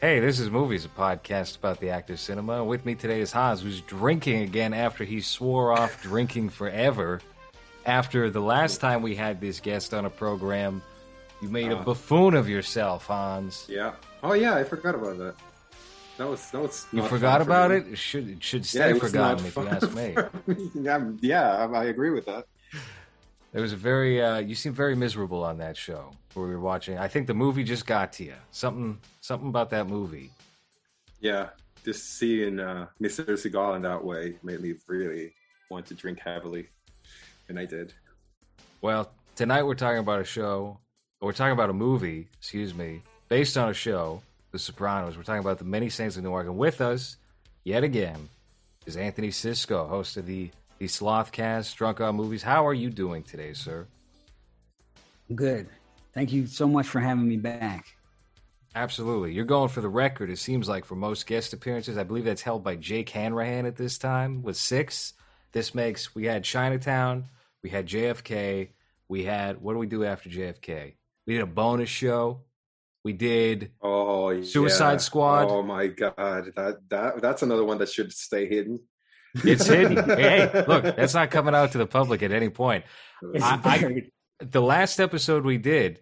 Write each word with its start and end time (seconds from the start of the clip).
Hey, 0.00 0.20
this 0.20 0.38
is 0.38 0.48
Movies, 0.50 0.84
a 0.84 0.88
podcast 0.88 1.56
about 1.58 1.80
the 1.80 1.90
actor's 1.90 2.20
cinema. 2.20 2.62
With 2.64 2.86
me 2.86 2.94
today 2.94 3.20
is 3.20 3.32
Hans, 3.32 3.62
who's 3.62 3.80
drinking 3.80 4.42
again 4.42 4.72
after 4.72 5.02
he 5.04 5.20
swore 5.20 5.72
off 5.72 6.00
drinking 6.02 6.50
forever. 6.50 7.20
After 7.84 8.30
the 8.30 8.40
last 8.40 8.80
time 8.80 9.02
we 9.02 9.16
had 9.16 9.40
this 9.40 9.58
guest 9.60 9.92
on 9.94 10.04
a 10.04 10.10
program, 10.10 10.82
you 11.42 11.48
made 11.48 11.72
a 11.72 11.78
Uh. 11.78 11.82
buffoon 11.82 12.34
of 12.34 12.48
yourself, 12.48 13.06
Hans. 13.06 13.66
Yeah. 13.68 13.94
Oh 14.22 14.34
yeah, 14.34 14.54
I 14.54 14.62
forgot 14.64 14.94
about 14.94 15.18
that. 15.18 15.34
That 16.18 16.28
was 16.28 16.48
that 16.50 16.60
was. 16.60 16.86
You 16.92 17.02
forgot 17.02 17.40
about 17.40 17.70
it? 17.72 17.86
It 17.88 17.96
should 17.98 18.28
it 18.28 18.42
should 18.42 18.62
Yeah, 18.72 18.82
stay 18.82 18.90
it 18.90 19.00
forgotten 19.00 19.46
if 19.46 19.56
you 19.56 19.68
ask 19.68 19.92
me. 19.94 20.14
me. 20.54 20.70
yeah, 20.74 21.10
yeah, 21.20 21.56
I, 21.66 21.80
I 21.80 21.84
agree 21.86 22.10
with 22.10 22.26
that. 22.26 22.46
It 23.54 23.60
was 23.60 23.72
a 23.72 23.76
very 23.76 24.22
uh, 24.22 24.38
you 24.38 24.54
seemed 24.54 24.76
very 24.76 24.94
miserable 24.94 25.42
on 25.42 25.58
that 25.58 25.76
show 25.76 26.12
where 26.34 26.46
we 26.46 26.52
were 26.52 26.60
watching. 26.60 26.98
I 26.98 27.08
think 27.08 27.26
the 27.26 27.34
movie 27.34 27.64
just 27.64 27.86
got 27.86 28.12
to 28.14 28.24
you. 28.24 28.34
Something 28.50 28.98
something 29.20 29.48
about 29.48 29.70
that 29.70 29.88
movie. 29.88 30.30
Yeah, 31.20 31.48
just 31.84 32.18
seeing 32.18 32.60
uh, 32.60 32.86
Mr. 33.00 33.24
Seagal 33.26 33.76
in 33.76 33.82
that 33.82 34.04
way 34.04 34.36
made 34.42 34.60
me 34.60 34.74
really 34.86 35.32
want 35.70 35.86
to 35.86 35.94
drink 35.94 36.20
heavily, 36.20 36.68
and 37.48 37.58
I 37.58 37.64
did. 37.64 37.94
Well, 38.80 39.10
tonight 39.34 39.64
we're 39.64 39.74
talking 39.74 39.98
about 39.98 40.20
a 40.20 40.24
show, 40.24 40.78
or 41.20 41.26
we're 41.26 41.32
talking 41.32 41.52
about 41.52 41.70
a 41.70 41.74
movie, 41.74 42.28
excuse 42.38 42.74
me, 42.74 43.02
based 43.28 43.56
on 43.56 43.68
a 43.68 43.74
show, 43.74 44.22
The 44.52 44.58
Sopranos. 44.58 45.16
We're 45.16 45.24
talking 45.24 45.40
about 45.40 45.58
the 45.58 45.64
Many 45.64 45.88
Saints 45.88 46.16
of 46.16 46.22
Newark. 46.22 46.46
And 46.46 46.58
with 46.58 46.80
us, 46.80 47.16
yet 47.64 47.82
again, 47.82 48.28
is 48.86 48.96
Anthony 48.96 49.30
Cisco, 49.30 49.86
host 49.86 50.16
of 50.16 50.26
the, 50.26 50.50
the 50.78 50.86
Slothcast, 50.86 51.74
Drunk 51.76 52.00
on 52.00 52.16
Movies. 52.16 52.42
How 52.42 52.66
are 52.66 52.74
you 52.74 52.90
doing 52.90 53.22
today, 53.22 53.52
sir? 53.52 53.86
Good. 55.34 55.68
Thank 56.14 56.32
you 56.32 56.46
so 56.46 56.66
much 56.66 56.86
for 56.86 57.00
having 57.00 57.28
me 57.28 57.36
back. 57.36 57.86
Absolutely. 58.74 59.32
You're 59.32 59.44
going 59.44 59.68
for 59.68 59.80
the 59.80 59.88
record, 59.88 60.30
it 60.30 60.38
seems 60.38 60.68
like, 60.68 60.84
for 60.84 60.94
most 60.94 61.26
guest 61.26 61.52
appearances. 61.52 61.98
I 61.98 62.04
believe 62.04 62.24
that's 62.24 62.42
held 62.42 62.62
by 62.62 62.76
Jake 62.76 63.08
Hanrahan 63.10 63.66
at 63.66 63.76
this 63.76 63.98
time 63.98 64.42
with 64.42 64.56
six. 64.56 65.14
This 65.52 65.74
makes, 65.74 66.14
we 66.14 66.26
had 66.26 66.44
Chinatown, 66.44 67.24
we 67.62 67.70
had 67.70 67.86
JFK, 67.86 68.68
we 69.08 69.24
had, 69.24 69.60
what 69.60 69.72
do 69.72 69.78
we 69.78 69.86
do 69.86 70.04
after 70.04 70.28
JFK? 70.28 70.94
We 71.26 71.34
did 71.34 71.42
a 71.42 71.46
bonus 71.46 71.88
show. 71.88 72.42
We 73.04 73.12
did 73.12 73.72
Oh, 73.80 74.30
yeah. 74.30 74.44
Suicide 74.44 75.00
Squad. 75.00 75.48
Oh 75.50 75.62
my 75.62 75.86
god, 75.86 76.52
that 76.56 76.76
that 76.88 77.22
that's 77.22 77.42
another 77.42 77.64
one 77.64 77.78
that 77.78 77.88
should 77.88 78.12
stay 78.12 78.46
hidden. 78.46 78.80
It's 79.34 79.66
hidden. 79.66 79.96
hey, 80.18 80.64
look, 80.66 80.84
that's 80.96 81.14
not 81.14 81.30
coming 81.30 81.54
out 81.54 81.72
to 81.72 81.78
the 81.78 81.86
public 81.86 82.22
at 82.22 82.32
any 82.32 82.48
point. 82.48 82.84
I- 83.40 83.60
I- 83.64 84.44
The 84.44 84.62
last 84.62 85.00
episode 85.00 85.44
we 85.44 85.58
did, 85.58 86.00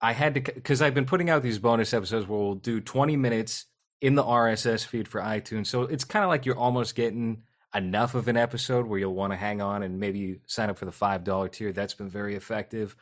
I 0.00 0.12
had 0.12 0.34
to 0.34 0.40
because 0.40 0.80
I've 0.82 0.94
been 0.94 1.04
putting 1.06 1.30
out 1.30 1.42
these 1.42 1.58
bonus 1.58 1.92
episodes 1.94 2.26
where 2.26 2.38
we'll 2.38 2.54
do 2.54 2.80
20 2.80 3.16
minutes 3.16 3.66
in 4.00 4.14
the 4.14 4.22
RSS 4.24 4.84
feed 4.84 5.06
for 5.08 5.20
iTunes. 5.20 5.66
So 5.66 5.82
it's 5.82 6.04
kind 6.04 6.24
of 6.24 6.28
like 6.28 6.44
you're 6.46 6.58
almost 6.58 6.94
getting 6.94 7.42
enough 7.74 8.14
of 8.14 8.28
an 8.28 8.36
episode 8.36 8.86
where 8.86 8.98
you'll 8.98 9.14
want 9.14 9.32
to 9.32 9.36
hang 9.36 9.60
on 9.62 9.82
and 9.82 9.98
maybe 10.00 10.40
sign 10.46 10.70
up 10.70 10.78
for 10.78 10.84
the 10.86 10.92
five 10.92 11.24
dollar 11.24 11.48
tier. 11.48 11.72
That's 11.72 11.94
been 11.94 12.08
very 12.08 12.34
effective. 12.36 12.96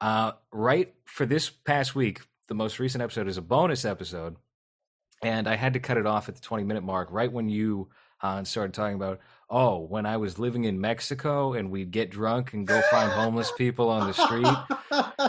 Uh, 0.00 0.32
right 0.52 0.94
for 1.04 1.24
this 1.26 1.48
past 1.50 1.94
week, 1.94 2.20
the 2.48 2.54
most 2.54 2.78
recent 2.78 3.02
episode 3.02 3.28
is 3.28 3.38
a 3.38 3.42
bonus 3.42 3.84
episode, 3.84 4.36
and 5.22 5.48
I 5.48 5.56
had 5.56 5.72
to 5.74 5.80
cut 5.80 5.96
it 5.96 6.06
off 6.06 6.28
at 6.28 6.34
the 6.36 6.40
20 6.42 6.64
minute 6.64 6.82
mark 6.84 7.08
right 7.10 7.32
when 7.32 7.48
you 7.48 7.88
uh, 8.22 8.42
started 8.44 8.72
talking 8.74 8.96
about 8.96 9.20
oh 9.48 9.78
when 9.80 10.06
I 10.06 10.16
was 10.16 10.38
living 10.38 10.64
in 10.64 10.80
Mexico 10.80 11.52
and 11.52 11.70
we'd 11.70 11.90
get 11.90 12.10
drunk 12.10 12.52
and 12.52 12.66
go 12.66 12.80
find 12.90 13.10
homeless 13.12 13.52
people 13.56 13.88
on 13.90 14.06
the 14.06 14.14
street 14.14 14.46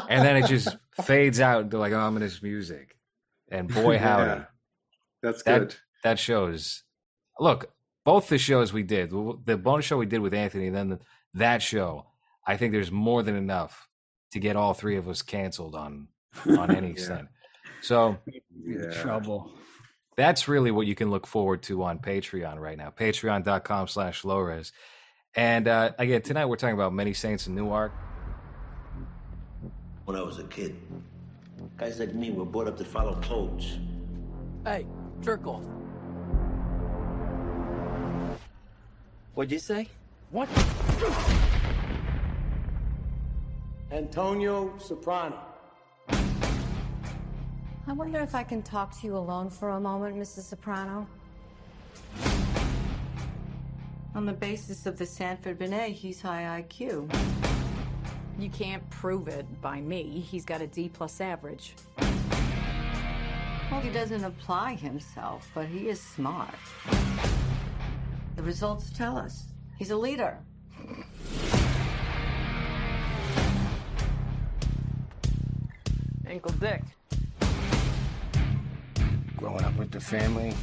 and 0.09 0.25
then 0.25 0.37
it 0.37 0.47
just 0.47 0.75
fades 1.03 1.39
out 1.39 1.63
into 1.63 1.77
like 1.77 1.93
ominous 1.93 2.41
music. 2.41 2.97
And 3.51 3.67
boy, 3.73 3.97
howdy, 3.97 4.23
Yeah. 4.41 4.45
That's 5.21 5.43
That- 5.43 5.59
good. 5.59 5.75
that 6.03 6.19
shows. 6.19 6.83
Look, 7.39 7.71
both 8.05 8.29
the 8.29 8.37
shows 8.37 8.71
we 8.73 8.83
did, 8.83 9.11
the 9.11 9.57
bonus 9.57 9.85
show 9.85 9.97
we 9.97 10.05
did 10.05 10.19
with 10.21 10.33
Anthony, 10.33 10.67
and 10.67 10.75
then 10.75 10.89
the, 10.89 10.99
that 11.35 11.61
show, 11.61 12.05
I 12.45 12.57
think 12.57 12.71
there's 12.71 12.91
more 12.91 13.21
than 13.21 13.35
enough 13.35 13.87
to 14.31 14.39
get 14.39 14.55
all 14.55 14.73
three 14.73 14.95
of 14.97 15.07
us 15.09 15.21
canceled 15.21 15.75
on 15.75 16.07
on 16.57 16.71
any 16.75 16.87
Yeah. 16.87 16.93
extent. 16.93 17.27
So 17.81 18.17
Yeah. 18.65 18.89
trouble. 19.01 19.51
That's 20.17 20.47
really 20.47 20.71
what 20.71 20.87
you 20.87 20.95
can 20.95 21.11
look 21.11 21.27
forward 21.27 21.61
to 21.63 21.83
on 21.83 21.99
Patreon 21.99 22.59
right 22.59 22.77
now. 22.77 22.89
Patreon.com 22.89 23.87
slash 23.87 24.23
Lores. 24.23 24.71
And 25.35 25.67
uh, 25.67 25.91
again, 25.99 26.23
tonight 26.23 26.47
we're 26.47 26.55
talking 26.55 26.73
about 26.73 26.91
Many 26.91 27.13
Saints 27.13 27.45
in 27.45 27.53
Newark. 27.55 27.93
When 30.05 30.17
I 30.17 30.23
was 30.23 30.39
a 30.39 30.43
kid, 30.45 30.75
guys 31.77 31.99
like 31.99 32.15
me 32.15 32.31
were 32.31 32.45
brought 32.45 32.67
up 32.67 32.77
to 32.77 32.85
follow 32.85 33.21
codes. 33.21 33.77
Hey, 34.65 34.87
jerk 35.21 35.45
off. 35.45 35.63
What'd 39.35 39.51
you 39.51 39.59
say? 39.59 39.87
What? 40.31 40.49
Antonio 43.91 44.73
Soprano. 44.79 45.46
I 47.89 47.93
wonder 47.93 48.19
if 48.19 48.35
I 48.35 48.43
can 48.43 48.61
talk 48.61 48.99
to 48.99 49.07
you 49.07 49.15
alone 49.15 49.49
for 49.49 49.69
a 49.69 49.79
moment, 49.79 50.17
Mrs. 50.17 50.41
Soprano. 50.41 51.07
On 54.13 54.25
the 54.25 54.33
basis 54.33 54.85
of 54.85 54.97
the 54.97 55.05
Stanford 55.05 55.57
Binet, 55.57 55.93
he's 55.93 56.21
high 56.21 56.61
IQ. 56.61 57.09
You 58.37 58.49
can't 58.49 58.87
prove 58.89 59.29
it 59.29 59.45
by 59.61 59.79
me. 59.79 60.19
He's 60.19 60.43
got 60.43 60.59
a 60.59 60.67
D 60.67 60.89
plus 60.89 61.21
average. 61.21 61.75
Well, 63.71 63.79
he 63.79 63.89
doesn't 63.89 64.25
apply 64.25 64.75
himself, 64.75 65.49
but 65.55 65.67
he 65.67 65.87
is 65.87 66.01
smart. 66.01 66.55
The 68.35 68.43
results 68.43 68.89
tell 68.89 69.17
us 69.17 69.45
he's 69.77 69.91
a 69.91 69.97
leader. 69.97 70.37
Ankle 76.25 76.51
dick. 76.59 76.81
Growing 79.37 79.63
up 79.63 79.75
with 79.77 79.91
the 79.91 79.99
family 79.99 80.53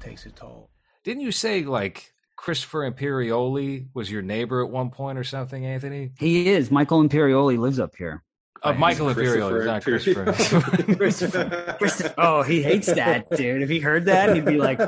takes 0.00 0.24
a 0.26 0.30
toll. 0.30 0.70
Didn't 1.02 1.22
you 1.22 1.32
say 1.32 1.64
like 1.64 2.12
Christopher 2.36 2.90
Imperioli 2.90 3.88
was 3.92 4.10
your 4.10 4.22
neighbor 4.22 4.64
at 4.64 4.70
one 4.70 4.90
point 4.90 5.18
or 5.18 5.24
something, 5.24 5.66
Anthony? 5.66 6.12
He 6.18 6.48
is. 6.48 6.70
Michael 6.70 7.02
Imperioli 7.02 7.58
lives 7.58 7.80
up 7.80 7.96
here. 7.96 8.22
Uh, 8.62 8.72
Michael 8.72 9.08
Imperioli, 9.08 9.66
not 9.66 9.82
Christopher. 10.94 11.74
Christopher. 11.76 12.14
Oh, 12.16 12.42
he 12.42 12.62
hates 12.62 12.86
that, 12.86 13.28
dude. 13.30 13.60
If 13.62 13.68
he 13.68 13.80
heard 13.80 14.06
that, 14.06 14.34
he'd 14.34 14.44
be 14.44 14.56
like, 14.56 14.78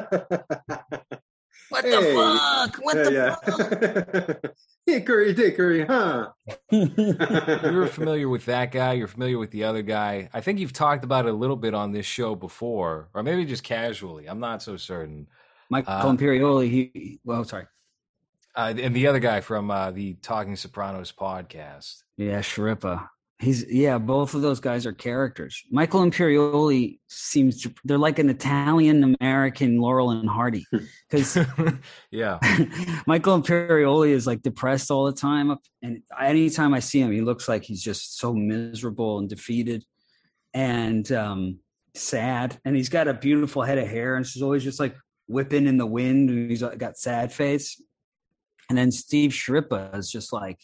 What 1.76 1.84
Hey. 1.84 1.90
the 1.90 2.14
fuck? 2.14 2.76
What 2.84 2.94
the 3.04 3.12
yeah, 3.12 3.34
fuck? 3.44 4.42
yeah. 4.86 4.94
Hickory 4.94 5.34
dickory, 5.34 5.84
huh? 5.84 6.30
You're 6.70 7.86
familiar 7.88 8.28
with 8.28 8.44
that 8.46 8.72
guy. 8.72 8.92
You're 8.94 9.08
familiar 9.08 9.38
with 9.38 9.50
the 9.50 9.64
other 9.64 9.82
guy. 9.82 10.28
I 10.32 10.40
think 10.40 10.58
you've 10.58 10.72
talked 10.72 11.04
about 11.04 11.26
it 11.26 11.30
a 11.30 11.36
little 11.36 11.56
bit 11.56 11.74
on 11.74 11.92
this 11.92 12.06
show 12.06 12.34
before, 12.34 13.08
or 13.14 13.22
maybe 13.22 13.44
just 13.44 13.62
casually. 13.64 14.26
I'm 14.26 14.40
not 14.40 14.62
so 14.62 14.76
certain. 14.76 15.26
Michael 15.70 15.92
Uh, 15.92 16.04
Imperioli. 16.12 16.70
He, 16.70 17.20
well, 17.24 17.44
sorry. 17.44 17.66
Uh, 18.54 18.72
and 18.78 18.94
the 18.96 19.06
other 19.08 19.18
guy 19.18 19.40
from 19.42 19.70
uh, 19.70 19.90
the 19.90 20.14
Talking 20.22 20.56
Sopranos 20.56 21.12
podcast. 21.12 22.02
Yeah, 22.16 22.40
Schirripa. 22.40 23.08
He's 23.38 23.70
yeah. 23.70 23.98
Both 23.98 24.34
of 24.34 24.40
those 24.40 24.60
guys 24.60 24.86
are 24.86 24.94
characters. 24.94 25.62
Michael 25.70 26.00
Imperioli 26.00 27.00
seems 27.08 27.60
to. 27.62 27.74
They're 27.84 27.98
like 27.98 28.18
an 28.18 28.30
Italian 28.30 29.16
American 29.20 29.78
Laurel 29.78 30.10
and 30.10 30.28
Hardy 30.28 30.64
because 31.10 31.36
yeah. 32.10 32.38
Michael 33.06 33.40
Imperioli 33.40 34.08
is 34.08 34.26
like 34.26 34.40
depressed 34.40 34.90
all 34.90 35.04
the 35.04 35.12
time, 35.12 35.54
and 35.82 36.02
anytime 36.18 36.72
I 36.72 36.80
see 36.80 37.00
him, 37.00 37.12
he 37.12 37.20
looks 37.20 37.46
like 37.46 37.62
he's 37.62 37.82
just 37.82 38.18
so 38.18 38.32
miserable 38.32 39.18
and 39.18 39.28
defeated, 39.28 39.84
and 40.54 41.10
um, 41.12 41.58
sad. 41.94 42.58
And 42.64 42.74
he's 42.74 42.88
got 42.88 43.06
a 43.06 43.12
beautiful 43.12 43.60
head 43.60 43.76
of 43.76 43.86
hair, 43.86 44.16
and 44.16 44.26
she's 44.26 44.42
always 44.42 44.64
just 44.64 44.80
like 44.80 44.96
whipping 45.28 45.66
in 45.66 45.76
the 45.76 45.84
wind. 45.84 46.30
And 46.30 46.50
he's 46.50 46.62
got 46.62 46.96
sad 46.96 47.34
face. 47.34 47.82
And 48.70 48.78
then 48.78 48.90
Steve 48.90 49.32
Schirripa 49.32 49.94
is 49.94 50.10
just 50.10 50.32
like 50.32 50.58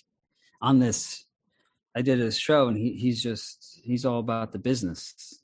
on 0.63 0.79
this. 0.79 1.27
I 1.95 2.03
did 2.03 2.19
his 2.19 2.39
show, 2.39 2.69
and 2.69 2.77
he, 2.77 2.95
he's 2.95 3.23
just 3.23 3.81
he's 3.85 4.05
all 4.05 4.19
about 4.19 4.53
the 4.53 4.59
business. 4.59 5.41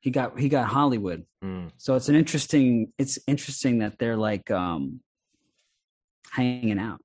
He 0.00 0.10
got 0.10 0.38
he 0.38 0.48
got 0.48 0.66
Hollywood. 0.66 1.24
Mm. 1.44 1.70
So 1.76 1.94
it's 1.94 2.08
an 2.08 2.16
interesting. 2.16 2.92
It's 2.98 3.18
interesting 3.26 3.78
that 3.78 3.98
they're 3.98 4.16
like 4.16 4.50
um 4.50 5.00
hanging 6.30 6.78
out. 6.78 7.00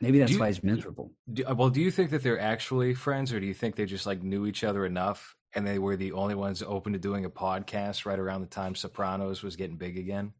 Maybe 0.00 0.20
that's 0.20 0.32
you- 0.32 0.38
why 0.38 0.46
he's 0.48 0.62
miserable. 0.62 1.12
Do, 1.32 1.44
uh, 1.44 1.54
well, 1.54 1.70
do 1.70 1.80
you 1.80 1.90
think 1.90 2.10
that 2.10 2.22
they're 2.22 2.38
actually 2.40 2.94
friends, 2.94 3.32
or 3.32 3.40
do 3.40 3.46
you 3.46 3.54
think 3.54 3.74
they 3.74 3.86
just 3.86 4.06
like 4.06 4.22
knew 4.22 4.46
each 4.46 4.62
other 4.62 4.86
enough 4.86 5.34
and 5.54 5.66
they 5.66 5.78
were 5.78 5.96
the 5.96 6.12
only 6.12 6.34
ones 6.34 6.62
open 6.62 6.92
to 6.92 6.98
doing 6.98 7.24
a 7.24 7.30
podcast 7.30 8.06
right 8.06 8.18
around 8.18 8.42
the 8.42 8.46
time 8.46 8.74
Sopranos 8.74 9.42
was 9.42 9.56
getting 9.56 9.76
big 9.76 9.98
again? 9.98 10.32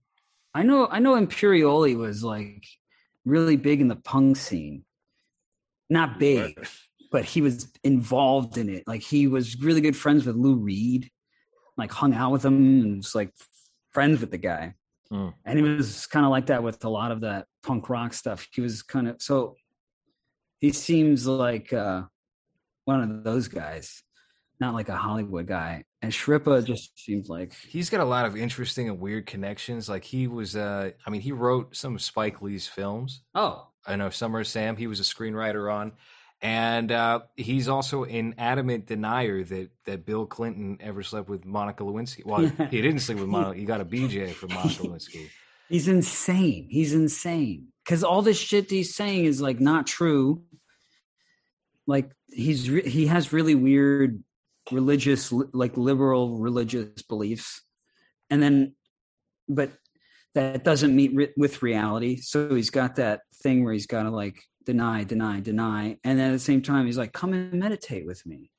I 0.54 0.62
know. 0.62 0.86
I 0.86 1.00
know. 1.00 1.14
Imperioli 1.14 1.96
was 1.96 2.22
like 2.22 2.64
really 3.24 3.56
big 3.56 3.80
in 3.80 3.88
the 3.88 3.96
punk 3.96 4.36
scene. 4.36 4.84
Not 5.90 6.18
big, 6.18 6.68
but 7.10 7.24
he 7.24 7.40
was 7.40 7.68
involved 7.84 8.58
in 8.58 8.68
it. 8.68 8.84
Like 8.86 9.02
he 9.02 9.26
was 9.26 9.60
really 9.60 9.80
good 9.80 9.96
friends 9.96 10.26
with 10.26 10.36
Lou 10.36 10.56
Reed, 10.56 11.10
like 11.76 11.92
hung 11.92 12.14
out 12.14 12.32
with 12.32 12.44
him 12.44 12.82
and 12.82 12.96
was 12.98 13.14
like 13.14 13.32
friends 13.90 14.20
with 14.20 14.30
the 14.30 14.38
guy. 14.38 14.74
Mm. 15.12 15.32
And 15.44 15.58
he 15.58 15.64
was 15.64 16.06
kind 16.06 16.26
of 16.26 16.30
like 16.30 16.46
that 16.46 16.62
with 16.62 16.84
a 16.84 16.88
lot 16.88 17.10
of 17.10 17.22
that 17.22 17.46
punk 17.62 17.88
rock 17.88 18.12
stuff. 18.12 18.46
He 18.52 18.60
was 18.60 18.82
kind 18.82 19.08
of 19.08 19.22
so 19.22 19.56
he 20.60 20.72
seems 20.72 21.26
like 21.26 21.72
uh 21.72 22.02
one 22.84 23.02
of 23.02 23.24
those 23.24 23.48
guys, 23.48 24.02
not 24.60 24.74
like 24.74 24.88
a 24.88 24.96
Hollywood 24.96 25.46
guy. 25.46 25.84
And 26.00 26.12
Schirripa 26.12 26.64
just 26.64 26.98
seems 26.98 27.28
like 27.28 27.54
He's 27.54 27.90
got 27.90 28.00
a 28.00 28.04
lot 28.04 28.24
of 28.24 28.36
interesting 28.36 28.88
and 28.88 29.00
weird 29.00 29.26
connections. 29.26 29.88
Like 29.88 30.04
he 30.04 30.26
was, 30.26 30.56
uh, 30.56 30.90
I 31.06 31.10
mean, 31.10 31.20
he 31.20 31.32
wrote 31.32 31.74
some 31.76 31.96
of 31.96 32.02
Spike 32.02 32.40
Lee's 32.40 32.66
films. 32.66 33.22
oh 33.34 33.68
I 33.86 33.96
know 33.96 34.10
Summer 34.10 34.44
Sam. 34.44 34.76
He 34.76 34.86
was 34.86 35.00
a 35.00 35.02
screenwriter 35.02 35.72
on, 35.72 35.92
and 36.40 36.92
uh, 36.92 37.20
he's 37.36 37.68
also 37.68 38.04
an 38.04 38.34
adamant 38.38 38.86
denier 38.86 39.42
that 39.44 39.70
that 39.86 40.06
Bill 40.06 40.26
Clinton 40.26 40.78
ever 40.80 41.02
slept 41.02 41.28
with 41.28 41.44
Monica 41.44 41.82
Lewinsky. 41.82 42.24
Well, 42.24 42.40
he 42.70 42.80
didn't 42.80 43.00
sleep 43.00 43.18
with 43.18 43.28
Monica. 43.28 43.58
He 43.58 43.64
got 43.64 43.80
a 43.80 43.84
BJ 43.84 44.32
from 44.32 44.54
Monica 44.54 44.82
Lewinsky. 44.82 45.28
he's 45.68 45.88
insane. 45.88 46.68
He's 46.70 46.92
insane 46.94 47.68
because 47.84 48.04
all 48.04 48.22
this 48.22 48.38
shit 48.38 48.70
he's 48.70 48.94
saying 48.94 49.24
is 49.24 49.40
like 49.40 49.58
not 49.58 49.86
true. 49.86 50.42
Like 51.86 52.12
he's 52.28 52.70
re- 52.70 52.88
he 52.88 53.06
has 53.06 53.32
really 53.32 53.54
weird 53.54 54.22
religious, 54.70 55.32
li- 55.32 55.46
like 55.52 55.76
liberal 55.76 56.38
religious 56.38 57.02
beliefs, 57.02 57.62
and 58.30 58.40
then, 58.40 58.74
but 59.48 59.72
that 60.34 60.62
doesn't 60.62 60.94
meet 60.94 61.14
ri- 61.14 61.32
with 61.36 61.62
reality. 61.62 62.18
So 62.18 62.54
he's 62.54 62.70
got 62.70 62.96
that 62.96 63.22
thing 63.42 63.64
where 63.64 63.72
he's 63.72 63.86
got 63.86 64.04
to 64.04 64.10
like 64.10 64.40
deny, 64.68 65.02
deny, 65.02 65.40
deny, 65.40 65.96
and 66.04 66.18
then 66.18 66.28
at 66.28 66.32
the 66.32 66.38
same 66.38 66.60
time 66.60 66.84
he's 66.84 66.98
like, 66.98 67.14
"Come 67.14 67.32
and 67.32 67.54
meditate 67.54 68.04
with 68.04 68.26
me." 68.26 68.50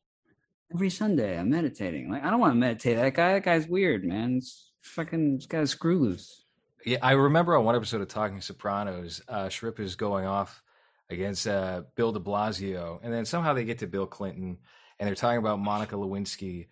Every 0.74 0.90
Sunday, 0.90 1.38
I'm 1.38 1.52
meditating. 1.52 2.12
Like, 2.12 2.24
I 2.24 2.32
don't 2.32 2.40
want 2.40 2.54
to 2.54 2.58
meditate. 2.58 2.98
That 2.98 3.14
guy, 3.14 3.34
that 3.34 3.44
guy's 3.44 3.68
weird, 3.68 4.04
man. 4.04 4.38
It's 4.38 4.72
fucking, 4.82 5.36
this 5.36 5.46
guy's 5.46 5.70
screw 5.70 6.00
loose. 6.00 6.46
Yeah, 6.84 6.98
I 7.04 7.12
remember 7.12 7.56
on 7.56 7.64
one 7.64 7.76
episode 7.76 8.02
of 8.02 8.08
Talking 8.08 8.42
Sopranos, 8.42 9.22
uh, 9.28 9.50
Shrip 9.50 9.80
is 9.80 9.96
going 9.96 10.26
off 10.26 10.64
against 11.12 11.48
uh, 11.48 11.84
Bill 11.96 12.12
De 12.12 12.20
Blasio, 12.20 13.00
and 13.04 13.14
then 13.14 13.26
somehow 13.26 13.54
they 13.54 13.66
get 13.66 13.80
to 13.80 13.88
Bill 13.88 14.08
Clinton, 14.08 14.58
and 15.00 15.08
they're 15.08 15.16
talking 15.16 15.38
about 15.38 15.60
Monica 15.60 15.96
Lewinsky. 15.96 16.70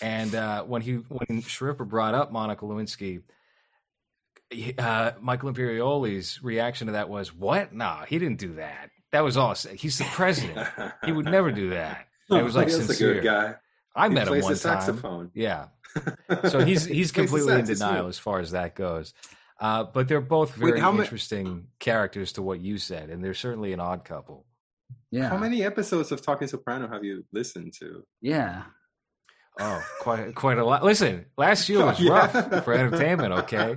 And 0.00 0.32
uh, 0.32 0.62
when 0.62 0.80
he 0.82 0.94
when 0.94 1.42
Schirripa 1.42 1.88
brought 1.88 2.14
up 2.14 2.30
Monica 2.30 2.64
Lewinsky, 2.64 3.22
uh, 4.78 5.12
Michael 5.20 5.52
Imperioli's 5.52 6.42
reaction 6.42 6.86
to 6.88 6.92
that 6.94 7.08
was, 7.08 7.34
"What? 7.34 7.72
Nah, 7.74 8.04
he 8.04 8.18
didn't 8.18 8.38
do 8.38 8.54
that. 8.54 8.90
That 9.12 9.24
was 9.24 9.36
all. 9.36 9.54
He's 9.54 9.98
the 9.98 10.04
president. 10.04 10.66
he 11.04 11.12
would 11.12 11.26
never 11.26 11.50
do 11.52 11.70
that." 11.70 12.06
It 12.28 12.42
was 12.42 12.56
like 12.56 12.66
He's 12.66 12.84
sincere. 12.84 13.12
a 13.12 13.14
good 13.14 13.24
guy. 13.24 13.54
I 13.94 14.08
He 14.08 14.14
met 14.14 14.22
him 14.26 14.28
plays 14.32 14.42
one 14.42 14.52
the 14.54 14.58
time. 14.58 14.80
saxophone. 14.80 15.30
Yeah, 15.32 15.66
so 16.48 16.64
he's 16.64 16.84
he's 16.84 17.10
He 17.10 17.12
plays 17.12 17.30
completely 17.30 17.54
in 17.60 17.64
denial 17.66 18.08
as 18.08 18.18
far 18.18 18.40
as 18.40 18.50
that 18.50 18.74
goes. 18.74 19.14
Uh, 19.60 19.84
but 19.84 20.08
they're 20.08 20.20
both 20.20 20.58
Wait, 20.58 20.70
very 20.70 20.80
how 20.80 20.90
ma- 20.90 21.02
interesting 21.04 21.68
characters 21.78 22.32
to 22.32 22.42
what 22.42 22.60
you 22.60 22.78
said, 22.78 23.10
and 23.10 23.22
they're 23.22 23.32
certainly 23.32 23.72
an 23.72 23.78
odd 23.78 24.04
couple. 24.04 24.44
Yeah. 25.12 25.28
How 25.28 25.36
many 25.38 25.62
episodes 25.62 26.10
of 26.10 26.20
Talking 26.20 26.48
Soprano 26.48 26.88
have 26.88 27.04
you 27.04 27.24
listened 27.32 27.74
to? 27.78 28.04
Yeah. 28.20 28.64
Oh, 29.60 29.82
quite 30.00 30.34
quite 30.34 30.58
a 30.58 30.64
lot. 30.64 30.82
Listen, 30.82 31.26
last 31.38 31.68
year 31.68 31.80
Oh, 31.82 31.86
was 31.86 32.00
yeah. 32.00 32.10
rough 32.12 32.64
for 32.64 32.74
entertainment. 32.74 33.32
Okay, 33.32 33.76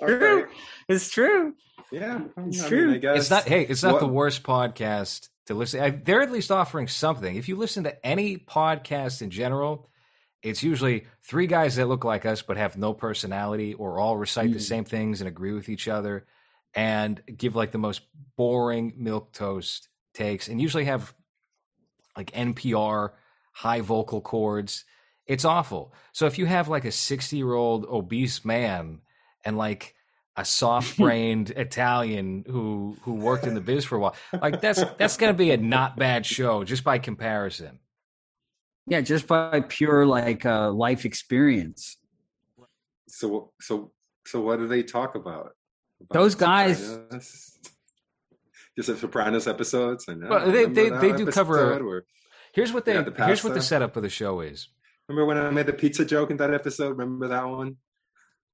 True. 0.00 0.48
It's 0.88 1.10
true. 1.10 1.54
Yeah, 1.92 2.20
It's 2.24 2.36
I 2.36 2.40
mean, 2.42 2.68
true. 2.68 2.94
I 2.94 2.98
guess 2.98 3.16
it's 3.18 3.30
not. 3.30 3.44
Hey, 3.44 3.62
it's 3.62 3.82
not 3.82 3.94
what- 3.94 4.00
the 4.00 4.08
worst 4.08 4.42
podcast 4.42 5.28
to 5.46 5.54
listen. 5.54 5.80
I, 5.80 5.90
they're 5.90 6.22
at 6.22 6.32
least 6.32 6.50
offering 6.50 6.88
something. 6.88 7.36
If 7.36 7.48
you 7.48 7.56
listen 7.56 7.84
to 7.84 8.06
any 8.06 8.38
podcast 8.38 9.22
in 9.22 9.30
general, 9.30 9.88
it's 10.42 10.62
usually 10.62 11.06
three 11.22 11.46
guys 11.46 11.76
that 11.76 11.86
look 11.86 12.04
like 12.04 12.26
us 12.26 12.42
but 12.42 12.56
have 12.56 12.76
no 12.76 12.92
personality, 12.94 13.74
or 13.74 13.98
all 13.98 14.16
recite 14.16 14.52
the 14.52 14.58
Mm. 14.58 14.62
same 14.62 14.84
things 14.84 15.20
and 15.20 15.28
agree 15.28 15.52
with 15.52 15.68
each 15.68 15.86
other, 15.88 16.26
and 16.74 17.22
give 17.36 17.54
like 17.54 17.70
the 17.72 17.78
most 17.78 18.02
boring 18.36 18.92
milquetoast 19.00 19.86
takes, 20.14 20.48
and 20.48 20.60
usually 20.60 20.84
have 20.86 21.14
like 22.16 22.30
NPR 22.32 23.10
high 23.52 23.80
vocal 23.82 24.20
chords. 24.20 24.84
It's 25.26 25.44
awful. 25.44 25.94
So 26.12 26.26
if 26.26 26.38
you 26.38 26.46
have 26.46 26.68
like 26.68 26.84
a 26.84 26.92
60 26.92 27.36
year 27.36 27.52
old 27.54 27.84
obese 27.86 28.44
man 28.44 29.00
and 29.44 29.56
like 29.56 29.94
a 30.36 30.44
soft 30.44 30.96
brained 30.98 31.50
Italian 31.50 32.44
who 32.46 32.96
who 33.02 33.14
worked 33.14 33.46
in 33.46 33.54
the 33.54 33.60
biz 33.60 33.84
for 33.84 33.96
a 33.96 34.00
while, 34.00 34.16
like 34.40 34.60
that's 34.60 34.82
that's 34.98 35.16
gonna 35.16 35.34
be 35.34 35.50
a 35.52 35.56
not 35.56 35.96
bad 35.96 36.26
show 36.26 36.64
just 36.64 36.84
by 36.84 36.98
comparison. 36.98 37.78
Yeah, 38.86 39.00
just 39.00 39.26
by 39.26 39.60
pure 39.60 40.04
like 40.06 40.44
uh, 40.44 40.70
life 40.70 41.04
experience. 41.04 41.96
So 43.08 43.52
so 43.60 43.92
so 44.26 44.40
what 44.40 44.58
do 44.58 44.66
they 44.66 44.82
talk 44.82 45.14
about? 45.14 45.52
About 46.00 46.12
Those 46.20 46.34
guys- 46.34 46.86
Sopranos? 46.88 47.50
Just 48.76 48.88
the 48.88 48.96
Sopranos 48.96 49.46
episodes, 49.46 50.08
and 50.08 50.24
uh, 50.24 50.26
Well, 50.28 50.50
they- 50.50 50.64
they- 50.64 50.90
they 50.90 51.12
do 51.12 51.26
cover- 51.26 51.60
episode 51.70 51.84
where- 51.86 52.04
Here's 52.52 52.72
what 52.72 52.84
they 52.84 52.94
Yeah, 52.94 53.02
the 53.02 53.24
here's 53.24 53.44
what 53.44 53.54
the 53.54 53.62
setup 53.62 53.96
of 53.96 54.02
the 54.02 54.08
show 54.08 54.40
is. 54.40 54.68
Remember 55.08 55.26
when 55.26 55.38
I 55.38 55.48
made 55.50 55.66
the 55.66 55.72
pizza 55.72 56.04
joke 56.04 56.30
in 56.32 56.36
that 56.38 56.52
episode? 56.52 56.90
Remember 56.98 57.28
that 57.28 57.44
one? 57.48 57.76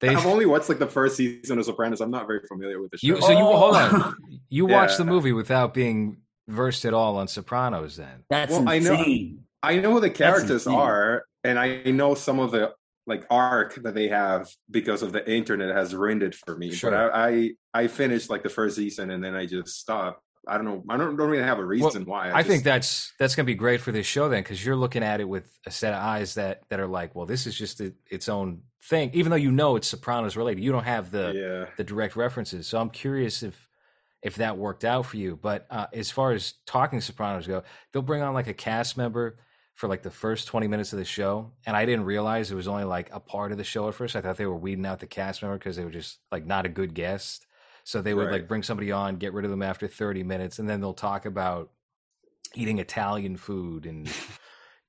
They 0.01 0.09
I've 0.09 0.25
only 0.25 0.45
watched 0.45 0.67
like 0.69 0.79
the 0.79 0.87
first 0.87 1.15
season 1.17 1.59
of 1.59 1.65
Sopranos. 1.65 2.01
I'm 2.01 2.11
not 2.11 2.27
very 2.27 2.41
familiar 2.47 2.81
with 2.81 2.91
the 2.91 2.97
show. 2.97 3.07
you 3.07 3.21
so 3.21 3.29
you 3.31 3.37
Oh. 3.39 3.57
hold 3.57 3.75
on. 3.75 3.89
Oh. 3.93 4.13
You 4.49 4.65
watched 4.65 4.97
the 4.97 5.05
movie 5.05 5.31
without 5.31 5.73
being 5.73 6.17
versed 6.49 6.83
at 6.83 6.93
all 6.93 7.15
on 7.15 7.27
Sopranos 7.29 7.95
then. 7.95 8.25
That's 8.29 8.51
Well, 8.51 8.67
I 8.67 8.79
know- 8.79 8.93
insane. 8.95 9.45
I 9.63 9.77
know 9.77 9.91
who 9.93 9.99
the 10.01 10.09
characters 10.09 10.65
are, 10.67 11.23
and 11.43 11.57
I 11.59 11.83
know 11.83 12.15
some 12.15 12.39
of 12.39 12.51
the 12.51 12.73
like 13.07 13.25
arc 13.29 13.75
that 13.83 13.93
they 13.95 14.07
have 14.09 14.49
because 14.69 15.03
of 15.03 15.11
the 15.13 15.29
internet 15.31 15.73
has 15.75 15.93
ruined 15.95 16.23
it 16.23 16.35
for 16.35 16.57
me. 16.57 16.71
Sure. 16.71 16.91
But 16.91 17.13
I, 17.15 17.29
I 17.29 17.51
I 17.83 17.87
finished 17.87 18.29
like 18.29 18.43
the 18.43 18.49
first 18.49 18.75
season 18.75 19.11
and 19.11 19.23
then 19.23 19.35
I 19.35 19.45
just 19.45 19.79
stopped. 19.79 20.21
I 20.47 20.55
don't 20.57 20.65
know. 20.65 20.83
I 20.89 20.97
don't, 20.97 21.15
don't 21.15 21.29
really 21.29 21.43
have 21.43 21.59
a 21.59 21.65
reason 21.65 22.05
why. 22.05 22.31
I, 22.31 22.37
just- 22.37 22.49
think 22.49 22.63
that's 22.63 23.13
that's 23.19 23.35
going 23.35 23.45
to 23.45 23.51
be 23.51 23.55
great 23.55 23.79
for 23.79 23.91
this 23.91 24.07
show 24.07 24.27
then, 24.27 24.41
because 24.41 24.65
you're 24.65 24.75
looking 24.75 25.03
at 25.03 25.21
it 25.21 25.25
with 25.25 25.59
a 25.65 25.71
set 25.71 25.93
of 25.93 26.01
eyes 26.01 26.33
that 26.35 26.63
that 26.69 26.79
are 26.79 26.87
like, 26.87 27.13
well, 27.15 27.25
this 27.25 27.45
is 27.45 27.55
just 27.55 27.79
a, 27.79 27.93
its 28.09 28.27
own 28.27 28.61
thing, 28.83 29.11
even 29.13 29.29
though 29.29 29.35
you 29.35 29.51
know 29.51 29.75
it's 29.75 29.87
Sopranos 29.87 30.35
related. 30.35 30.63
You 30.63 30.71
don't 30.71 30.83
have 30.83 31.11
the 31.11 31.33
yeah. 31.35 31.73
the 31.77 31.83
direct 31.83 32.15
references, 32.15 32.67
so 32.67 32.79
I'm 32.79 32.89
curious 32.89 33.43
if 33.43 33.67
if 34.23 34.35
that 34.35 34.57
worked 34.57 34.83
out 34.83 35.05
for 35.05 35.17
you. 35.17 35.37
But 35.39 35.67
uh, 35.69 35.87
as 35.93 36.09
far 36.09 36.31
as 36.31 36.53
talking 36.65 37.01
Sopranos 37.01 37.47
go, 37.47 37.63
they'll 37.91 38.01
bring 38.01 38.23
on 38.23 38.33
like 38.33 38.47
a 38.47 38.53
cast 38.53 38.97
member 38.97 39.37
for 39.75 39.87
like 39.87 40.03
the 40.03 40.11
first 40.11 40.47
20 40.47 40.67
minutes 40.67 40.93
of 40.93 40.99
the 40.99 41.05
show, 41.05 41.51
and 41.65 41.75
I 41.75 41.85
didn't 41.85 42.05
realize 42.05 42.51
it 42.51 42.55
was 42.55 42.67
only 42.67 42.83
like 42.83 43.09
a 43.13 43.19
part 43.19 43.51
of 43.51 43.57
the 43.57 43.63
show 43.63 43.87
at 43.87 43.95
first. 43.95 44.15
I 44.15 44.21
thought 44.21 44.37
they 44.37 44.45
were 44.45 44.55
weeding 44.55 44.85
out 44.85 44.99
the 44.99 45.07
cast 45.07 45.41
member 45.41 45.57
because 45.57 45.75
they 45.75 45.83
were 45.83 45.91
just 45.91 46.17
like 46.31 46.45
not 46.45 46.65
a 46.65 46.69
good 46.69 46.93
guest. 46.93 47.45
So 47.83 48.01
they 48.01 48.13
would 48.13 48.25
Right. 48.27 48.33
like 48.33 48.47
bring 48.47 48.63
somebody 48.63 48.91
on, 48.91 49.15
get 49.17 49.33
rid 49.33 49.45
of 49.45 49.51
them 49.51 49.61
after 49.63 49.87
30 49.87 50.23
minutes, 50.23 50.59
and 50.59 50.69
then 50.69 50.81
they'll 50.81 50.93
talk 50.93 51.25
about 51.25 51.71
eating 52.53 52.79
Italian 52.79 53.37
food 53.37 53.85
and 53.85 54.09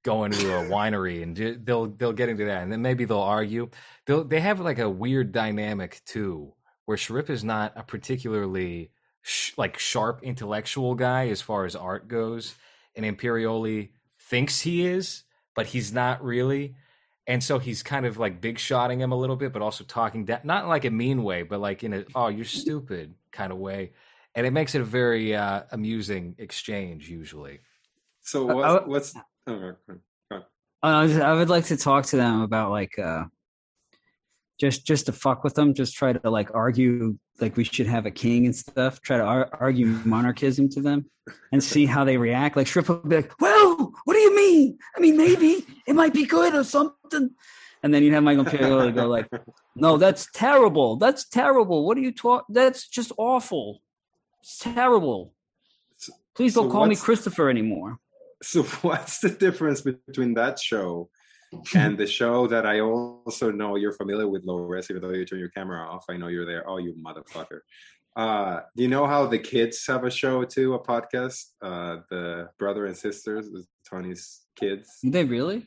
going 0.03 0.33
to 0.33 0.55
a 0.57 0.65
winery, 0.69 1.23
and 1.23 1.65
they'll 1.65 1.87
they'll 1.87 2.13
get 2.13 2.29
into 2.29 2.45
that, 2.47 2.63
and 2.63 2.73
then 2.73 2.83
maybe 2.83 3.05
they'll 3.05 3.19
argue. 3.21 3.71
They'll 4.07 4.25
they 4.25 4.41
have 4.41 4.61
like 4.61 4.79
a 4.79 4.91
weird 4.91 5.33
dynamic 5.33 6.03
too, 6.05 6.55
where 6.87 6.97
Sharip 6.97 7.31
is 7.31 7.45
not 7.45 7.73
a 7.77 7.83
particularly 7.83 8.91
sh- 9.23 9.53
like 9.57 9.79
sharp 9.79 10.23
intellectual 10.23 10.95
guy 10.95 11.29
as 11.29 11.41
far 11.41 11.65
as 11.65 11.77
art 11.77 12.09
goes, 12.09 12.55
and 12.97 13.07
Imperioli 13.07 13.91
thinks 14.19 14.61
he 14.61 14.87
is, 14.87 15.25
but 15.55 15.67
he's 15.67 15.93
not 15.93 16.23
really. 16.25 16.75
And 17.27 17.43
so 17.43 17.59
he's 17.59 17.83
kind 17.83 18.05
of 18.05 18.19
like 18.19 18.41
big 18.41 18.59
shotting 18.59 19.01
him 19.01 19.13
a 19.13 19.17
little 19.17 19.37
bit, 19.37 19.53
but 19.53 19.63
also 19.63 19.85
talking 19.85 20.25
down, 20.25 20.41
not 20.45 20.67
like 20.67 20.85
a 20.85 20.91
mean 20.91 21.23
way, 21.23 21.43
but 21.45 21.61
like 21.61 21.85
in 21.85 21.93
a, 21.93 22.05
oh, 22.15 22.29
you're 22.29 22.45
stupid 22.45 23.15
kind 23.31 23.53
of 23.53 23.59
way. 23.59 23.93
And 24.35 24.45
it 24.47 24.51
makes 24.53 24.75
it 24.75 24.81
a 24.81 24.85
very 24.85 25.35
uh, 25.37 25.63
amusing 25.71 26.35
exchange 26.39 27.09
usually. 27.09 27.61
So 28.23 28.51
I- 28.51 28.55
what's, 28.55 28.67
I- 28.67 28.89
what's 28.89 29.15
oh, 29.47 29.75
go 29.89 29.97
on. 30.33 30.45
I, 30.83 31.03
was- 31.05 31.19
I 31.19 31.33
would 31.33 31.49
like 31.49 31.67
to 31.67 31.77
talk 31.77 32.07
to 32.07 32.17
them 32.17 32.41
about 32.43 32.71
like 32.71 32.99
uh 32.99 33.25
just 34.63 34.87
just 34.87 35.07
to 35.07 35.13
fuck 35.13 35.43
with 35.43 35.55
them, 35.55 35.75
just 35.75 35.97
try 35.97 36.13
to 36.13 36.31
like 36.31 36.55
argue 36.55 37.19
like 37.41 37.57
we 37.57 37.65
should 37.65 37.89
have 37.89 38.07
a 38.07 38.13
king 38.13 38.47
and 38.47 38.55
stuff. 38.55 39.01
Try 39.01 39.17
to 39.17 39.25
ar- 39.25 39.51
argue 39.53 39.87
monarchism 40.05 40.69
to 40.75 40.81
them 40.81 41.11
and 41.51 41.61
see 41.61 41.85
how 41.85 42.05
they 42.05 42.17
react. 42.17 42.57
Like 42.57 42.69
Shrip 42.69 42.89
will 42.89 42.99
be 42.99 43.17
like, 43.17 43.33
"Well, 43.41 43.93
what 44.05 44.15
do 44.15 44.21
you 44.21 44.37
mean? 44.37 44.79
I 44.97 45.01
mean, 45.01 45.17
maybe 45.17 45.67
it 45.89 45.97
might 45.97 46.15
be 46.15 46.27
good 46.27 46.55
or 46.55 46.63
something." 46.63 47.31
And 47.83 47.93
then 47.93 48.05
you'd 48.05 48.13
have 48.13 48.23
Michael 48.23 48.45
Imperioli 48.45 48.95
go 48.95 49.09
like, 49.09 49.29
"No, 49.75 49.97
that's 49.97 50.29
terrible. 50.33 50.95
That's 50.95 51.29
terrible. 51.29 51.85
What 51.85 51.99
are 51.99 52.03
you 52.03 52.13
talk? 52.13 52.45
That's 52.49 52.87
just 52.87 53.11
awful. 53.19 53.83
It's 54.43 54.59
terrible. 54.59 55.35
Please 56.37 56.55
don't 56.55 56.69
so 56.69 56.73
call 56.73 56.87
me 56.87 56.95
Christopher 56.95 57.51
anymore." 57.51 57.99
So 58.45 58.63
what's 58.83 59.19
the 59.19 59.31
difference 59.31 59.81
between 59.81 60.35
that 60.35 60.61
show 60.61 61.11
and 61.75 61.99
the 61.99 62.07
show 62.07 62.47
that 62.47 62.67
I 62.67 62.81
also 62.81 63.51
know 63.51 63.77
you're 63.77 63.93
familiar 63.93 64.29
with, 64.29 64.45
Loris, 64.45 64.91
even 64.91 65.03
though 65.03 65.11
you 65.11 65.25
turn 65.25 65.39
your 65.39 65.51
camera 65.51 65.87
off? 65.87 66.05
I 66.09 66.17
know 66.17 66.29
you're 66.29 66.47
there. 66.47 66.69
Oh, 66.69 66.79
you 66.79 66.95
motherfucker. 66.95 67.61
Uh, 68.15 68.61
do 68.77 68.83
you 68.83 68.89
know 68.89 69.07
how 69.07 69.27
the 69.27 69.39
kids 69.39 69.87
have 69.87 70.05
a 70.05 70.11
show 70.11 70.45
too, 70.45 70.75
a 70.75 70.79
podcast? 70.79 71.53
Uh, 71.63 71.99
the 72.11 72.51
brother 72.59 72.87
and 72.87 72.97
sisters, 72.97 73.49
Tony's 73.89 74.43
kids. 74.57 74.99
Do 75.03 75.11
they 75.11 75.25
really? 75.25 75.67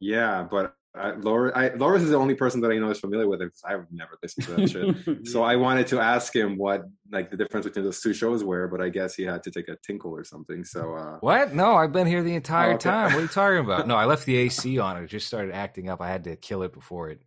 Yeah, 0.00 0.46
but 0.48 0.74
I, 0.98 1.12
Laura, 1.14 1.52
I, 1.56 1.74
Loris 1.74 2.02
is 2.02 2.10
the 2.10 2.16
only 2.16 2.34
person 2.34 2.60
that 2.62 2.70
I 2.70 2.76
know 2.78 2.90
is 2.90 2.98
familiar 3.00 3.28
with 3.28 3.40
it 3.40 3.46
because 3.46 3.62
I've 3.64 3.86
never 3.92 4.18
listened 4.22 4.46
to 4.46 4.56
that 4.56 4.70
shit. 4.70 5.26
So 5.28 5.42
I 5.42 5.56
wanted 5.56 5.86
to 5.88 6.00
ask 6.00 6.34
him 6.34 6.56
what 6.58 6.84
like 7.10 7.30
the 7.30 7.36
difference 7.36 7.66
between 7.66 7.84
those 7.84 8.00
two 8.00 8.12
shows 8.12 8.42
were, 8.44 8.66
but 8.68 8.80
I 8.80 8.88
guess 8.88 9.14
he 9.14 9.22
had 9.22 9.42
to 9.44 9.50
take 9.50 9.68
a 9.68 9.76
tinkle 9.76 10.10
or 10.14 10.24
something. 10.24 10.64
So 10.64 10.94
uh, 10.94 11.18
What? 11.20 11.54
No, 11.54 11.74
I've 11.76 11.92
been 11.92 12.06
here 12.06 12.22
the 12.22 12.34
entire 12.34 12.72
Oh, 12.72 12.74
okay. 12.74 12.90
time. 12.90 13.12
What 13.12 13.18
are 13.18 13.22
you 13.22 13.28
talking 13.28 13.58
about? 13.58 13.86
No, 13.86 13.94
I 13.96 14.04
left 14.06 14.26
the 14.26 14.36
AC 14.36 14.78
on. 14.86 14.96
It 15.02 15.06
just 15.06 15.26
started 15.26 15.54
acting 15.54 15.88
up. 15.88 16.00
I 16.00 16.08
had 16.08 16.24
to 16.24 16.36
kill 16.36 16.62
it 16.62 16.72
before 16.72 17.10
it 17.10 17.20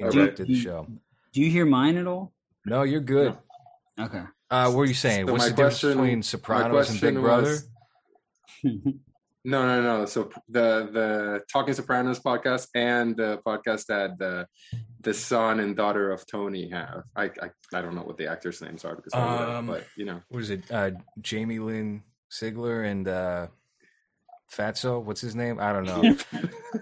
Okay. 0.00 0.18
interrupted 0.18 0.48
the 0.48 0.54
show. 0.56 0.88
Do 1.32 1.40
you 1.40 1.50
hear 1.50 1.66
mine 1.66 1.96
at 1.96 2.06
all? 2.06 2.32
No, 2.66 2.82
you're 2.82 3.00
good. 3.00 3.36
Okay. 4.00 4.22
Uh, 4.50 4.70
what 4.72 4.82
are 4.82 4.86
you 4.86 4.94
saying? 4.94 5.26
So 5.26 5.32
What's 5.32 5.44
my 5.44 5.48
the 5.50 5.56
difference 5.56 5.80
between 5.82 6.18
my 6.18 6.22
Sopranos 6.22 6.90
and 6.90 7.00
Big 7.00 7.14
Brother? 7.14 7.42
was- 7.42 7.68
No, 9.44 9.66
no, 9.66 9.82
no. 9.82 10.06
So 10.06 10.30
the 10.48 10.88
the 10.92 11.42
Talking 11.52 11.74
Sopranos 11.74 12.18
podcast 12.20 12.68
and 12.74 13.16
the 13.16 13.40
podcast 13.46 13.86
that 13.86 14.18
the 14.18 14.46
the 15.00 15.12
son 15.12 15.60
and 15.60 15.76
daughter 15.76 16.10
of 16.10 16.26
Tony 16.26 16.70
have. 16.70 17.02
I 17.14 17.24
I, 17.24 17.50
I 17.74 17.82
don't 17.82 17.94
know 17.94 18.02
what 18.02 18.16
the 18.16 18.26
actors' 18.30 18.62
names 18.62 18.84
are 18.86 18.96
because 18.96 19.12
I 19.12 19.18
don't 19.38 19.48
know, 19.48 19.56
Um, 19.58 19.66
but 19.66 19.86
you 19.96 20.06
know. 20.06 20.20
What 20.28 20.42
is 20.42 20.50
it? 20.50 20.70
Uh, 20.70 20.92
Jamie 21.20 21.58
Lynn 21.58 22.02
Sigler 22.30 22.90
and 22.90 23.06
uh, 23.06 23.46
Fatso. 24.50 25.02
What's 25.02 25.20
his 25.20 25.34
name? 25.34 25.58
I 25.60 25.72
don't 25.72 25.84
know. 25.84 26.16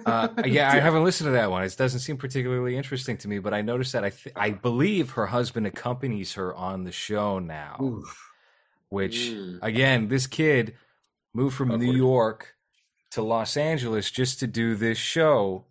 Uh, 0.06 0.28
yeah, 0.46 0.72
I 0.72 0.80
haven't 0.80 1.04
listened 1.04 1.28
to 1.28 1.32
that 1.32 1.50
one. 1.50 1.62
It 1.64 1.76
doesn't 1.76 2.00
seem 2.00 2.16
particularly 2.16 2.76
interesting 2.78 3.18
to 3.18 3.28
me, 3.28 3.38
but 3.40 3.52
I 3.52 3.60
noticed 3.60 3.92
that 3.92 4.04
I 4.04 4.08
th- 4.10 4.34
I 4.34 4.50
believe 4.50 5.10
her 5.10 5.26
husband 5.26 5.66
accompanies 5.66 6.32
her 6.32 6.52
on 6.54 6.84
the 6.84 6.90
show 6.92 7.38
now. 7.38 7.76
Oof. 7.80 8.30
Which 8.88 9.16
Mm. 9.34 9.58
again, 9.60 10.08
this 10.08 10.26
kid 10.26 10.74
moved 11.34 11.56
from 11.56 11.68
New 11.78 11.92
York 11.92 12.54
to 13.12 13.22
Los 13.22 13.56
Angeles 13.56 14.10
just 14.10 14.40
to 14.40 14.46
do 14.46 14.74
this 14.74 14.98
show 14.98 15.66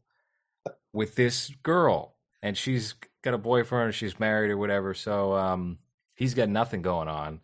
with 0.94 1.16
this 1.16 1.52
girl, 1.64 2.16
and 2.42 2.58
she's 2.58 2.96
got 3.24 3.34
a 3.34 3.38
boyfriend 3.38 3.90
or 3.90 3.92
she's 3.92 4.20
married 4.20 4.52
or 4.52 4.58
whatever. 4.58 4.94
So 4.94 5.34
um, 5.34 5.78
he's 6.16 6.34
got 6.34 6.50
nothing 6.50 6.82
going 6.82 7.08
on, 7.08 7.42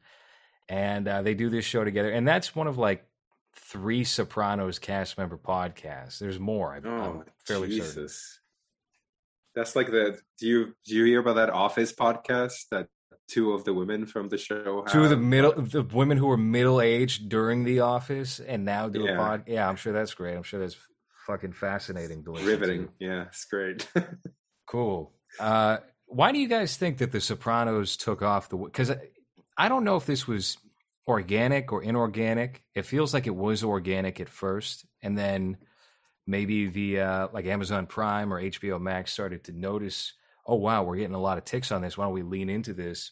and 0.70 1.08
uh, 1.08 1.22
they 1.22 1.34
do 1.34 1.50
this 1.50 1.66
show 1.66 1.84
together, 1.84 2.12
and 2.12 2.28
that's 2.28 2.56
one 2.56 2.68
of 2.68 2.78
like 2.78 3.06
three 3.56 4.04
Sopranos 4.04 4.80
cast 4.80 5.18
member 5.18 5.38
podcasts. 5.38 6.20
There's 6.20 6.40
more. 6.40 6.74
I, 6.74 6.88
Oh, 6.88 7.02
I'm 7.02 7.24
fairly 7.46 7.80
certain. 7.80 8.10
That's 9.56 9.76
like 9.76 9.88
the. 9.88 10.20
Do 10.40 10.48
you 10.48 10.74
do 10.86 10.96
you 10.96 11.06
hear 11.06 11.20
about 11.20 11.36
that 11.36 11.50
Office 11.50 11.94
podcast 11.94 12.68
that 12.72 12.88
two 13.28 13.54
of 13.54 13.64
the 13.66 13.74
women 13.74 14.06
from 14.06 14.30
the 14.30 14.38
show? 14.38 14.84
Two 14.90 15.04
of 15.04 15.10
the 15.10 15.16
have? 15.16 15.20
middle, 15.20 15.54
the 15.54 15.84
women 15.84 16.18
who 16.18 16.28
were 16.28 16.38
middle 16.38 16.82
aged 16.82 17.30
during 17.30 17.64
The 17.64 17.82
Office, 17.82 18.40
and 18.40 18.66
now 18.66 18.90
do 18.90 19.06
a 19.06 19.12
Yeah. 19.12 19.18
pod. 19.18 19.44
Yeah, 19.48 19.68
I'm 19.68 19.76
sure 19.76 19.94
that's 19.94 20.14
great. 20.14 20.36
I'm 20.36 20.44
sure 20.44 20.60
that's 20.60 20.78
fucking 21.26 21.54
fascinating 21.54 22.24
to 22.24 22.32
riveting. 22.32 22.88
to. 22.88 22.94
Yeah, 23.00 23.24
it's 23.24 23.46
great. 23.46 23.88
Cool. 24.66 25.14
Uh, 25.40 25.78
why 26.08 26.32
do 26.34 26.40
you 26.40 26.48
guys 26.50 26.76
think 26.76 26.98
that 26.98 27.12
The 27.14 27.22
Sopranos 27.22 27.96
took 27.96 28.22
off 28.22 28.50
the? 28.50 28.58
Because 28.58 28.92
I, 28.92 28.98
I 29.58 29.70
don't 29.70 29.86
know 29.86 29.96
if 29.96 30.06
this 30.06 30.28
was 30.28 30.58
organic 31.08 31.72
or 31.72 31.82
inorganic. 31.82 32.64
It 32.76 32.86
feels 32.86 33.14
like 33.14 33.28
it 33.28 33.36
was 33.36 33.64
organic 33.64 34.20
at 34.20 34.28
first, 34.28 34.86
and 35.02 35.18
then 35.18 35.56
maybe 36.26 36.68
the 36.68 37.00
uh, 37.00 37.28
like 37.32 37.46
Amazon 37.46 37.86
Prime 37.88 38.34
or 38.34 38.42
HBO 38.42 38.80
Max 38.82 39.14
started 39.14 39.46
to 39.46 39.54
notice. 39.54 40.14
Oh 40.46 40.56
wow, 40.56 40.84
we're 40.84 40.98
getting 40.98 41.16
a 41.16 41.22
lot 41.22 41.38
of 41.38 41.46
ticks 41.46 41.72
on 41.72 41.82
this. 41.82 41.98
Why 41.98 42.06
don't 42.06 42.14
we 42.14 42.24
lean 42.24 42.50
into 42.50 42.74
this? 42.74 43.12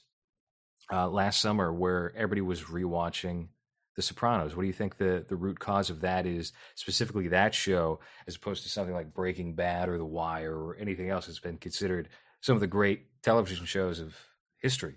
Uh, 0.92 1.10
last 1.10 1.42
summer, 1.42 1.74
where 1.74 2.14
everybody 2.16 2.42
was 2.42 2.64
rewatching 2.64 3.48
The 3.96 4.02
Sopranos. 4.04 4.56
What 4.56 4.62
do 4.62 4.68
you 4.68 4.74
think 4.74 4.98
the 4.98 5.26
the 5.28 5.36
root 5.36 5.60
cause 5.60 5.90
of 5.90 6.02
that 6.02 6.26
is? 6.26 6.54
Specifically, 6.76 7.30
that 7.30 7.56
show, 7.56 8.00
as 8.28 8.36
opposed 8.36 8.64
to 8.64 8.70
something 8.70 8.94
like 8.94 9.14
Breaking 9.14 9.56
Bad 9.56 9.90
or 9.90 9.98
The 9.98 10.06
Wire 10.06 10.56
or 10.56 10.76
anything 10.78 11.10
else 11.10 11.26
that's 11.26 11.40
been 11.40 11.58
considered 11.58 12.10
some 12.42 12.54
of 12.56 12.62
the 12.62 12.68
great 12.68 13.22
television 13.24 13.66
shows 13.66 14.00
of 14.00 14.16
history. 14.60 14.96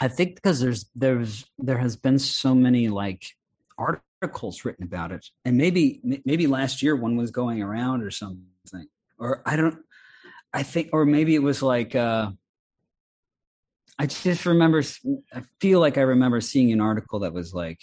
I 0.00 0.08
think 0.08 0.34
because 0.34 0.60
there's 0.60 0.86
there's 0.94 1.44
there 1.58 1.78
has 1.78 1.96
been 1.96 2.18
so 2.18 2.54
many 2.54 2.88
like 2.88 3.24
articles 3.78 4.64
written 4.64 4.84
about 4.84 5.12
it, 5.12 5.26
and 5.44 5.56
maybe 5.56 6.00
maybe 6.24 6.46
last 6.46 6.82
year 6.82 6.96
one 6.96 7.16
was 7.16 7.30
going 7.30 7.62
around 7.62 8.02
or 8.02 8.10
something, 8.10 8.44
or 9.18 9.42
I 9.46 9.56
don't. 9.56 9.78
I 10.52 10.64
think, 10.64 10.90
or 10.92 11.06
maybe 11.06 11.34
it 11.34 11.42
was 11.42 11.62
like 11.62 11.94
uh 11.94 12.32
I 14.00 14.06
just 14.06 14.46
remember. 14.46 14.82
I 15.34 15.42
feel 15.60 15.78
like 15.78 15.98
I 15.98 16.00
remember 16.00 16.40
seeing 16.40 16.72
an 16.72 16.80
article 16.80 17.18
that 17.18 17.34
was 17.34 17.52
like, 17.52 17.82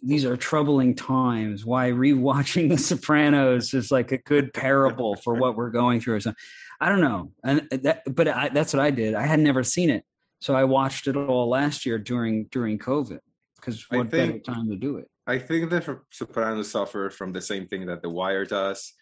"These 0.00 0.24
are 0.24 0.36
troubling 0.36 0.94
times. 0.94 1.64
Why 1.64 1.90
rewatching 1.90 2.68
The 2.70 2.78
Sopranos 2.78 3.74
is 3.74 3.90
like 3.90 4.12
a 4.12 4.18
good 4.18 4.54
parable 4.54 5.16
for 5.16 5.34
what 5.34 5.56
we're 5.56 5.70
going 5.70 6.00
through." 6.00 6.14
Or 6.14 6.20
something. 6.20 6.40
I 6.80 6.88
don't 6.88 7.00
know, 7.00 7.32
and 7.42 7.66
uh, 7.72 7.78
that, 7.82 8.02
but 8.14 8.28
I, 8.28 8.48
that's 8.50 8.72
what 8.72 8.80
I 8.80 8.92
did. 8.92 9.16
I 9.16 9.26
had 9.26 9.40
never 9.40 9.64
seen 9.64 9.90
it, 9.90 10.04
so 10.40 10.54
I 10.54 10.62
watched 10.62 11.08
it 11.08 11.16
all 11.16 11.48
last 11.48 11.84
year 11.84 11.98
during 11.98 12.44
during 12.44 12.78
COVID. 12.78 13.18
Because 13.56 13.84
what 13.90 14.08
better 14.08 14.38
time 14.38 14.70
to 14.70 14.76
do 14.76 14.98
it? 14.98 15.10
I 15.26 15.38
think 15.40 15.68
the 15.68 15.98
Sopranos 16.10 16.70
suffer 16.70 17.10
from 17.10 17.32
the 17.32 17.40
same 17.40 17.66
thing 17.66 17.86
that 17.86 18.02
The 18.02 18.10
Wire 18.10 18.44
does. 18.44 18.92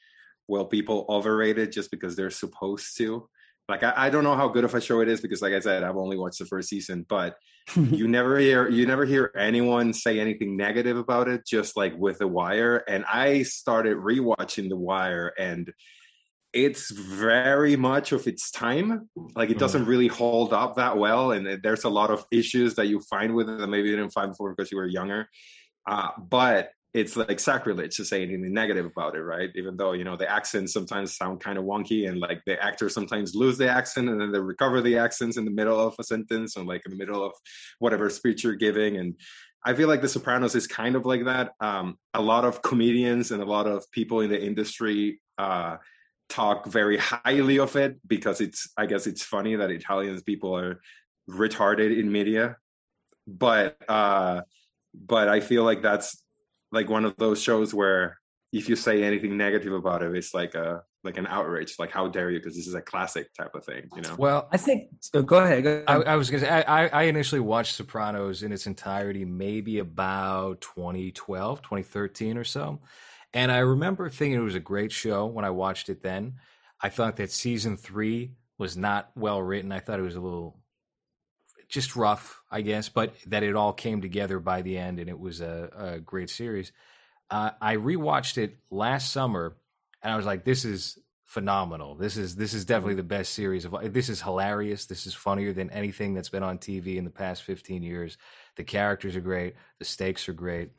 Well, 0.49 0.65
people 0.65 1.05
overrate 1.11 1.59
it 1.59 1.73
just 1.73 1.91
because 1.91 2.17
they're 2.17 2.31
supposed 2.31 2.97
to. 2.97 3.29
Like 3.73 3.83
I, 3.83 3.95
I 3.97 4.11
don't 4.11 4.23
know 4.23 4.37
how 4.37 4.49
good 4.49 4.65
of 4.65 4.75
a 4.75 4.83
show 4.83 5.01
it 5.01 5.09
is 5.09 5.23
because, 5.23 5.41
like 5.41 5.55
I 5.55 5.61
said, 5.61 5.83
I've 5.83 5.97
only 5.97 6.19
watched 6.19 6.39
the 6.39 6.45
first 6.45 6.69
season, 6.69 7.07
but 7.09 7.37
you 7.75 8.07
never 8.07 8.39
hear 8.39 8.69
you 8.69 8.87
never 8.87 9.07
hear 9.07 9.33
anyone 9.35 9.95
say 9.95 10.21
anything 10.21 10.59
negative 10.59 10.99
about 10.99 11.27
it. 11.27 11.47
Just 11.47 11.75
like 11.75 11.97
with 11.97 12.19
The 12.19 12.29
Wire, 12.29 12.85
and 12.87 13.03
I 13.11 13.45
started 13.45 13.97
rewatching 13.97 14.69
The 14.69 14.77
Wire, 14.77 15.33
and 15.39 15.73
it's 16.53 16.91
very 16.91 17.75
much 17.77 18.13
of 18.13 18.27
its 18.27 18.51
time. 18.51 19.09
Like 19.35 19.49
it 19.49 19.59
doesn't 19.59 19.87
really 19.87 20.09
hold 20.09 20.53
up 20.53 20.77
that 20.77 20.99
well, 20.99 21.33
and 21.33 21.63
there's 21.63 21.85
a 21.85 21.89
lot 21.89 22.11
of 22.11 22.27
issues 22.31 22.75
that 22.75 22.89
you 22.89 23.01
find 23.01 23.35
with 23.35 23.49
it 23.49 23.57
that 23.59 23.69
maybe 23.69 23.89
you 23.89 23.97
didn't 23.97 24.13
find 24.13 24.33
before 24.33 24.55
because 24.55 24.71
you 24.71 24.77
were 24.77 24.87
younger. 24.87 25.31
Uh, 25.89 26.11
but 26.19 26.69
it's 26.95 27.17
like 27.17 27.41
sacrilege 27.41 27.97
to 27.97 28.05
say 28.05 28.23
anything 28.23 28.53
negative 28.53 28.85
about 28.85 29.15
it, 29.15 29.23
right? 29.23 29.51
Even 29.55 29.77
though 29.77 29.93
you 29.93 30.05
know 30.05 30.17
the 30.17 30.31
accents 30.31 30.75
sometimes 30.75 31.17
sound 31.17 31.41
kind 31.41 31.57
of 31.59 31.65
wonky, 31.65 32.09
and 32.09 32.21
like 32.21 32.43
the 32.45 32.63
actors 32.63 32.93
sometimes 32.93 33.35
lose 33.35 33.57
the 33.57 33.69
accent 33.69 34.09
and 34.11 34.21
then 34.21 34.31
they 34.31 34.39
recover 34.39 34.83
the 34.83 34.99
accents 34.99 35.39
in 35.39 35.45
the 35.45 35.51
middle 35.51 35.81
of 35.81 35.95
a 35.99 36.05
sentence 36.05 36.57
or 36.57 36.65
like 36.65 36.83
in 36.85 36.93
the 36.93 36.99
middle 36.99 37.25
of 37.25 37.33
whatever 37.79 38.11
speech 38.11 38.45
you're 38.45 38.55
giving. 38.57 38.97
And 38.99 39.19
I 39.65 39.73
feel 39.75 39.89
like 39.89 40.03
The 40.03 40.09
Sopranos 40.09 40.55
is 40.55 40.67
kind 40.67 40.95
of 40.95 41.07
like 41.07 41.25
that. 41.25 41.53
Um, 41.61 41.97
a 42.13 42.21
lot 42.21 42.45
of 42.45 42.61
comedians 42.61 43.31
and 43.31 43.43
a 43.43 43.47
lot 43.47 43.67
of 43.67 43.91
people 43.91 44.21
in 44.21 44.29
the 44.29 44.43
industry 44.43 45.21
uh, 45.39 45.77
talk 46.29 46.67
very 46.67 46.99
highly 46.99 47.59
of 47.59 47.75
it 47.77 47.97
because 48.07 48.43
it's, 48.43 48.69
I 48.77 48.85
guess, 48.85 49.07
it's 49.07 49.23
funny 49.23 49.57
that 49.57 49.71
Italians 49.71 50.23
people 50.23 50.55
are 50.59 50.81
retarded 51.31 51.99
in 51.99 52.13
media, 52.13 52.57
but. 53.27 53.77
uh 53.89 54.43
but 54.95 55.27
I 55.29 55.41
feel 55.41 55.65
like 55.65 55.81
that's 55.81 56.22
like 56.73 56.89
one 56.89 57.05
of 57.05 57.15
those 57.17 57.41
shows 57.41 57.73
where 57.73 58.19
if 58.53 58.69
you 58.69 58.77
say 58.77 59.03
anything 59.03 59.37
negative 59.37 59.73
about 59.73 60.03
it, 60.03 60.15
it's 60.15 60.35
like 60.35 60.55
a 60.55 60.83
like 61.05 61.17
an 61.17 61.27
outrage. 61.27 61.77
Like 61.79 61.91
how 61.91 62.09
dare 62.09 62.31
you? 62.31 62.39
Because 62.39 62.57
this 62.57 62.67
is 62.67 62.75
a 62.75 62.83
classic 62.83 63.33
type 63.35 63.55
of 63.55 63.65
thing, 63.65 63.89
you 63.95 64.03
know. 64.03 64.15
Well, 64.19 64.49
I 64.53 64.57
think. 64.57 64.89
So 65.01 65.23
go 65.23 65.39
ahead. 65.39 65.65
Go 65.65 65.85
I, 65.87 65.95
ahead. 65.95 66.09
I 66.09 66.17
was 66.17 66.31
gonna 66.31 66.43
say 66.43 66.51
I, 66.51 66.85
I 66.85 66.89
I 66.89 67.03
initially 67.05 67.41
watched 67.41 67.75
Sopranos 67.75 68.43
in 68.43 68.53
its 68.53 68.67
entirety 68.67 69.25
maybe 69.25 69.79
about 69.79 70.61
2012, 70.61 71.63
2013 71.63 72.37
or 72.37 72.45
so. 72.45 72.81
And 73.35 73.51
I 73.51 73.59
remember 73.59 74.11
thinking 74.11 74.39
it 74.39 74.43
was 74.43 74.55
a 74.55 74.61
great 74.61 74.93
show 74.93 75.27
when 75.27 75.45
I 75.45 75.51
watched 75.51 75.89
it 75.89 76.03
then. 76.03 76.35
I 76.81 76.89
thought 76.91 77.17
that 77.17 77.31
season 77.31 77.77
three 77.77 78.33
was 78.59 78.77
not 78.77 79.11
well 79.17 79.41
written. 79.41 79.73
I 79.73 79.79
thought 79.79 79.99
it 79.99 80.03
was 80.03 80.17
a 80.17 80.21
little 80.21 80.62
just 81.73 81.97
rough, 81.97 82.43
I 82.51 82.61
guess, 82.61 82.91
but 82.91 83.15
that 83.27 83.43
it 83.43 83.57
all 83.57 83.73
came 83.73 84.03
together 84.03 84.39
by 84.39 84.61
the 84.61 84.77
end 84.77 84.99
and 85.01 85.09
it 85.09 85.19
was 85.19 85.41
a, 85.41 85.71
a 85.97 86.01
great 86.01 86.29
series. 86.29 86.71
Uh, 87.31 87.53
I 87.63 87.77
rewatched 87.77 88.37
it 88.37 88.59
last 88.71 89.11
summer 89.11 89.57
and 90.03 90.13
I 90.13 90.17
was 90.17 90.27
like, 90.27 90.45
this 90.45 90.67
is 90.67 90.99
phenomenal. 91.25 91.95
This 91.95 92.19
is 92.19 92.37
this 92.37 92.53
is 92.53 92.67
definitely 92.67 92.97
the 92.97 93.03
best 93.03 93.33
series 93.33 93.65
of 93.65 93.75
this 93.95 94.11
is 94.11 94.21
hilarious. 94.21 94.85
This 94.85 95.07
is 95.07 95.15
funnier 95.15 95.55
than 95.55 95.71
anything 95.71 96.13
that's 96.13 96.29
been 96.29 96.43
on 96.43 96.59
TV 96.59 96.97
in 96.97 97.05
the 97.05 97.11
past 97.11 97.43
15 97.43 97.83
years. 97.83 98.19
The 98.57 98.65
characters 98.65 99.17
are 99.17 99.23
great, 99.23 99.55
the 99.79 99.87
stakes 99.87 100.29
are 100.29 100.35
great. 100.35 100.73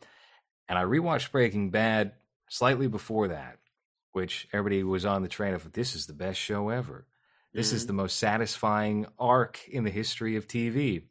And 0.69 0.77
I 0.77 0.83
rewatched 0.83 1.31
Breaking 1.31 1.71
Bad 1.71 2.11
slightly 2.49 2.87
before 2.87 3.29
that, 3.29 3.57
which 4.11 4.47
everybody 4.53 4.83
was 4.83 5.07
on 5.07 5.23
the 5.23 5.27
train 5.27 5.55
of 5.55 5.73
this 5.73 5.95
is 5.95 6.05
the 6.05 6.13
best 6.13 6.39
show 6.39 6.69
ever. 6.69 7.07
This 7.53 7.71
is 7.71 7.85
the 7.85 7.93
most 7.93 8.17
satisfying 8.17 9.05
arc 9.19 9.67
in 9.67 9.83
the 9.83 9.91
history 9.91 10.35
of 10.37 10.47
TV. 10.47 11.03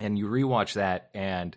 And 0.00 0.18
you 0.18 0.26
rewatch 0.26 0.74
that, 0.74 1.10
and 1.14 1.56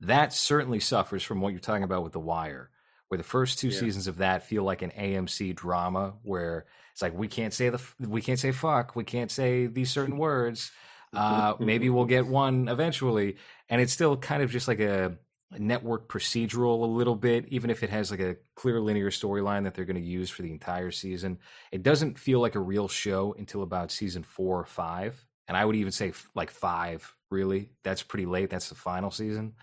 that 0.00 0.32
certainly 0.32 0.78
suffers 0.80 1.22
from 1.22 1.40
what 1.40 1.50
you're 1.50 1.60
talking 1.60 1.82
about 1.82 2.04
with 2.04 2.12
The 2.12 2.20
Wire, 2.20 2.70
where 3.08 3.18
the 3.18 3.24
first 3.24 3.58
two 3.58 3.68
Yeah. 3.68 3.80
seasons 3.80 4.06
of 4.06 4.18
that 4.18 4.44
feel 4.46 4.62
like 4.62 4.82
an 4.82 4.92
AMC 4.92 5.52
drama, 5.54 6.14
where 6.22 6.66
it's 6.92 7.02
like 7.02 7.14
we 7.14 7.28
can't 7.28 7.54
say 7.54 7.70
the 7.70 7.80
we 7.98 8.20
can't 8.22 8.38
say 8.38 8.52
fuck, 8.52 8.94
we 8.94 9.04
can't 9.04 9.30
say 9.30 9.66
these 9.66 9.90
certain 9.90 10.18
words. 10.18 10.70
Uh, 11.14 11.54
maybe 11.58 11.88
we'll 11.88 12.04
get 12.04 12.26
one 12.26 12.68
eventually, 12.68 13.38
and 13.70 13.80
it's 13.80 13.94
still 13.94 14.14
kind 14.18 14.42
of 14.42 14.50
just 14.50 14.68
like 14.68 14.78
a 14.78 15.16
network 15.56 16.08
procedural 16.08 16.82
a 16.82 16.86
little 16.86 17.14
bit, 17.14 17.46
even 17.48 17.70
if 17.70 17.82
it 17.82 17.90
has 17.90 18.10
like 18.10 18.20
a 18.20 18.36
clear 18.54 18.80
linear 18.80 19.10
storyline 19.10 19.64
that 19.64 19.74
they're 19.74 19.84
going 19.84 19.96
to 19.96 20.02
use 20.02 20.28
for 20.28 20.42
the 20.42 20.52
entire 20.52 20.90
season. 20.90 21.38
It 21.72 21.82
doesn't 21.82 22.18
feel 22.18 22.40
like 22.40 22.54
a 22.54 22.60
real 22.60 22.88
show 22.88 23.34
until 23.38 23.62
about 23.62 23.90
season 23.90 24.22
four 24.22 24.60
or 24.60 24.66
five. 24.66 25.24
And 25.46 25.56
I 25.56 25.64
would 25.64 25.76
even 25.76 25.92
say 25.92 26.12
like 26.34 26.50
five, 26.50 27.10
really. 27.30 27.70
That's 27.82 28.02
pretty 28.02 28.26
late. 28.26 28.50
That's 28.50 28.68
the 28.68 28.74
final 28.74 29.10
season 29.10 29.54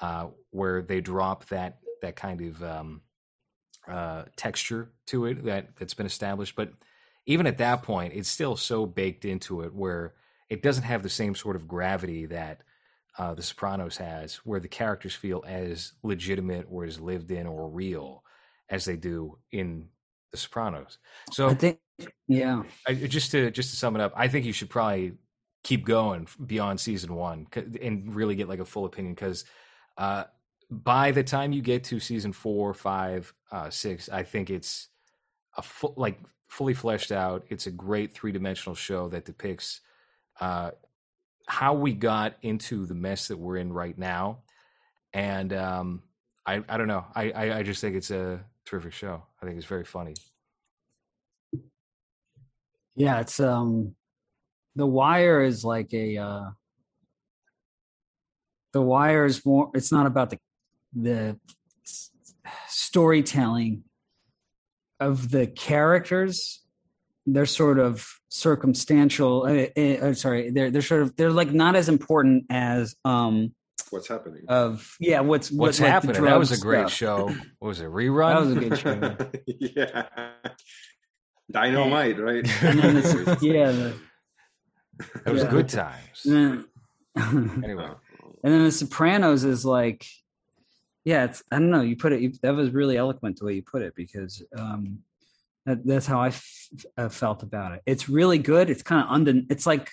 uh, 0.00 0.28
where 0.50 0.82
they 0.82 1.00
drop 1.00 1.46
that 1.46 1.78
that 2.02 2.16
kind 2.16 2.40
of 2.42 2.62
um, 2.62 3.00
uh, 3.88 4.24
texture 4.36 4.92
to 5.06 5.26
it 5.26 5.44
that 5.44 5.76
that's 5.76 5.94
been 5.94 6.06
established. 6.06 6.56
But 6.56 6.72
even 7.26 7.46
at 7.46 7.58
that 7.58 7.82
point, 7.82 8.14
it's 8.14 8.28
still 8.28 8.56
so 8.56 8.86
baked 8.86 9.24
into 9.24 9.62
it 9.62 9.74
where 9.74 10.14
it 10.48 10.62
doesn't 10.62 10.84
have 10.84 11.02
the 11.02 11.08
same 11.08 11.34
sort 11.34 11.56
of 11.56 11.66
gravity 11.66 12.26
that 12.26 12.62
uh, 13.18 13.34
The 13.34 13.42
Sopranos 13.42 13.96
has, 13.96 14.36
where 14.36 14.60
the 14.60 14.68
characters 14.68 15.14
feel 15.14 15.42
as 15.46 15.92
legitimate 16.02 16.66
or 16.70 16.84
as 16.84 17.00
lived 17.00 17.30
in 17.30 17.46
or 17.46 17.68
real 17.68 18.22
as 18.68 18.84
they 18.84 18.96
do 18.96 19.38
in 19.52 19.88
The 20.32 20.38
Sopranos. 20.38 20.98
So 21.30 21.48
I 21.48 21.54
think, 21.54 21.78
yeah, 22.28 22.62
I, 22.86 22.94
just 22.94 23.30
to 23.30 23.50
just 23.50 23.70
to 23.70 23.76
sum 23.76 23.96
it 23.96 24.02
up, 24.02 24.12
I 24.16 24.28
think 24.28 24.44
you 24.44 24.52
should 24.52 24.70
probably 24.70 25.12
keep 25.62 25.84
going 25.84 26.28
beyond 26.46 26.78
season 26.78 27.14
one 27.14 27.46
and 27.82 28.14
really 28.14 28.36
get 28.36 28.48
like 28.48 28.60
a 28.60 28.64
full 28.64 28.84
opinion 28.84 29.14
because 29.14 29.44
uh, 29.98 30.24
by 30.70 31.10
the 31.10 31.24
time 31.24 31.52
you 31.52 31.62
get 31.62 31.84
to 31.84 31.98
season 31.98 32.32
four, 32.32 32.74
five, 32.74 33.32
uh, 33.50 33.70
six, 33.70 34.08
I 34.08 34.22
think 34.22 34.50
it's 34.50 34.88
a 35.56 35.62
full 35.62 35.94
like 35.96 36.20
fully 36.48 36.74
fleshed 36.74 37.12
out. 37.12 37.44
It's 37.48 37.66
a 37.66 37.70
great 37.70 38.12
three 38.12 38.32
dimensional 38.32 38.74
show 38.74 39.08
that 39.08 39.24
depicts 39.24 39.80
uh, 40.40 40.72
how 41.46 41.74
we 41.74 41.92
got 41.92 42.36
into 42.42 42.86
the 42.86 42.94
mess 42.94 43.28
that 43.28 43.38
we're 43.38 43.56
in 43.56 43.72
right 43.72 43.96
now. 43.96 44.38
And 45.12 45.52
um, 45.52 46.02
I, 46.44 46.62
I 46.68 46.76
don't 46.76 46.88
know. 46.88 47.04
I, 47.14 47.30
I, 47.30 47.58
I 47.58 47.62
just 47.62 47.80
think 47.80 47.96
it's 47.96 48.10
a 48.10 48.44
terrific 48.64 48.92
show. 48.92 49.22
I 49.40 49.46
think 49.46 49.56
it's 49.56 49.66
very 49.66 49.84
funny. 49.84 50.14
Yeah, 52.96 53.20
it's 53.20 53.40
um, 53.40 53.94
The 54.74 54.86
Wire 54.86 55.42
is 55.42 55.64
like 55.64 55.92
a 55.92 56.16
uh, 56.16 56.50
The 58.72 58.82
Wire 58.82 59.26
is 59.26 59.44
more. 59.44 59.70
It's 59.74 59.92
not 59.92 60.06
about 60.06 60.30
the 60.30 60.38
the 60.94 61.38
storytelling 62.68 63.84
of 64.98 65.30
the 65.30 65.46
characters 65.46 66.62
they're 67.26 67.46
sort 67.46 67.78
of 67.78 68.08
circumstantial 68.28 69.44
uh, 69.44 69.80
uh, 69.80 70.14
sorry 70.14 70.50
they're 70.50 70.70
they're 70.70 70.82
sort 70.82 71.02
of 71.02 71.16
they're 71.16 71.30
like 71.30 71.52
not 71.52 71.76
as 71.76 71.88
important 71.88 72.44
as 72.50 72.94
um 73.04 73.52
what's 73.90 74.08
happening. 74.08 74.44
of 74.48 74.96
yeah 75.00 75.20
what's 75.20 75.50
what's 75.50 75.80
what, 75.80 75.88
happening? 75.88 76.22
That 76.22 76.38
was 76.38 76.52
a 76.52 76.58
great 76.58 76.88
stuff. 76.88 76.92
show. 76.92 77.34
What 77.58 77.68
was 77.68 77.80
it 77.80 77.86
rerun? 77.86 78.34
That 78.34 78.40
was 78.40 78.56
a 78.56 78.60
good 78.60 78.78
show. 78.78 79.16
Yeah. 79.58 80.32
Dynamite 81.50 82.18
right? 82.18 82.48
And 82.62 82.78
then 82.78 82.96
it's, 82.96 83.42
yeah 83.42 83.70
the, 83.70 83.94
it 85.24 85.32
was 85.32 85.42
yeah. 85.42 85.50
good 85.50 85.68
times. 85.68 86.24
And 86.24 86.64
then, 87.14 87.62
anyway. 87.64 87.90
and 88.44 88.52
then 88.52 88.64
the 88.64 88.72
sopranos 88.72 89.44
is 89.44 89.64
like 89.64 90.06
yeah 91.04 91.24
it's 91.24 91.42
i 91.50 91.58
don't 91.58 91.70
know 91.70 91.80
you 91.80 91.96
put 91.96 92.12
it 92.12 92.20
you, 92.20 92.32
that 92.42 92.54
was 92.54 92.70
really 92.70 92.98
eloquent 92.98 93.38
the 93.38 93.44
way 93.46 93.54
you 93.54 93.62
put 93.62 93.80
it 93.80 93.94
because 93.94 94.42
um 94.58 94.98
that, 95.66 95.86
that's 95.86 96.06
how 96.06 96.20
I 96.20 96.28
f- 96.28 96.66
uh, 96.96 97.08
felt 97.08 97.42
about 97.42 97.72
it. 97.72 97.82
It's 97.86 98.08
really 98.08 98.38
good. 98.38 98.70
It's 98.70 98.82
kind 98.82 99.02
of 99.04 99.10
under. 99.10 99.42
It's 99.50 99.66
like 99.66 99.90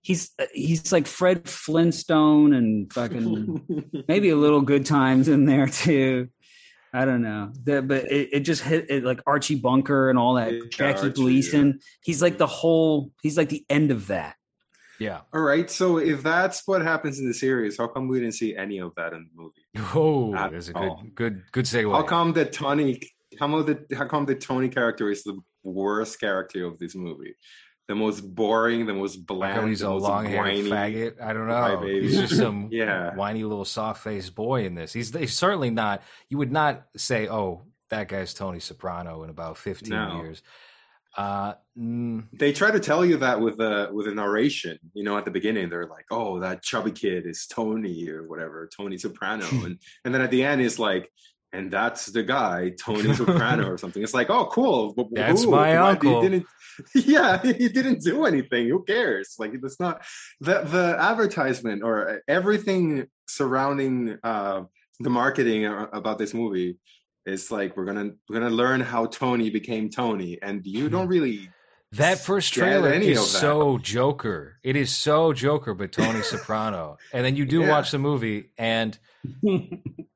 he's 0.00 0.30
he's 0.52 0.92
like 0.92 1.06
Fred 1.06 1.48
Flintstone 1.48 2.52
and 2.52 2.92
fucking 2.92 4.04
maybe 4.08 4.30
a 4.30 4.36
little 4.36 4.62
Good 4.62 4.84
Times 4.86 5.28
in 5.28 5.44
there 5.44 5.68
too. 5.68 6.28
I 6.94 7.06
don't 7.06 7.22
know, 7.22 7.52
the, 7.64 7.80
but 7.80 8.04
it, 8.12 8.28
it 8.32 8.40
just 8.40 8.62
hit 8.62 8.90
it 8.90 9.02
like 9.02 9.20
Archie 9.26 9.54
Bunker 9.54 10.10
and 10.10 10.18
all 10.18 10.34
that. 10.34 10.52
Yeah, 10.52 10.60
Jackie 10.70 10.98
Archie, 11.08 11.14
Gleason. 11.14 11.80
He's 12.02 12.20
like 12.20 12.36
the 12.36 12.46
whole. 12.46 13.12
He's 13.22 13.38
like 13.38 13.48
the 13.48 13.64
end 13.70 13.90
of 13.90 14.08
that. 14.08 14.36
yeah 15.00 15.20
all 15.32 15.40
right 15.40 15.70
so 15.70 15.96
if 15.98 16.22
that's 16.22 16.62
what 16.66 16.82
happens 16.82 17.18
in 17.18 17.26
the 17.26 17.32
series 17.34 17.78
how 17.78 17.86
come 17.88 18.08
we 18.08 18.20
didn't 18.20 18.34
see 18.34 18.54
any 18.54 18.78
of 18.78 18.92
that 18.94 19.12
in 19.14 19.26
the 19.26 19.42
movie 19.42 19.64
oh 19.96 20.30
Not 20.32 20.52
that's 20.52 20.68
a 20.68 20.72
good 20.74 20.82
all. 20.88 21.02
good 21.14 21.42
good 21.50 21.64
segue 21.64 21.90
how 21.90 22.02
come 22.02 22.34
the 22.34 22.44
tony 22.44 23.00
how 23.38 23.46
come 23.48 23.66
the 23.66 23.96
how 23.96 24.06
come 24.06 24.24
the 24.26 24.34
tony 24.34 24.68
character 24.68 25.10
is 25.10 25.22
the 25.22 25.38
worst 25.64 26.18
character 26.20 26.64
of 26.66 26.78
this 26.78 26.94
movie 26.94 27.34
the 27.88 27.94
most 27.94 28.20
boring 28.20 28.86
the 28.86 28.94
most 28.94 29.26
bland 29.26 29.68
he's 29.68 29.80
the 29.80 29.88
a 29.88 29.90
long 29.90 30.24
haired 30.24 30.44
whiny. 30.46 30.62
faggot. 30.70 31.20
I 31.20 31.32
don't 31.32 31.48
know. 31.48 31.82
He's 31.84 32.16
just 32.16 32.36
some 32.36 32.68
Yeah. 32.72 33.14
whiny 33.16 33.42
little 33.42 33.64
soft 33.64 34.04
faced 34.04 34.34
boy 34.36 34.64
in 34.64 34.76
this. 34.76 34.92
He's, 34.92 35.14
he's 35.14 35.34
certainly 35.34 35.68
not. 35.70 36.02
You 36.28 36.38
would 36.38 36.52
not 36.52 36.84
say, 36.96 37.28
"Oh, 37.28 37.62
that 37.90 38.06
guy's 38.06 38.34
Tony 38.34 38.60
Soprano" 38.60 39.24
in 39.24 39.30
about 39.30 39.58
fifteen 39.58 39.90
No. 39.96 40.22
years. 40.22 40.42
Uh, 41.16 41.54
mm, 41.76 42.24
they 42.32 42.52
try 42.52 42.70
to 42.70 42.80
tell 42.80 43.04
you 43.04 43.16
that 43.18 43.40
with 43.40 43.60
a 43.60 43.90
with 43.92 44.06
a 44.08 44.14
narration 44.14 44.78
you 44.94 45.04
know 45.04 45.18
at 45.18 45.26
the 45.26 45.30
beginning 45.30 45.68
they're 45.68 45.86
like 45.86 46.06
oh 46.10 46.40
that 46.40 46.62
chubby 46.62 46.90
kid 46.90 47.26
is 47.26 47.46
tony 47.46 48.08
or 48.08 48.26
whatever 48.26 48.66
tony 48.74 48.96
soprano 48.96 49.44
and 49.66 49.78
and 50.06 50.14
then 50.14 50.22
at 50.22 50.30
the 50.30 50.42
end 50.42 50.62
it's 50.62 50.78
like 50.78 51.10
and 51.52 51.70
that's 51.70 52.06
the 52.06 52.22
guy 52.22 52.70
tony 52.80 53.14
soprano 53.20 53.68
or 53.70 53.78
something 53.78 54.02
it's 54.02 54.14
like 54.14 54.30
oh 54.30 54.46
cool 54.46 54.94
That's 55.12 55.44
who? 55.44 55.50
my 55.50 55.76
uncle. 55.76 56.22
he 56.22 56.28
didn't 56.28 56.46
yeah 56.94 57.40
he 57.42 57.68
didn't 57.68 58.00
do 58.00 58.24
anything 58.24 58.68
who 58.68 58.82
cares 58.84 59.34
like 59.38 59.52
it's 59.54 59.80
not 59.80 60.02
the 60.40 60.62
the 60.62 60.96
advertisement 60.98 61.82
or 61.82 62.22
everything 62.28 63.06
surrounding 63.28 64.18
uh 64.24 64.62
the 65.00 65.10
marketing 65.10 65.66
about 65.66 66.18
this 66.18 66.34
movie 66.34 66.78
it's 67.26 67.50
like 67.50 67.76
we're 67.76 67.84
gonna 67.84 68.10
we're 68.28 68.40
gonna 68.40 68.50
learn 68.50 68.80
how 68.80 69.06
tony 69.06 69.50
became 69.50 69.90
tony 69.90 70.38
and 70.42 70.64
you 70.64 70.88
don't 70.88 71.08
really 71.16 71.48
that 71.92 72.18
first 72.20 72.52
trailer 72.54 72.88
any 72.90 73.08
is 73.08 73.30
so 73.30 73.78
Joker. 73.78 74.58
It 74.62 74.76
is 74.76 74.90
so 74.94 75.32
Joker, 75.32 75.74
but 75.74 75.92
Tony 75.92 76.22
Soprano. 76.22 76.98
And 77.12 77.24
then 77.24 77.36
you 77.36 77.44
do 77.44 77.60
Yeah. 77.60 77.70
watch 77.70 77.90
the 77.90 77.98
movie, 77.98 78.50
and 78.58 78.98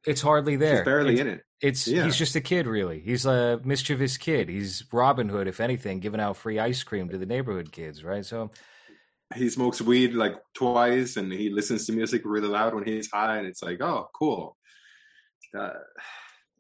it's 0.06 0.20
hardly 0.22 0.56
there. 0.56 0.76
He's 0.76 0.84
barely 0.84 1.12
it's, 1.12 1.20
in 1.20 1.26
it. 1.28 1.42
It's 1.60 1.88
Yeah. 1.88 2.04
he's 2.04 2.16
just 2.16 2.36
a 2.36 2.40
kid, 2.40 2.66
really. 2.66 3.00
He's 3.00 3.24
a 3.26 3.60
mischievous 3.64 4.16
kid. 4.16 4.48
He's 4.48 4.84
Robin 4.92 5.28
Hood, 5.28 5.48
if 5.48 5.60
anything, 5.60 6.00
giving 6.00 6.20
out 6.20 6.36
free 6.36 6.58
ice 6.58 6.82
cream 6.82 7.08
to 7.10 7.18
the 7.18 7.26
neighborhood 7.26 7.72
kids, 7.72 8.02
right? 8.04 8.24
So 8.24 8.50
He 9.34 9.48
smokes 9.50 9.80
weed 9.82 10.12
like 10.14 10.36
twice, 10.54 11.16
and 11.16 11.32
he 11.32 11.50
listens 11.50 11.86
to 11.86 11.92
music 11.92 12.22
really 12.24 12.48
loud 12.48 12.74
when 12.74 12.84
he's 12.84 13.10
high, 13.10 13.38
and 13.38 13.46
it's 13.46 13.62
like, 13.62 13.80
oh, 13.82 14.08
cool. 14.14 14.56
Uh, 15.56 15.70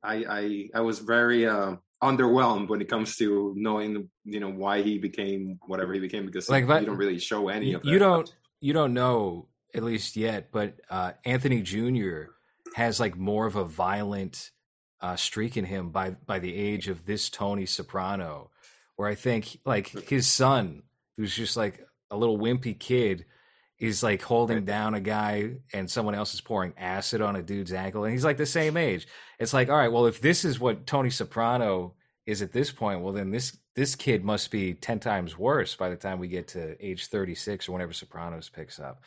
I 0.02 0.14
I 0.28 0.68
I 0.74 0.80
was 0.80 0.98
very 1.00 1.46
uh, 1.46 1.76
underwhelmed 2.02 2.68
when 2.68 2.80
it 2.80 2.88
comes 2.88 3.16
to 3.16 3.54
knowing 3.56 4.08
you 4.24 4.40
know 4.40 4.50
why 4.50 4.82
he 4.82 4.98
became 4.98 5.58
whatever 5.66 5.94
he 5.94 6.00
became 6.00 6.26
because 6.26 6.48
Like, 6.48 6.64
you 6.64 6.86
don't 6.86 6.96
really 6.96 7.18
show 7.18 7.48
any 7.48 7.72
of 7.72 7.82
that. 7.82 7.88
you 7.88 7.98
don't 7.98 8.34
you 8.60 8.72
don't 8.72 8.94
know 8.94 9.48
at 9.74 9.82
least 9.82 10.16
yet, 10.16 10.48
but 10.52 10.74
uh, 10.88 11.12
Anthony 11.24 11.60
Jr. 11.60 12.30
has 12.74 12.98
like 12.98 13.16
more 13.16 13.46
of 13.46 13.56
a 13.56 13.64
violent 13.64 14.50
uh, 15.00 15.16
streak 15.16 15.56
in 15.56 15.64
him 15.64 15.90
by 15.90 16.10
by 16.10 16.38
the 16.38 16.54
age 16.54 16.88
of 16.88 17.04
this 17.04 17.28
Tony 17.28 17.66
Soprano, 17.66 18.50
where 18.96 19.08
I 19.08 19.14
think 19.14 19.58
like 19.64 19.88
his 19.88 20.26
son, 20.26 20.82
who's 21.16 21.34
just 21.34 21.56
like 21.56 21.86
a 22.10 22.16
little 22.16 22.38
wimpy 22.38 22.78
kid, 22.78 23.26
is 23.78 24.02
like 24.02 24.22
holding 24.22 24.64
down 24.64 24.94
a 24.94 25.00
guy 25.00 25.50
and 25.74 25.90
someone 25.90 26.14
else 26.14 26.32
is 26.32 26.40
pouring 26.40 26.72
acid 26.78 27.20
on 27.20 27.36
a 27.36 27.42
dude's 27.42 27.72
ankle, 27.72 28.04
and 28.04 28.12
he's 28.12 28.24
like 28.24 28.38
the 28.38 28.46
same 28.46 28.76
age. 28.76 29.06
It's 29.38 29.52
like, 29.52 29.68
all 29.68 29.76
right, 29.76 29.92
well, 29.92 30.06
if 30.06 30.20
this 30.20 30.44
is 30.44 30.58
what 30.58 30.86
Tony 30.86 31.10
Soprano 31.10 31.94
is 32.24 32.40
at 32.42 32.52
this 32.52 32.72
point, 32.72 33.00
well, 33.02 33.12
then 33.12 33.30
this 33.30 33.56
this 33.74 33.94
kid 33.94 34.24
must 34.24 34.50
be 34.50 34.72
ten 34.74 34.98
times 34.98 35.36
worse 35.38 35.74
by 35.76 35.90
the 35.90 35.96
time 35.96 36.18
we 36.18 36.28
get 36.28 36.48
to 36.48 36.76
age 36.84 37.06
thirty 37.08 37.34
six 37.34 37.68
or 37.68 37.72
whenever 37.72 37.92
Sopranos 37.92 38.48
picks 38.48 38.80
up. 38.80 39.02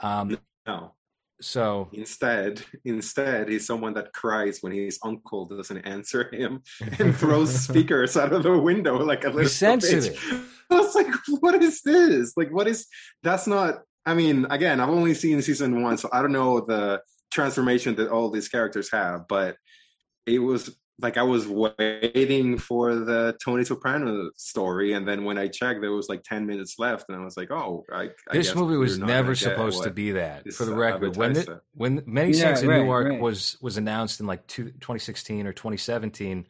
Um, 0.00 0.38
No. 0.66 0.92
so 1.40 1.88
Instead, 1.92 2.62
instead, 2.84 3.48
he's 3.48 3.66
someone 3.66 3.94
that 3.94 4.12
cries 4.12 4.58
when 4.60 4.72
his 4.72 4.98
uncle 5.02 5.46
doesn't 5.46 5.78
answer 5.78 6.28
him 6.30 6.62
and 6.98 7.16
throws 7.16 7.58
speakers 7.68 8.16
out 8.18 8.32
of 8.34 8.42
the 8.42 8.58
window 8.58 8.98
like 8.98 9.24
a 9.24 9.28
little 9.28 9.42
he's 9.42 9.54
sensitive. 9.54 10.14
bitch. 10.14 10.44
I 10.70 10.74
was 10.76 10.94
like, 10.94 11.08
what 11.40 11.60
is 11.62 11.80
this? 11.82 12.34
Like, 12.36 12.50
what 12.52 12.68
is 12.68 12.86
that's 13.22 13.46
not 13.46 13.80
I 14.10 14.14
mean, 14.14 14.44
again, 14.50 14.80
I've 14.80 14.88
only 14.88 15.14
seen 15.14 15.40
season 15.40 15.82
one, 15.82 15.96
so 15.96 16.08
I 16.12 16.20
don't 16.20 16.32
know 16.32 16.60
the 16.60 17.00
transformation 17.30 17.94
that 17.94 18.10
all 18.10 18.28
these 18.28 18.48
characters 18.48 18.90
have, 18.90 19.28
but 19.28 19.56
it 20.26 20.40
was 20.40 20.76
like 21.00 21.16
I 21.16 21.22
was 21.22 21.46
waiting 21.46 22.58
for 22.58 22.96
the 22.96 23.36
Tony 23.42 23.64
Soprano 23.64 24.30
story, 24.36 24.94
and 24.94 25.06
then 25.06 25.22
when 25.24 25.38
I 25.38 25.46
checked, 25.46 25.80
there 25.80 25.92
was 25.92 26.08
like 26.08 26.24
ten 26.24 26.44
minutes 26.44 26.74
left, 26.76 27.08
and 27.08 27.16
I 27.20 27.24
was 27.24 27.36
like, 27.36 27.52
"Oh, 27.52 27.84
I." 27.92 28.02
I 28.02 28.08
this 28.32 28.48
guess 28.48 28.56
movie 28.56 28.76
was 28.76 28.98
never 28.98 29.36
supposed 29.36 29.84
to 29.84 29.92
be 29.92 30.10
that." 30.10 30.52
For 30.52 30.64
the 30.64 30.74
record, 30.74 31.16
when 31.16 31.30
advertised 31.30 31.48
the, 31.48 31.54
to- 31.54 31.60
when 31.74 32.02
Many 32.04 32.32
Yeah, 32.32 32.38
Saints 32.38 32.62
in 32.62 32.68
right, 32.68 32.82
Newark 32.82 33.08
right. 33.10 33.20
was 33.20 33.58
was 33.60 33.76
announced 33.76 34.18
in 34.18 34.26
like 34.26 34.44
two, 34.48 34.64
2016 34.72 35.46
or 35.46 35.52
2017, 35.52 36.48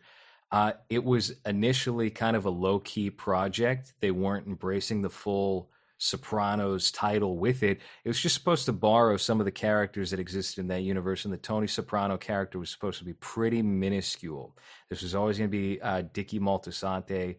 uh, 0.50 0.72
it 0.88 1.04
was 1.04 1.34
initially 1.44 2.08
kind 2.08 2.36
of 2.36 2.46
a 2.46 2.50
low 2.50 2.80
key 2.80 3.10
project. 3.10 3.92
They 4.00 4.10
weren't 4.10 4.46
embracing 4.46 5.02
the 5.02 5.10
full 5.10 5.70
Sopranos 6.02 6.90
title 6.90 7.36
with 7.36 7.62
it. 7.62 7.78
It 8.04 8.08
was 8.08 8.18
just 8.18 8.34
supposed 8.34 8.64
to 8.64 8.72
borrow 8.72 9.18
some 9.18 9.38
of 9.38 9.44
the 9.44 9.52
characters 9.52 10.10
that 10.10 10.18
existed 10.18 10.58
in 10.58 10.68
that 10.68 10.80
universe, 10.80 11.26
and 11.26 11.32
the 11.32 11.38
Tony 11.38 11.66
Soprano 11.66 12.16
character 12.16 12.58
was 12.58 12.70
supposed 12.70 12.98
to 13.00 13.04
be 13.04 13.12
pretty 13.12 13.60
minuscule. 13.60 14.56
This 14.88 15.02
was 15.02 15.14
always 15.14 15.36
going 15.36 15.50
to 15.50 15.56
be 15.56 15.78
uh, 15.78 16.04
Dickie 16.10 16.40
Moltisanti, 16.40 17.36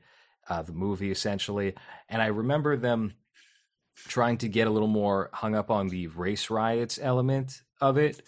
uh, 0.48 0.62
the 0.62 0.74
movie 0.74 1.10
essentially. 1.10 1.74
And 2.08 2.22
I 2.22 2.28
remember 2.28 2.78
them 2.78 3.16
trying 3.96 4.38
to 4.38 4.48
get 4.48 4.68
a 4.68 4.72
little 4.72 4.88
more 4.88 5.32
hung 5.34 5.56
up 5.56 5.72
on 5.72 5.88
the 5.88 6.06
race 6.08 6.52
riots 6.52 7.00
element 7.02 7.64
of 7.80 7.98
it, 7.98 8.22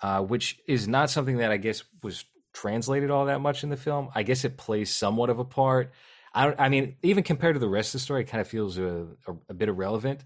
uh, 0.00 0.22
which 0.22 0.58
is 0.66 0.88
not 0.88 1.10
something 1.10 1.36
that 1.36 1.50
I 1.50 1.58
guess 1.58 1.84
was 2.02 2.24
translated 2.54 3.10
all 3.10 3.26
that 3.26 3.42
much 3.42 3.62
in 3.62 3.68
the 3.68 3.76
film. 3.76 4.08
I 4.14 4.22
guess 4.22 4.46
it 4.46 4.56
plays 4.56 4.88
somewhat 4.88 5.28
of 5.28 5.38
a 5.38 5.44
part. 5.44 5.92
I, 6.34 6.66
I 6.66 6.68
mean, 6.68 6.96
even 7.02 7.22
compared 7.22 7.54
to 7.54 7.60
the 7.60 7.68
rest 7.68 7.90
of 7.94 8.00
the 8.00 8.04
story, 8.04 8.22
it 8.22 8.28
kind 8.28 8.40
of 8.40 8.48
feels 8.48 8.76
a, 8.76 9.06
a, 9.26 9.34
a 9.50 9.54
bit 9.54 9.68
irrelevant. 9.68 10.24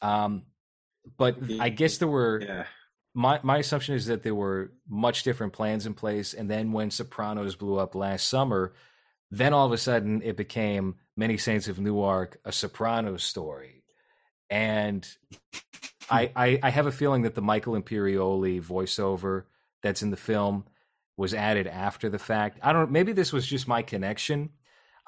Um, 0.00 0.44
but 1.16 1.36
I 1.58 1.68
guess 1.68 1.98
there 1.98 2.08
were. 2.08 2.42
Yeah. 2.42 2.64
My 3.14 3.40
my 3.42 3.58
assumption 3.58 3.96
is 3.96 4.06
that 4.06 4.22
there 4.22 4.34
were 4.34 4.70
much 4.88 5.24
different 5.24 5.52
plans 5.52 5.86
in 5.86 5.94
place, 5.94 6.34
and 6.34 6.48
then 6.48 6.70
when 6.72 6.90
Sopranos 6.90 7.56
blew 7.56 7.76
up 7.76 7.94
last 7.96 8.28
summer, 8.28 8.74
then 9.30 9.52
all 9.52 9.66
of 9.66 9.72
a 9.72 9.78
sudden 9.78 10.22
it 10.22 10.36
became 10.36 10.96
Many 11.16 11.36
Saints 11.36 11.66
of 11.66 11.80
Newark, 11.80 12.38
a 12.44 12.52
Sopranos 12.52 13.24
story, 13.24 13.82
and 14.50 15.08
I, 16.08 16.30
I 16.36 16.60
I 16.62 16.70
have 16.70 16.86
a 16.86 16.92
feeling 16.92 17.22
that 17.22 17.34
the 17.34 17.42
Michael 17.42 17.80
Imperioli 17.80 18.62
voiceover 18.62 19.44
that's 19.82 20.02
in 20.02 20.10
the 20.10 20.16
film 20.16 20.66
was 21.16 21.34
added 21.34 21.66
after 21.66 22.08
the 22.08 22.18
fact. 22.18 22.60
I 22.62 22.72
don't. 22.72 22.92
Maybe 22.92 23.12
this 23.12 23.32
was 23.32 23.46
just 23.46 23.66
my 23.66 23.82
connection. 23.82 24.50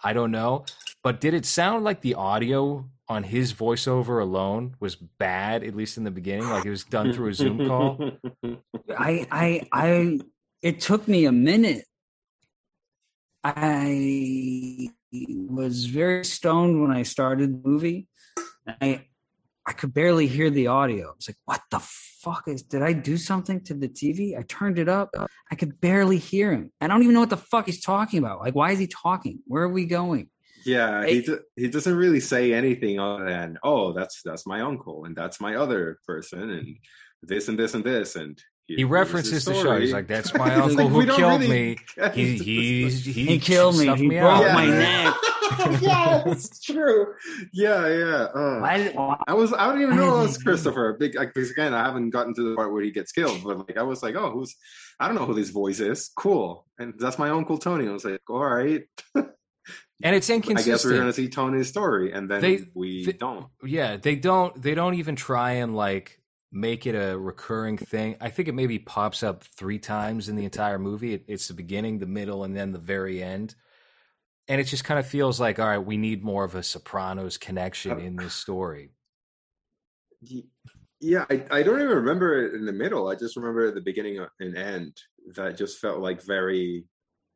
I 0.02 0.12
don't 0.12 0.30
know. 0.30 0.64
But 1.02 1.20
did 1.20 1.34
it 1.34 1.46
sound 1.46 1.84
like 1.84 2.00
the 2.00 2.14
audio 2.14 2.88
on 3.08 3.24
his 3.24 3.52
voiceover 3.52 4.22
alone 4.22 4.76
was 4.80 4.96
bad, 4.96 5.64
at 5.64 5.74
least 5.74 5.96
in 5.96 6.04
the 6.04 6.10
beginning? 6.10 6.48
Like 6.48 6.66
it 6.66 6.70
was 6.70 6.84
done 6.84 7.12
through 7.12 7.30
a 7.30 7.34
Zoom 7.34 7.66
call? 7.66 7.98
I, 8.96 9.26
I, 9.30 9.68
I, 9.72 10.20
it 10.62 10.80
took 10.80 11.08
me 11.08 11.24
a 11.24 11.32
minute. 11.32 11.84
I 13.42 14.90
was 15.48 15.86
very 15.86 16.24
stoned 16.24 16.82
when 16.82 16.90
I 16.90 17.02
started 17.02 17.62
the 17.62 17.68
movie. 17.68 18.06
I, 18.66 19.06
I 19.66 19.72
could 19.72 19.94
barely 19.94 20.26
hear 20.26 20.50
the 20.50 20.66
audio. 20.66 21.08
I 21.08 21.12
was 21.16 21.28
like, 21.28 21.38
what 21.46 21.62
the 21.70 21.78
fuck 22.22 22.44
is, 22.46 22.62
did 22.62 22.82
I 22.82 22.92
do 22.92 23.16
something 23.16 23.62
to 23.64 23.74
the 23.74 23.88
TV? 23.88 24.38
I 24.38 24.42
turned 24.42 24.78
it 24.78 24.88
up. 24.88 25.10
I 25.50 25.54
could 25.54 25.80
barely 25.80 26.18
hear 26.18 26.52
him. 26.52 26.70
I 26.80 26.86
don't 26.86 27.02
even 27.02 27.14
know 27.14 27.20
what 27.20 27.30
the 27.30 27.36
fuck 27.36 27.66
he's 27.66 27.80
talking 27.80 28.18
about. 28.18 28.40
Like, 28.40 28.54
why 28.54 28.72
is 28.72 28.78
he 28.78 28.86
talking? 28.86 29.40
Where 29.46 29.62
are 29.64 29.72
we 29.72 29.86
going? 29.86 30.28
Yeah, 30.64 31.06
he 31.06 31.22
do, 31.22 31.40
he 31.56 31.68
doesn't 31.68 31.94
really 31.94 32.20
say 32.20 32.52
anything 32.52 33.00
other 33.00 33.24
than, 33.24 33.58
"Oh, 33.62 33.94
that's 33.94 34.20
that's 34.22 34.46
my 34.46 34.60
uncle, 34.60 35.06
and 35.06 35.16
that's 35.16 35.40
my 35.40 35.56
other 35.56 35.98
person, 36.06 36.50
and 36.50 36.76
this 37.22 37.48
and 37.48 37.58
this 37.58 37.72
and 37.72 37.82
this." 37.82 38.14
And 38.14 38.38
he 38.76 38.84
references 38.84 39.44
the 39.44 39.54
show. 39.54 39.78
He's 39.80 39.92
like, 39.92 40.06
"That's 40.06 40.32
my 40.34 40.54
uncle 40.54 40.84
like, 40.88 40.88
who 40.88 41.16
killed 41.16 41.40
really- 41.42 41.48
me. 41.48 41.78
He 42.14 42.36
he's, 42.38 43.04
he, 43.04 43.26
He 43.26 43.38
killed 43.38 43.76
me. 43.78 43.94
He 43.96 44.08
me 44.08 44.18
broke 44.18 44.44
out." 44.44 44.54
my 44.54 44.66
neck. 44.66 45.14
yeah, 45.82 46.22
that's 46.24 46.60
true. 46.60 47.12
Yeah, 47.52 47.86
yeah. 47.88 48.04
uh. 48.34 48.60
Why, 48.60 48.88
why- 48.94 49.22
I 49.26 49.34
was 49.34 49.52
I 49.52 49.66
don't 49.66 49.82
even 49.82 49.96
know 49.96 50.20
it 50.20 50.22
was 50.22 50.38
Christopher. 50.38 50.96
Big 50.98 51.16
like, 51.16 51.34
because 51.34 51.50
again, 51.50 51.74
I 51.74 51.84
haven't 51.84 52.10
gotten 52.10 52.34
to 52.34 52.50
the 52.50 52.54
part 52.56 52.72
where 52.72 52.82
he 52.82 52.90
gets 52.92 53.10
killed, 53.12 53.42
but 53.42 53.58
like 53.58 53.76
I 53.76 53.82
was 53.82 54.02
like, 54.02 54.14
oh, 54.14 54.30
who's 54.30 54.54
I 55.00 55.06
don't 55.06 55.16
know 55.16 55.24
who 55.26 55.34
this 55.34 55.50
voice 55.50 55.80
is. 55.80 56.10
Cool, 56.16 56.66
and 56.78 56.94
that's 56.98 57.18
my 57.18 57.30
uncle 57.30 57.58
Tony. 57.58 57.88
I 57.88 57.92
was 57.92 58.04
like, 58.04 58.20
all 58.30 58.44
right. 58.44 58.82
and 59.14 60.14
it's 60.16 60.30
inconsistent. 60.30 60.58
I 60.58 60.76
guess 60.76 60.84
we're 60.84 60.96
gonna 60.98 61.12
see 61.12 61.28
Tony's 61.28 61.68
story, 61.68 62.12
and 62.12 62.30
then 62.30 62.40
They- 62.42 62.60
we 62.74 63.04
they- 63.06 63.12
don't. 63.12 63.46
Yeah, 63.64 63.96
they 63.96 64.14
don't. 64.14 64.60
They 64.62 64.74
don't 64.74 64.94
even 64.94 65.16
try 65.16 65.52
and 65.54 65.74
like 65.74 66.19
make 66.52 66.86
it 66.86 66.94
a 66.94 67.16
recurring 67.18 67.78
thing. 67.78 68.16
I 68.20 68.28
think 68.30 68.48
it 68.48 68.54
maybe 68.54 68.78
pops 68.78 69.22
up 69.22 69.44
three 69.44 69.78
times 69.78 70.28
in 70.28 70.36
the 70.36 70.44
entire 70.44 70.78
movie. 70.78 71.14
It, 71.14 71.24
it's 71.28 71.48
the 71.48 71.54
beginning, 71.54 71.98
the 71.98 72.06
middle, 72.06 72.44
and 72.44 72.56
then 72.56 72.72
the 72.72 72.78
very 72.78 73.22
end. 73.22 73.54
And 74.48 74.60
it 74.60 74.64
just 74.64 74.82
kind 74.82 74.98
of 74.98 75.06
feels 75.06 75.38
like, 75.38 75.60
all 75.60 75.68
right, 75.68 75.78
we 75.78 75.96
need 75.96 76.24
more 76.24 76.44
of 76.44 76.56
a 76.56 76.62
Sopranos 76.62 77.36
connection 77.36 78.00
in 78.00 78.16
this 78.16 78.34
story. 78.34 78.90
Yeah, 81.00 81.24
I, 81.30 81.44
I 81.50 81.62
don't 81.62 81.80
even 81.80 81.96
remember 81.96 82.46
it 82.46 82.54
in 82.54 82.66
the 82.66 82.72
middle. 82.72 83.08
I 83.08 83.14
just 83.14 83.36
remember 83.36 83.70
the 83.70 83.80
beginning 83.80 84.26
and 84.40 84.56
end 84.56 85.00
that 85.36 85.56
just 85.56 85.78
felt 85.78 86.00
like 86.00 86.20
very, 86.22 86.84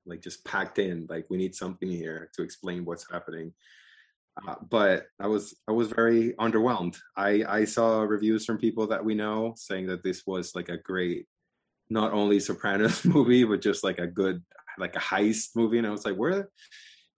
like 0.07 0.23
just 0.23 0.45
packed 0.45 0.81
in. 0.81 1.07
Like 1.09 1.27
we 1.31 1.37
need 1.37 1.55
something 1.55 1.89
here 1.89 2.31
to 2.35 2.43
explain 2.43 2.85
what's 2.85 3.09
happening. 3.09 3.53
Uh, 4.37 4.57
but 4.69 5.07
I 5.21 5.29
was 5.29 5.55
I 5.69 5.73
was 5.73 5.89
very 5.89 6.33
underwhelmed. 6.35 6.97
I 7.17 7.45
I 7.49 7.65
saw 7.65 8.03
reviews 8.03 8.45
from 8.45 8.59
people 8.59 8.89
that 8.89 9.05
we 9.05 9.15
know 9.15 9.55
saying 9.57 9.87
that 9.87 10.03
this 10.03 10.25
was 10.27 10.55
like 10.55 10.69
a 10.69 10.77
great, 10.77 11.27
not 11.89 12.13
only 12.13 12.41
Sopranos 12.41 13.05
movie, 13.05 13.45
but 13.45 13.63
just 13.63 13.85
like 13.85 13.99
a 13.99 14.07
good 14.07 14.43
like 14.79 14.97
a 14.97 15.01
heist 15.01 15.51
movie. 15.55 15.79
And 15.79 15.87
I 15.87 15.91
was 15.91 16.05
like, 16.05 16.17
where 16.17 16.49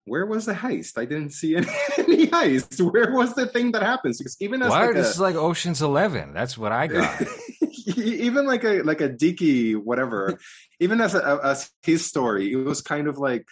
where 0.05 0.27
was 0.27 0.47
the 0.47 0.53
heist? 0.53 0.99
I 0.99 1.05
didn't 1.05 1.31
see 1.31 1.57
any, 1.57 1.69
any 1.99 2.27
heist. 2.27 2.81
Where 2.81 3.13
was 3.13 3.35
the 3.35 3.47
thing 3.47 3.73
that 3.73 3.83
happens? 3.83 4.19
Because 4.19 4.37
even 4.41 4.63
as 4.63 4.71
What? 4.71 4.87
like 4.87 4.95
this 4.95 5.09
a, 5.09 5.11
is 5.11 5.21
like 5.21 5.37
Ocean's 5.37 5.81
Eleven. 5.83 6.35
That's 6.35 6.59
what 6.59 6.73
I 6.73 6.87
got. 6.87 7.23
even 7.97 8.47
like 8.47 8.65
a 8.65 8.83
like 8.83 9.01
a 9.01 9.09
Dicky 9.09 9.75
whatever, 9.75 10.39
even 10.81 11.01
as 11.01 11.15
a, 11.15 11.41
as 11.43 11.71
his 11.83 12.05
story, 12.05 12.53
it 12.53 12.57
was 12.57 12.83
kind 12.83 13.09
of 13.09 13.19
like 13.19 13.47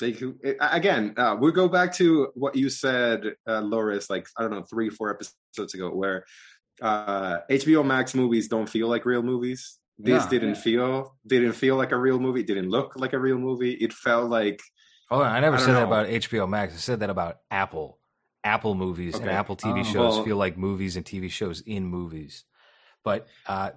like 0.00 0.20
it- 0.20 0.56
again. 0.60 1.14
Uh, 1.16 1.36
we 1.40 1.52
go 1.52 1.68
back 1.68 1.94
to 1.94 2.28
what 2.34 2.56
you 2.56 2.68
said, 2.70 3.34
uh, 3.48 3.60
Loris, 3.60 4.08
like 4.10 4.26
I 4.36 4.42
don't 4.42 4.50
know, 4.50 4.62
three 4.62 4.90
four 4.90 5.10
episodes 5.10 5.74
ago, 5.74 5.90
where 5.90 6.24
uh, 6.82 7.38
HBO 7.50 7.84
Max 7.84 8.14
movies 8.14 8.48
don't 8.48 8.68
feel 8.68 8.88
like 8.88 9.04
real 9.06 9.22
movies. 9.22 9.78
This 9.98 10.24
Yeah, 10.24 10.28
didn't 10.30 10.54
yeah. 10.56 10.60
feel 10.60 11.16
didn't 11.26 11.52
feel 11.54 11.76
like 11.76 11.92
a 11.92 11.96
real 11.98 12.18
movie. 12.18 12.42
Didn't 12.42 12.68
look 12.68 12.92
like 12.96 13.14
a 13.14 13.18
real 13.18 13.38
movie. 13.38 13.72
It 13.72 13.92
felt 13.92 14.28
like 14.30 14.60
Hold 15.08 15.22
on, 15.22 15.32
I 15.32 15.40
never 15.40 15.56
I 15.56 15.60
said 15.60 15.74
that 15.74 15.84
about 15.84 16.06
HBO 16.08 16.48
Max. 16.48 16.74
I 16.74 16.78
said 16.78 17.00
that 17.00 17.10
about 17.10 17.36
Apple. 17.50 17.98
Apple 18.44 18.74
movies 18.74 19.16
and 19.18 19.30
Apple 19.30 19.56
TV 19.56 19.80
Oh. 19.80 19.82
shows 19.84 20.14
Well- 20.16 20.24
feel 20.24 20.36
like 20.36 20.56
movies 20.58 20.96
and 20.96 21.04
TV 21.06 21.30
shows 21.30 21.60
in 21.62 21.84
movies. 21.86 22.44
But 23.04 23.26
uh, 23.46 23.70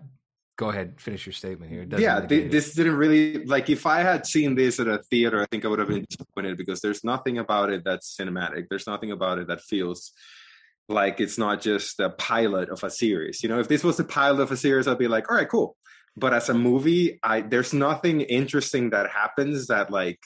go 0.59 0.69
ahead, 0.69 0.99
finish 0.99 1.25
your 1.25 1.31
statement 1.31 1.71
here. 1.71 1.85
Yeah 1.97 2.15
negate 2.15 2.29
th- 2.29 2.43
it. 2.43 2.51
this 2.51 2.73
didn't 2.73 2.97
really 2.97 3.45
like 3.45 3.69
if 3.69 3.85
i 3.85 4.01
had 4.01 4.25
seen 4.25 4.55
this 4.55 4.77
at 4.81 4.89
a 4.89 4.97
theater 5.09 5.41
i 5.41 5.45
think 5.49 5.63
i 5.63 5.69
would 5.69 5.79
have 5.79 5.87
been 5.87 6.05
disappointed 6.09 6.57
because 6.57 6.81
there's 6.81 7.03
nothing 7.03 7.37
about 7.37 7.69
it 7.69 7.81
that's 7.85 8.17
cinematic 8.19 8.65
there's 8.69 8.85
nothing 8.85 9.11
about 9.11 9.39
it 9.39 9.47
that 9.47 9.61
feels 9.61 10.11
like 10.89 11.21
it's 11.21 11.37
not 11.37 11.61
just 11.61 12.01
a 12.01 12.09
pilot 12.09 12.67
of 12.69 12.83
a 12.83 12.89
series 12.89 13.41
you 13.41 13.47
know 13.47 13.59
if 13.59 13.69
this 13.69 13.85
was 13.85 13.95
the 13.95 14.03
pilot 14.03 14.41
of 14.41 14.51
a 14.51 14.57
series 14.57 14.85
i'd 14.85 14.97
be 14.97 15.07
like 15.07 15.31
all 15.31 15.37
right 15.37 15.47
cool 15.47 15.77
but 16.17 16.33
as 16.33 16.49
a 16.49 16.53
movie 16.53 17.19
i 17.23 17.39
there's 17.39 17.73
nothing 17.73 18.19
interesting 18.19 18.89
that 18.89 19.09
happens 19.09 19.67
that 19.67 19.89
like 19.89 20.19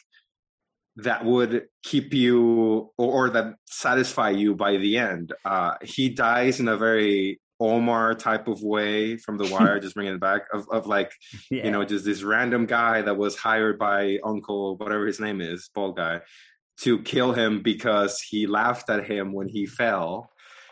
that 0.96 1.24
would 1.26 1.66
keep 1.84 2.12
you 2.12 2.92
or, 2.98 3.28
or 3.28 3.30
that 3.30 3.54
satisfy 3.68 4.32
you 4.32 4.56
by 4.56 4.78
the 4.78 4.98
end 4.98 5.32
uh 5.46 5.76
he 5.84 6.10
dies 6.10 6.60
in 6.60 6.68
a 6.68 6.78
very 6.78 7.40
omar 7.60 8.14
type 8.16 8.48
of 8.48 8.62
way 8.62 9.16
from 9.18 9.38
the 9.38 9.48
wire 9.48 9.80
just 9.80 9.96
bringing 9.96 10.14
it 10.14 10.20
back 10.20 10.44
of, 10.54 10.68
of 10.72 10.88
like 10.88 11.12
Yeah. 11.50 11.64
you 11.66 11.72
know 11.72 11.84
just 11.86 12.06
this 12.06 12.24
random 12.24 12.66
guy 12.66 13.02
that 13.02 13.18
was 13.18 13.36
hired 13.36 13.78
by 13.78 14.20
uncle 14.24 14.78
whatever 14.78 15.06
his 15.06 15.20
name 15.20 15.42
is 15.42 15.70
bald 15.74 15.96
guy 15.96 16.22
to 16.82 17.00
kill 17.00 17.34
him 17.34 17.62
because 17.62 18.20
he 18.20 18.48
laughed 18.48 18.90
at 18.90 19.06
him 19.06 19.34
when 19.34 19.48
he 19.48 19.66
fell 19.66 20.32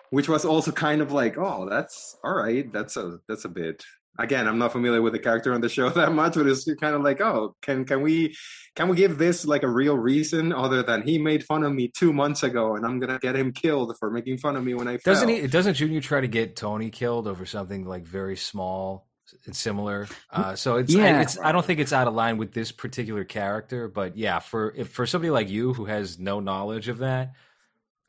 which 0.10 0.28
was 0.28 0.44
also 0.44 0.72
kind 0.72 1.02
of 1.02 1.12
like 1.12 1.38
oh 1.38 1.68
that's 1.70 2.18
all 2.24 2.34
right 2.34 2.72
that's 2.74 2.98
a 2.98 3.20
that's 3.28 3.46
a 3.46 3.50
bit 3.50 3.84
again 4.20 4.48
i'm 4.48 4.58
not 4.58 4.72
familiar 4.72 5.02
with 5.02 5.14
the 5.14 5.20
character 5.20 5.54
on 5.54 5.62
the 5.62 5.70
show 5.70 5.90
that 6.02 6.12
much 6.12 6.36
but 6.36 6.48
it's 6.48 6.66
kind 6.76 6.96
of 6.96 7.02
like 7.02 7.22
oh 7.22 7.56
can 7.62 7.86
can 7.86 8.02
we 8.02 8.36
can 8.76 8.88
we 8.88 8.96
give 8.96 9.18
this 9.18 9.46
like 9.46 9.64
a 9.64 9.68
real 9.68 9.98
reason 9.98 10.54
other 10.54 10.84
than 10.84 11.02
he 11.02 11.18
made 11.18 11.44
fun 11.44 11.64
of 11.64 11.74
me 11.74 11.88
two 11.90 12.14
months 12.14 12.44
ago 12.44 12.76
and 12.76 12.86
i'm 12.86 13.00
gonna 13.00 13.20
get 13.20 13.36
him 13.36 13.52
killed 13.52 13.96
for 14.00 14.10
making 14.12 14.38
fun 14.38 14.56
of 14.56 14.64
me 14.64 14.74
when 14.74 14.88
i 14.88 14.98
Doesn't 14.98 15.28
he? 15.30 15.48
Doesn't 15.48 15.76
Junior 15.76 16.02
try 16.02 16.22
to 16.22 16.28
get 16.28 16.56
Tony 16.56 16.90
killed 16.90 17.28
over 17.28 17.46
something 17.46 17.86
like 17.86 18.04
very 18.06 18.38
small 18.38 19.08
and 19.46 19.56
similar? 19.56 20.08
Uh, 20.30 20.56
so 20.56 20.78
it's, 20.78 20.94
Yeah. 20.94 21.20
I, 21.20 21.22
it's. 21.22 21.40
I 21.40 21.52
don't 21.52 21.66
think 21.66 21.80
it's 21.80 21.94
out 21.94 22.08
of 22.08 22.14
line 22.14 22.38
with 22.38 22.54
this 22.54 22.72
particular 22.72 23.24
character, 23.24 23.88
but 23.88 24.18
yeah, 24.18 24.40
for 24.40 24.74
if 24.76 24.90
for 24.90 25.06
somebody 25.06 25.30
like 25.32 25.50
you 25.50 25.74
who 25.74 25.86
has 25.86 26.20
no 26.20 26.40
knowledge 26.40 26.88
of 26.88 27.00
that, 27.00 27.34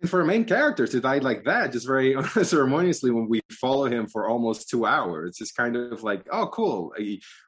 And 0.02 0.10
for 0.10 0.20
a 0.20 0.26
main 0.26 0.44
character 0.44 0.86
to 0.86 1.00
die 1.00 1.18
like 1.18 1.44
that, 1.44 1.70
just 1.70 1.86
very 1.86 2.16
unceremoniously, 2.36 3.12
when 3.12 3.28
we 3.28 3.40
follow 3.50 3.86
him 3.86 4.08
for 4.08 4.28
almost 4.28 4.68
two 4.68 4.84
hours, 4.84 5.38
it's 5.40 5.52
kind 5.52 5.76
of 5.76 6.02
like, 6.02 6.26
oh, 6.32 6.48
cool. 6.48 6.92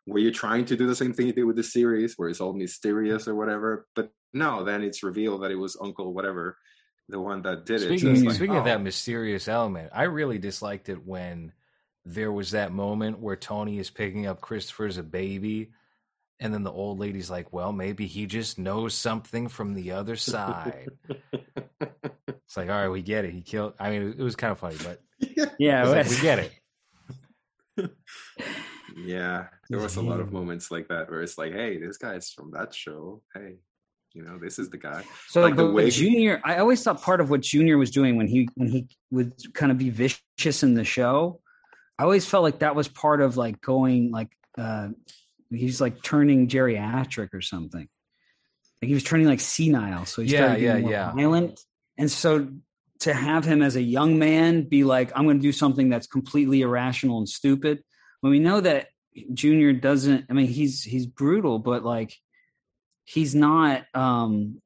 Were 0.06 0.18
you 0.20 0.30
trying 0.30 0.64
to 0.66 0.76
do 0.76 0.86
the 0.86 0.94
same 0.94 1.12
thing 1.12 1.26
you 1.26 1.32
did 1.32 1.44
with 1.44 1.56
the 1.56 1.64
series, 1.64 2.14
where 2.16 2.28
it's 2.28 2.40
all 2.40 2.52
mysterious 2.52 3.26
or 3.26 3.34
whatever? 3.34 3.86
But 3.96 4.10
no, 4.32 4.62
then 4.62 4.82
it's 4.82 5.02
revealed 5.02 5.42
that 5.42 5.50
it 5.50 5.56
was 5.56 5.76
Uncle 5.80 6.14
whatever, 6.14 6.56
the 7.08 7.20
one 7.20 7.42
that 7.42 7.66
did 7.66 7.82
it. 7.82 7.88
So 7.88 7.96
Speaking, 7.96 8.24
like, 8.24 8.34
speaking 8.36 8.56
of 8.56 8.62
oh. 8.62 8.66
that 8.66 8.82
mysterious 8.82 9.48
element, 9.48 9.90
I 9.92 10.04
really 10.04 10.38
disliked 10.38 10.88
it 10.88 11.04
when 11.04 11.52
there 12.06 12.30
was 12.30 12.52
that 12.52 12.72
moment 12.72 13.18
where 13.18 13.36
Tony 13.36 13.80
is 13.80 13.90
picking 13.90 14.26
up 14.26 14.40
Christopher 14.40 14.86
as 14.86 14.98
a 14.98 15.02
baby, 15.02 15.72
and 16.40 16.53
then 16.53 16.62
the 16.62 16.73
old 16.73 16.99
lady's 16.99 17.31
like, 17.31 17.53
"Well, 17.53 17.73
maybe 17.73 18.07
he 18.07 18.27
just 18.27 18.59
knows 18.59 18.94
something 18.94 19.49
from 19.49 19.75
the 19.75 19.92
other 19.92 20.16
side." 20.16 20.88
It's 22.47 22.59
like, 22.59 22.68
all 22.68 22.77
right, 22.77 22.88
we 22.88 23.03
get 23.03 23.25
it. 23.25 23.33
He 23.33 23.40
killed. 23.40 23.73
I 23.81 23.90
mean, 23.90 24.14
it 24.16 24.23
was 24.23 24.37
kind 24.37 24.53
of 24.53 24.59
funny, 24.61 24.77
but 24.85 25.01
Yeah, 25.59 25.83
it's 25.83 25.90
like, 25.90 26.16
we 26.16 26.23
get 26.23 26.38
it. 26.38 27.90
Yeah, 28.97 29.49
there 29.68 29.81
was 29.81 29.97
a 29.97 30.01
lot 30.01 30.20
of 30.20 30.33
moments 30.33 30.70
like 30.70 30.87
that 30.87 31.11
where 31.11 31.20
it's 31.20 31.37
like, 31.37 31.53
hey, 31.53 31.79
this 31.79 31.97
guy's 31.97 32.31
from 32.31 32.53
that 32.53 32.73
show. 32.73 33.23
Hey, 33.35 33.57
you 34.12 34.23
know, 34.23 34.38
this 34.38 34.61
is 34.61 34.70
the 34.70 34.77
guy. 34.77 35.03
So, 35.27 35.40
like 35.42 35.57
the 35.57 35.64
but 35.64 35.73
way 35.73 35.90
Junior, 35.90 36.40
I 36.44 36.59
always 36.59 36.81
thought 36.81 37.03
part 37.03 37.20
of 37.20 37.29
what 37.29 37.40
Junior 37.40 37.77
was 37.77 37.90
doing 37.90 38.16
when 38.16 38.29
he 38.29 38.49
when 38.55 38.68
he 38.68 38.87
would 39.11 39.33
kind 39.53 39.73
of 39.73 39.79
be 39.79 39.90
vicious 39.90 40.62
in 40.62 40.75
the 40.75 40.85
show, 40.85 41.40
I 41.99 42.05
always 42.05 42.25
felt 42.25 42.44
like 42.44 42.61
that 42.61 42.77
was 42.77 42.87
part 42.87 43.20
of 43.20 43.37
like 43.37 43.61
going 43.61 44.12
like 44.12 44.31
uh 44.57 44.90
he's 45.50 45.80
like 45.80 46.02
turning 46.02 46.48
geriatric 46.48 47.33
or 47.33 47.40
something. 47.40 47.88
Like 48.83 48.88
he 48.88 48.94
was 48.94 49.04
turning 49.04 49.26
like 49.26 49.40
senile, 49.40 50.04
so 50.07 50.22
he 50.22 50.28
Yeah, 50.28 50.38
started 50.38 50.62
yeah, 50.62 50.78
more 50.78 50.90
yeah. 50.90 51.12
violent. 51.12 51.61
And 51.96 52.11
so 52.11 52.48
to 53.00 53.14
have 53.14 53.44
him 53.44 53.62
as 53.62 53.76
a 53.76 53.83
young 53.83 54.18
man 54.18 54.68
be 54.68 54.85
like, 54.85 55.12
I'm 55.14 55.24
going 55.24 55.38
to 55.38 55.42
do 55.42 55.52
something 55.52 55.88
that's 55.88 56.07
completely 56.07 56.62
irrational 56.62 57.18
and 57.18 57.28
stupid, 57.28 57.83
when 58.20 58.30
we 58.30 58.38
know 58.38 58.61
that 58.61 58.88
Junior 59.33 59.72
doesn't. 59.72 60.26
I 60.28 60.33
mean, 60.33 60.46
he's 60.48 60.83
he's 60.83 61.07
brutal, 61.07 61.59
but 61.59 61.85
like 61.85 62.16
he's 63.04 63.35
not 63.35 63.85
um 63.94 64.61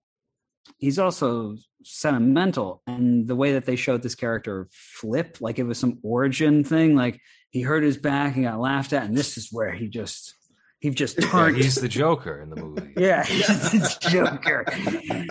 he's 0.79 0.99
also 0.99 1.57
sentimental 1.85 2.83
and 2.87 3.27
the 3.27 3.37
way 3.37 3.53
that 3.53 3.65
they 3.67 3.77
showed 3.77 4.03
this 4.03 4.15
character 4.15 4.69
flip 4.71 5.39
like 5.41 5.59
it 5.59 5.63
was 5.65 5.79
some 5.79 5.99
origin 6.03 6.63
thing 6.63 6.95
like 6.95 7.21
he 7.51 7.63
hurt 7.63 7.83
his 7.83 7.97
back 7.97 8.35
and 8.35 8.45
got 8.45 8.61
laughed 8.61 8.93
at 8.93 9.05
and 9.05 9.17
this 9.17 9.39
is 9.39 9.49
where 9.51 9.73
he 9.73 9.89
just 9.89 10.35
he 10.81 10.91
just 10.91 11.19
Yeah, 11.21 11.29
turned 11.29 11.57
he's 11.57 11.75
the 11.75 11.89
Joker 11.89 12.41
in 12.41 12.51
the 12.51 12.57
movie. 12.57 12.93
yeah 12.97 13.25
he's 13.25 13.47
the 13.47 13.97
joker 14.11 14.65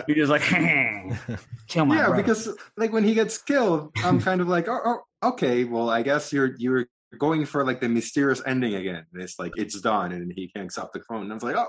you're 0.06 0.16
just 0.16 0.30
like 0.30 0.42
kill 1.68 1.84
my 1.86 1.96
yeah, 1.96 2.06
brother. 2.06 2.22
because 2.22 2.48
like 2.76 2.92
when 2.92 3.04
he 3.04 3.14
gets 3.14 3.38
killed, 3.38 3.90
I'm 4.04 4.20
kind 4.20 4.40
of 4.40 4.48
like, 4.48 4.68
oh, 4.68 4.80
oh, 4.84 5.28
okay, 5.30 5.64
well, 5.64 5.88
I 5.90 6.02
guess 6.02 6.32
you're 6.32 6.54
you're 6.58 6.86
going 7.18 7.44
for 7.46 7.64
like 7.64 7.80
the 7.80 7.88
mysterious 7.88 8.42
ending 8.46 8.74
again. 8.74 9.04
It's 9.14 9.38
like 9.38 9.52
it's 9.56 9.80
done, 9.80 10.12
and 10.12 10.32
he 10.34 10.48
can't 10.48 10.70
stop 10.72 10.92
the 10.92 11.00
phone. 11.08 11.22
And 11.22 11.32
I 11.32 11.34
was 11.34 11.42
like, 11.42 11.56
oh, 11.56 11.68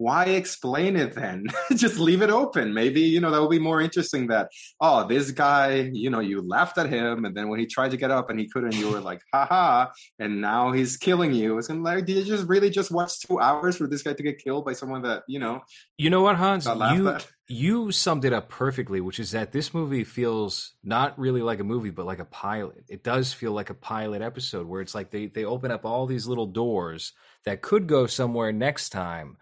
why 0.00 0.24
explain 0.24 0.96
it 0.96 1.14
then? 1.14 1.46
Just 1.76 1.98
leave 1.98 2.22
it 2.22 2.30
open. 2.30 2.72
Maybe 2.72 3.02
you 3.02 3.20
know 3.20 3.30
that 3.30 3.40
would 3.42 3.50
be 3.50 3.58
more 3.58 3.82
interesting. 3.82 4.28
That 4.28 4.48
oh, 4.80 5.06
this 5.06 5.30
guy, 5.30 5.90
you 5.92 6.08
know, 6.08 6.20
you 6.20 6.40
laughed 6.40 6.78
at 6.78 6.88
him, 6.88 7.26
and 7.26 7.36
then 7.36 7.50
when 7.50 7.60
he 7.60 7.66
tried 7.66 7.90
to 7.90 7.98
get 7.98 8.10
up 8.10 8.30
and 8.30 8.40
he 8.40 8.48
couldn't, 8.48 8.74
you 8.74 8.90
were 8.90 9.00
like, 9.00 9.20
haha, 9.30 9.88
and 10.18 10.40
now 10.40 10.72
he's 10.72 10.96
killing 10.96 11.34
you. 11.34 11.58
It's 11.58 11.68
like, 11.68 12.06
did 12.06 12.16
you 12.16 12.24
just 12.24 12.48
really 12.48 12.70
just 12.70 12.90
watch 12.90 13.20
two 13.20 13.40
hours 13.40 13.76
for 13.76 13.86
this 13.86 14.02
guy 14.02 14.14
to 14.14 14.22
get 14.22 14.42
killed 14.42 14.64
by 14.64 14.72
someone 14.72 15.02
that 15.02 15.24
you 15.28 15.38
know? 15.38 15.60
You 15.98 16.08
know 16.08 16.22
what, 16.22 16.36
Hans? 16.36 16.64
You 16.64 17.08
at. 17.10 17.26
you 17.48 17.92
summed 17.92 18.24
it 18.24 18.32
up 18.32 18.48
perfectly, 18.48 19.02
which 19.02 19.20
is 19.20 19.32
that 19.32 19.52
this 19.52 19.74
movie 19.74 20.04
feels 20.04 20.72
not 20.82 21.18
really 21.18 21.42
like 21.42 21.60
a 21.60 21.64
movie, 21.64 21.90
but 21.90 22.06
like 22.06 22.20
a 22.20 22.24
pilot. 22.24 22.84
It 22.88 23.04
does 23.04 23.34
feel 23.34 23.52
like 23.52 23.68
a 23.68 23.74
pilot 23.74 24.22
episode 24.22 24.66
where 24.66 24.80
it's 24.80 24.94
like 24.94 25.10
they 25.10 25.26
they 25.26 25.44
open 25.44 25.70
up 25.70 25.84
all 25.84 26.06
these 26.06 26.26
little 26.26 26.46
doors 26.46 27.12
that 27.44 27.60
could 27.60 27.86
go 27.86 28.06
somewhere 28.06 28.52
next 28.52 28.90
time, 28.90 29.36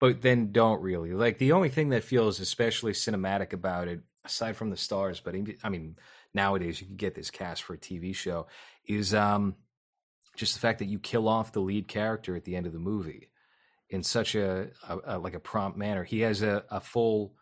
but 0.00 0.22
then 0.22 0.50
don't 0.50 0.80
really. 0.80 1.12
Like 1.12 1.38
the 1.38 1.52
only 1.52 1.68
thing 1.68 1.90
that 1.90 2.04
feels 2.04 2.40
especially 2.40 2.92
cinematic 2.92 3.52
about 3.52 3.88
it, 3.88 4.00
aside 4.24 4.56
from 4.56 4.70
the 4.70 4.76
stars, 4.76 5.20
but 5.20 5.34
I 5.62 5.68
mean 5.68 5.96
nowadays 6.34 6.80
you 6.80 6.86
can 6.86 6.96
get 6.96 7.14
this 7.14 7.30
cast 7.30 7.62
for 7.62 7.74
a 7.74 7.78
TV 7.78 8.14
show, 8.14 8.46
is 8.86 9.14
um 9.14 9.54
just 10.36 10.54
the 10.54 10.60
fact 10.60 10.78
that 10.78 10.86
you 10.86 10.98
kill 10.98 11.28
off 11.28 11.52
the 11.52 11.60
lead 11.60 11.86
character 11.86 12.34
at 12.34 12.44
the 12.44 12.56
end 12.56 12.66
of 12.66 12.72
the 12.72 12.78
movie 12.78 13.28
in 13.90 14.02
such 14.02 14.34
a, 14.34 14.68
a, 14.88 14.98
a 15.04 15.18
like 15.18 15.34
a 15.34 15.40
prompt 15.40 15.76
manner. 15.76 16.04
He 16.04 16.20
has 16.20 16.42
a, 16.42 16.64
a 16.70 16.80
full 16.80 17.34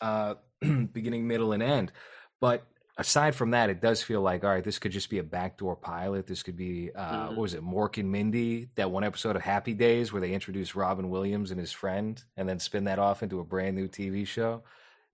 uh, 0.00 0.34
beginning, 0.60 1.26
middle, 1.26 1.52
and 1.52 1.62
end. 1.62 1.92
But 2.40 2.66
aside 2.96 3.34
from 3.34 3.50
that, 3.50 3.70
it 3.70 3.80
does 3.80 4.02
feel 4.02 4.20
like 4.20 4.44
all 4.44 4.50
right. 4.50 4.64
This 4.64 4.78
could 4.78 4.92
just 4.92 5.10
be 5.10 5.18
a 5.18 5.22
backdoor 5.22 5.76
pilot. 5.76 6.26
This 6.26 6.42
could 6.42 6.56
be 6.56 6.90
uh, 6.94 7.28
what 7.28 7.38
was 7.38 7.54
it, 7.54 7.62
Mork 7.64 7.98
and 7.98 8.10
Mindy? 8.10 8.68
That 8.76 8.90
one 8.90 9.04
episode 9.04 9.36
of 9.36 9.42
Happy 9.42 9.74
Days 9.74 10.12
where 10.12 10.20
they 10.20 10.32
introduce 10.32 10.74
Robin 10.74 11.10
Williams 11.10 11.50
and 11.50 11.58
his 11.60 11.72
friend, 11.72 12.22
and 12.36 12.48
then 12.48 12.58
spin 12.58 12.84
that 12.84 12.98
off 12.98 13.22
into 13.22 13.40
a 13.40 13.44
brand 13.44 13.76
new 13.76 13.88
TV 13.88 14.26
show. 14.26 14.62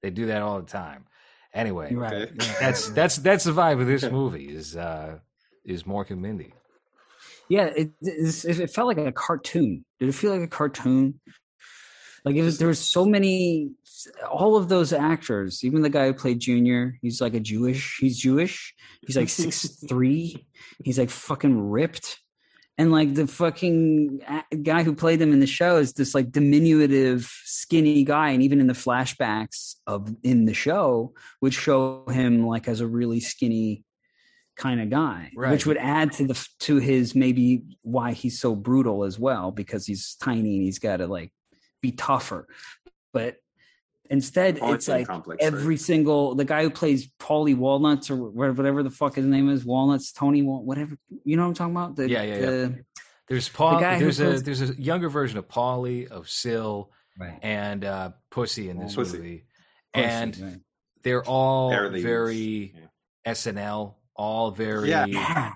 They 0.03 0.11
do 0.11 0.27
that 0.27 0.43
all 0.43 0.61
the 0.61 0.67
time. 0.71 1.07
Anyway, 1.53 1.95
right 1.95 2.13
Okay. 2.13 2.33
that's 2.61 2.89
that's 2.91 3.17
that's 3.17 3.45
the 3.45 3.53
vibe 3.53 3.81
of 3.81 3.87
this 3.87 4.05
movie. 4.05 4.49
Is 4.49 4.77
uh, 4.77 5.19
is 5.65 5.83
Mork 5.85 6.11
and 6.11 6.23
Mindy? 6.23 6.55
Yeah, 7.49 7.65
it, 7.65 7.91
it 8.01 8.45
it 8.45 8.71
felt 8.71 8.87
like 8.87 8.99
a 8.99 9.11
cartoon. 9.11 9.85
Did 9.99 10.09
it 10.09 10.15
feel 10.15 10.31
like 10.33 10.43
a 10.43 10.47
cartoon? 10.47 11.19
Like 12.25 12.37
it 12.37 12.43
was. 12.43 12.59
There 12.59 12.69
was 12.69 12.79
so 12.79 13.05
many. 13.05 13.73
All 14.31 14.57
of 14.57 14.69
those 14.69 14.93
actors, 14.93 15.65
even 15.65 15.83
the 15.83 15.91
guy 15.91 16.07
who 16.07 16.15
played 16.15 16.41
Junior, 16.41 16.99
he's 17.03 17.21
like 17.21 17.35
a 17.35 17.41
Jewish. 17.41 17.99
He's 18.01 18.19
Jewish. 18.19 18.75
He's 19.07 19.17
like 19.17 19.29
six 19.29 19.67
three. 19.89 20.47
He's 20.85 20.99
like 20.99 21.11
fucking 21.11 21.71
ripped, 21.71 22.19
and 22.79 22.93
like 22.93 23.15
the 23.15 23.27
fucking 23.27 24.21
guy 24.63 24.83
who 24.83 24.95
played 24.95 25.19
them 25.19 25.33
in 25.33 25.41
the 25.41 25.47
show 25.47 25.77
is 25.77 25.93
this 25.93 26.15
like 26.15 26.31
diminutive, 26.33 27.31
skinny 27.45 28.05
guy. 28.05 28.31
And 28.31 28.43
even 28.43 28.61
in 28.61 28.67
the 28.67 28.73
flashbacks 28.75 29.75
of 29.87 30.15
in 30.23 30.45
the 30.47 30.55
show, 30.55 31.13
would 31.41 31.55
show 31.55 32.05
him 32.09 32.47
like 32.47 32.69
as 32.69 32.81
a 32.81 32.87
really 32.87 33.21
skinny 33.21 33.85
kind 34.57 34.81
of 34.81 34.91
guy, 34.91 35.31
Right. 35.35 35.53
which 35.53 35.65
would 35.67 35.79
add 35.79 36.13
to 36.13 36.27
the 36.27 36.49
to 36.61 36.77
his 36.77 37.15
maybe 37.15 37.63
why 37.83 38.13
he's 38.13 38.39
so 38.39 38.55
brutal 38.55 39.05
as 39.05 39.19
well 39.19 39.51
because 39.53 39.87
he's 39.87 40.17
tiny 40.17 40.57
and 40.57 40.65
he's 40.65 40.79
got 40.79 40.99
to 40.99 41.07
like 41.07 41.33
be 41.81 41.93
tougher. 41.93 42.47
But 43.13 43.37
instead, 44.11 44.59
it's 44.61 44.89
like 44.89 45.07
complex, 45.07 45.43
right? 45.43 45.53
every 45.53 45.77
single 45.79 46.35
the 46.35 46.45
guy 46.45 46.63
who 46.65 46.71
plays 46.71 47.09
Paulie 47.19 47.57
Walnuts 47.57 48.11
or 48.11 48.17
whatever 48.31 48.83
the 48.83 48.91
fuck 48.91 49.15
his 49.15 49.25
name 49.25 49.49
is, 49.49 49.65
Walnuts, 49.65 50.13
Tony, 50.13 50.43
Wal- 50.43 50.63
whatever. 50.65 50.97
You 51.25 51.37
know 51.37 51.43
what 51.45 51.49
I'm 51.49 51.55
talking 51.55 51.77
about? 51.77 51.97
The, 51.97 52.11
Yeah, 52.11 52.23
yeah, 52.23 52.51
yeah. 52.51 52.69
There's 53.29 53.49
Paul. 53.49 53.81
guy 53.81 53.95
who 53.95 54.01
There's 54.05 54.21
a 54.21 54.25
plays- 54.25 54.43
there's 54.43 54.61
a 54.63 54.75
younger 54.75 55.09
version 55.09 55.39
of 55.39 55.49
Paulie 55.49 56.07
of 56.09 56.29
Sil 56.29 56.91
Right. 57.19 57.39
and 57.43 57.85
uh, 57.85 58.11
Pussy 58.31 58.69
in 58.71 58.79
this 58.79 58.95
Pussy. 58.95 59.17
movie, 59.19 59.45
Pussy, 59.95 60.07
and 60.07 60.41
right. 60.41 60.57
they're 61.03 61.25
all 61.25 61.71
Barely 61.71 62.03
very 62.03 62.75
Yeah. 63.25 63.33
SNL, 63.33 63.95
all 64.17 64.51
very 64.51 64.89
Yeah. 64.91 65.07
Yeah. 65.09 65.53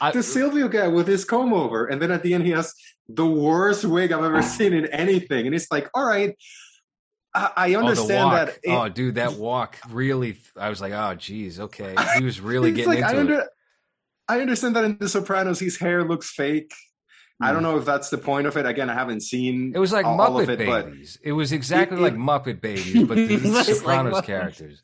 I- 0.00 0.12
the 0.12 0.22
Silvio 0.22 0.68
guy 0.68 0.88
with 0.88 1.06
his 1.06 1.24
comb 1.24 1.52
over, 1.52 1.86
and 1.86 2.00
then 2.00 2.10
at 2.10 2.22
the 2.22 2.32
end 2.34 2.44
he 2.44 2.50
has 2.52 2.72
the 3.08 3.26
worst 3.26 3.84
wig 3.84 4.12
I've 4.12 4.24
ever 4.24 4.42
seen 4.42 4.72
in 4.72 4.86
anything, 4.86 5.46
and 5.46 5.54
it's 5.54 5.70
like, 5.70 5.90
all 5.94 6.04
right, 6.04 6.36
I, 7.34 7.50
I 7.56 7.74
Oh, 7.74 7.80
understand 7.80 8.24
walk. 8.26 8.46
that. 8.46 8.58
it- 8.62 8.70
oh, 8.70 8.88
dude, 8.88 9.16
that 9.16 9.34
walk 9.34 9.78
really. 9.90 10.38
I 10.56 10.68
was 10.68 10.80
like, 10.80 10.92
oh, 10.92 11.14
geez, 11.14 11.60
okay. 11.60 11.94
He 12.16 12.24
was 12.24 12.40
really 12.40 12.72
getting 12.72 13.02
like, 13.02 13.04
I, 13.04 13.18
into 13.18 13.38
it. 13.38 13.48
I 14.28 14.40
understand 14.40 14.76
that 14.76 14.84
in 14.84 14.96
The 14.98 15.08
Sopranos 15.08 15.60
his 15.60 15.76
hair 15.76 16.04
looks 16.04 16.30
fake. 16.30 16.72
I 17.42 17.48
don't 17.48 17.58
hmm. 17.58 17.64
know 17.64 17.78
if 17.78 17.84
that's 17.84 18.10
the 18.10 18.18
point 18.18 18.46
of 18.46 18.56
it. 18.56 18.64
Again, 18.64 18.88
I 18.88 18.94
haven't 18.94 19.22
seen. 19.22 19.72
It 19.74 19.78
was 19.80 19.92
like 19.92 20.06
all, 20.06 20.20
all 20.20 20.30
Muppet 20.30 20.42
of 20.44 20.60
it, 20.60 20.66
but 20.66 20.86
Babies. 20.86 21.18
It 21.22 21.32
was 21.32 21.52
exactly 21.52 21.98
It- 21.98 22.00
like 22.00 22.14
Muppet 22.14 22.60
Babies, 22.60 23.02
but 23.02 23.16
the 23.16 23.34
It 23.34 23.42
was 23.42 23.50
like 23.50 23.66
Sopranos 23.66 24.20
characters. 24.20 24.82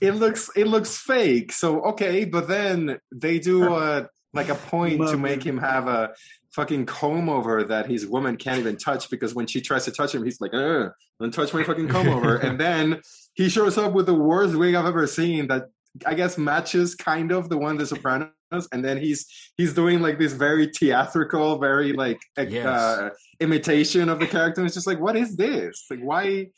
it 0.00 0.14
looks 0.14 0.48
it 0.54 0.68
looks 0.68 0.96
fake. 0.96 1.52
So 1.52 1.82
okay, 1.86 2.24
but 2.24 2.46
then 2.46 3.00
they 3.12 3.40
do 3.40 3.74
a 3.74 4.08
like 4.32 4.48
a 4.48 4.54
point 4.54 5.00
to 5.08 5.16
make 5.16 5.42
him 5.42 5.58
have 5.58 5.88
a 5.88 6.14
fucking 6.56 6.86
comb 6.86 7.28
over 7.28 7.62
that 7.64 7.86
his 7.86 8.06
woman 8.06 8.36
can't 8.36 8.58
even 8.58 8.76
touch 8.78 9.10
because 9.10 9.34
when 9.34 9.46
she 9.46 9.60
tries 9.60 9.84
to 9.84 9.92
touch 9.92 10.14
him, 10.14 10.24
he's 10.24 10.40
like, 10.40 10.54
"Ugh, 10.54 10.90
don't 11.20 11.32
touch 11.32 11.52
my 11.54 11.62
fucking 11.62 11.88
comb 11.88 12.08
over." 12.08 12.36
and 12.46 12.58
then 12.58 13.00
he 13.34 13.48
shows 13.50 13.76
up 13.78 13.92
with 13.92 14.06
the 14.06 14.14
worst 14.14 14.56
wig 14.56 14.74
I've 14.74 14.86
ever 14.86 15.06
seen 15.06 15.46
that 15.48 15.64
I 16.04 16.14
guess 16.14 16.36
matches 16.36 16.94
kind 16.94 17.30
of 17.30 17.48
the 17.48 17.58
one 17.58 17.76
The 17.76 17.86
Sopranos, 17.86 18.68
and 18.72 18.84
then 18.84 18.96
he's 18.98 19.26
he's 19.56 19.74
doing 19.74 20.00
like 20.00 20.18
this 20.18 20.32
very 20.32 20.66
theatrical, 20.68 21.58
very 21.58 21.92
like 21.92 22.20
Yes. 22.36 22.66
uh, 22.66 23.10
imitation 23.40 24.08
of 24.08 24.18
the 24.18 24.26
character. 24.26 24.60
And 24.60 24.66
it's 24.66 24.74
just 24.74 24.86
like, 24.86 25.00
what 25.00 25.16
is 25.16 25.36
this? 25.36 25.86
Like, 25.90 26.00
why? 26.00 26.48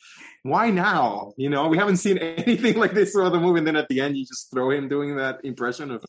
Why 0.45 0.71
now? 0.71 1.33
You 1.37 1.51
know, 1.51 1.69
we 1.69 1.77
haven't 1.77 1.99
seen 1.99 2.19
anything 2.47 2.77
like 2.77 2.93
this 2.93 3.13
throughout 3.13 3.31
the 3.33 3.41
movie, 3.41 3.59
and 3.59 3.67
then 3.67 3.77
at 3.77 3.89
the 3.89 4.01
end, 4.01 4.17
you 4.17 4.25
just 4.25 4.51
throw 4.53 4.71
him 4.71 4.89
doing 4.89 5.17
that 5.17 5.41
impression 5.45 5.91
of, 5.91 6.05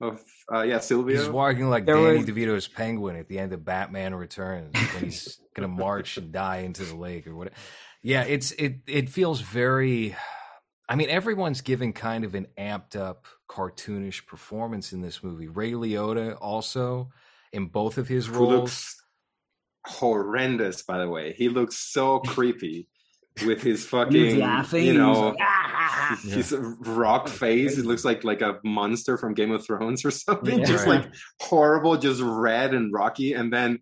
of 0.00 0.22
uh, 0.52 0.62
yeah, 0.62 0.78
Silvio. 0.78 1.18
He's 1.18 1.28
walking 1.28 1.68
like 1.68 1.84
There 1.86 1.96
Danny 1.96 2.18
was- 2.18 2.26
DeVito's 2.26 2.68
penguin 2.68 3.16
at 3.16 3.28
the 3.28 3.38
end 3.38 3.52
of 3.52 3.64
Batman 3.64 4.14
Returns 4.14 4.74
when 4.94 5.04
he's 5.04 5.38
gonna 5.54 5.68
march 5.68 6.16
and 6.16 6.32
die 6.32 6.58
into 6.58 6.84
the 6.84 6.96
lake 6.96 7.26
or 7.26 7.34
whatever. 7.36 7.56
Yeah, 8.02 8.22
it's 8.24 8.52
it 8.52 8.76
it 8.86 9.10
feels 9.10 9.40
very 9.40 10.16
I 10.88 10.96
mean, 10.96 11.08
everyone's 11.10 11.60
giving 11.60 11.92
kind 11.92 12.24
of 12.24 12.34
an 12.34 12.48
amped 12.58 12.96
up 12.96 13.26
cartoonish 13.48 14.26
performance 14.26 14.92
in 14.92 15.02
this 15.02 15.22
movie. 15.22 15.46
Ray 15.46 15.72
Liotta 15.72 16.36
also 16.40 17.10
in 17.52 17.66
both 17.66 17.96
of 17.98 18.08
his 18.08 18.26
who 18.26 18.32
roles. 18.40 18.50
looks 18.50 19.02
horrendous, 19.86 20.82
by 20.82 20.98
the 20.98 21.08
way. 21.08 21.32
He 21.32 21.48
looks 21.48 21.76
so 21.76 22.20
creepy 22.20 22.88
with 23.46 23.62
his 23.62 23.90
When 23.92 24.10
he 24.12 24.18
was 24.18 24.28
fucking, 24.34 24.40
laughing. 24.40 24.84
you 24.84 24.92
he 24.92 24.98
was 24.98 25.18
know, 25.18 25.28
like, 25.28 25.36
"Ah!" 25.40 26.20
his 26.22 26.52
rock 26.80 27.28
face. 27.28 27.78
It 27.78 27.86
looks 27.86 28.04
like 28.04 28.24
like 28.24 28.42
a 28.42 28.58
monster 28.64 29.16
from 29.18 29.34
Game 29.34 29.50
of 29.52 29.64
Thrones 29.64 30.04
or 30.04 30.10
something. 30.26 30.58
Yeah. 30.60 30.64
just 30.64 30.86
Right. 30.86 31.02
like 31.04 31.12
horrible, 31.40 31.96
just 31.96 32.20
red 32.22 32.74
and 32.74 32.92
rocky. 32.92 33.32
And 33.34 33.52
then 33.52 33.78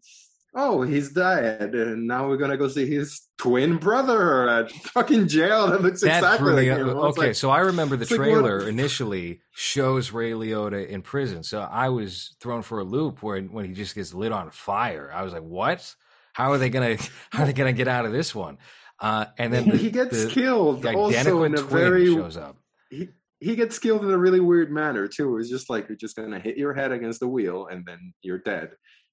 oh, 0.55 0.83
he's 0.83 1.13
dead, 1.13 1.75
and 1.75 2.07
now 2.09 2.27
we're 2.27 2.37
gonna 2.37 2.57
go 2.57 2.67
see 2.69 2.85
his 2.87 3.21
twin 3.39 3.77
brother 3.77 4.49
at 4.49 4.73
fucking 4.73 5.29
jail 5.29 5.69
that 5.69 5.83
looks 5.83 6.01
That's 6.01 6.19
exactly 6.19 6.49
really 6.49 6.69
like 6.71 6.79
him. 6.81 6.89
Okay. 6.89 7.21
like- 7.29 7.35
so 7.37 7.51
I 7.51 7.61
remember 7.61 7.95
the 7.97 8.03
it's 8.03 8.11
like, 8.11 8.19
trailer 8.21 8.67
initially 8.69 9.41
shows 9.53 10.11
Ray 10.11 10.33
Liotta 10.33 10.89
in 10.89 11.03
prison. 11.03 11.45
So 11.45 11.61
I 11.61 11.91
was 11.91 12.35
thrown 12.41 12.63
for 12.63 12.81
a 12.81 12.85
loop 12.85 13.23
where 13.23 13.41
when 13.43 13.67
he 13.67 13.73
just 13.75 13.95
gets 13.95 14.13
lit 14.15 14.33
on 14.33 14.51
fire. 14.51 15.11
I 15.15 15.23
was 15.23 15.33
like, 15.33 15.43
"What? 15.45 15.95
How 16.33 16.51
are 16.53 16.59
they 16.59 16.71
gonna? 16.71 16.97
How 17.31 17.43
are 17.45 17.47
they 17.47 17.53
gonna 17.53 17.73
get 17.73 17.87
out 17.87 18.07
of 18.07 18.13
this 18.13 18.35
one?" 18.35 18.59
Uh, 19.01 19.27
and 19.39 19.53
then 19.53 19.69
the, 19.69 19.77
he 19.77 19.91
gets 19.91 20.25
the 20.25 20.31
killed 20.31 20.85
also 20.85 21.45
in 21.45 21.57
a 21.57 21.63
very 21.63 22.07
shows 22.07 22.37
up. 22.37 22.57
he, 22.91 23.09
he 23.41 23.55
gets 23.55 23.79
killed 23.79 24.05
in 24.05 24.11
a 24.11 24.19
really 24.19 24.41
weird 24.41 24.71
manner 24.73 25.07
too. 25.07 25.39
It's 25.39 25.49
just 25.49 25.71
like 25.71 25.89
you're 25.89 25.97
just 25.97 26.17
gonna 26.17 26.41
hit 26.41 26.57
your 26.57 26.75
head 26.75 26.91
against 26.93 27.21
the 27.21 27.29
wheel 27.29 27.67
and 27.71 27.85
then 27.87 28.13
you're 28.23 28.39
dead. 28.39 28.71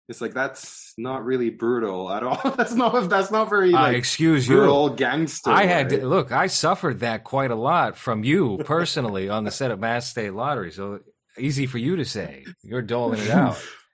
It's 0.07 0.21
like 0.21 0.33
that's 0.33 0.93
not 0.97 1.23
really 1.25 1.49
brutal 1.49 2.11
at 2.11 2.23
all. 2.23 2.51
that's 2.57 2.73
not 2.73 3.09
that's 3.09 3.31
not 3.31 3.49
very 3.49 3.73
Uh, 3.73 3.81
like 3.83 3.97
excuse 3.97 4.47
you. 4.47 4.55
brutal 4.55 4.89
gangster. 4.89 5.51
I 5.51 5.65
had 5.65 5.91
right? 5.91 5.99
to, 6.01 6.07
look. 6.07 6.31
I 6.31 6.47
suffered 6.47 6.99
that 6.99 7.23
quite 7.23 7.51
a 7.51 7.55
lot 7.55 7.97
from 7.97 8.23
you 8.23 8.57
personally 8.65 9.29
on 9.29 9.43
the 9.43 9.51
set 9.51 9.71
of 9.71 9.79
Mass 9.79 10.09
State 10.09 10.33
Lottery. 10.33 10.71
So 10.71 10.99
easy 11.37 11.65
for 11.67 11.77
you 11.79 11.95
to 11.97 12.05
say. 12.05 12.45
You're 12.63 12.81
doling 12.83 13.19
it 13.21 13.29
out. 13.29 13.57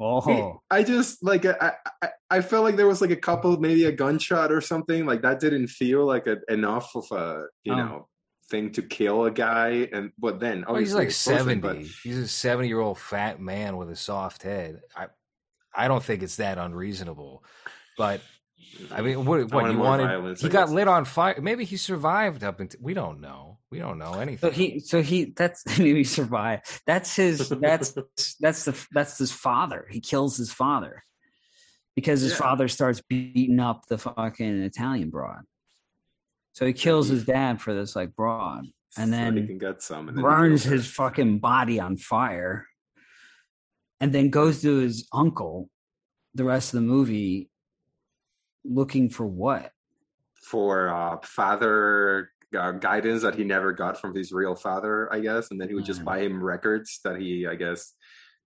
Oh, 0.00 0.60
I 0.70 0.82
just 0.84 1.22
like 1.24 1.44
I, 1.44 1.72
I 2.02 2.08
I 2.30 2.40
felt 2.40 2.64
like 2.64 2.76
there 2.76 2.86
was 2.86 3.00
like 3.00 3.10
a 3.10 3.16
couple 3.16 3.56
maybe 3.58 3.84
a 3.86 3.92
gunshot 3.92 4.52
or 4.52 4.60
something 4.60 5.06
like 5.06 5.22
that 5.22 5.40
didn't 5.40 5.66
feel 5.68 6.04
like 6.06 6.26
a, 6.26 6.38
enough 6.48 6.94
of 6.94 7.10
a 7.10 7.46
you 7.64 7.72
Oh. 7.72 7.76
know 7.76 8.08
thing 8.50 8.70
to 8.72 8.80
kill 8.82 9.24
a 9.26 9.30
guy 9.30 9.88
and 9.92 10.10
but 10.18 10.40
then 10.40 10.64
oh, 10.68 10.74
he's 10.76 10.94
like 10.94 11.10
seventy. 11.10 11.60
but- 11.60 11.76
He's 11.78 12.16
a 12.18 12.28
seventy-year-old 12.28 12.98
fat 12.98 13.40
man 13.40 13.76
with 13.76 13.90
a 13.90 13.96
soft 13.96 14.42
head. 14.42 14.80
I, 14.96 15.06
I 15.74 15.86
don't 15.88 16.02
think 16.02 16.22
it's 16.22 16.36
that 16.36 16.56
unreasonable. 16.58 17.44
But 17.98 18.20
I 18.92 19.02
mean, 19.02 19.24
what? 19.26 19.40
What 19.42 19.52
wanted 19.52 19.72
you 19.72 19.78
wanted? 19.80 20.06
violence, 20.06 20.40
he 20.40 20.48
got 20.48 20.70
lit 20.70 20.88
on 20.88 21.04
fire. 21.04 21.38
Maybe 21.42 21.64
he 21.64 21.76
survived 21.76 22.42
up 22.44 22.60
until 22.60 22.80
we 22.82 22.94
don't 22.94 23.20
know. 23.20 23.57
We 23.70 23.78
don't 23.78 23.98
know 23.98 24.14
anything. 24.14 24.38
so 24.38 24.50
he, 24.50 24.80
so 24.80 25.02
he, 25.10 25.32
that's 25.36 25.62
maybe 25.78 26.04
survive. 26.04 26.60
That's 26.86 27.14
his. 27.14 27.48
That's 27.60 27.94
that's 28.40 28.64
the 28.64 28.86
that's 28.92 29.18
his 29.18 29.30
father. 29.32 29.86
He 29.90 30.00
kills 30.00 30.36
his 30.36 30.52
father 30.52 31.02
because 31.94 32.20
his 32.22 32.32
Yeah. 32.32 32.38
father 32.38 32.68
starts 32.68 33.02
beating 33.08 33.60
up 33.60 33.86
the 33.88 33.98
fucking 33.98 34.62
Italian 34.62 35.10
broad. 35.10 35.42
So 36.52 36.66
he 36.66 36.72
kills 36.72 37.08
his 37.08 37.24
dad 37.24 37.60
for 37.60 37.74
this 37.74 37.94
like 37.94 38.16
broad, 38.16 38.64
and 38.96 39.10
so 39.10 39.16
he 39.16 39.30
then 39.34 39.46
can 39.46 39.58
get 39.58 39.82
some 39.82 40.08
and 40.08 40.16
then 40.16 40.24
burns 40.24 40.64
his 40.64 40.86
fucking 40.86 41.38
body 41.38 41.78
on 41.78 41.96
fire 41.96 42.66
and 44.00 44.12
then 44.12 44.30
goes 44.30 44.62
to 44.62 44.76
his 44.78 45.06
uncle 45.12 45.68
the 46.34 46.44
rest 46.44 46.72
of 46.74 46.80
the 46.80 46.86
movie 46.86 47.50
looking 48.64 49.08
for 49.10 49.26
what 49.26 49.72
for 50.34 50.88
uh, 50.88 51.16
father 51.22 52.30
uh, 52.56 52.72
guidance 52.72 53.22
that 53.22 53.34
he 53.34 53.44
never 53.44 53.72
got 53.72 54.00
from 54.00 54.14
his 54.14 54.32
real 54.32 54.54
father, 54.54 55.12
I 55.12 55.20
guess, 55.20 55.50
and 55.50 55.60
then 55.60 55.68
he 55.68 55.74
would 55.74 55.84
just 55.84 56.00
Mm. 56.02 56.04
buy 56.04 56.18
him 56.20 56.42
records 56.42 57.00
that 57.04 57.20
he, 57.20 57.46
I 57.46 57.54
guess, 57.56 57.94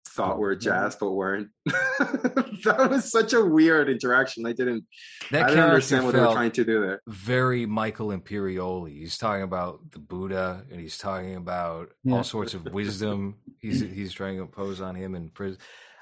thought 0.09 0.39
were 0.39 0.57
jazz 0.57 0.97
but 0.97 1.13
weren't. 1.13 1.49
that 1.67 2.89
was 2.91 3.11
such 3.11 3.33
a 3.33 3.45
weird 3.45 3.89
interaction. 3.89 4.45
I 4.47 4.53
didn't, 4.53 4.85
that 5.31 5.45
I 5.45 5.49
didn't 5.51 5.65
understand 5.65 6.05
what 6.05 6.15
they 6.15 6.21
were 6.21 6.33
trying 6.33 6.51
to 6.53 6.65
do 6.65 6.81
there. 6.81 7.03
very 7.07 7.67
Michael 7.67 8.09
Imperioli. 8.09 8.99
He's 8.99 9.19
talking 9.19 9.43
about 9.43 9.79
the 9.93 9.99
Buddha, 10.01 10.65
and 10.71 10.81
he's 10.81 10.99
talking 10.99 11.37
about 11.37 11.91
Yeah. 12.05 12.17
all 12.17 12.25
sorts 12.25 12.55
of 12.55 12.65
wisdom. 12.73 13.37
He's 13.59 13.81
he's 13.81 14.13
trying 14.13 14.37
to 14.37 14.43
impose 14.43 14.81
on 14.81 14.95
him 14.97 15.15
in 15.15 15.31
prison. 15.31 15.59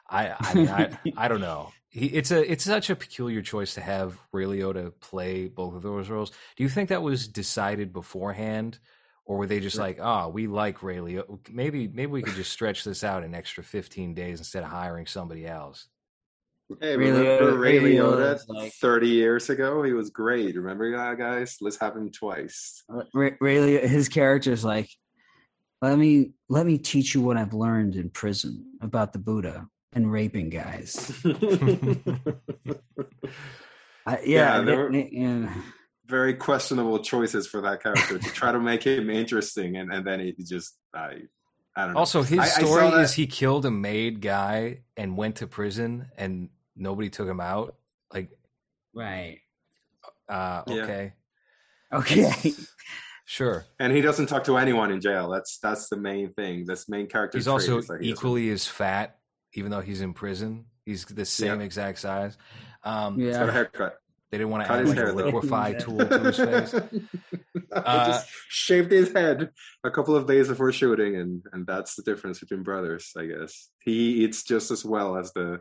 I 0.08 0.34
I 0.40 0.54
mean 0.54 0.68
I, 0.68 0.98
I 1.16 1.28
don't 1.28 1.40
know. 1.42 1.70
He, 1.90 2.06
it's 2.06 2.30
a 2.30 2.50
it's 2.50 2.64
such 2.64 2.88
a 2.88 2.96
peculiar 2.96 3.42
choice 3.42 3.74
to 3.74 3.80
have 3.80 4.16
Ray 4.32 4.44
Liotta 4.44 4.92
play 5.00 5.48
both 5.48 5.74
of 5.74 5.82
those 5.82 6.08
roles. 6.08 6.30
Do 6.56 6.62
you 6.62 6.68
think 6.68 6.88
that 6.88 7.02
was 7.02 7.26
decided 7.26 7.92
beforehand, 7.92 8.78
or 9.24 9.36
were 9.38 9.46
they 9.46 9.58
just 9.58 9.76
like, 9.76 9.98
oh, 10.00 10.28
we 10.28 10.46
like 10.46 10.84
Ray 10.84 10.98
Liotta? 10.98 11.50
Maybe 11.50 11.88
maybe 11.88 12.12
we 12.12 12.22
could 12.22 12.34
just 12.34 12.52
stretch 12.52 12.84
this 12.84 13.02
out 13.02 13.24
an 13.24 13.34
extra 13.34 13.64
fifteen 13.64 14.14
days 14.14 14.38
instead 14.38 14.62
of 14.62 14.70
hiring 14.70 15.06
somebody 15.06 15.46
else. 15.46 15.88
Hey, 16.80 16.96
Ray 16.96 17.10
remember 17.10 17.52
Liotta- 17.52 17.60
Ray 17.60 17.78
Ray 17.80 17.94
Liotta 17.96 18.48
like- 18.48 18.72
30 18.74 19.08
years 19.08 19.50
ago? 19.50 19.82
He 19.82 19.92
was 19.92 20.10
great. 20.10 20.54
Remember 20.54 20.96
that, 20.96 21.18
guys? 21.18 21.56
Let's 21.60 21.80
have 21.80 21.96
him 21.96 22.12
twice. 22.12 22.84
Uh, 22.88 23.02
Ray, 23.12 23.36
Ray, 23.40 23.88
his 23.88 24.08
character's 24.08 24.64
like 24.64 24.88
let 25.82 25.98
me 25.98 26.32
let 26.48 26.66
me 26.66 26.78
teach 26.78 27.14
you 27.14 27.20
what 27.22 27.36
i've 27.36 27.54
learned 27.54 27.96
in 27.96 28.10
prison 28.10 28.64
about 28.80 29.12
the 29.12 29.18
buddha 29.18 29.66
and 29.92 30.10
raping 30.12 30.48
guys 30.50 31.12
I, 34.06 34.18
yeah, 34.24 34.58
Yeah, 34.58 34.60
there 34.62 34.76
were- 34.78 34.92
they- 34.92 35.02
they- 35.04 35.10
yeah. 35.12 35.52
Very 36.06 36.34
questionable 36.34 36.98
choices 36.98 37.46
for 37.46 37.60
that 37.60 37.80
character 37.82 38.18
to 38.18 38.28
try 38.30 38.50
to 38.50 38.58
make 38.58 38.82
him 38.82 39.10
interesting, 39.10 39.76
and, 39.76 39.92
and 39.92 40.04
then 40.04 40.18
he 40.18 40.32
just, 40.42 40.76
I, 40.92 41.18
I 41.76 41.84
don't 41.84 41.92
know. 41.94 42.00
Also, 42.00 42.22
his 42.22 42.40
I- 42.40 42.42
I 42.42 42.46
saw 42.48 42.66
story 42.66 42.90
that- 42.90 43.00
is 43.02 43.12
he 43.12 43.28
killed 43.28 43.64
a 43.64 43.70
maid 43.70 44.20
guy 44.20 44.80
and 44.96 45.16
went 45.16 45.36
to 45.36 45.46
prison, 45.46 46.08
and 46.16 46.48
nobody 46.74 47.10
took 47.10 47.28
him 47.28 47.38
out. 47.40 47.76
Like, 48.12 48.30
right 48.92 49.38
uh, 50.28 50.62
Yeah. 50.66 50.82
okay, 50.82 51.12
okay 51.92 52.54
sure. 53.24 53.66
and 53.78 53.92
he 53.92 54.00
doesn't 54.00 54.26
talk 54.26 54.42
to 54.44 54.56
anyone 54.56 54.90
in 54.90 55.00
jail. 55.00 55.28
That's 55.30 55.58
that's 55.58 55.88
the 55.88 55.96
main 55.96 56.32
thing. 56.32 56.66
This 56.66 56.88
main 56.88 57.06
character. 57.06 57.38
He's 57.38 57.46
also 57.46 57.78
is 57.78 57.86
that 57.86 58.00
he 58.02 58.08
doesn't- 58.08 58.18
equally 58.18 58.50
as 58.50 58.66
fat, 58.66 59.19
even 59.54 59.70
though 59.70 59.80
he's 59.80 60.00
in 60.00 60.12
prison. 60.12 60.66
He's 60.86 61.04
the 61.04 61.24
same 61.24 61.60
Yeah. 61.60 61.64
exact 61.66 61.98
size. 61.98 62.36
Um, 62.82 63.18
He's 63.18 63.36
got 63.36 63.42
a 63.42 63.46
yeah 63.46 63.52
haircut. 63.52 63.96
They 64.30 64.38
didn't 64.38 64.50
want 64.50 64.62
to 64.64 64.68
Cut 64.68 64.78
add 64.78 64.86
his 64.86 64.88
like 64.90 64.98
a 64.98 65.00
hair, 65.02 65.12
though. 65.12 65.24
liquefy 65.30 65.68
Yeah. 65.70 65.78
tool 65.78 65.98
to 66.06 66.18
his 66.20 66.36
face. 66.36 66.74
Uh, 67.72 68.06
just 68.06 68.28
shaved 68.48 68.90
his 68.90 69.12
head 69.12 69.50
a 69.84 69.90
couple 69.92 70.16
of 70.16 70.26
days 70.26 70.48
before 70.48 70.72
shooting, 70.72 71.14
and 71.16 71.42
and 71.52 71.64
that's 71.68 71.94
the 71.94 72.02
difference 72.02 72.40
between 72.40 72.64
brothers, 72.64 73.12
I 73.16 73.26
guess. 73.26 73.68
He 73.84 74.24
eats 74.24 74.42
just 74.42 74.72
as 74.72 74.84
well 74.84 75.16
as 75.16 75.32
the 75.34 75.60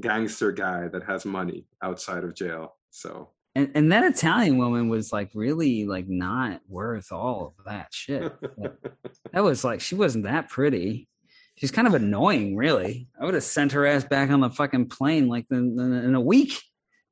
gangster 0.00 0.50
guy 0.50 0.88
that 0.88 1.04
has 1.04 1.24
money 1.24 1.66
outside 1.80 2.24
of 2.24 2.34
jail. 2.34 2.76
So 2.90 3.30
and, 3.54 3.70
and 3.76 3.92
that 3.92 4.02
italian 4.04 4.58
woman 4.58 4.88
was 4.88 5.12
like 5.12 5.30
really 5.32 5.84
like 5.86 6.08
not 6.08 6.60
worth 6.68 7.12
all 7.12 7.54
of 7.56 7.64
that 7.66 7.94
shit 7.94 8.32
Like, 8.56 8.72
that 9.32 9.44
was 9.44 9.62
like 9.62 9.80
she 9.80 9.94
wasn't 9.94 10.24
that 10.24 10.48
pretty 10.48 11.06
she's 11.56 11.70
kind 11.70 11.86
of 11.86 11.94
annoying 11.94 12.56
really 12.56 13.06
i 13.20 13.24
would 13.24 13.34
have 13.34 13.42
sent 13.42 13.72
her 13.72 13.86
ass 13.86 14.04
back 14.04 14.30
on 14.30 14.40
the 14.40 14.50
fucking 14.50 14.88
plane 14.88 15.28
like 15.28 15.46
in, 15.50 15.78
in, 15.78 16.14
a 16.14 16.20
week 16.20 16.60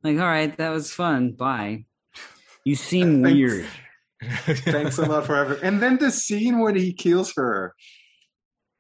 like 0.02 0.18
all 0.18 0.26
right 0.26 0.56
that 0.58 0.70
was 0.70 0.92
fun 0.92 1.32
bye 1.32 1.84
you 2.64 2.74
seem 2.76 3.22
Thanks. 3.22 3.34
weird 3.34 3.66
thanks 4.46 4.98
a 4.98 5.02
lot 5.02 5.26
for 5.26 5.34
everything. 5.34 5.64
And 5.64 5.82
then 5.82 5.98
the 5.98 6.12
scene 6.12 6.60
when 6.60 6.76
he 6.76 6.92
kills 6.92 7.32
her. 7.34 7.74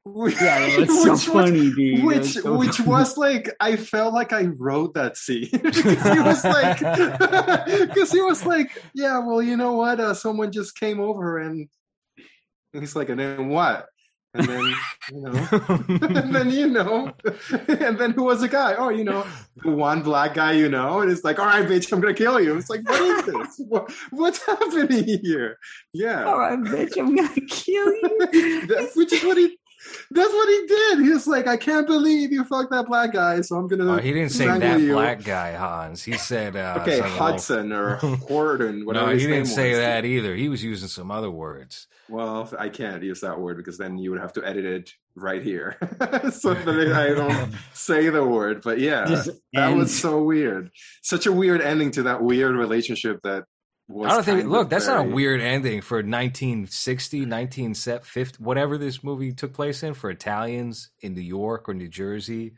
yeah 0.06 0.58
it's 0.60 0.92
so 1.02 1.02
which 1.02 1.10
was- 1.10 1.24
funny 1.24 1.72
dude 1.72 2.04
which 2.04 2.18
was 2.18 2.34
so 2.34 2.56
which 2.58 2.76
funny. 2.76 2.88
was 2.88 3.16
like 3.16 3.50
I 3.60 3.74
felt 3.76 4.14
like 4.14 4.32
I 4.32 4.44
wrote 4.44 4.94
that 4.94 5.16
scene 5.16 5.48
because 5.50 5.82
he 5.82 6.20
was 6.20 6.44
like 6.44 6.78
because 7.88 8.12
he 8.12 8.20
was 8.20 8.46
like 8.46 8.70
yeah 8.94 9.18
well 9.18 9.42
you 9.42 9.56
know 9.56 9.72
what 9.72 9.98
uh, 10.00 10.14
someone 10.14 10.52
just 10.52 10.76
came 10.78 11.00
over 11.00 11.38
and 11.38 11.68
he's 12.72 12.94
like 12.96 13.08
and 13.08 13.18
then 13.20 13.48
what 13.48 13.86
and 14.34 14.46
then 14.48 14.74
you 15.12 15.20
know 15.20 15.48
and 15.88 16.34
then 16.34 16.50
you 16.50 16.66
know 16.68 17.12
and 17.68 17.98
then 17.98 18.12
who 18.12 18.22
was 18.24 18.40
the 18.40 18.48
guy 18.48 18.74
oh 18.78 18.88
you 18.88 19.04
know 19.04 19.26
the 19.62 19.70
one 19.70 20.00
black 20.02 20.34
guy 20.34 20.52
you 20.52 20.68
know 20.68 21.00
and 21.00 21.10
it's 21.10 21.24
like 21.24 21.38
all 21.38 21.46
right 21.46 21.66
bitch 21.68 21.92
I'm 21.92 22.00
gonna 22.00 22.14
kill 22.14 22.40
you 22.40 22.56
it's 22.56 22.70
like 22.70 22.88
what 22.88 23.00
is 23.00 23.24
this 23.26 23.60
what, 23.68 23.92
what's 24.10 24.44
happening 24.44 25.20
here 25.22 25.58
yeah 25.92 26.24
all 26.24 26.38
right 26.38 26.58
bitch 26.58 26.96
i'm 26.98 27.14
gonna 27.14 27.28
kill 27.48 27.92
you 27.92 28.66
that, 28.68 28.90
which 28.94 29.12
is 29.12 29.22
what 29.24 29.36
he 29.36 29.58
that's 30.12 30.32
what 30.32 30.48
he 30.48 30.66
did. 30.68 30.98
He 31.00 31.08
was 31.08 31.26
like, 31.26 31.48
I 31.48 31.56
can't 31.56 31.88
believe 31.88 32.30
you 32.30 32.44
fucked 32.44 32.70
that 32.70 32.86
black 32.86 33.12
guy, 33.12 33.40
so 33.40 33.56
I'm 33.56 33.66
gonna 33.66 33.94
Oh, 33.94 33.98
he 33.98 34.12
didn't 34.12 34.30
say 34.30 34.46
that 34.46 34.78
you. 34.80 34.92
black 34.92 35.24
guy, 35.24 35.52
Hans. 35.54 36.04
He 36.04 36.12
said 36.12 36.54
uh, 36.54 36.78
Okay, 36.82 36.98
something 36.98 37.12
else. 37.18 37.18
Hudson 37.48 37.72
or 37.72 37.96
Horton, 37.96 38.86
whatever 38.86 39.06
No, 39.08 39.12
he 39.16 39.22
name 39.26 39.30
didn't 39.30 39.46
say 39.48 39.70
was. 39.70 39.78
that 39.80 40.04
either. 40.04 40.36
He 40.36 40.48
was 40.48 40.62
using 40.62 40.86
some 40.86 41.10
other 41.10 41.32
words. 41.32 41.88
Well, 42.12 42.52
I 42.58 42.68
can't 42.68 43.02
use 43.02 43.20
that 43.22 43.40
word 43.40 43.56
because 43.56 43.78
then 43.78 43.96
you 43.96 44.10
would 44.10 44.20
have 44.20 44.34
to 44.34 44.44
edit 44.46 44.66
it 44.66 44.92
right 45.14 45.42
here, 45.42 45.78
so 46.30 46.52
that 46.52 46.92
I 46.94 47.14
don't 47.14 47.54
say 47.72 48.10
the 48.10 48.22
word. 48.22 48.60
But 48.60 48.80
yeah, 48.80 49.06
Just 49.06 49.30
that 49.54 49.74
was 49.74 49.98
so 49.98 50.22
weird. 50.22 50.70
Such 51.00 51.24
a 51.24 51.32
weird 51.32 51.62
ending 51.62 51.90
to 51.92 52.02
that 52.02 52.22
weird 52.22 52.54
relationship 52.54 53.20
that 53.22 53.44
was. 53.88 54.12
I 54.12 54.14
don't 54.16 54.24
think. 54.24 54.44
Look, 54.44 54.64
of 54.64 54.68
that's 54.68 54.88
not 54.88 55.06
a 55.06 55.08
weird 55.08 55.40
ending 55.40 55.80
for 55.80 55.96
1960, 55.96 57.20
1950, 57.20 58.44
whatever 58.44 58.76
this 58.76 59.02
movie 59.02 59.32
took 59.32 59.54
place 59.54 59.82
in 59.82 59.94
for 59.94 60.10
Italians 60.10 60.90
in 61.00 61.14
New 61.14 61.22
York 61.22 61.66
or 61.66 61.72
New 61.72 61.88
Jersey. 61.88 62.52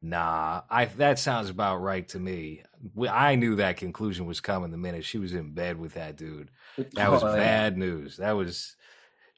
Nah, 0.00 0.62
I 0.70 0.86
that 0.86 1.18
sounds 1.18 1.50
about 1.50 1.82
right 1.82 2.08
to 2.08 2.18
me. 2.18 2.62
We- 2.94 3.08
I 3.08 3.34
knew 3.34 3.56
that 3.56 3.76
conclusion 3.76 4.24
was 4.24 4.40
coming 4.40 4.70
the 4.70 4.78
minute 4.78 5.04
she 5.04 5.18
was 5.18 5.34
in 5.34 5.52
bed 5.52 5.78
with 5.78 5.94
that 5.94 6.16
dude. 6.16 6.50
That 6.94 7.10
was 7.10 7.22
bad 7.34 7.76
news. 7.76 8.16
That 8.16 8.32
was 8.32 8.76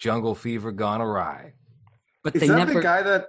jungle 0.00 0.34
fever 0.34 0.72
gone 0.72 1.00
awry. 1.00 1.52
but 2.24 2.34
Is 2.34 2.40
they 2.40 2.48
that 2.48 2.56
never 2.56 2.74
the 2.74 2.80
guy 2.80 3.02
that? 3.02 3.26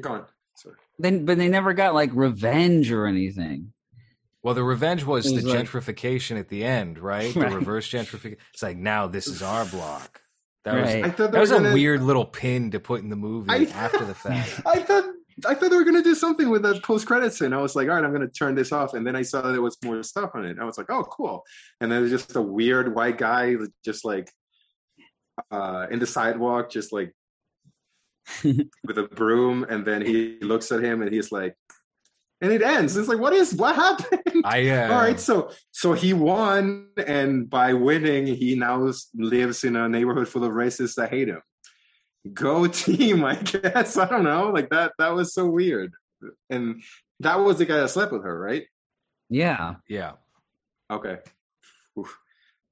Go 0.00 0.10
on. 0.12 0.24
Sorry. 0.56 0.74
Then, 0.98 1.24
but 1.24 1.38
they 1.38 1.48
never 1.48 1.72
got 1.72 1.94
like 1.94 2.10
revenge 2.12 2.90
or 2.92 3.06
anything. 3.06 3.72
Well, 4.42 4.54
the 4.54 4.62
revenge 4.64 5.04
was, 5.04 5.30
was 5.30 5.42
the 5.42 5.48
like- 5.48 5.66
gentrification 5.66 6.38
at 6.38 6.48
the 6.48 6.64
end, 6.64 6.98
right? 6.98 7.32
The 7.32 7.40
Right. 7.44 7.52
reverse 7.54 7.88
gentrification. 7.88 8.36
It's 8.52 8.62
like 8.62 8.76
now 8.76 9.06
this 9.06 9.26
is 9.26 9.42
our 9.42 9.64
block. 9.64 10.20
That 10.64 10.74
was 10.74 10.84
Right. 10.94 11.04
I 11.04 11.10
thought 11.10 11.32
that 11.32 11.40
was 11.40 11.50
a 11.50 11.54
gonna- 11.54 11.72
weird 11.72 12.02
little 12.02 12.24
pin 12.26 12.70
to 12.72 12.80
put 12.80 13.00
in 13.02 13.08
the 13.08 13.16
movie 13.16 13.50
I- 13.50 13.64
after 13.74 14.04
the 14.04 14.14
fact. 14.26 14.60
I 14.66 14.80
thought 14.80 15.04
I 15.46 15.54
thought 15.54 15.70
they 15.70 15.76
were 15.76 15.84
gonna 15.84 16.02
do 16.02 16.16
something 16.16 16.50
with 16.50 16.62
that 16.62 16.82
post 16.82 17.06
credits 17.06 17.38
scene. 17.38 17.52
I 17.52 17.58
was 17.62 17.76
like, 17.76 17.88
all 17.88 17.94
right, 17.94 18.04
I'm 18.04 18.12
gonna 18.12 18.26
turn 18.28 18.56
this 18.56 18.72
off, 18.72 18.94
and 18.94 19.06
then 19.06 19.14
I 19.14 19.22
saw 19.22 19.40
that 19.40 19.52
there 19.52 19.62
was 19.62 19.76
more 19.84 20.02
stuff 20.02 20.30
on 20.34 20.44
it. 20.44 20.56
I 20.60 20.64
was 20.64 20.76
like, 20.78 20.90
oh, 20.90 21.04
cool. 21.04 21.44
And 21.80 21.92
then 21.92 22.00
there's 22.00 22.10
just 22.10 22.34
a 22.34 22.42
weird 22.42 22.92
white 22.92 23.18
guy, 23.18 23.54
just 23.84 24.04
like 24.04 24.28
uh, 25.50 25.86
in 25.90 25.98
the 25.98 26.06
sidewalk, 26.06 26.70
just 26.70 26.92
like 26.92 27.12
with 28.44 28.98
a 28.98 29.04
broom, 29.04 29.64
and 29.68 29.84
then 29.84 30.04
he 30.04 30.38
looks 30.40 30.72
at 30.72 30.82
him, 30.82 31.02
and 31.02 31.12
he's 31.12 31.32
like, 31.32 31.56
and 32.40 32.52
it 32.52 32.62
ends. 32.62 32.96
It's 32.96 33.08
like, 33.08 33.18
what 33.18 33.32
is 33.32 33.54
what 33.54 33.74
happened? 33.74 34.44
I 34.44 34.68
uh, 34.68 34.92
All 34.92 35.00
right, 35.00 35.18
so 35.18 35.50
so 35.72 35.92
he 35.92 36.12
won, 36.12 36.88
and 37.04 37.48
by 37.48 37.74
winning, 37.74 38.26
he 38.26 38.54
now 38.54 38.90
lives 39.14 39.64
in 39.64 39.76
a 39.76 39.88
neighborhood 39.88 40.28
full 40.28 40.44
of 40.44 40.52
racists 40.52 40.94
that 40.94 41.10
hate 41.10 41.28
him. 41.28 41.42
Go 42.32 42.66
team, 42.68 43.24
I 43.24 43.36
guess. 43.36 43.96
I 43.96 44.08
don't 44.08 44.24
know. 44.24 44.50
Like 44.50 44.70
that. 44.70 44.92
That 44.98 45.14
was 45.14 45.34
so 45.34 45.46
weird. 45.46 45.92
And 46.50 46.82
that 47.20 47.40
was 47.40 47.58
the 47.58 47.66
guy 47.66 47.78
that 47.78 47.90
slept 47.90 48.12
with 48.12 48.24
her, 48.24 48.38
right? 48.38 48.64
Yeah. 49.30 49.76
yeah. 49.88 50.12
Okay. 50.90 51.18
Oof. 51.98 52.18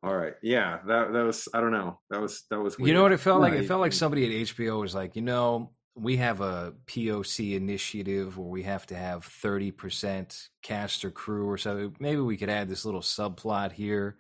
All 0.07 0.17
right. 0.17 0.35
Yeah. 0.43 0.79
That 0.87 1.13
that 1.13 1.23
was. 1.23 1.49
I 1.53 1.61
don't 1.61 1.73
know. 1.73 1.99
That 2.11 2.21
was 2.21 2.45
that 2.51 2.61
was. 2.61 2.79
Weird. 2.79 2.89
You 2.89 2.95
know 2.95 3.03
what 3.03 3.13
it 3.13 3.21
felt 3.21 3.41
like? 3.41 3.55
It 3.55 3.67
felt 3.67 3.81
like 3.81 3.93
somebody 3.93 4.25
at 4.25 4.49
HBO 4.49 4.81
was 4.81 4.95
like, 4.95 5.17
you 5.17 5.23
know, 5.23 5.73
we 5.95 6.19
have 6.19 6.41
a 6.41 6.75
POC 6.87 7.57
initiative 7.57 8.39
where 8.39 8.49
we 8.49 8.63
have 8.65 8.87
to 8.87 8.95
have 8.95 9.27
30% 9.27 10.49
cast 10.63 11.05
or 11.05 11.11
crew 11.11 11.49
or 11.49 11.59
something. 11.59 11.97
Maybe 11.99 12.21
we 12.21 12.37
could 12.37 12.51
add 12.51 12.69
this 12.69 12.85
little 12.85 13.01
subplot 13.01 13.73
here. 13.73 14.17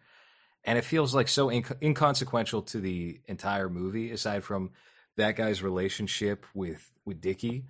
And 0.64 0.78
it 0.78 0.84
feels 0.84 1.14
like 1.14 1.28
so 1.28 1.49
inc- 1.49 1.80
inconsequential 1.80 2.62
to 2.62 2.80
the 2.80 3.20
entire 3.26 3.68
movie, 3.68 4.11
aside 4.11 4.43
from 4.43 4.70
that 5.16 5.37
guy's 5.37 5.62
relationship 5.62 6.45
with, 6.55 6.91
with 7.05 7.20
Dickie 7.20 7.66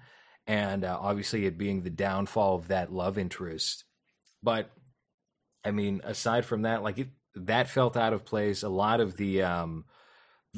and 0.47 0.85
uh, 0.85 0.97
obviously 1.01 1.47
it 1.47 1.59
being 1.59 1.83
the 1.83 1.91
downfall 1.91 2.57
of 2.57 2.69
that 2.69 2.93
love 2.93 3.19
interest. 3.19 3.85
But 4.43 4.71
I 5.65 5.73
mean, 5.73 6.01
aside 6.05 6.45
from 6.45 6.63
that, 6.63 6.83
like 6.83 6.99
it, 6.99 7.09
that 7.37 7.69
felt 7.69 7.97
out 7.97 8.13
of 8.13 8.25
place. 8.25 8.63
A 8.63 8.69
lot 8.69 9.01
of 9.01 9.17
the, 9.17 9.43
um, 9.43 9.85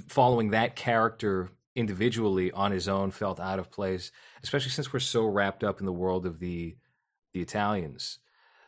following 0.07 0.51
that 0.51 0.77
character 0.77 1.51
individually 1.75 2.51
on 2.51 2.73
his 2.73 2.89
own 2.89 3.11
felt 3.11 3.39
out 3.39 3.59
of 3.59 3.71
place, 3.71 4.11
especially 4.43 4.71
since 4.71 4.93
we're 4.93 4.99
so 4.99 5.25
wrapped 5.25 5.63
up 5.63 5.81
in 5.81 5.87
the 5.87 5.93
world 5.93 6.27
of 6.27 6.39
the 6.39 6.77
the 7.35 7.41
Italians. 7.41 8.19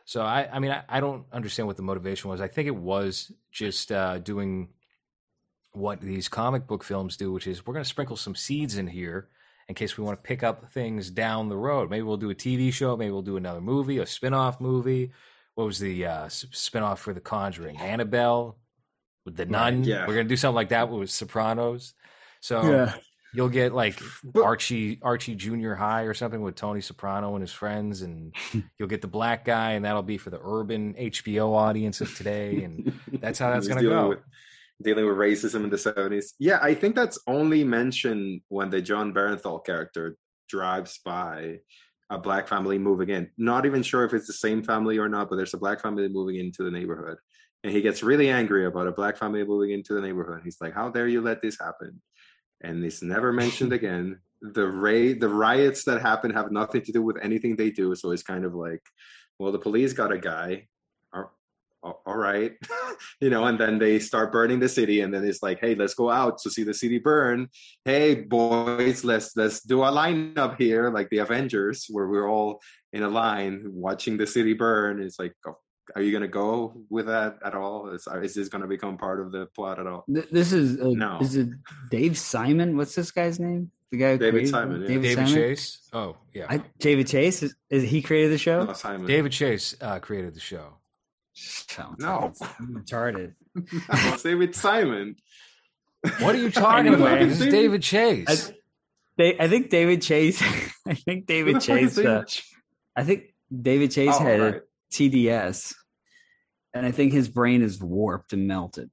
So 0.05 0.21
I, 0.21 0.47
I 0.51 0.59
mean, 0.59 0.71
I, 0.71 0.83
I 0.87 0.99
don't 0.99 1.25
understand 1.31 1.67
what 1.67 1.77
the 1.77 1.83
motivation 1.83 2.29
was. 2.29 2.41
I 2.41 2.47
think 2.47 2.67
it 2.67 2.75
was 2.75 3.31
just 3.51 3.91
uh, 3.91 4.19
doing 4.19 4.69
what 5.73 6.01
these 6.01 6.27
comic 6.27 6.67
book 6.67 6.83
films 6.83 7.17
do, 7.17 7.31
which 7.31 7.47
is 7.47 7.65
we're 7.65 7.73
going 7.73 7.83
to 7.83 7.89
sprinkle 7.89 8.17
some 8.17 8.35
seeds 8.35 8.77
in 8.77 8.87
here 8.87 9.29
in 9.67 9.75
case 9.75 9.97
we 9.97 10.03
want 10.03 10.21
to 10.21 10.27
pick 10.27 10.43
up 10.43 10.71
things 10.71 11.09
down 11.09 11.49
the 11.49 11.57
road. 11.57 11.89
Maybe 11.89 12.03
we'll 12.03 12.17
do 12.17 12.29
a 12.29 12.35
TV 12.35 12.73
show. 12.73 12.95
Maybe 12.97 13.11
we'll 13.11 13.21
do 13.21 13.37
another 13.37 13.61
movie, 13.61 13.99
a 13.99 14.05
spin-off 14.05 14.59
movie. 14.59 15.11
What 15.55 15.65
was 15.65 15.79
the 15.79 16.05
uh, 16.05 16.25
s- 16.25 16.45
spin-off 16.51 16.99
for 17.01 17.13
The 17.13 17.19
Conjuring? 17.19 17.77
Annabelle 17.77 18.57
with 19.25 19.35
the 19.35 19.45
nun. 19.45 19.83
yeah. 19.83 20.07
We're 20.07 20.13
going 20.15 20.25
to 20.27 20.29
do 20.29 20.37
something 20.37 20.55
like 20.55 20.69
that 20.69 20.89
with 20.89 21.09
Sopranos. 21.09 21.93
So 22.39 22.89
you'll 23.33 23.49
get 23.49 23.73
like 23.73 23.99
But- 24.23 24.43
Archie 24.43 24.99
Archie 25.01 25.35
Junior 25.35 25.75
High 25.75 26.03
or 26.03 26.13
something 26.13 26.41
with 26.41 26.55
Tony 26.55 26.81
Soprano 26.81 27.33
and 27.35 27.41
his 27.41 27.51
friends, 27.53 28.01
and 28.01 28.33
you'll 28.79 28.87
get 28.89 29.01
the 29.01 29.07
black 29.07 29.45
guy, 29.45 29.71
and 29.73 29.85
that'll 29.85 30.01
be 30.03 30.17
for 30.17 30.29
the 30.31 30.39
urban 30.43 30.93
HBO 30.95 31.53
audience 31.55 32.01
of 32.01 32.15
today, 32.15 32.63
and 32.63 32.91
that's 33.21 33.37
how 33.39 33.51
that's 33.53 33.67
going 33.67 33.83
to 33.83 33.89
go. 33.89 34.09
With, 34.09 34.19
dealing 34.81 35.05
with 35.05 35.15
racism 35.17 35.63
in 35.63 35.69
the 35.69 35.77
seventies. 35.77 36.33
Yeah, 36.39 36.57
I 36.61 36.73
think 36.73 36.95
that's 36.95 37.19
only 37.27 37.63
mentioned 37.63 38.41
when 38.47 38.69
the 38.71 38.81
Jon 38.81 39.13
Bernthal 39.13 39.63
character 39.63 40.17
drives 40.49 40.99
by 41.05 41.59
a 42.11 42.17
black 42.17 42.47
family 42.47 42.77
moving 42.77 43.09
in. 43.09 43.29
Not 43.37 43.65
even 43.65 43.81
sure 43.81 44.03
if 44.03 44.13
it's 44.13 44.27
the 44.27 44.33
same 44.33 44.61
family 44.61 44.97
or 44.99 45.07
not, 45.07 45.29
but 45.29 45.37
there's 45.37 45.53
a 45.53 45.57
black 45.57 45.81
family 45.81 46.07
moving 46.09 46.35
into 46.35 46.63
the 46.63 46.69
neighborhood. 46.69 47.17
And 47.63 47.71
he 47.71 47.81
gets 47.81 48.03
really 48.03 48.29
angry 48.29 48.65
about 48.65 48.87
a 48.87 48.91
black 48.91 49.17
family 49.17 49.43
moving 49.45 49.71
into 49.71 49.93
the 49.93 50.01
neighborhood. 50.01 50.41
He's 50.43 50.59
like, 50.59 50.73
How 50.73 50.89
dare 50.89 51.07
you 51.07 51.21
let 51.21 51.41
this 51.41 51.57
happen? 51.57 52.01
And 52.61 52.83
it's 52.83 53.01
never 53.01 53.31
mentioned 53.31 53.71
again. 53.79 54.19
The 54.41 54.67
ray 54.67 55.13
the 55.13 55.29
riots 55.29 55.85
that 55.85 56.01
happen 56.01 56.31
have 56.31 56.51
nothing 56.51 56.81
to 56.81 56.91
do 56.91 57.01
with 57.01 57.17
anything 57.21 57.55
they 57.55 57.69
do. 57.69 57.95
So 57.95 58.11
it's 58.11 58.23
kind 58.23 58.43
of 58.43 58.53
like, 58.53 58.81
well, 59.39 59.51
the 59.51 59.59
police 59.59 59.93
got 59.93 60.11
a 60.11 60.17
guy. 60.17 60.67
All- 61.83 62.01
all- 62.05 62.13
all 62.13 62.17
right. 62.17 62.53
you 63.21 63.29
know, 63.29 63.45
and 63.45 63.59
then 63.59 63.79
they 63.79 63.99
start 63.99 64.31
burning 64.31 64.59
the 64.59 64.69
city, 64.69 65.01
and 65.01 65.13
then 65.13 65.23
it's 65.25 65.41
like, 65.41 65.59
hey, 65.59 65.75
let's 65.75 65.93
go 65.95 66.09
out 66.09 66.39
to 66.43 66.49
see 66.49 66.63
the 66.63 66.73
city 66.73 66.99
burn. 66.99 67.47
Hey, 67.85 68.15
boys, 68.15 69.03
let's 69.03 69.35
let's 69.35 69.61
do 69.61 69.83
a 69.83 69.91
lineup 69.91 70.57
here, 70.57 70.89
like 70.91 71.09
the 71.09 71.19
Avengers, 71.19 71.87
where 71.89 72.07
we're 72.07 72.29
all 72.29 72.61
in 72.93 73.03
a 73.03 73.09
line 73.09 73.63
watching 73.67 74.17
the 74.17 74.27
city 74.27 74.53
burn. 74.53 75.01
It's 75.01 75.17
like, 75.19 75.33
oh, 75.47 75.57
are 75.95 76.01
you 76.01 76.11
gonna 76.11 76.27
go 76.27 76.83
with 76.89 77.07
that 77.07 77.37
at 77.43 77.55
all? 77.55 77.89
Is, 77.89 78.07
is 78.21 78.33
this 78.35 78.49
gonna 78.49 78.67
become 78.67 78.97
part 78.97 79.19
of 79.19 79.31
the 79.31 79.47
plot 79.55 79.79
at 79.79 79.87
all? 79.87 80.05
This 80.07 80.53
is 80.53 80.79
uh, 80.79 80.89
No. 80.89 81.17
is 81.21 81.35
it 81.35 81.49
Dave 81.89 82.17
Simon? 82.17 82.77
What's 82.77 82.95
this 82.95 83.11
guy's 83.11 83.39
name? 83.39 83.71
The 83.91 83.97
guy 83.97 84.11
who 84.13 84.17
David 84.19 84.31
created? 84.33 84.51
Simon, 84.51 84.81
yeah. 84.81 84.87
David, 84.87 85.01
David 85.03 85.15
Simon? 85.27 85.33
Chase. 85.33 85.79
Oh 85.91 86.17
yeah, 86.33 86.45
I, 86.49 86.63
David 86.79 87.07
Chase 87.07 87.43
is, 87.43 87.55
is 87.69 87.83
he 87.83 88.01
created 88.01 88.31
the 88.31 88.37
show? 88.37 88.63
No, 88.63 88.73
Simon. 88.73 89.05
David 89.07 89.31
Chase 89.33 89.75
uh, 89.81 89.99
created 89.99 90.33
the 90.33 90.39
show. 90.39 90.77
Sounds 91.33 91.99
No. 91.99 92.33
retarded. 92.61 93.33
No, 93.55 94.17
David 94.21 94.55
Simon. 94.55 95.15
What 96.19 96.35
are 96.35 96.39
you 96.39 96.51
talking 96.51 96.93
about? 96.93 97.19
This 97.19 97.39
is 97.41 97.47
David 97.51 97.81
Chase. 97.81 98.49
I, 98.49 98.55
they, 99.17 99.39
I 99.39 99.47
think 99.47 99.69
David 99.69 100.01
Chase. 100.01 100.41
I 100.87 100.93
think 100.93 101.25
David 101.27 101.55
the 101.57 101.59
fuck 101.61 101.79
is 101.81 101.95
Chase. 101.95 102.05
Uh, 102.05 102.23
I 102.95 103.03
think 103.03 103.33
David 103.61 103.91
Chase 103.91 104.15
Oh, 104.19 104.23
had 104.23 104.39
right. 104.41 104.61
TDS, 104.91 105.73
and 106.73 106.85
I 106.85 106.91
think 106.91 107.13
his 107.13 107.29
brain 107.29 107.61
is 107.61 107.81
warped 107.81 108.33
and 108.33 108.47
melted. 108.47 108.89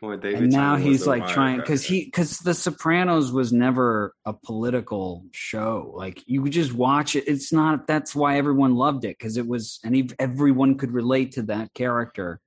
David 0.00 0.42
and 0.42 0.52
now 0.52 0.76
he's 0.76 1.06
like 1.06 1.26
trying 1.28 1.58
because 1.58 1.84
he 1.84 2.04
because 2.04 2.38
The 2.38 2.54
Sopranos 2.54 3.32
was 3.32 3.52
never 3.52 4.14
a 4.24 4.32
political 4.32 5.24
show. 5.32 5.92
Like 5.94 6.22
you 6.26 6.46
just 6.48 6.72
watch 6.72 7.16
it. 7.16 7.24
It's 7.26 7.52
not. 7.52 7.86
That's 7.86 8.14
why 8.14 8.38
everyone 8.38 8.74
loved 8.74 9.04
it 9.04 9.18
because 9.18 9.36
it 9.36 9.46
was 9.46 9.80
and 9.84 9.94
he, 9.94 10.10
everyone 10.18 10.76
could 10.76 10.92
relate 10.92 11.32
to 11.32 11.42
that 11.44 11.72
character. 11.74 12.40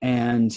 And 0.00 0.56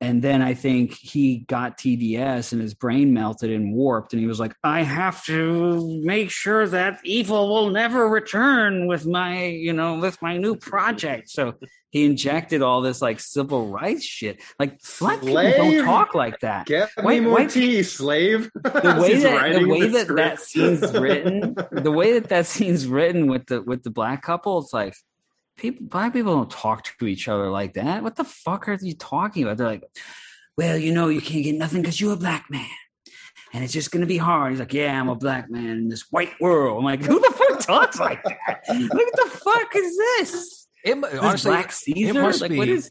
and 0.00 0.22
then 0.22 0.42
I 0.42 0.54
think 0.54 0.92
he 0.98 1.38
got 1.48 1.78
TDS 1.78 2.52
and 2.52 2.60
his 2.60 2.74
brain 2.74 3.12
melted 3.12 3.50
and 3.50 3.74
warped, 3.74 4.12
and 4.12 4.20
he 4.20 4.26
was 4.26 4.40
like, 4.40 4.54
"I 4.64 4.82
have 4.82 5.24
to 5.26 6.00
make 6.04 6.30
sure 6.30 6.66
that 6.68 7.00
evil 7.04 7.48
will 7.48 7.70
never 7.70 8.08
return 8.08 8.86
with 8.86 9.06
my, 9.06 9.46
you 9.46 9.72
know, 9.72 9.98
with 9.98 10.20
my 10.22 10.36
new 10.36 10.56
project." 10.56 11.30
So 11.30 11.54
he 11.90 12.06
injected 12.06 12.62
all 12.62 12.80
this 12.80 13.02
like 13.02 13.20
civil 13.20 13.68
rights 13.68 14.04
shit. 14.04 14.40
Like 14.58 14.78
black 14.98 15.20
people 15.20 15.42
don't 15.42 15.84
talk 15.84 16.14
like 16.14 16.40
that. 16.40 16.66
Get 16.66 16.88
Why- 17.00 17.14
me 17.14 17.20
more 17.20 17.34
why- 17.34 17.46
tea, 17.46 17.82
slave. 17.82 18.50
The 18.62 18.96
way 19.00 19.16
that 19.18 19.58
the 19.60 19.66
way 19.68 19.88
that 19.88 20.08
that 20.16 20.40
scene's 20.40 20.92
written, 20.92 21.54
the 21.70 21.92
way 21.92 22.18
that 22.18 22.28
that 22.30 22.46
scene's 22.46 22.86
written 22.86 23.26
with 23.28 23.46
the 23.46 23.62
with 23.62 23.82
the 23.82 23.90
black 23.90 24.22
couple, 24.22 24.58
it's 24.60 24.72
like 24.72 24.94
people 25.62 25.86
black 25.86 26.12
people 26.12 26.34
don't 26.34 26.50
talk 26.50 26.84
to 26.98 27.06
each 27.06 27.28
other 27.28 27.48
like 27.48 27.74
that. 27.74 28.02
What 28.02 28.16
the 28.16 28.24
fuck 28.24 28.68
are 28.68 28.76
you 28.80 28.94
talking 28.94 29.44
about? 29.44 29.56
They're 29.56 29.66
like, 29.66 29.84
well, 30.58 30.76
you 30.76 30.92
know, 30.92 31.08
you 31.08 31.20
can't 31.20 31.44
get 31.44 31.54
nothing 31.54 31.80
because 31.80 32.00
you're 32.00 32.12
a 32.12 32.16
black 32.16 32.46
man. 32.50 32.66
And 33.54 33.62
it's 33.62 33.72
just 33.72 33.90
gonna 33.90 34.06
be 34.06 34.16
hard. 34.18 34.52
He's 34.52 34.60
like, 34.60 34.74
Yeah, 34.74 34.98
I'm 34.98 35.08
a 35.08 35.14
black 35.14 35.50
man 35.50 35.70
in 35.70 35.88
this 35.88 36.10
white 36.10 36.32
world. 36.40 36.78
I'm 36.78 36.84
like, 36.84 37.02
who 37.04 37.20
the 37.20 37.32
fuck 37.32 37.60
talks 37.60 38.00
like 38.00 38.22
that? 38.24 38.62
Like, 38.68 38.92
what 38.92 39.08
the 39.14 39.30
fuck 39.30 39.76
is 39.76 39.96
this? 39.96 40.68
It, 40.84 41.00
This 41.00 41.20
honestly, 41.20 41.50
Black 41.50 41.72
Caesar? 41.72 42.10
it 42.10 42.14
must 42.14 42.40
like, 42.40 42.50
be 42.50 42.58
what 42.58 42.68
is 42.68 42.90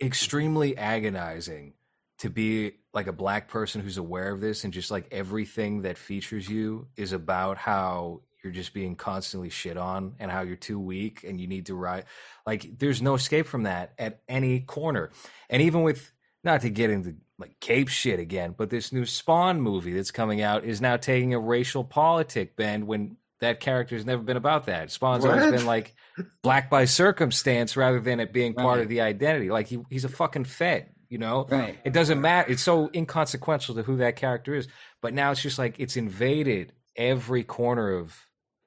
extremely 0.00 0.76
agonizing 0.76 1.72
to 2.18 2.30
be 2.30 2.72
like 2.92 3.08
a 3.08 3.12
black 3.12 3.48
person 3.48 3.80
who's 3.80 3.98
aware 3.98 4.30
of 4.30 4.40
this 4.40 4.64
and 4.64 4.72
just 4.72 4.90
like 4.90 5.08
everything 5.10 5.82
that 5.82 5.98
features 5.98 6.48
you 6.48 6.86
is 6.96 7.12
about 7.12 7.56
how 7.56 8.20
you're 8.44 8.52
just 8.52 8.74
being 8.74 8.94
constantly 8.94 9.48
shit 9.48 9.76
on 9.78 10.14
and 10.20 10.30
how 10.30 10.42
you're 10.42 10.54
too 10.54 10.78
weak 10.78 11.24
and 11.26 11.40
you 11.40 11.46
need 11.46 11.66
to 11.66 11.74
ride 11.74 12.04
like 12.46 12.78
there's 12.78 13.00
no 13.02 13.14
escape 13.14 13.46
from 13.46 13.62
that 13.64 13.94
at 13.98 14.20
any 14.28 14.60
corner. 14.60 15.10
And 15.48 15.62
even 15.62 15.82
with 15.82 16.12
not 16.44 16.60
to 16.60 16.70
get 16.70 16.90
into 16.90 17.16
like 17.38 17.58
cape 17.58 17.88
shit 17.88 18.20
again 18.20 18.54
but 18.56 18.70
this 18.70 18.92
new 18.92 19.04
spawn 19.06 19.60
movie 19.60 19.92
that's 19.94 20.10
coming 20.12 20.42
out 20.42 20.64
is 20.64 20.80
now 20.80 20.96
taking 20.96 21.34
a 21.34 21.40
racial 21.40 21.82
politic 21.82 22.54
bend 22.54 22.86
when 22.86 23.16
that 23.40 23.58
character's 23.60 24.06
never 24.06 24.22
been 24.22 24.36
about 24.36 24.66
that. 24.66 24.90
Spawn's 24.90 25.24
always 25.24 25.50
been 25.50 25.66
like 25.66 25.94
black 26.42 26.70
by 26.70 26.84
circumstance 26.84 27.76
rather 27.76 27.98
than 27.98 28.20
it 28.20 28.32
being 28.32 28.54
part 28.54 28.76
Right. 28.76 28.82
of 28.82 28.88
the 28.88 29.00
identity. 29.00 29.50
Like 29.50 29.66
he, 29.66 29.80
he's 29.90 30.04
a 30.04 30.08
fucking 30.10 30.44
fed 30.44 30.90
you 31.10 31.18
know? 31.18 31.46
Right. 31.48 31.78
it 31.84 31.92
doesn't 31.92 32.20
matter 32.20 32.50
it's 32.50 32.62
so 32.62 32.90
inconsequential 32.94 33.74
to 33.76 33.82
who 33.82 33.96
that 33.98 34.16
character 34.16 34.54
is. 34.54 34.68
But 35.02 35.14
now 35.14 35.30
it's 35.32 35.42
just 35.42 35.58
like 35.58 35.78
it's 35.78 35.96
invaded 35.96 36.72
every 36.96 37.42
corner 37.44 37.92
of 37.94 38.16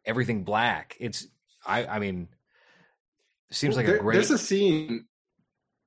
everything 0.07 0.43
black 0.43 0.95
it's 0.99 1.27
i 1.65 1.85
i 1.85 1.99
mean 1.99 2.27
seems 3.51 3.75
like 3.75 3.85
There- 3.85 3.95
a 3.97 3.99
great. 3.99 4.15
There's 4.15 4.31
a 4.31 4.37
scene. 4.37 5.05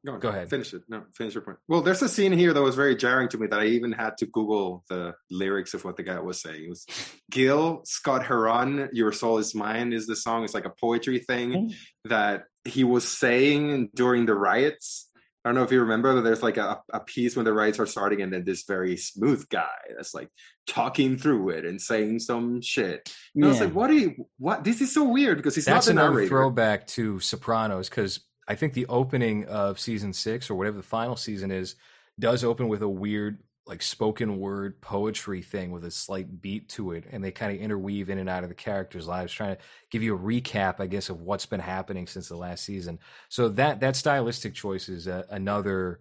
Go, 0.06 0.14
on, 0.14 0.20
Go 0.20 0.30
ahead. 0.30 0.48
Finish 0.48 0.72
it. 0.72 0.80
No, 0.88 1.02
finish 1.12 1.34
your 1.34 1.42
point. 1.42 1.58
Well, 1.68 1.82
there's 1.82 2.00
a 2.00 2.08
scene 2.08 2.32
here 2.32 2.54
that 2.54 2.62
was 2.62 2.74
very 2.74 2.96
jarring 2.96 3.28
to 3.28 3.36
me 3.38 3.48
that 3.48 3.60
I 3.60 3.66
even 3.66 3.92
had 3.92 4.16
to 4.20 4.26
Google 4.26 4.82
the 4.88 5.14
lyrics 5.30 5.74
of 5.74 5.84
what 5.84 5.98
the 5.98 6.02
guy 6.02 6.18
was 6.20 6.40
saying. 6.40 6.64
It 6.64 6.68
was 6.70 6.86
Gil 7.30 7.82
Scott 7.84 8.24
Heron, 8.24 8.88
"Your 8.94 9.12
Soul 9.12 9.36
Is 9.36 9.54
Mine" 9.54 9.92
is 9.92 10.06
the 10.06 10.16
song. 10.16 10.42
It's 10.44 10.54
like 10.54 10.64
a 10.64 10.72
poetry 10.80 11.18
thing 11.18 11.50
Mm-hmm. 11.52 12.08
that 12.08 12.44
he 12.64 12.82
was 12.82 13.06
saying 13.06 13.90
during 13.94 14.24
the 14.24 14.34
riots. 14.34 15.09
I 15.45 15.49
don't 15.49 15.55
know 15.55 15.62
if 15.62 15.72
you 15.72 15.80
remember, 15.80 16.14
but 16.14 16.20
there's 16.22 16.43
like 16.43 16.59
a, 16.59 16.80
a 16.93 17.01
piece 17.01 17.34
when 17.34 17.47
the 17.47 17.53
riots 17.53 17.78
are 17.80 17.86
starting, 17.86 18.20
and 18.20 18.30
then 18.32 18.45
this 18.45 18.64
very 18.64 18.97
smooth 18.97 19.49
guy 19.49 19.68
that's 19.97 20.12
like 20.12 20.28
talking 20.66 21.16
through 21.16 21.51
it 21.51 21.64
and 21.64 21.80
saying 21.80 22.18
some 22.18 22.61
shit. 22.61 23.11
And 23.34 23.45
I 23.45 23.49
was 23.49 23.59
Yeah. 23.59 23.64
like, 23.64 23.74
"What 23.74 23.86
do 23.88 23.95
you? 23.95 24.26
What? 24.38 24.64
This 24.64 24.82
is 24.82 24.93
so 24.93 25.05
weird 25.05 25.38
because 25.38 25.55
he's 25.55 25.64
That's 25.64 25.86
not 25.86 25.95
the 25.95 25.99
another 25.99 26.11
narrator." 26.14 26.28
throwback 26.28 26.86
to 26.88 27.20
Sopranos 27.20 27.88
because 27.88 28.20
I 28.49 28.55
think 28.55 28.74
the 28.74 28.86
opening 28.86 29.47
of 29.47 29.80
season 29.80 30.12
six 30.12 30.51
or 30.51 30.57
whatever 30.57 30.76
the 30.76 30.82
final 30.82 31.16
season 31.16 31.51
is 31.51 31.76
does 32.18 32.45
open 32.45 32.68
with 32.68 32.82
a 32.82 32.88
weird 32.88 33.38
like 33.70 33.82
spoken 33.82 34.40
word 34.40 34.80
poetry 34.80 35.42
thing 35.42 35.70
with 35.70 35.84
a 35.84 35.92
slight 35.92 36.42
beat 36.42 36.68
to 36.70 36.90
it, 36.90 37.04
and 37.12 37.22
they 37.22 37.30
kind 37.30 37.54
of 37.54 37.62
interweave 37.62 38.10
in 38.10 38.18
and 38.18 38.28
out 38.28 38.42
of 38.42 38.48
the 38.48 38.54
characters' 38.54 39.06
lives, 39.06 39.32
trying 39.32 39.54
to 39.54 39.62
give 39.92 40.02
you 40.02 40.16
a 40.16 40.18
recap, 40.18 40.80
I 40.80 40.88
guess, 40.88 41.08
of 41.08 41.20
what's 41.20 41.46
been 41.46 41.60
happening 41.60 42.08
since 42.08 42.28
the 42.28 42.36
last 42.36 42.64
season. 42.64 42.98
So 43.28 43.48
that 43.50 43.78
that 43.78 43.94
stylistic 43.94 44.54
choice 44.54 44.88
is 44.88 45.06
uh, 45.06 45.22
another 45.30 46.00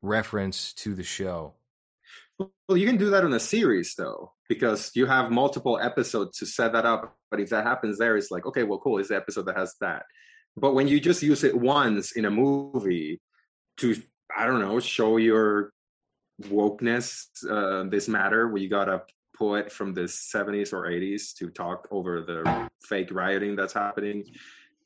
reference 0.00 0.72
to 0.74 0.94
the 0.94 1.02
show. 1.02 1.52
Well, 2.38 2.78
you 2.78 2.86
can 2.86 2.96
do 2.96 3.10
that 3.10 3.22
in 3.22 3.34
a 3.34 3.38
series 3.38 3.94
though, 3.98 4.32
because 4.48 4.90
you 4.94 5.04
have 5.04 5.30
multiple 5.30 5.78
episodes 5.78 6.38
to 6.38 6.46
set 6.46 6.72
that 6.72 6.86
up. 6.86 7.14
But 7.30 7.40
if 7.40 7.50
that 7.50 7.66
happens 7.66 7.98
there, 7.98 8.16
it's 8.16 8.30
like, 8.30 8.46
okay, 8.46 8.62
well, 8.62 8.78
cool, 8.78 8.96
it's 8.96 9.10
the 9.10 9.16
episode 9.16 9.44
that 9.44 9.58
has 9.58 9.74
that. 9.82 10.04
But 10.56 10.72
when 10.72 10.88
you 10.88 11.00
just 11.00 11.22
use 11.22 11.44
it 11.44 11.54
once 11.54 12.12
in 12.12 12.24
a 12.24 12.30
movie 12.30 13.20
to, 13.76 13.94
I 14.34 14.46
don't 14.46 14.60
know, 14.60 14.80
show 14.80 15.18
your 15.18 15.73
wokeness, 16.42 17.26
uh, 17.48 17.88
this 17.88 18.08
matter, 18.08 18.48
where 18.48 18.60
you 18.60 18.68
got 18.68 18.88
a 18.88 19.02
poet 19.36 19.70
from 19.70 19.92
the 19.92 20.02
70s 20.02 20.72
or 20.72 20.86
80s 20.86 21.34
to 21.34 21.50
talk 21.50 21.88
over 21.90 22.20
the 22.20 22.68
fake 22.82 23.10
rioting 23.12 23.56
that's 23.56 23.72
happening. 23.72 24.24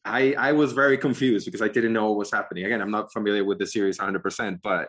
I, 0.05 0.35
I 0.39 0.53
was 0.53 0.73
very 0.73 0.97
confused 0.97 1.45
because 1.45 1.63
I 1.63 1.69
didn't 1.69 1.93
know 1.93 2.09
what 2.09 2.19
was 2.19 2.33
happening. 2.33 2.65
Again, 2.65 2.81
I'm 2.81 2.91
not 2.91 3.13
familiar 3.13 3.45
with 3.45 3.59
the 3.59 3.67
series 3.67 3.99
100%, 3.99 4.61
but 4.63 4.89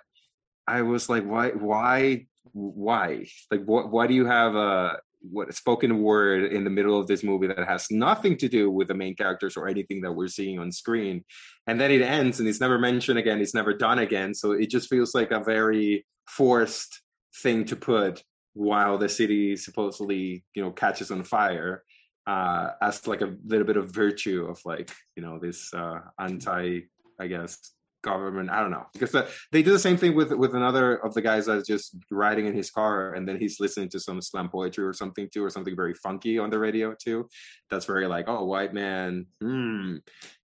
I 0.68 0.82
was 0.82 1.10
like, 1.10 1.26
why, 1.26 1.50
why, 1.50 2.28
why? 2.54 3.26
Like, 3.52 3.64
what, 3.66 3.92
why 3.92 4.08
do 4.08 4.14
you 4.14 4.26
have 4.26 4.56
a 4.56 5.00
what 5.22 5.54
spoken 5.54 6.02
word 6.02 6.52
in 6.52 6.64
the 6.64 6.70
middle 6.70 7.00
of 7.00 7.08
this 7.08 7.24
movie 7.24 7.48
that 7.48 7.68
has 7.68 7.88
nothing 7.92 8.38
to 8.38 8.48
do 8.48 8.72
with 8.72 8.88
the 8.88 8.94
main 8.94 9.16
characters 9.16 9.58
or 9.58 9.68
anything 9.68 10.02
that 10.02 10.14
we're 10.14 10.28
seeing 10.28 10.60
on 10.60 10.72
screen? 10.72 11.24
And 11.68 11.80
then 11.80 11.92
it 11.92 12.02
ends, 12.02 12.40
and 12.40 12.48
it's 12.48 12.62
never 12.62 12.80
mentioned 12.80 13.20
again. 13.20 13.42
It's 13.42 13.54
never 13.54 13.74
done 13.74 14.00
again. 14.00 14.34
So 14.34 14.52
it 14.52 14.70
just 14.70 14.90
feels 14.90 15.14
like 15.14 15.32
a 15.32 15.44
very 15.44 16.06
forced 16.28 17.02
thing 17.42 17.66
to 17.66 17.76
put 17.76 18.24
while 18.54 18.98
the 18.98 19.10
city 19.10 19.56
supposedly, 19.56 20.44
you 20.54 20.64
know, 20.64 20.72
catches 20.72 21.12
on 21.12 21.24
fire. 21.24 21.84
Uh, 22.28 22.72
as 22.82 23.08
like 23.08 23.22
a 23.22 23.36
little 23.46 23.66
bit 23.66 23.78
of 23.78 23.90
virtue 23.90 24.46
of 24.46 24.60
like 24.64 24.92
you 25.16 25.24
know 25.24 25.40
this 25.40 25.74
uh, 25.74 26.00
anti 26.20 26.82
I 27.20 27.28
guess 27.28 27.58
government. 28.02 28.50
I 28.50 28.62
don't 28.62 28.72
know 28.72 28.86
because 28.94 29.12
the, 29.12 29.28
they 29.52 29.64
do 29.64 29.72
the 29.72 29.80
same 29.80 29.98
thing 29.98 30.16
with 30.16 30.32
with 30.32 30.56
another 30.56 30.96
of 30.96 31.14
the 31.14 31.22
guys 31.22 31.46
that's 31.46 31.68
just 31.68 31.96
riding 32.12 32.46
in 32.46 32.54
his 32.54 32.72
car 32.72 33.14
and 33.14 33.28
then 33.28 33.40
he's 33.40 33.60
listening 33.60 33.90
to 33.90 34.00
some 34.00 34.22
slam 34.22 34.50
poetry 34.50 34.86
or 34.86 34.94
something 34.94 35.30
too, 35.32 35.44
or 35.44 35.50
something 35.50 35.76
very 35.76 35.94
funky 35.94 36.40
on 36.40 36.50
the 36.50 36.60
radio 36.60 36.94
too. 36.94 37.28
That's 37.70 37.86
very 37.86 38.08
like, 38.08 38.26
oh, 38.28 38.46
white 38.46 38.74
man. 38.74 39.28
Hmm. 39.42 39.98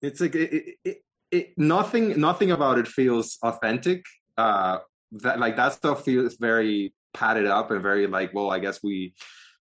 It's 0.01 0.21
like 0.21 0.35
it, 0.35 0.75
it, 0.83 0.97
it, 1.31 1.53
nothing. 1.57 2.19
Nothing 2.19 2.51
about 2.51 2.77
it 2.77 2.87
feels 2.87 3.37
authentic. 3.43 4.05
Uh, 4.37 4.79
that 5.11 5.39
like 5.39 5.55
that 5.57 5.73
stuff 5.73 6.03
feels 6.03 6.35
very 6.37 6.93
padded 7.13 7.45
up 7.45 7.71
and 7.71 7.81
very 7.81 8.07
like, 8.07 8.33
well, 8.33 8.51
I 8.51 8.59
guess 8.59 8.81
we. 8.83 9.13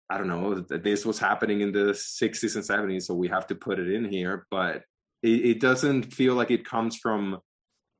I 0.09 0.17
don't 0.17 0.27
know. 0.27 0.55
This 0.59 1.05
was 1.05 1.19
happening 1.19 1.61
in 1.61 1.71
the 1.71 1.93
60s 1.93 2.55
and 2.55 2.65
70s, 2.65 3.03
so 3.03 3.13
we 3.13 3.29
have 3.29 3.47
to 3.47 3.55
put 3.55 3.79
it 3.79 3.89
in 3.89 4.03
here. 4.03 4.45
But 4.51 4.83
it 5.23 5.59
doesn't 5.59 6.13
feel 6.13 6.33
like 6.33 6.51
it 6.51 6.65
comes 6.65 6.97
from 6.97 7.39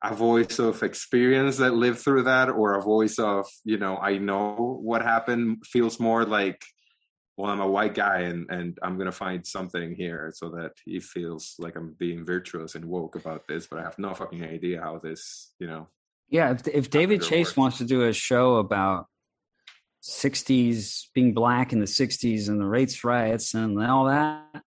a 0.04 0.16
voice 0.16 0.58
of 0.60 0.82
experience 0.84 1.58
that 1.58 1.74
lived 1.76 2.00
through 2.00 2.24
that 2.24 2.50
or 2.50 2.74
a 2.74 2.82
voice 2.82 3.20
of 3.20 3.46
you 3.64 3.78
know 3.78 3.98
i 3.98 4.18
know 4.18 4.80
what 4.82 5.02
happened 5.02 5.64
feels 5.66 6.00
more 6.00 6.26
like 6.26 6.62
well 7.38 7.52
i'm 7.52 7.60
a 7.62 7.68
white 7.68 7.94
guy 7.94 8.22
and 8.22 8.50
and 8.50 8.78
i'm 8.82 8.98
gonna 8.98 9.12
find 9.12 9.46
something 9.46 9.94
here 9.94 10.32
so 10.36 10.50
that 10.50 10.72
he 10.86 11.00
feels 11.00 11.56
like 11.60 11.76
i'm 11.76 11.96
being 12.00 12.26
virtuous 12.26 12.76
and 12.76 12.84
woke 12.86 13.16
about 13.16 13.48
this 13.48 13.68
but 13.68 13.80
i 13.80 13.84
have 13.84 13.98
no 14.00 14.14
fucking 14.14 14.44
idea 14.44 14.82
how 14.82 14.98
this 15.00 15.54
you 15.60 15.68
know 15.68 15.88
Yeah, 16.30 16.52
if 16.52 16.68
if 16.68 16.90
David 16.90 17.22
Chase 17.22 17.50
work. 17.52 17.58
wants 17.58 17.78
to 17.80 17.86
do 17.86 18.08
a 18.08 18.14
show 18.14 18.56
about 18.56 19.08
60s 20.02 21.08
being 21.14 21.34
black 21.34 21.74
in 21.74 21.80
the 21.80 21.86
60s 21.86 22.48
and 22.48 22.60
the 22.60 22.66
rates 22.66 23.04
riots 23.04 23.54
and 23.54 23.80
all 23.84 24.06
that, 24.06 24.64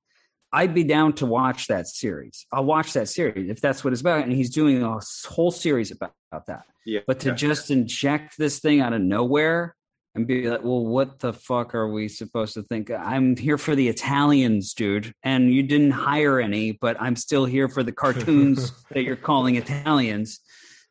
I'd 0.55 0.73
be 0.73 0.85
down 0.85 1.15
to 1.15 1.27
watch 1.27 1.67
that 1.67 1.89
series. 1.89 2.47
I'll 2.53 2.65
watch 2.65 2.93
that 2.93 3.09
series 3.09 3.51
if 3.51 3.61
that's 3.61 3.83
what 3.83 3.93
it's 3.93 4.01
about. 4.01 4.23
And 4.23 4.33
he's 4.33 4.51
doing 4.51 4.85
a 4.85 5.01
whole 5.27 5.51
series 5.51 5.91
about, 5.91 6.13
about 6.31 6.47
that. 6.47 6.63
yeah 6.87 7.01
But 7.09 7.19
to 7.21 7.31
yeah. 7.31 7.35
just 7.35 7.73
inject 7.73 8.39
this 8.39 8.61
thing 8.61 8.81
out 8.81 8.93
of 8.93 9.01
nowhere 9.01 9.75
and 10.15 10.29
be 10.29 10.49
like, 10.49 10.63
well, 10.63 10.87
what 10.87 11.19
the 11.19 11.33
fuck 11.33 11.75
are 11.75 11.89
we 11.89 12.07
supposed 12.07 12.55
to 12.55 12.63
think? 12.63 12.89
I'm 12.89 13.37
here 13.37 13.59
for 13.59 13.75
the 13.75 13.89
Italians, 13.89 14.73
dude. 14.75 15.13
And 15.25 15.53
you 15.53 15.65
didn't 15.65 15.91
hire 15.91 16.39
any, 16.39 16.71
but 16.71 16.97
I'm 17.01 17.17
still 17.17 17.47
here 17.47 17.69
for 17.69 17.83
the 17.83 17.93
cartoons 18.03 18.71
that 18.93 19.03
you're 19.03 19.17
calling 19.17 19.57
Italians 19.57 20.39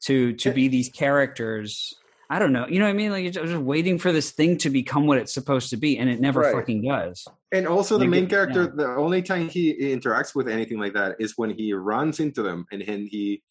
to 0.01 0.34
to 0.34 0.51
be 0.51 0.68
these 0.68 0.89
characters. 0.89 1.93
I 2.34 2.40
don't 2.40 2.52
know. 2.52 2.66
You 2.68 2.80
know 2.80 2.86
what 2.86 2.90
I 2.92 2.94
mean? 2.94 3.12
Like 3.12 3.22
you're 3.22 3.32
just 3.46 3.54
waiting 3.62 4.00
for 4.00 4.12
this 4.12 4.32
thing 4.32 4.58
to 4.58 4.72
become 4.72 5.06
what 5.06 5.20
it's 5.20 5.32
supposed 5.32 5.70
to 5.70 5.78
be, 5.78 6.00
and 6.00 6.10
it 6.10 6.20
never 6.20 6.40
Right. 6.42 6.54
fucking 6.56 6.82
does. 6.82 7.28
And 7.52 7.68
also, 7.68 7.96
the 8.00 8.06
Like, 8.06 8.10
main 8.10 8.24
it- 8.24 8.30
character, 8.32 8.64
yeah. 8.64 8.70
the 8.76 8.88
only 8.96 9.22
time 9.22 9.50
he 9.50 9.72
interacts 9.94 10.34
with 10.34 10.48
anything 10.48 10.80
like 10.80 10.94
that 10.94 11.16
is 11.20 11.34
when 11.38 11.52
he 11.52 11.74
runs 11.74 12.20
into 12.20 12.42
them 12.42 12.66
and 12.72 12.82
then 12.88 13.06
he 13.06 13.44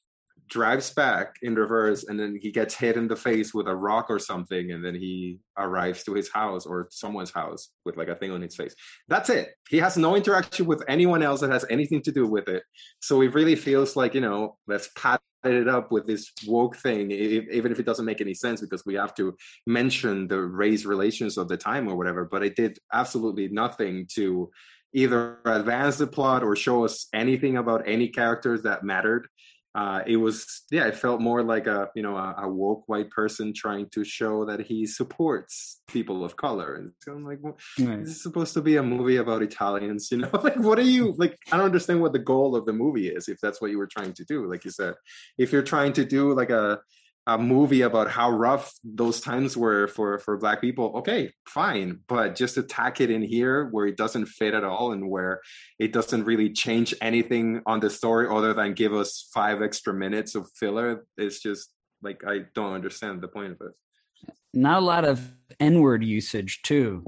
drives 0.52 0.90
back 0.90 1.36
in 1.40 1.54
reverse 1.54 2.04
and 2.04 2.20
then 2.20 2.38
he 2.40 2.52
gets 2.52 2.74
hit 2.74 2.96
in 2.96 3.08
the 3.08 3.16
face 3.16 3.54
with 3.54 3.66
a 3.66 3.74
rock 3.74 4.06
or 4.10 4.18
something 4.18 4.72
and 4.72 4.84
then 4.84 4.94
he 4.94 5.38
arrives 5.56 6.04
to 6.04 6.12
his 6.12 6.30
house 6.30 6.66
or 6.66 6.88
someone's 6.90 7.30
house 7.30 7.70
with 7.86 7.96
like 7.96 8.08
a 8.08 8.14
thing 8.14 8.30
on 8.30 8.42
his 8.42 8.54
face. 8.54 8.74
That's 9.08 9.30
it. 9.30 9.54
He 9.70 9.78
has 9.78 9.96
no 9.96 10.14
interaction 10.14 10.66
with 10.66 10.84
anyone 10.88 11.22
else 11.22 11.40
that 11.40 11.50
has 11.50 11.64
anything 11.70 12.02
to 12.02 12.12
do 12.12 12.26
with 12.26 12.48
it. 12.48 12.62
So 13.00 13.22
it 13.22 13.32
really 13.32 13.56
feels 13.56 13.96
like, 13.96 14.12
you 14.12 14.20
know, 14.20 14.58
let's 14.66 14.90
pat 14.94 15.22
it 15.44 15.68
up 15.68 15.90
with 15.90 16.06
this 16.06 16.30
woke 16.46 16.76
thing, 16.76 17.10
e- 17.10 17.48
even 17.50 17.72
if 17.72 17.80
it 17.80 17.86
doesn't 17.86 18.04
make 18.04 18.20
any 18.20 18.34
sense 18.34 18.60
because 18.60 18.84
we 18.84 18.94
have 18.94 19.14
to 19.14 19.34
mention 19.66 20.28
the 20.28 20.40
race 20.40 20.84
relations 20.84 21.38
of 21.38 21.48
the 21.48 21.56
time 21.56 21.88
or 21.88 21.96
whatever. 21.96 22.26
But 22.26 22.44
it 22.44 22.56
did 22.56 22.78
absolutely 22.92 23.48
nothing 23.48 24.06
to 24.16 24.50
either 24.92 25.38
advance 25.46 25.96
the 25.96 26.06
plot 26.06 26.42
or 26.42 26.54
show 26.54 26.84
us 26.84 27.08
anything 27.14 27.56
about 27.56 27.88
any 27.88 28.08
characters 28.08 28.62
that 28.62 28.84
mattered. 28.84 29.26
Uh, 29.74 30.02
it 30.06 30.16
was, 30.18 30.62
yeah, 30.70 30.86
it 30.86 30.94
felt 30.94 31.20
more 31.20 31.42
like 31.42 31.66
a, 31.66 31.88
you 31.94 32.02
know, 32.02 32.14
a, 32.16 32.34
a 32.42 32.48
woke 32.48 32.84
white 32.88 33.08
person 33.10 33.54
trying 33.54 33.88
to 33.88 34.04
show 34.04 34.44
that 34.44 34.60
he 34.60 34.86
supports 34.86 35.80
people 35.88 36.24
of 36.24 36.36
color. 36.36 36.74
And 36.74 36.92
so 37.00 37.12
I'm 37.12 37.24
like, 37.24 37.38
well, 37.40 37.56
Right. 37.80 38.00
this 38.00 38.10
is 38.16 38.22
supposed 38.22 38.52
to 38.54 38.60
be 38.60 38.76
a 38.76 38.82
movie 38.82 39.16
about 39.16 39.42
Italians, 39.42 40.10
you 40.10 40.18
know? 40.18 40.28
like, 40.42 40.56
what 40.56 40.78
are 40.78 40.82
you 40.82 41.14
like? 41.16 41.38
I 41.50 41.56
don't 41.56 41.66
understand 41.66 42.02
what 42.02 42.12
the 42.12 42.18
goal 42.18 42.54
of 42.54 42.66
the 42.66 42.72
movie 42.74 43.08
is. 43.08 43.28
If 43.28 43.38
that's 43.40 43.62
what 43.62 43.70
you 43.70 43.78
were 43.78 43.86
trying 43.86 44.12
to 44.12 44.24
do, 44.24 44.50
like 44.50 44.64
you 44.66 44.70
said, 44.70 44.94
if 45.38 45.52
you're 45.52 45.62
trying 45.62 45.94
to 45.94 46.04
do 46.04 46.34
like 46.34 46.50
a 46.50 46.80
a 47.26 47.38
movie 47.38 47.82
about 47.82 48.10
how 48.10 48.30
rough 48.30 48.72
those 48.82 49.20
times 49.20 49.56
were 49.56 49.86
for 49.86 50.18
for 50.18 50.36
black 50.36 50.60
people, 50.60 50.92
okay, 50.96 51.32
fine. 51.46 52.00
But 52.08 52.34
just 52.34 52.56
attack 52.56 53.00
it 53.00 53.10
in 53.10 53.22
here 53.22 53.68
where 53.70 53.86
it 53.86 53.96
doesn't 53.96 54.26
fit 54.26 54.54
at 54.54 54.64
all 54.64 54.92
and 54.92 55.08
where 55.08 55.40
it 55.78 55.92
doesn't 55.92 56.24
really 56.24 56.50
change 56.50 56.94
anything 57.00 57.62
on 57.64 57.78
the 57.80 57.90
story 57.90 58.26
other 58.28 58.52
than 58.54 58.74
give 58.74 58.92
us 58.92 59.28
five 59.32 59.62
extra 59.62 59.94
minutes 59.94 60.34
of 60.34 60.50
filler. 60.56 61.04
It's 61.16 61.40
just 61.40 61.70
like 62.02 62.22
I 62.26 62.40
don't 62.54 62.72
understand 62.74 63.20
the 63.22 63.28
point 63.28 63.52
of 63.52 63.58
it. 63.68 64.32
Not 64.52 64.78
a 64.82 64.84
lot 64.84 65.04
of 65.04 65.20
N 65.60 65.80
word 65.80 66.02
usage 66.04 66.62
too. 66.62 67.04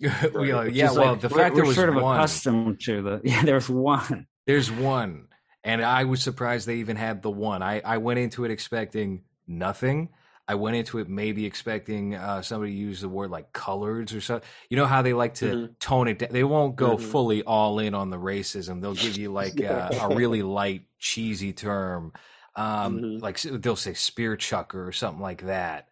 We 0.34 0.52
are- 0.52 0.68
yeah, 0.68 0.92
well, 0.92 1.12
like- 1.12 1.20
the 1.20 1.28
we're- 1.28 1.42
fact 1.42 1.54
we're 1.54 1.60
there 1.62 1.66
was 1.66 1.76
sort 1.76 1.88
of 1.90 1.96
one. 1.96 2.16
accustomed 2.16 2.80
to 2.84 3.02
the 3.02 3.20
yeah. 3.24 3.42
There's 3.44 3.68
one. 3.68 4.26
There's 4.46 4.70
one, 4.70 5.26
and 5.66 5.84
I 5.84 6.04
was 6.04 6.22
surprised 6.22 6.66
they 6.66 6.76
even 6.76 6.96
had 6.96 7.20
the 7.22 7.30
one. 7.30 7.62
I 7.62 7.80
I 7.80 7.98
went 7.98 8.18
into 8.20 8.44
it 8.46 8.50
expecting 8.50 9.24
nothing. 9.46 10.08
I 10.48 10.54
went 10.54 10.76
into 10.76 10.98
it 11.00 11.08
maybe 11.08 11.44
expecting 11.44 12.14
uh, 12.14 12.40
somebody 12.40 12.70
to 12.72 12.78
use 12.78 13.00
the 13.00 13.08
word 13.08 13.30
like 13.30 13.52
coloreds 13.52 14.16
or 14.16 14.20
something. 14.20 14.48
You 14.70 14.76
know 14.76 14.86
how 14.86 15.02
they 15.02 15.12
like 15.12 15.34
to 15.36 15.56
Mhm. 15.56 15.78
tone 15.80 16.06
it 16.08 16.20
down. 16.20 16.28
They 16.32 16.44
won't 16.44 16.76
go 16.76 16.96
Mhm. 16.96 17.00
fully 17.00 17.42
all 17.42 17.80
in 17.80 17.94
on 17.94 18.10
the 18.10 18.16
racism. 18.16 18.80
They'll 18.80 18.94
give 18.94 19.16
you 19.18 19.32
like 19.32 19.60
uh, 19.60 19.92
a 19.98 20.08
really 20.20 20.42
light, 20.42 20.82
cheesy 21.00 21.52
term. 21.52 22.12
Um, 22.54 23.00
Mhm. 23.02 23.22
Like 23.22 23.40
they'll 23.42 23.76
say 23.76 23.94
spear 23.94 24.36
chucker 24.36 24.86
or 24.86 24.92
something 24.92 25.20
like 25.20 25.42
that. 25.42 25.88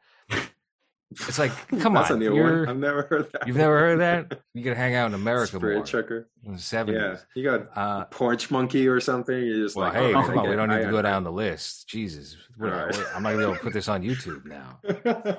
It's 1.29 1.39
like, 1.39 1.53
come 1.81 1.95
That's 1.95 2.11
on, 2.11 2.17
a 2.17 2.21
new 2.31 2.43
one. 2.43 2.69
I've 2.69 2.77
never 2.77 3.03
heard 3.03 3.31
that. 3.33 3.47
You've 3.47 3.57
never 3.57 3.79
heard 3.79 4.01
that? 4.01 4.41
You 4.55 4.63
could 4.63 4.77
hang 4.77 4.95
out 4.95 5.07
in 5.09 5.15
America 5.15 5.57
Spirit 5.57 5.77
more. 5.77 5.85
checker. 5.85 6.29
In 6.45 6.53
the 6.53 6.59
70s. 6.59 6.93
Yeah, 6.93 7.17
you 7.35 7.43
got 7.43 7.69
Uh, 7.77 8.05
porch 8.05 8.51
monkey 8.51 8.87
or 8.87 9.01
something. 9.01 9.37
You're 9.37 9.65
just 9.65 9.75
well, 9.77 9.89
like, 9.89 9.97
hey, 9.97 10.15
oh, 10.15 10.23
come 10.23 10.39
on. 10.39 10.49
We 10.49 10.55
don't 10.57 10.69
need 10.69 10.85
to 10.85 10.91
go 10.91 11.03
down 11.03 11.25
the 11.25 11.33
list. 11.33 11.89
Jesus. 11.89 12.37
What- 12.57 12.73
All 12.73 12.87
right. 12.87 12.97
what- 12.97 13.07
I'm 13.17 13.23
not 13.25 13.31
to 13.33 13.37
be 13.39 13.43
able 13.43 13.55
to 13.57 13.61
put 13.61 13.73
this 13.73 13.89
on 13.89 14.03
YouTube 14.03 14.45
now. 14.47 14.79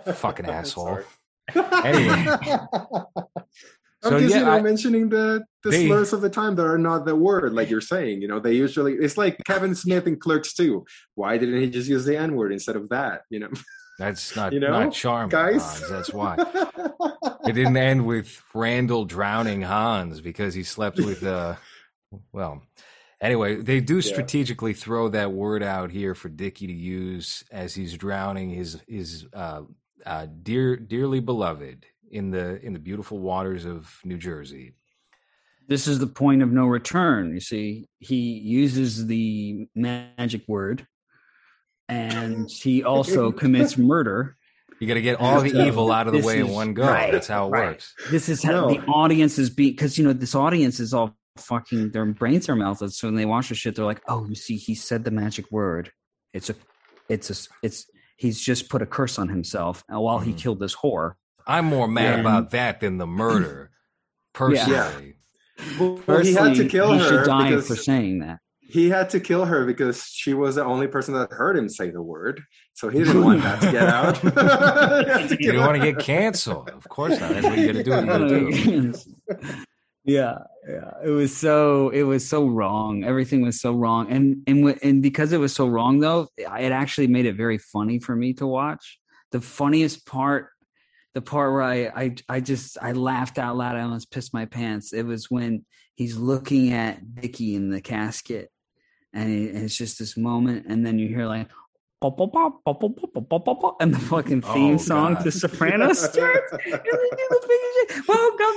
Fucking 0.13 0.47
asshole. 0.47 0.99
Anyway. 1.55 2.25
I'm 4.03 4.11
So, 4.11 4.19
just 4.19 4.33
yeah, 4.35 4.39
you 4.41 4.45
know 4.45 4.51
I- 4.51 4.61
mentioning 4.61 5.09
the 5.09 5.43
the 5.63 5.69
They- 5.71 5.87
slurs 5.87 6.13
of 6.13 6.21
the 6.21 6.29
time 6.29 6.55
that 6.57 6.65
are 6.65 6.77
not 6.77 7.05
the 7.05 7.15
word, 7.15 7.53
like 7.53 7.69
you're 7.71 7.81
saying. 7.81 8.21
You 8.21 8.27
know, 8.27 8.39
they 8.39 8.53
usually 8.53 8.93
it's 8.93 9.17
like 9.17 9.37
Kevin 9.45 9.73
Smith 9.73 10.05
in 10.05 10.17
Clerks 10.19 10.53
too. 10.53 10.85
Why 11.15 11.37
didn't 11.39 11.59
he 11.61 11.69
just 11.69 11.89
use 11.89 12.05
the 12.05 12.15
N 12.17 12.35
word 12.35 12.51
instead 12.51 12.75
of 12.75 12.89
that? 12.89 13.21
You 13.31 13.39
know, 13.39 13.49
That's 13.97 14.35
not, 14.35 14.51
You 14.53 14.59
know, 14.59 14.71
not 14.71 14.93
charming, 14.93 15.29
guys. 15.29 15.61
Hans. 15.61 15.89
That's 15.89 16.13
why. 16.13 16.35
It 17.47 17.53
didn't 17.53 17.77
end 17.77 18.05
with 18.05 18.41
Randall 18.53 19.05
drowning 19.05 19.61
Hans 19.61 20.19
because 20.19 20.53
he 20.53 20.63
slept 20.63 20.97
with 20.97 21.23
uh 21.23 21.55
well 22.31 22.63
anyway 23.21 23.55
they 23.57 23.79
do 23.79 24.01
strategically 24.01 24.73
throw 24.73 25.09
that 25.09 25.31
word 25.31 25.61
out 25.61 25.91
here 25.91 26.15
for 26.15 26.29
Dickie 26.29 26.67
to 26.67 26.73
use 26.73 27.43
as 27.51 27.75
he's 27.75 27.97
drowning 27.97 28.49
his 28.49 28.81
his 28.87 29.25
uh, 29.33 29.61
uh 30.05 30.27
dear 30.43 30.75
dearly 30.75 31.19
beloved 31.19 31.85
in 32.11 32.31
the 32.31 32.59
in 32.65 32.73
the 32.73 32.79
beautiful 32.79 33.19
waters 33.19 33.65
of 33.65 33.99
New 34.03 34.17
Jersey. 34.17 34.73
this 35.67 35.87
is 35.87 35.99
the 35.99 36.07
point 36.07 36.41
of 36.41 36.51
no 36.51 36.65
return. 36.65 37.33
You 37.33 37.39
see, 37.39 37.87
he 37.99 38.15
uses 38.39 39.07
the 39.07 39.67
magic 39.75 40.43
word, 40.47 40.87
and 41.89 42.49
he 42.49 42.83
also 42.83 43.31
commits 43.31 43.77
murder. 43.77 44.37
You 44.79 44.87
got 44.87 44.95
to 44.95 45.01
get 45.01 45.19
all 45.19 45.41
the 45.41 45.49
So, 45.51 45.65
evil 45.65 45.91
out 45.91 46.07
of 46.07 46.13
the 46.13 46.19
this 46.19 46.25
way 46.25 46.39
in 46.39 46.49
one 46.49 46.73
go. 46.73 46.83
right, 46.87 47.11
That's 47.11 47.27
how 47.27 47.47
it 47.47 47.51
right. 47.51 47.67
works. 47.69 47.93
This 48.11 48.27
is 48.27 48.43
how 48.43 48.51
No. 48.51 48.69
the 48.73 48.79
audience 48.87 49.39
is 49.39 49.49
being 49.49 49.71
because 49.71 49.97
you 49.97 50.03
know 50.03 50.11
this 50.13 50.35
audience 50.35 50.79
is 50.79 50.93
all 50.93 51.15
fucking 51.37 51.91
their 51.91 52.05
brains 52.05 52.49
are 52.49 52.55
melted. 52.55 52.91
So 52.93 53.07
when 53.07 53.15
they 53.15 53.25
watch 53.25 53.49
the 53.49 53.55
shit, 53.55 53.75
they're 53.75 53.85
like, 53.85 54.01
"Oh, 54.07 54.25
you 54.27 54.35
see, 54.35 54.57
he 54.57 54.75
said 54.75 55.03
the 55.05 55.11
magic 55.11 55.49
word. 55.51 55.91
It's 56.33 56.49
a, 56.49 56.55
it's 57.07 57.29
a, 57.29 57.49
it's 57.63 57.85
he's 58.17 58.41
just 58.41 58.67
put 58.69 58.81
a 58.81 58.85
curse 58.85 59.17
on 59.17 59.29
himself 59.29 59.83
uh, 59.93 59.99
while 59.99 60.19
he 60.19 60.33
Mhm. 60.33 60.37
killed 60.37 60.59
this 60.59 60.75
whore." 60.75 61.13
I'm 61.47 61.65
more 61.65 61.87
mad 61.87 62.15
Yeah. 62.15 62.19
about 62.21 62.51
that 62.51 62.79
than 62.81 62.97
the 62.97 63.07
murder. 63.07 63.71
Personally. 64.33 65.15
well, 65.79 66.19
he 66.21 66.33
had 66.33 66.55
to 66.55 66.67
kill 66.67 66.91
he 66.93 66.99
her 66.99 67.07
should 67.07 67.25
die 67.25 67.51
because 67.51 67.67
for 67.67 67.75
saying 67.77 68.19
that. 68.19 68.39
He 68.67 68.89
had 68.89 69.09
to 69.11 69.19
kill 69.19 69.45
her 69.45 69.65
because 69.65 70.03
she 70.05 70.33
was 70.33 70.55
the 70.55 70.65
only 70.65 70.87
person 70.87 71.13
that 71.13 71.31
heard 71.31 71.57
him 71.57 71.69
say 71.69 71.91
the 71.91 72.01
word. 72.01 72.43
So 72.73 72.89
he 72.89 72.99
didn't 72.99 73.23
want 73.23 73.41
that 73.43 73.61
to 73.61 73.71
get 73.71 73.87
out. 73.87 74.21
He 75.05 75.11
had 75.11 75.29
to 75.29 75.35
You 75.39 75.51
kill 75.51 75.53
don't 75.53 75.67
want 75.67 75.81
to 75.81 75.91
get 75.91 76.01
canceled. 76.01 76.69
Of 76.69 76.87
course 76.89 77.19
not. 77.19 77.31
That's 77.31 77.45
what 77.45 77.57
you 77.57 77.67
got 77.67 77.73
to 77.73 77.83
do. 77.83 77.91
What 77.91 78.01
you 78.01 78.07
got 78.07 78.17
to 78.17 78.93
do. 79.51 79.63
yeah 80.05 80.37
yeah 80.69 80.91
it 81.03 81.09
was 81.09 81.35
so 81.35 81.89
it 81.89 82.03
was 82.03 82.27
so 82.27 82.45
wrong 82.45 83.03
everything 83.03 83.41
was 83.41 83.59
so 83.59 83.73
wrong 83.73 84.11
and 84.11 84.37
and 84.45 84.77
and 84.83 85.01
because 85.01 85.33
it 85.33 85.39
was 85.39 85.51
so 85.51 85.67
wrong 85.67 85.99
though 85.99 86.27
it 86.37 86.71
actually 86.71 87.07
made 87.07 87.25
it 87.25 87.35
very 87.35 87.57
funny 87.57 87.97
for 87.97 88.15
me 88.15 88.31
to 88.31 88.45
watch 88.45 88.99
the 89.31 89.41
funniest 89.41 90.05
part 90.05 90.49
the 91.15 91.21
part 91.23 91.51
where 91.51 91.63
i 91.63 91.85
i, 91.95 92.15
I 92.29 92.39
just 92.39 92.77
i 92.79 92.91
laughed 92.91 93.39
out 93.39 93.57
loud 93.57 93.75
i 93.75 93.81
almost 93.81 94.11
pissed 94.11 94.31
my 94.31 94.45
pants 94.45 94.93
it 94.93 95.07
was 95.07 95.31
when 95.31 95.65
he's 95.95 96.17
looking 96.17 96.73
at 96.73 97.01
Vicky 97.01 97.55
in 97.55 97.69
the 97.69 97.81
casket 97.81 98.51
and 99.15 99.31
it, 99.31 99.55
it's 99.55 99.75
just 99.75 99.97
this 99.97 100.15
moment, 100.15 100.67
and 100.67 100.85
then 100.85 100.99
you 100.99 101.07
hear 101.07 101.25
like 101.25 101.49
and 103.79 103.93
the 103.93 103.99
fucking 104.09 104.41
theme 104.41 104.73
oh, 104.75 104.77
song 104.77 105.13
God. 105.15 105.23
to 105.23 105.31
Sopranos 105.31 105.99
starts. 105.99 106.51
Welcome 106.51 106.85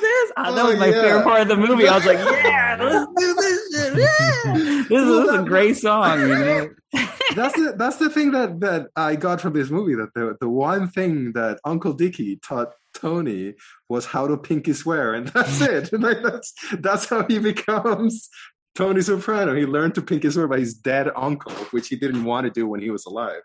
this. 0.00 0.32
I, 0.36 0.50
that 0.50 0.58
oh, 0.58 0.66
was 0.68 0.78
my 0.78 0.88
yeah. 0.88 1.02
favorite 1.02 1.24
part 1.24 1.40
of 1.42 1.48
the 1.48 1.56
movie. 1.56 1.88
I 1.88 1.96
was 1.96 2.04
like, 2.04 2.18
yeah, 2.18 2.76
let's 2.80 3.06
do 3.16 3.34
this 3.34 3.74
shit. 3.74 3.96
Yeah. 3.98 4.54
This, 4.88 4.90
well, 4.90 5.20
is 5.20 5.30
that, 5.30 5.40
a 5.40 5.44
great 5.44 5.76
song, 5.76 6.20
you 6.20 6.28
know. 6.28 6.68
that's 7.36 7.54
the 7.54 7.74
that's 7.76 7.96
the 7.96 8.08
thing 8.08 8.30
that 8.30 8.60
that 8.60 8.88
I 8.96 9.16
got 9.16 9.40
from 9.40 9.52
this 9.52 9.70
movie. 9.70 9.94
That 9.94 10.14
the 10.14 10.36
the 10.40 10.48
one 10.48 10.88
thing 10.88 11.32
that 11.32 11.58
Uncle 11.64 11.92
Dickie 11.92 12.36
taught 12.36 12.72
Tony 12.94 13.54
was 13.88 14.06
how 14.06 14.26
to 14.26 14.38
pinky 14.38 14.72
swear, 14.72 15.12
and 15.14 15.28
that's 15.28 15.60
it. 15.60 15.92
like 15.92 16.22
that's 16.22 16.54
that's 16.78 17.06
how 17.06 17.26
he 17.26 17.38
becomes 17.38 18.30
Tony 18.78 19.00
Soprano. 19.00 19.56
He 19.56 19.66
learned 19.66 19.96
to 19.96 20.02
pinky 20.02 20.30
swear 20.30 20.46
by 20.46 20.60
his 20.60 20.74
dead 20.74 21.10
uncle, 21.16 21.52
which 21.72 21.88
he 21.88 21.96
didn't 21.96 22.22
want 22.22 22.44
to 22.44 22.50
do 22.50 22.68
when 22.68 22.80
he 22.80 22.90
was 22.90 23.06
alive. 23.06 23.42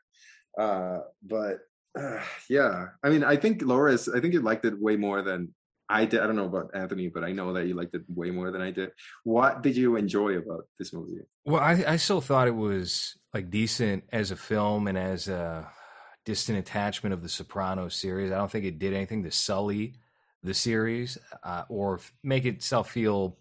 Uh, 0.55 0.99
but 1.23 1.57
uh, 1.99 2.19
yeah, 2.49 2.89
I 3.03 3.09
mean, 3.09 3.23
I 3.23 3.35
think 3.37 3.63
Loris, 3.63 4.07
I 4.07 4.19
think 4.19 4.35
you 4.35 4.41
liked 4.41 4.63
it 4.63 4.79
way 4.79 4.95
more 4.95 5.23
than 5.23 5.55
I 5.89 6.05
did. 6.05 6.19
I 6.19 6.27
don't 6.27 6.35
know 6.35 6.45
about 6.45 6.69
Anthony, 6.75 7.07
but 7.07 7.23
I 7.23 7.31
know 7.31 7.51
that 7.53 7.65
you 7.65 7.73
liked 7.73 7.95
it 7.95 8.03
way 8.07 8.29
more 8.29 8.51
than 8.51 8.61
I 8.61 8.69
did. 8.69 8.91
What 9.23 9.63
did 9.63 9.75
you 9.75 9.95
enjoy 9.95 10.37
about 10.37 10.65
this 10.77 10.93
movie? 10.93 11.21
Well, 11.45 11.61
I, 11.61 11.83
I 11.87 11.95
still 11.95 12.21
thought 12.21 12.47
it 12.47 12.55
was 12.55 13.17
like 13.33 13.49
decent 13.49 14.03
as 14.11 14.29
a 14.29 14.35
film 14.35 14.87
and 14.87 14.99
as 14.99 15.29
a 15.29 15.67
distant 16.25 16.59
attachment 16.59 17.11
of 17.11 17.23
the 17.23 17.29
Sopranos 17.29 17.95
series. 17.95 18.31
I 18.31 18.37
don't 18.37 18.51
think 18.51 18.65
it 18.65 18.77
did 18.77 18.93
anything 18.93 19.23
to 19.23 19.31
sully 19.31 19.95
the 20.43 20.53
series 20.53 21.17
uh, 21.43 21.63
or 21.69 22.01
make 22.21 22.45
itself 22.45 22.91
feel 22.91 23.39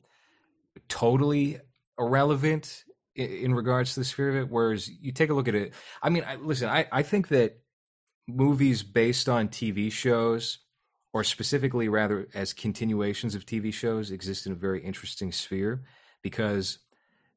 totally 0.89 1.61
irrelevant 2.07 2.85
in, 3.15 3.55
regards 3.55 3.95
to 3.95 4.01
the 4.01 4.05
sphere 4.05 4.31
of 4.31 4.37
it. 4.37 4.51
Whereas 4.51 4.89
you 4.89 5.13
take 5.13 5.31
a 5.31 5.35
look 5.35 5.49
at 5.49 5.55
it, 5.55 5.75
I 6.03 6.11
mean, 6.11 6.25
I, 6.27 6.37
listen, 6.37 6.69
I, 6.69 6.87
I 6.91 7.03
think 7.03 7.29
that 7.29 7.59
movies 8.27 8.83
based 8.83 9.29
on 9.29 9.49
TV 9.49 9.91
shows, 9.91 10.59
or 11.13 11.25
specifically 11.25 11.89
rather 11.89 12.29
as 12.35 12.53
continuations 12.53 13.35
of 13.35 13.45
TV 13.45 13.73
shows, 13.73 14.11
exist 14.11 14.47
in 14.47 14.53
a 14.53 14.57
very 14.57 14.83
interesting 14.83 15.33
sphere 15.33 15.83
because 16.23 16.79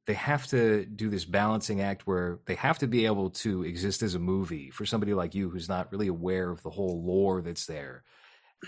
they 0.07 0.13
have 0.13 0.45
to 0.47 0.85
do 0.85 1.09
this 1.09 1.25
balancing 1.25 1.81
act 1.81 2.05
where 2.05 2.39
they 2.45 2.55
have 2.55 2.77
to 2.79 2.87
be 2.87 3.05
able 3.05 3.31
to 3.31 3.63
exist 3.63 4.03
as 4.03 4.15
a 4.15 4.19
movie 4.19 4.69
for 4.69 4.85
somebody 4.85 5.13
like 5.13 5.33
you 5.33 5.49
who's 5.49 5.67
not 5.67 5.91
really 5.91 6.07
aware 6.07 6.51
of 6.51 6.61
the 6.61 6.69
whole 6.69 7.03
lore 7.03 7.41
that's 7.41 7.65
there 7.65 8.03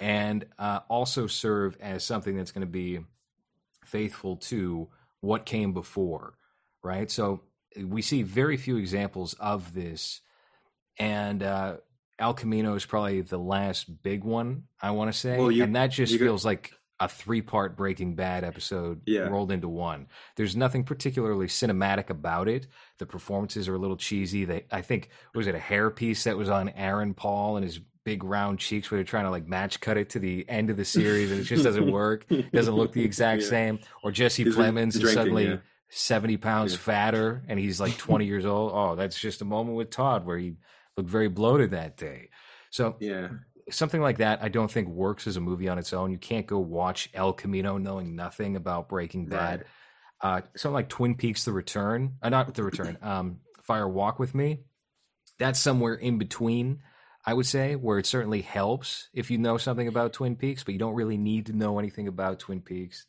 and 0.01 0.45
uh, 0.59 0.79
also 0.89 1.27
serve 1.27 1.77
as 1.79 2.03
something 2.03 2.35
that's 2.35 2.51
going 2.51 2.65
to 2.65 2.71
be 2.71 2.99
faithful 3.85 4.37
to 4.37 4.89
what 5.21 5.45
came 5.45 5.73
before 5.73 6.33
right 6.83 7.09
so 7.11 7.41
we 7.85 8.01
see 8.01 8.23
very 8.23 8.57
few 8.57 8.77
examples 8.77 9.33
of 9.39 9.73
this 9.73 10.21
and 10.99 11.43
uh, 11.43 11.77
El 12.19 12.33
Camino 12.33 12.75
is 12.75 12.85
probably 12.85 13.21
the 13.21 13.37
last 13.37 14.01
big 14.03 14.23
one 14.23 14.63
I 14.81 14.91
want 14.91 15.11
to 15.11 15.17
say 15.17 15.37
Well, 15.37 15.51
you- 15.51 15.63
and 15.63 15.75
that 15.75 15.87
just 15.87 16.17
feels 16.17 16.43
like 16.45 16.71
a 16.99 17.07
three 17.07 17.43
part 17.43 17.77
Breaking 17.77 18.15
Bad 18.15 18.43
episode 18.43 19.01
Yeah. 19.05 19.27
rolled 19.27 19.51
into 19.51 19.67
one. 19.67 20.07
There's 20.35 20.55
nothing 20.55 20.83
particularly 20.83 21.45
cinematic 21.45 22.09
about 22.09 22.47
it. 22.49 22.65
The 22.97 23.05
performances 23.05 23.67
are 23.67 23.75
a 23.75 23.77
little 23.77 23.97
cheesy. 23.97 24.45
They, 24.45 24.65
I 24.71 24.81
think, 24.81 25.09
was 25.35 25.45
it 25.45 25.53
a 25.53 25.59
hairpiece 25.59 26.23
that 26.23 26.37
was 26.37 26.49
on 26.49 26.69
Aaron 26.69 27.13
Paul 27.13 27.57
and 27.57 27.63
his 27.63 27.79
big 28.07 28.23
round 28.23 28.57
cheeks 28.57 28.89
where 28.89 28.97
they're 28.97 29.03
trying 29.03 29.25
to 29.25 29.29
like 29.29 29.45
match 29.49 29.81
cut 29.81 29.97
it 29.97 30.11
to 30.11 30.17
the 30.17 30.47
end 30.47 30.69
of 30.69 30.77
the 30.77 30.85
series 30.85 31.29
and 31.29 31.41
it 31.41 31.43
just 31.43 31.61
doesn't 31.65 31.91
work. 31.91 32.25
It 32.29 32.49
doesn't 32.53 32.73
look 32.73 32.93
the 32.93 33.03
exact 33.03 33.41
Yeah. 33.41 33.49
same. 33.49 33.79
Or 34.01 34.11
Jesse 34.11 34.45
He's 34.45 34.55
Plemons 34.55 34.95
is 34.95 35.13
suddenly 35.13 35.47
yeah. 35.47 35.57
70 35.89 36.37
pounds 36.37 36.71
Yeah. 36.71 36.77
fatter 36.79 37.43
and 37.49 37.59
he's 37.59 37.81
like 37.81 37.97
20 37.97 38.25
years 38.31 38.45
old. 38.45 38.71
Oh, 38.73 38.95
that's 38.95 39.19
just 39.19 39.41
a 39.41 39.45
moment 39.45 39.75
with 39.75 39.89
Todd 39.89 40.25
where 40.25 40.37
he 40.37 40.55
looked 40.95 41.09
very 41.09 41.27
bloated 41.27 41.71
that 41.71 41.97
day. 41.97 42.29
So 42.69 42.95
Yeah. 43.01 43.27
something 43.69 43.99
like 43.99 44.19
that 44.19 44.41
I 44.41 44.47
don't 44.47 44.71
think 44.71 44.87
works 44.87 45.27
as 45.27 45.35
a 45.35 45.41
movie 45.41 45.67
on 45.67 45.77
its 45.77 45.91
own. 45.91 46.09
You 46.09 46.17
can't 46.17 46.47
go 46.47 46.59
watch 46.59 47.09
El 47.13 47.33
Camino 47.33 47.77
knowing 47.77 48.15
nothing 48.15 48.55
about 48.55 48.87
Breaking 48.87 49.25
Bad. 49.25 49.65
Uh, 50.21 50.41
something 50.55 50.73
like 50.75 50.87
Twin 50.87 51.15
Peaks: 51.15 51.43
The 51.43 51.51
Return, 51.51 52.13
uh, 52.21 52.29
not 52.29 52.53
The 52.55 52.63
Return, 52.63 52.97
um, 53.01 53.41
Fire 53.63 53.87
Walk 53.89 54.17
with 54.17 54.33
Me. 54.33 54.61
That's 55.39 55.59
somewhere 55.59 55.93
in 55.93 56.17
between, 56.17 56.79
I 57.27 57.33
would 57.33 57.45
say, 57.45 57.75
where 57.75 57.99
it 57.99 58.05
certainly 58.07 58.41
helps 58.41 59.09
if 59.13 59.29
you 59.29 59.37
know 59.37 59.57
something 59.57 59.87
about 59.87 60.13
Twin 60.13 60.35
Peaks, 60.37 60.63
but 60.63 60.71
you 60.73 60.79
don't 60.79 60.95
really 60.95 61.17
need 61.17 61.47
to 61.47 61.53
know 61.53 61.77
anything 61.77 62.07
about 62.07 62.39
Twin 62.39 62.61
Peaks. 62.61 63.05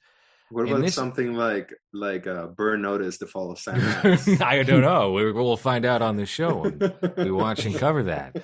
What 0.51 0.66
about 0.69 0.81
this- 0.81 0.95
something 0.95 1.35
like 1.35 1.73
like 1.93 2.27
uh, 2.27 2.49
Burn 2.49 2.83
Notice: 2.83 3.19
The 3.19 3.27
Fall 3.27 3.53
of 3.53 3.59
San 3.59 3.79
Max? 4.05 4.27
I 4.41 4.62
don't 4.64 4.81
know. 4.81 5.12
We, 5.12 5.31
we'll 5.31 5.57
find 5.57 5.85
out 5.85 6.03
on 6.03 6.16
the 6.16 6.27
show. 6.27 6.62
when 6.62 6.93
we 7.16 7.31
watch 7.45 7.64
and 7.64 7.75
cover 7.77 8.03
that. 8.05 8.37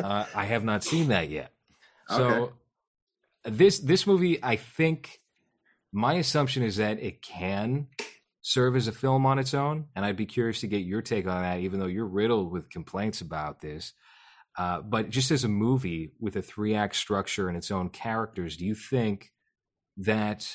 Uh, 0.00 0.26
I 0.34 0.44
have 0.44 0.62
not 0.64 0.84
seen 0.84 1.08
that 1.08 1.28
yet. 1.28 1.50
So 2.08 2.24
Okay. 2.28 2.52
this 3.56 3.78
this 3.80 4.06
movie, 4.06 4.38
I 4.42 4.56
think, 4.56 5.20
my 5.92 6.14
assumption 6.14 6.62
is 6.62 6.76
that 6.76 7.00
it 7.02 7.20
can 7.22 7.88
serve 8.42 8.76
as 8.76 8.86
a 8.86 8.92
film 8.92 9.26
on 9.26 9.38
its 9.40 9.54
own, 9.54 9.86
and 9.96 10.04
I'd 10.04 10.16
be 10.16 10.26
curious 10.26 10.60
to 10.60 10.66
get 10.68 10.84
your 10.84 11.02
take 11.02 11.26
on 11.26 11.42
that. 11.42 11.60
Even 11.60 11.80
though 11.80 11.86
you're 11.86 12.06
riddled 12.06 12.52
with 12.52 12.70
complaints 12.70 13.22
about 13.22 13.60
this, 13.60 13.92
uh, 14.56 14.80
but 14.80 15.10
just 15.10 15.30
as 15.30 15.44
a 15.44 15.48
movie 15.48 16.12
with 16.20 16.36
a 16.36 16.42
three 16.42 16.74
act 16.74 16.96
structure 16.96 17.48
and 17.48 17.56
its 17.56 17.70
own 17.70 17.88
characters, 17.88 18.56
do 18.56 18.64
you 18.64 18.74
think 18.74 19.30
that 19.98 20.48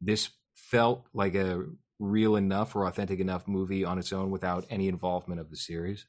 this 0.00 0.30
felt 0.54 1.06
like 1.12 1.34
a 1.34 1.64
real 1.98 2.36
enough 2.36 2.76
or 2.76 2.86
authentic 2.86 3.20
enough 3.20 3.48
movie 3.48 3.84
on 3.84 3.98
its 3.98 4.12
own 4.12 4.30
without 4.30 4.64
any 4.70 4.88
involvement 4.88 5.40
of 5.40 5.50
the 5.50 5.56
series? 5.56 6.06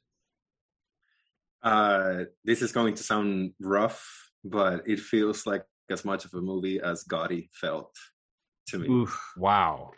uh, 1.64 2.24
this 2.46 2.62
is 2.62 2.72
going 2.72 2.96
to 2.96 3.04
sound 3.04 3.54
rough, 3.60 4.32
but 4.44 4.88
it 4.88 5.00
feels 5.00 5.46
like 5.46 5.64
as 5.90 6.06
much 6.06 6.26
of 6.26 6.34
a 6.34 6.42
movie 6.42 6.80
as 6.80 7.04
Gotti 7.04 7.50
felt 7.54 7.96
to 8.68 8.80
me. 8.80 8.88
Oof. 8.88 9.20
Wow. 9.38 9.92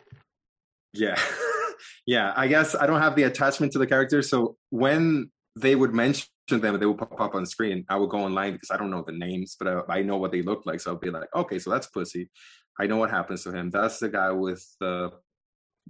Yeah. 0.92 1.20
yeah. 2.06 2.32
I 2.34 2.48
guess 2.48 2.74
I 2.74 2.86
don't 2.86 3.00
have 3.00 3.16
the 3.16 3.24
attachment 3.24 3.72
to 3.72 3.78
the 3.78 3.86
characters. 3.86 4.28
So 4.28 4.56
when 4.70 5.30
they 5.56 5.74
would 5.74 5.94
mention 5.94 6.28
them, 6.48 6.78
they 6.78 6.86
would 6.86 6.98
pop 6.98 7.20
up 7.20 7.34
on 7.34 7.46
screen. 7.46 7.84
I 7.88 7.96
would 7.96 8.10
go 8.10 8.18
online 8.18 8.52
because 8.52 8.70
I 8.70 8.76
don't 8.76 8.90
know 8.90 9.04
the 9.06 9.12
names, 9.12 9.56
but 9.58 9.68
I, 9.68 9.98
I 9.98 10.02
know 10.02 10.16
what 10.16 10.32
they 10.32 10.42
look 10.42 10.66
like. 10.66 10.80
So 10.80 10.92
I'll 10.92 10.98
be 10.98 11.10
like, 11.10 11.28
okay, 11.34 11.58
so 11.58 11.70
that's 11.70 11.86
Pussy. 11.86 12.30
I 12.80 12.86
know 12.86 12.96
what 12.96 13.10
happens 13.10 13.44
to 13.44 13.52
him. 13.52 13.70
That's 13.70 13.98
the 13.98 14.08
guy 14.08 14.30
with 14.30 14.64
the, 14.80 15.12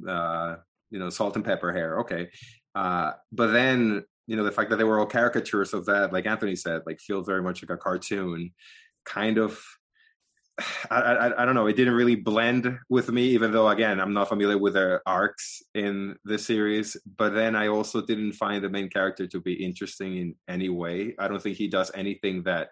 uh, 0.07 0.57
you 0.91 0.99
know, 0.99 1.11
salt 1.11 1.37
and 1.37 1.45
pepper 1.45 1.73
hair. 1.73 2.01
Okay. 2.01 2.31
Uh, 2.75 3.13
but 3.31 3.49
then, 3.49 4.05
you 4.27 4.37
know, 4.37 4.45
the 4.45 4.53
fact 4.53 4.71
that 4.71 4.77
they 4.77 4.85
were 4.85 4.99
all 4.99 5.07
caricatures 5.07 5.75
of 5.75 5.87
that, 5.87 6.13
like 6.13 6.27
Anthony 6.27 6.57
said, 6.57 6.83
like 6.87 7.01
feel 7.01 7.23
very 7.23 7.43
much 7.43 7.63
like 7.63 7.71
a 7.71 7.77
cartoon, 7.77 8.53
kind 9.05 9.39
of 9.39 9.65
I, 10.91 10.97
I, 11.01 11.43
I 11.43 11.45
don't 11.45 11.55
know. 11.55 11.67
It 11.67 11.77
didn't 11.77 11.95
really 11.95 12.15
blend 12.15 12.79
with 12.89 13.11
me, 13.11 13.29
even 13.29 13.53
though 13.53 13.69
again 13.69 14.01
I'm 14.01 14.13
not 14.13 14.29
familiar 14.29 14.59
with 14.59 14.75
the 14.75 15.01
arcs 15.07 15.63
in 15.75 16.17
the 16.25 16.39
series. 16.39 16.97
But 17.17 17.31
then 17.31 17.57
I 17.57 17.69
also 17.69 18.05
didn't 18.05 18.35
find 18.35 18.63
the 18.63 18.69
main 18.69 18.89
character 18.91 19.27
to 19.27 19.41
be 19.41 19.65
interesting 19.65 20.17
in 20.19 20.35
any 20.49 20.69
way. 20.69 21.15
I 21.19 21.29
don't 21.29 21.43
think 21.43 21.57
he 21.57 21.69
does 21.69 21.91
anything 21.95 22.43
that 22.45 22.69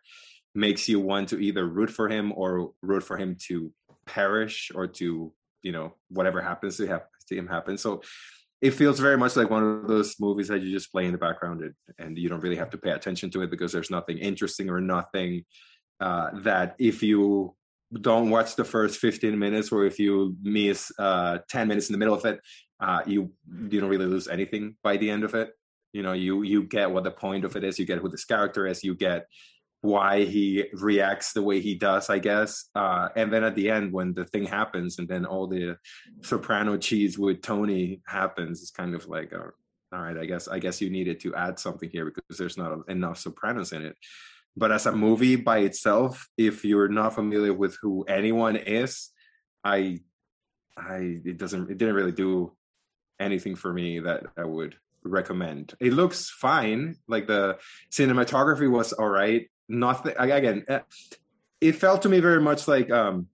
makes 0.55 0.89
you 0.89 1.01
want 1.01 1.29
to 1.31 1.39
either 1.39 1.67
root 1.67 1.91
for 1.91 2.09
him 2.09 2.33
or 2.35 2.73
root 2.83 3.03
for 3.03 3.17
him 3.17 3.37
to 3.49 3.73
perish 4.07 4.71
or 4.75 4.87
to 4.87 5.33
you 5.63 5.73
know 5.73 5.95
whatever 6.09 6.41
happens 6.41 6.77
to, 6.79 6.87
have, 6.87 7.05
to 7.29 7.37
him 7.37 7.47
happen. 7.47 7.79
So 7.79 8.03
it 8.61 8.73
feels 8.73 9.01
very 9.01 9.17
much 9.17 9.37
like 9.37 9.49
one 9.49 9.63
of 9.63 9.89
those 9.89 10.17
movies 10.21 10.49
that 10.49 10.61
you 10.61 10.71
just 10.71 10.93
play 10.93 11.07
in 11.07 11.13
the 11.13 11.19
background 11.19 11.63
and, 11.63 11.75
and 11.99 12.19
you 12.19 12.29
don't 12.29 12.41
really 12.41 12.57
have 12.57 12.71
to 12.71 12.79
pay 12.79 12.91
attention 12.91 13.31
to 13.31 13.43
it 13.43 13.51
because 13.51 13.73
there's 13.73 13.91
nothing 13.91 14.19
interesting 14.19 14.69
or 14.69 14.83
nothing 14.83 15.45
uh, 16.01 16.31
that 16.35 16.75
if 16.79 17.03
you 17.03 17.55
don't 17.99 18.31
watch 18.31 18.55
the 18.55 18.65
first 18.65 18.99
15 18.99 19.39
minutes 19.39 19.73
or 19.73 19.85
if 19.85 19.99
you 19.99 20.37
miss 20.43 20.93
uh 20.99 21.39
10 21.49 21.67
minutes 21.69 21.89
in 21.89 21.93
the 21.93 21.99
middle 21.99 22.15
of 22.15 22.25
it 22.25 22.41
uh 22.81 23.01
you 23.07 23.33
you 23.69 23.81
don't 23.81 23.91
really 23.91 24.07
lose 24.07 24.29
anything 24.29 24.77
by 24.83 24.97
the 24.97 25.11
end 25.11 25.25
of 25.25 25.35
it. 25.35 25.51
You 25.93 26.03
know 26.03 26.13
you 26.13 26.43
you 26.43 26.63
get 26.63 26.91
what 26.91 27.05
the 27.05 27.11
point 27.11 27.45
of 27.45 27.57
it 27.57 27.65
is 27.65 27.79
you 27.79 27.87
get 27.87 27.99
who 27.99 28.09
this 28.09 28.25
character 28.25 28.67
is 28.67 28.85
you 28.85 28.95
get 28.95 29.27
why 29.83 30.25
he 30.25 30.67
reacts 30.75 31.33
the 31.33 31.43
way 31.43 31.59
he 31.61 31.75
does 31.75 32.11
i 32.11 32.19
guess. 32.19 32.67
Uh 32.75 33.09
and 33.17 33.33
then 33.33 33.43
at 33.43 33.57
the 33.57 33.71
end 33.71 33.93
when 33.93 34.15
the 34.15 34.25
thing 34.25 34.45
happens 34.45 34.99
and 34.99 35.09
then 35.09 35.25
all 35.25 35.47
the 35.49 35.77
soprano 36.23 36.77
cheese 36.77 37.19
with 37.19 37.43
tony 37.43 38.01
happens 38.07 38.63
it's 38.63 38.71
kind 38.71 38.95
of 38.95 39.09
like 39.09 39.33
uh, 39.33 39.51
all 39.93 40.03
right 40.03 40.19
i 40.19 40.27
guess 40.27 40.47
i 40.49 40.59
guess 40.59 40.81
you 40.81 40.91
needed 40.91 41.19
to 41.19 41.35
add 41.35 41.59
something 41.59 41.91
here 41.91 42.05
because 42.05 42.39
there's 42.39 42.59
not 42.59 42.79
enough 42.89 43.19
sopranos 43.19 43.73
in 43.73 43.83
it 43.83 43.97
but 44.57 44.73
as 44.73 44.87
a 44.87 44.93
movie 44.93 45.37
by 45.37 45.59
itself 45.59 46.29
if 46.37 46.65
you're 46.65 46.89
not 46.89 47.15
familiar 47.15 47.53
with 47.53 47.77
who 47.81 48.05
anyone 48.05 48.57
is 48.57 49.11
i 49.65 49.99
i 50.77 51.21
it 51.25 51.39
doesn't 51.39 51.71
it 51.71 51.79
didn't 51.79 51.95
really 51.95 52.13
do 52.13 52.53
anything 53.19 53.55
for 53.55 53.73
me 53.73 54.01
that 54.01 54.25
i 54.37 54.45
would 54.45 54.77
recommend. 55.03 55.75
It 55.81 55.93
looks 55.93 56.31
fine 56.31 56.97
like 57.09 57.27
the 57.27 57.59
cinematography 57.91 58.71
was 58.71 58.93
all 58.93 59.09
right 59.09 59.51
nothing 59.69 60.15
again 60.19 60.65
it 61.61 61.77
felt 61.77 62.03
to 62.03 62.09
me 62.09 62.19
very 62.19 62.41
much 62.41 62.67
like 62.67 62.91
um 62.91 63.29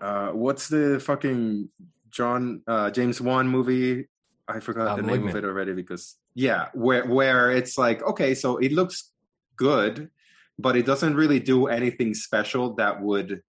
uh 0.00 0.28
what's 0.28 0.68
the 0.68 0.98
fucking 0.98 1.68
john 2.10 2.62
uh 2.66 2.90
james 2.90 3.20
wan 3.20 3.48
movie? 3.48 4.08
I 4.48 4.60
forgot 4.60 4.96
the 4.96 5.02
name 5.02 5.28
of 5.28 5.36
it 5.36 5.44
already 5.44 5.72
because 5.72 6.16
yeah 6.34 6.68
where 6.74 7.06
where 7.06 7.50
it's 7.50 7.78
like 7.78 8.02
okay 8.02 8.34
so 8.34 8.56
it 8.58 8.72
looks 8.72 9.12
good 9.56 10.10
but 10.58 10.76
it 10.76 10.86
doesn't 10.86 11.14
really 11.14 11.40
do 11.40 11.66
anything 11.66 12.14
special 12.14 12.74
that 12.74 13.00
would 13.02 13.42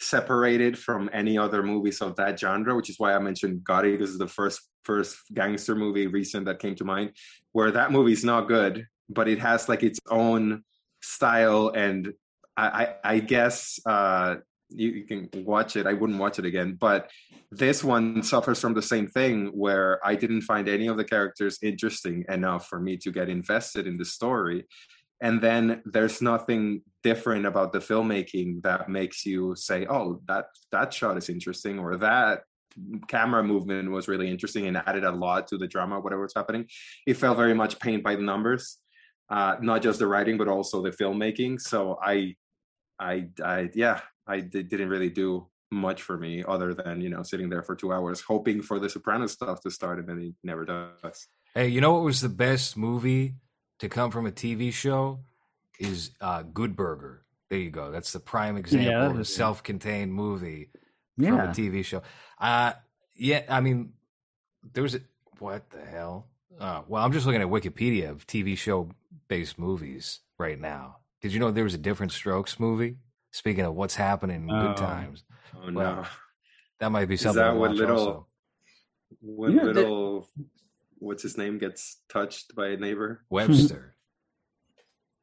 separate 0.00 0.60
it 0.60 0.76
from 0.76 1.10
any 1.12 1.36
other 1.36 1.62
movies 1.62 2.00
of 2.00 2.16
that 2.16 2.38
genre, 2.38 2.74
which 2.74 2.90
is 2.90 2.98
why 2.98 3.14
I 3.14 3.18
mentioned 3.18 3.60
Gotti. 3.64 3.98
This 3.98 4.10
is 4.10 4.18
the 4.18 4.28
first 4.28 4.62
first 4.82 5.18
gangster 5.34 5.74
movie 5.74 6.06
recent 6.06 6.46
that 6.46 6.58
came 6.58 6.74
to 6.76 6.84
mind, 6.84 7.12
where 7.52 7.70
that 7.70 7.92
movie 7.92 8.12
is 8.12 8.24
not 8.24 8.48
good, 8.48 8.86
but 9.08 9.28
it 9.28 9.38
has 9.38 9.68
like 9.68 9.82
its 9.82 10.00
own 10.10 10.64
style, 11.02 11.68
and 11.68 12.12
I 12.56 12.66
I, 12.66 12.94
I 13.04 13.18
guess 13.20 13.78
uh, 13.86 14.36
you, 14.70 14.90
you 14.90 15.04
can 15.04 15.28
watch 15.44 15.76
it. 15.76 15.86
I 15.86 15.92
wouldn't 15.92 16.18
watch 16.18 16.38
it 16.38 16.46
again, 16.46 16.76
but 16.80 17.10
this 17.50 17.82
one 17.82 18.22
suffers 18.22 18.60
from 18.60 18.74
the 18.74 18.82
same 18.82 19.08
thing 19.08 19.48
where 19.48 19.98
I 20.06 20.14
didn't 20.14 20.42
find 20.42 20.68
any 20.68 20.86
of 20.86 20.96
the 20.96 21.04
characters 21.04 21.58
interesting 21.62 22.24
enough 22.28 22.68
for 22.68 22.78
me 22.78 22.96
to 22.98 23.10
get 23.10 23.28
invested 23.28 23.86
in 23.86 23.96
the 23.98 24.04
story 24.04 24.66
and 25.20 25.40
then 25.40 25.82
there's 25.84 26.22
nothing 26.22 26.82
different 27.02 27.46
about 27.46 27.72
the 27.72 27.78
filmmaking 27.78 28.62
that 28.62 28.88
makes 28.88 29.24
you 29.24 29.54
say 29.56 29.86
oh 29.86 30.20
that 30.26 30.46
that 30.72 30.92
shot 30.92 31.16
is 31.16 31.28
interesting 31.28 31.78
or 31.78 31.96
that 31.96 32.42
camera 33.08 33.42
movement 33.42 33.90
was 33.90 34.08
really 34.08 34.30
interesting 34.30 34.66
and 34.66 34.76
added 34.76 35.04
a 35.04 35.10
lot 35.10 35.48
to 35.48 35.58
the 35.58 35.66
drama 35.66 35.98
whatever 35.98 36.22
was 36.22 36.34
happening. 36.34 36.66
It 37.06 37.14
felt 37.14 37.36
very 37.36 37.54
much 37.54 37.78
paint 37.80 38.02
by 38.04 38.16
the 38.16 38.22
numbers 38.22 38.78
uh 39.28 39.56
not 39.60 39.82
just 39.82 39.98
the 39.98 40.06
writing 40.06 40.36
but 40.38 40.48
also 40.48 40.82
the 40.82 40.90
filmmaking. 40.90 41.60
So 41.60 41.98
i 42.02 42.34
i 42.98 43.28
i 43.44 43.70
yeah 43.74 44.00
i 44.26 44.40
did, 44.40 44.68
didn't 44.68 44.88
really 44.88 45.10
do 45.10 45.48
much 45.72 46.02
for 46.02 46.18
me 46.18 46.44
other 46.46 46.74
than 46.74 47.00
you 47.00 47.08
know 47.08 47.22
sitting 47.22 47.48
there 47.48 47.62
for 47.62 47.76
two 47.76 47.92
hours 47.92 48.20
hoping 48.20 48.60
for 48.60 48.80
the 48.80 48.88
soprano 48.88 49.26
stuff 49.26 49.60
to 49.60 49.70
start 49.70 50.00
and 50.00 50.08
then 50.08 50.18
it 50.18 50.34
never 50.42 50.64
does. 50.64 51.28
Hey, 51.54 51.68
you 51.68 51.80
know 51.80 51.92
what 51.92 52.04
was 52.04 52.20
the 52.20 52.28
best 52.28 52.76
movie 52.76 53.34
to 53.80 53.88
come 53.88 54.10
from 54.10 54.26
a 54.26 54.30
TV 54.30 54.72
show? 54.72 55.20
Is 55.78 56.10
uh, 56.20 56.42
Good 56.42 56.76
Burger. 56.76 57.24
There 57.48 57.58
you 57.58 57.70
go. 57.70 57.90
That's 57.90 58.12
the 58.12 58.20
prime 58.20 58.56
example 58.56 58.92
that 58.92 59.10
of 59.10 59.18
a 59.18 59.24
self-contained 59.24 60.12
movie 60.12 60.70
from 61.18 61.40
a 61.40 61.48
TV 61.48 61.84
show. 61.84 62.02
Uh, 62.38 62.72
yeah, 63.16 63.42
I 63.48 63.60
mean, 63.60 63.94
there 64.72 64.82
was 64.82 64.94
a, 64.94 65.00
what 65.38 65.68
the 65.70 65.84
hell? 65.84 66.26
Uh, 66.58 66.82
well, 66.86 67.02
I'm 67.04 67.12
just 67.12 67.26
looking 67.26 67.40
at 67.40 67.48
Wikipedia 67.48 68.10
of 68.10 68.26
TV 68.26 68.56
show 68.56 68.90
based 69.28 69.58
movies 69.58 70.20
right 70.38 70.60
now. 70.60 70.98
Did 71.22 71.32
you 71.32 71.40
know 71.40 71.50
there 71.50 71.64
was 71.64 71.74
a 71.74 71.78
Diff'rent 71.78 72.12
Strokes 72.12 72.60
movie? 72.60 72.96
Speaking 73.32 73.64
of 73.64 73.74
what's 73.74 73.94
happening 73.94 74.48
in 74.48 74.50
Oh. 74.54 74.68
good 74.68 74.76
times, 74.76 75.24
oh 75.56 75.72
Well, 75.72 75.96
no 75.96 76.04
that 76.80 76.90
might 76.90 77.06
be 77.06 77.16
something. 77.16 77.42
Is 77.42 77.46
something. 77.46 77.46
that 77.46 77.52
to 77.52 77.58
what 77.58 77.70
watch 77.70 77.78
little 77.78 77.98
also. 77.98 78.26
when 79.20 79.52
Yeah, 79.56 79.62
little 79.64 80.28
what's 81.00 81.22
his 81.22 81.36
name 81.36 81.58
gets 81.58 82.00
touched 82.08 82.54
by 82.54 82.68
a 82.68 82.76
neighbor 82.76 83.24
Webster, 83.30 83.94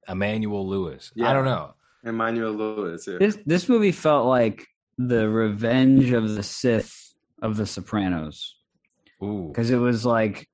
Emmanuel 0.07 0.67
Lewis. 0.67 1.11
Yeah. 1.15 1.29
I 1.29 1.33
don't 1.33 1.45
know. 1.45 1.73
emmanuel 2.03 2.51
lewis 2.53 3.07
yeah. 3.07 3.17
This 3.19 3.37
this 3.45 3.67
movie 3.69 3.91
felt 3.91 4.27
like 4.27 4.65
the 4.97 5.27
revenge 5.29 6.11
of 6.11 6.35
the 6.35 6.43
Sith 6.43 7.13
of 7.41 7.57
the 7.57 7.65
Sopranos. 7.65 8.55
Ooh, 9.23 9.47
because 9.47 9.69
it 9.71 9.77
was 9.77 10.05
like 10.05 10.47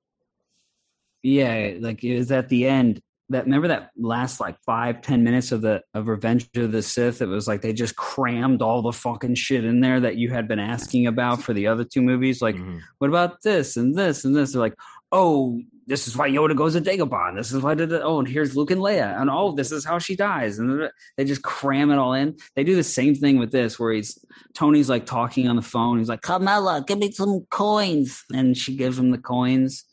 yeah 1.21 1.73
like 1.79 2.03
it 2.03 2.17
was 2.17 2.31
at 2.31 2.49
the 2.49 2.65
end 2.67 3.01
that 3.29 3.45
remember 3.45 3.69
that 3.69 3.89
last 3.97 4.39
like 4.41 4.57
five 4.65 5.01
ten 5.01 5.23
minutes 5.23 5.51
of 5.53 5.61
the 5.61 5.81
of 5.93 6.07
revenge 6.07 6.49
of 6.55 6.71
the 6.73 6.81
sith 6.81 7.21
it 7.21 7.25
was 7.27 7.47
like 7.47 7.61
they 7.61 7.71
just 7.73 7.95
crammed 7.95 8.61
all 8.61 8.81
the 8.81 8.91
fucking 8.91 9.33
shit 9.35 9.63
in 9.63 9.79
there 9.79 9.99
that 10.01 10.17
you 10.17 10.29
had 10.29 10.47
been 10.47 10.59
asking 10.59 11.07
about 11.07 11.41
for 11.41 11.53
the 11.53 11.65
other 11.67 11.85
two 11.85 12.01
movies 12.01 12.41
like 12.41 12.55
Mhm. 12.55 12.79
what 12.99 13.09
about 13.09 13.41
this 13.41 13.77
and 13.77 13.95
this 13.95 14.25
and 14.25 14.35
this 14.35 14.51
they're 14.51 14.61
like 14.61 14.75
oh 15.13 15.61
this 15.85 16.07
is 16.07 16.17
why 16.17 16.29
yoda 16.29 16.55
goes 16.55 16.73
to 16.73 16.81
dagobah 16.81 17.35
this 17.35 17.51
is 17.51 17.61
why 17.61 17.73
oh 18.03 18.19
and 18.19 18.27
here's 18.27 18.55
luke 18.55 18.71
and 18.71 18.81
leia 18.81 19.19
and 19.21 19.29
oh 19.29 19.53
this 19.53 19.71
is 19.71 19.85
how 19.85 19.99
she 19.99 20.15
dies 20.15 20.57
and 20.57 20.89
they 21.17 21.23
just 21.23 21.43
cram 21.43 21.91
it 21.91 21.97
all 21.97 22.13
in. 22.13 22.35
They 22.55 22.63
do 22.63 22.75
the 22.75 22.83
same 22.83 23.15
thing 23.15 23.37
with 23.37 23.51
this 23.51 23.79
where 23.79 23.93
he's 23.93 24.17
tony's 24.53 24.89
like 24.89 25.05
talking 25.05 25.47
on 25.47 25.55
the 25.55 25.61
phone. 25.61 25.99
He's 25.99 26.09
like 26.09 26.21
carmela 26.21 26.83
give 26.85 26.97
me 26.97 27.11
some 27.11 27.45
coins. 27.49 28.23
And 28.33 28.57
she 28.57 28.75
gives 28.75 28.97
him 28.97 29.11
the 29.11 29.17
coins 29.17 29.85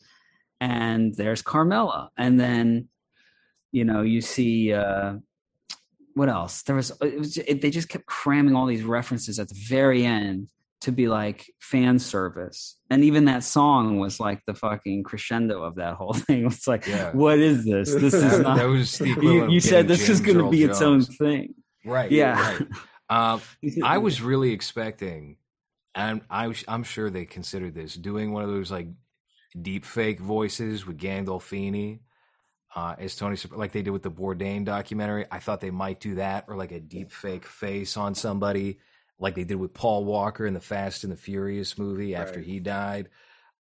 and 0.59 1.13
there's 1.15 1.41
carmela. 1.41 2.09
And 2.17 2.39
then 2.39 2.89
you 3.71 3.85
know 3.85 4.01
you 4.01 4.21
see 4.21 4.73
uh 4.73 5.15
what 6.13 6.29
else? 6.29 6.63
There 6.63 6.75
was 6.75 6.91
it 7.01 7.19
was 7.19 7.37
it, 7.37 7.61
they 7.61 7.69
just 7.69 7.89
kept 7.89 8.05
cramming 8.05 8.55
all 8.55 8.65
these 8.65 8.83
references 8.83 9.39
at 9.39 9.49
the 9.49 9.55
very 9.67 10.03
end 10.05 10.49
to 10.81 10.91
be 10.91 11.07
like 11.07 11.51
fan 11.59 11.99
service 11.99 12.77
and 12.89 13.03
even 13.03 13.25
that 13.25 13.43
song 13.43 13.99
was 13.99 14.19
like 14.19 14.41
the 14.47 14.53
fucking 14.53 15.03
crescendo 15.03 15.63
of 15.63 15.75
that 15.75 15.93
whole 15.93 16.13
thing 16.27 16.45
it's 16.45 16.67
like 16.67 16.85
Yeah. 16.87 17.11
what 17.11 17.39
is 17.39 17.63
this 17.65 17.93
this 17.93 18.13
is 18.13 18.39
not 18.41 18.57
that 18.57 18.65
was 18.65 18.97
the 18.97 19.07
you, 19.07 19.49
you 19.49 19.59
said 19.59 19.87
this 19.87 20.09
is 20.09 20.21
going 20.21 20.37
to 20.37 20.49
be 20.49 20.63
its 20.63 20.81
own 20.81 21.01
thing 21.01 21.53
right? 21.85 22.11
Yeah. 22.11 22.39
right. 22.39 22.67
Um, 23.09 23.41
I 23.83 23.97
was 23.97 24.21
really 24.21 24.51
expecting, 24.51 25.37
and 25.93 26.21
I, 26.29 26.53
I'm 26.67 26.83
sure 26.83 27.09
they 27.09 27.25
considered 27.25 27.75
this 27.75 27.95
doing 27.95 28.31
one 28.31 28.43
of 28.43 28.49
those 28.49 28.71
like 28.71 28.87
deep 29.59 29.85
fake 29.85 30.19
voices 30.19 30.85
with 30.85 30.97
Gandolfini 30.97 31.99
uh, 32.73 32.95
as 32.97 33.15
Tony, 33.15 33.35
like 33.51 33.73
they 33.73 33.81
did 33.81 33.89
with 33.89 34.03
the 34.03 34.11
Bourdain 34.11 34.63
documentary. 34.63 35.25
I 35.29 35.39
thought 35.39 35.59
they 35.59 35.71
might 35.71 35.99
do 35.99 36.15
that, 36.15 36.45
or 36.47 36.55
like 36.55 36.71
a 36.71 36.79
deep 36.79 37.11
fake 37.11 37.45
face 37.45 37.97
on 37.97 38.15
somebody, 38.15 38.79
like 39.21 39.35
they 39.35 39.45
did 39.45 39.55
with 39.55 39.73
Paul 39.73 40.03
Walker 40.03 40.45
in 40.45 40.53
the 40.53 40.59
Fast 40.59 41.05
and 41.05 41.13
the 41.13 41.17
Furious 41.17 41.77
movie 41.77 42.15
after 42.15 42.39
Right. 42.39 42.47
he 42.47 42.59
died. 42.59 43.07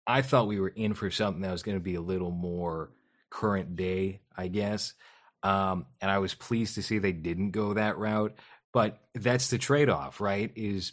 I 0.06 0.22
thought 0.22 0.46
we 0.46 0.60
were 0.60 0.68
in 0.68 0.94
for 0.94 1.10
something 1.10 1.42
that 1.42 1.50
was 1.50 1.64
going 1.64 1.76
to 1.76 1.82
be 1.82 1.96
a 1.96 2.00
little 2.00 2.30
more 2.30 2.92
current 3.30 3.74
day, 3.74 4.20
I 4.36 4.46
guess. 4.46 4.94
Um, 5.42 5.86
and 6.00 6.10
I 6.10 6.18
was 6.18 6.34
pleased 6.34 6.76
to 6.76 6.82
see 6.82 6.98
they 6.98 7.12
didn't 7.12 7.50
go 7.50 7.74
that 7.74 7.98
route 7.98 8.36
but 8.76 8.98
that's 9.14 9.48
the 9.48 9.56
trade-off, 9.56 10.20
right? 10.20 10.52
Is 10.54 10.92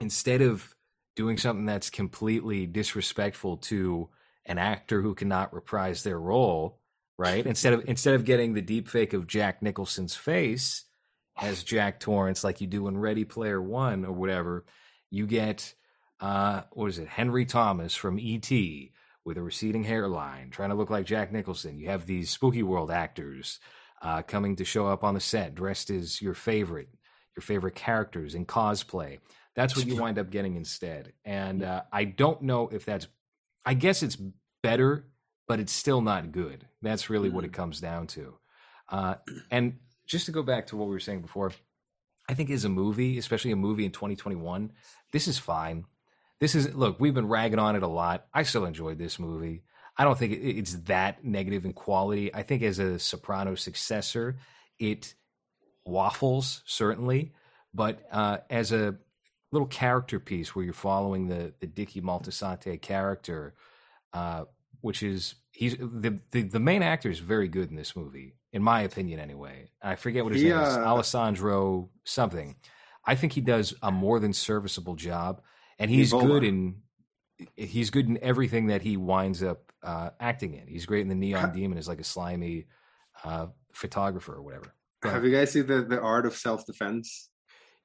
instead 0.00 0.40
of 0.40 0.74
doing 1.14 1.36
something 1.36 1.66
that's 1.66 1.90
completely 1.90 2.64
disrespectful 2.64 3.58
to 3.58 4.08
an 4.46 4.56
actor 4.56 5.02
who 5.02 5.14
cannot 5.14 5.52
reprise 5.52 6.02
their 6.04 6.18
role, 6.18 6.80
right? 7.18 7.44
Instead 7.44 7.74
of 7.74 7.86
instead 7.86 8.14
of 8.14 8.24
getting 8.24 8.54
the 8.54 8.62
deep 8.62 8.88
fake 8.88 9.12
of 9.12 9.26
Jack 9.26 9.60
Nicholson's 9.60 10.14
face 10.14 10.85
as 11.40 11.62
Jack 11.62 12.00
Torrance, 12.00 12.44
like 12.44 12.60
you 12.60 12.66
do 12.66 12.88
in 12.88 12.98
Ready 12.98 13.24
Player 13.24 13.60
One 13.60 14.04
or 14.04 14.12
whatever, 14.12 14.64
you 15.10 15.26
get 15.26 15.74
uh, 16.20 16.62
what 16.72 16.88
is 16.88 16.98
it, 16.98 17.08
Henry 17.08 17.44
Thomas 17.44 17.94
from 17.94 18.18
E.T. 18.18 18.92
with 19.24 19.36
a 19.36 19.42
receding 19.42 19.84
hairline, 19.84 20.50
trying 20.50 20.70
to 20.70 20.74
look 20.74 20.90
like 20.90 21.06
Jack 21.06 21.32
Nicholson. 21.32 21.78
You 21.78 21.88
have 21.88 22.06
these 22.06 22.30
Spooky 22.30 22.62
World 22.62 22.90
actors 22.90 23.60
uh, 24.00 24.22
coming 24.22 24.56
to 24.56 24.64
show 24.64 24.86
up 24.86 25.04
on 25.04 25.14
the 25.14 25.20
set, 25.20 25.54
dressed 25.54 25.90
as 25.90 26.22
your 26.22 26.34
favorite, 26.34 26.88
your 27.36 27.42
favorite 27.42 27.74
characters 27.74 28.34
in 28.34 28.46
cosplay. 28.46 29.18
That's 29.54 29.76
what 29.76 29.86
you 29.86 29.96
wind 29.96 30.18
up 30.18 30.30
getting 30.30 30.56
instead. 30.56 31.12
And 31.24 31.62
uh, 31.62 31.82
I 31.92 32.04
don't 32.04 32.42
know 32.42 32.68
if 32.68 32.84
that's. 32.84 33.06
I 33.64 33.74
guess 33.74 34.02
it's 34.02 34.16
better, 34.62 35.06
but 35.48 35.60
it's 35.60 35.72
still 35.72 36.00
not 36.00 36.30
good. 36.30 36.66
That's 36.82 37.10
really 37.10 37.30
what 37.30 37.44
it 37.44 37.52
comes 37.52 37.80
down 37.80 38.06
to. 38.08 38.38
Uh, 38.88 39.14
and 39.50 39.78
just 40.06 40.26
to 40.26 40.32
go 40.32 40.42
back 40.42 40.68
to 40.68 40.76
what 40.76 40.88
we 40.88 40.94
were 40.94 41.00
saying 41.00 41.20
before, 41.20 41.52
I 42.28 42.34
think 42.34 42.50
as 42.50 42.64
a 42.64 42.68
movie, 42.68 43.18
especially 43.18 43.52
a 43.52 43.56
movie 43.56 43.84
in 43.84 43.92
2021, 43.92 44.72
this 45.12 45.28
is 45.28 45.38
fine. 45.38 45.84
This 46.40 46.54
is 46.54 46.74
look, 46.74 47.00
we've 47.00 47.14
been 47.14 47.28
ragging 47.28 47.58
on 47.58 47.76
it 47.76 47.82
a 47.82 47.88
lot. 47.88 48.26
I 48.32 48.42
still 48.42 48.64
enjoyed 48.64 48.98
this 48.98 49.18
movie. 49.18 49.62
I 49.96 50.04
don't 50.04 50.18
think 50.18 50.32
it's 50.32 50.74
that 50.84 51.24
negative 51.24 51.64
in 51.64 51.72
quality. 51.72 52.34
I 52.34 52.42
think 52.42 52.62
as 52.62 52.78
a 52.78 52.98
Soprano 52.98 53.54
successor, 53.54 54.36
it 54.78 55.14
waffles 55.86 56.62
certainly, 56.66 57.32
but 57.72 58.06
uh, 58.12 58.38
as 58.50 58.72
a 58.72 58.96
little 59.52 59.68
character 59.68 60.20
piece 60.20 60.54
where 60.54 60.64
you're 60.64 60.74
following 60.74 61.28
the 61.28 61.54
the 61.60 61.66
Dickie 61.66 62.02
Moltisanti 62.02 62.80
character, 62.80 63.54
uh, 64.12 64.44
which 64.82 65.02
is 65.02 65.36
he's 65.52 65.76
the, 65.78 66.20
the 66.30 66.42
the 66.42 66.60
main 66.60 66.82
actor 66.82 67.08
is 67.08 67.20
very 67.20 67.48
good 67.48 67.70
in 67.70 67.76
this 67.76 67.96
movie, 67.96 68.34
in 68.52 68.62
my 68.62 68.82
opinion, 68.82 69.20
anyway. 69.20 69.70
I 69.82 69.96
forget 69.96 70.24
what 70.24 70.32
his 70.32 70.42
He, 70.42 70.48
name 70.48 70.58
is, 70.58 70.76
uh, 70.76 70.80
Alessandro 70.84 71.90
something. 72.04 72.56
I 73.04 73.14
think 73.14 73.32
he 73.32 73.40
does 73.40 73.74
a 73.82 73.90
more 73.92 74.18
than 74.18 74.32
serviceable 74.32 74.94
job, 74.96 75.42
and 75.78 75.90
he's 75.90 76.12
Nivola. 76.12 76.26
good 76.26 76.44
in 76.44 76.82
he's 77.54 77.90
good 77.90 78.08
in 78.08 78.18
everything 78.22 78.68
that 78.68 78.82
he 78.82 78.96
winds 78.96 79.42
up 79.42 79.70
uh, 79.82 80.10
acting 80.18 80.54
in. 80.54 80.66
He's 80.66 80.86
great 80.86 81.02
in 81.02 81.08
the 81.08 81.14
Neon 81.14 81.52
Demon 81.52 81.78
as 81.78 81.86
like 81.86 82.00
a 82.00 82.04
slimy 82.04 82.66
uh, 83.24 83.46
photographer 83.72 84.34
or 84.34 84.42
whatever. 84.42 84.74
Go 85.02 85.10
Have 85.10 85.24
you 85.24 85.30
guys 85.30 85.52
seen 85.52 85.66
the 85.66 85.82
the 85.82 86.00
art 86.00 86.26
of 86.26 86.34
self 86.36 86.66
defense? 86.66 87.28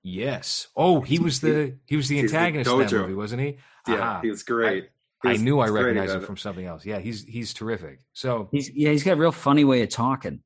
Yes. 0.04 0.68
Oh, 0.76 1.02
he 1.02 1.20
was 1.20 1.42
the 1.42 1.78
he 1.86 1.96
was 1.96 2.08
the 2.08 2.20
He's 2.22 2.32
the 2.32 2.38
antagonist 2.38 2.72
in 2.72 2.78
that 2.80 2.92
movie, 2.92 3.14
wasn't 3.14 3.42
he? 3.42 3.58
Yeah, 3.88 3.96
Aha. 3.96 4.20
he 4.24 4.30
was 4.30 4.44
great. 4.44 4.90
He 5.24 5.30
I 5.30 5.38
knew 5.38 5.60
I 5.60 5.68
recognized 5.68 6.16
him 6.16 6.22
from 6.22 6.38
something 6.38 6.66
else. 6.66 6.86
Yeah, 6.86 7.00
he's 7.00 7.24
he's 7.24 7.54
terrific. 7.54 8.00
So 8.14 8.50
He's 8.52 8.72
yeah, 8.74 8.90
he's 8.90 9.04
got 9.04 9.14
a 9.14 9.22
real 9.22 9.32
funny 9.32 9.64
way 9.64 9.84
of 9.84 9.90
talking. 9.90 10.42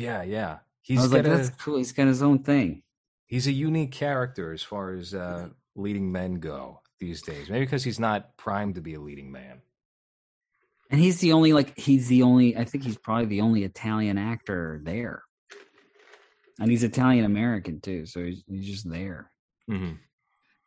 Yeah, 0.00 0.22
yeah, 0.22 0.52
I 0.52 0.58
he's 0.82 0.98
was 1.02 1.12
like, 1.12 1.26
a, 1.26 1.28
that's 1.28 1.50
cool. 1.50 1.76
He's 1.78 1.92
got 1.92 2.06
his 2.06 2.22
own 2.22 2.42
thing. 2.42 2.82
he's 3.26 3.46
a 3.46 3.52
unique 3.52 3.92
character 3.92 4.52
as 4.52 4.62
far 4.62 4.92
as 4.94 5.14
uh, 5.14 5.48
leading 5.76 6.10
men 6.10 6.34
go 6.40 6.80
these 6.98 7.22
days. 7.22 7.48
Maybe 7.50 7.64
because 7.64 7.84
he's 7.84 8.00
not 8.00 8.36
primed 8.36 8.74
to 8.76 8.80
be 8.80 8.94
a 8.94 9.00
leading 9.00 9.30
man. 9.30 9.60
And 10.90 11.00
he's 11.00 11.20
the 11.20 11.32
only 11.32 11.52
like 11.52 11.78
he's 11.78 12.08
the 12.08 12.22
only 12.22 12.56
I 12.56 12.64
think 12.64 12.84
he's 12.84 12.98
probably 12.98 13.26
the 13.26 13.42
only 13.42 13.62
Italian 13.64 14.18
actor 14.18 14.80
there. 14.82 15.22
And 16.58 16.70
he's 16.70 16.82
Italian 16.82 17.24
American 17.24 17.80
too, 17.80 18.06
so 18.06 18.24
he's 18.24 18.42
he's 18.48 18.66
just 18.66 18.90
there. 18.90 19.30
hmm 19.68 19.92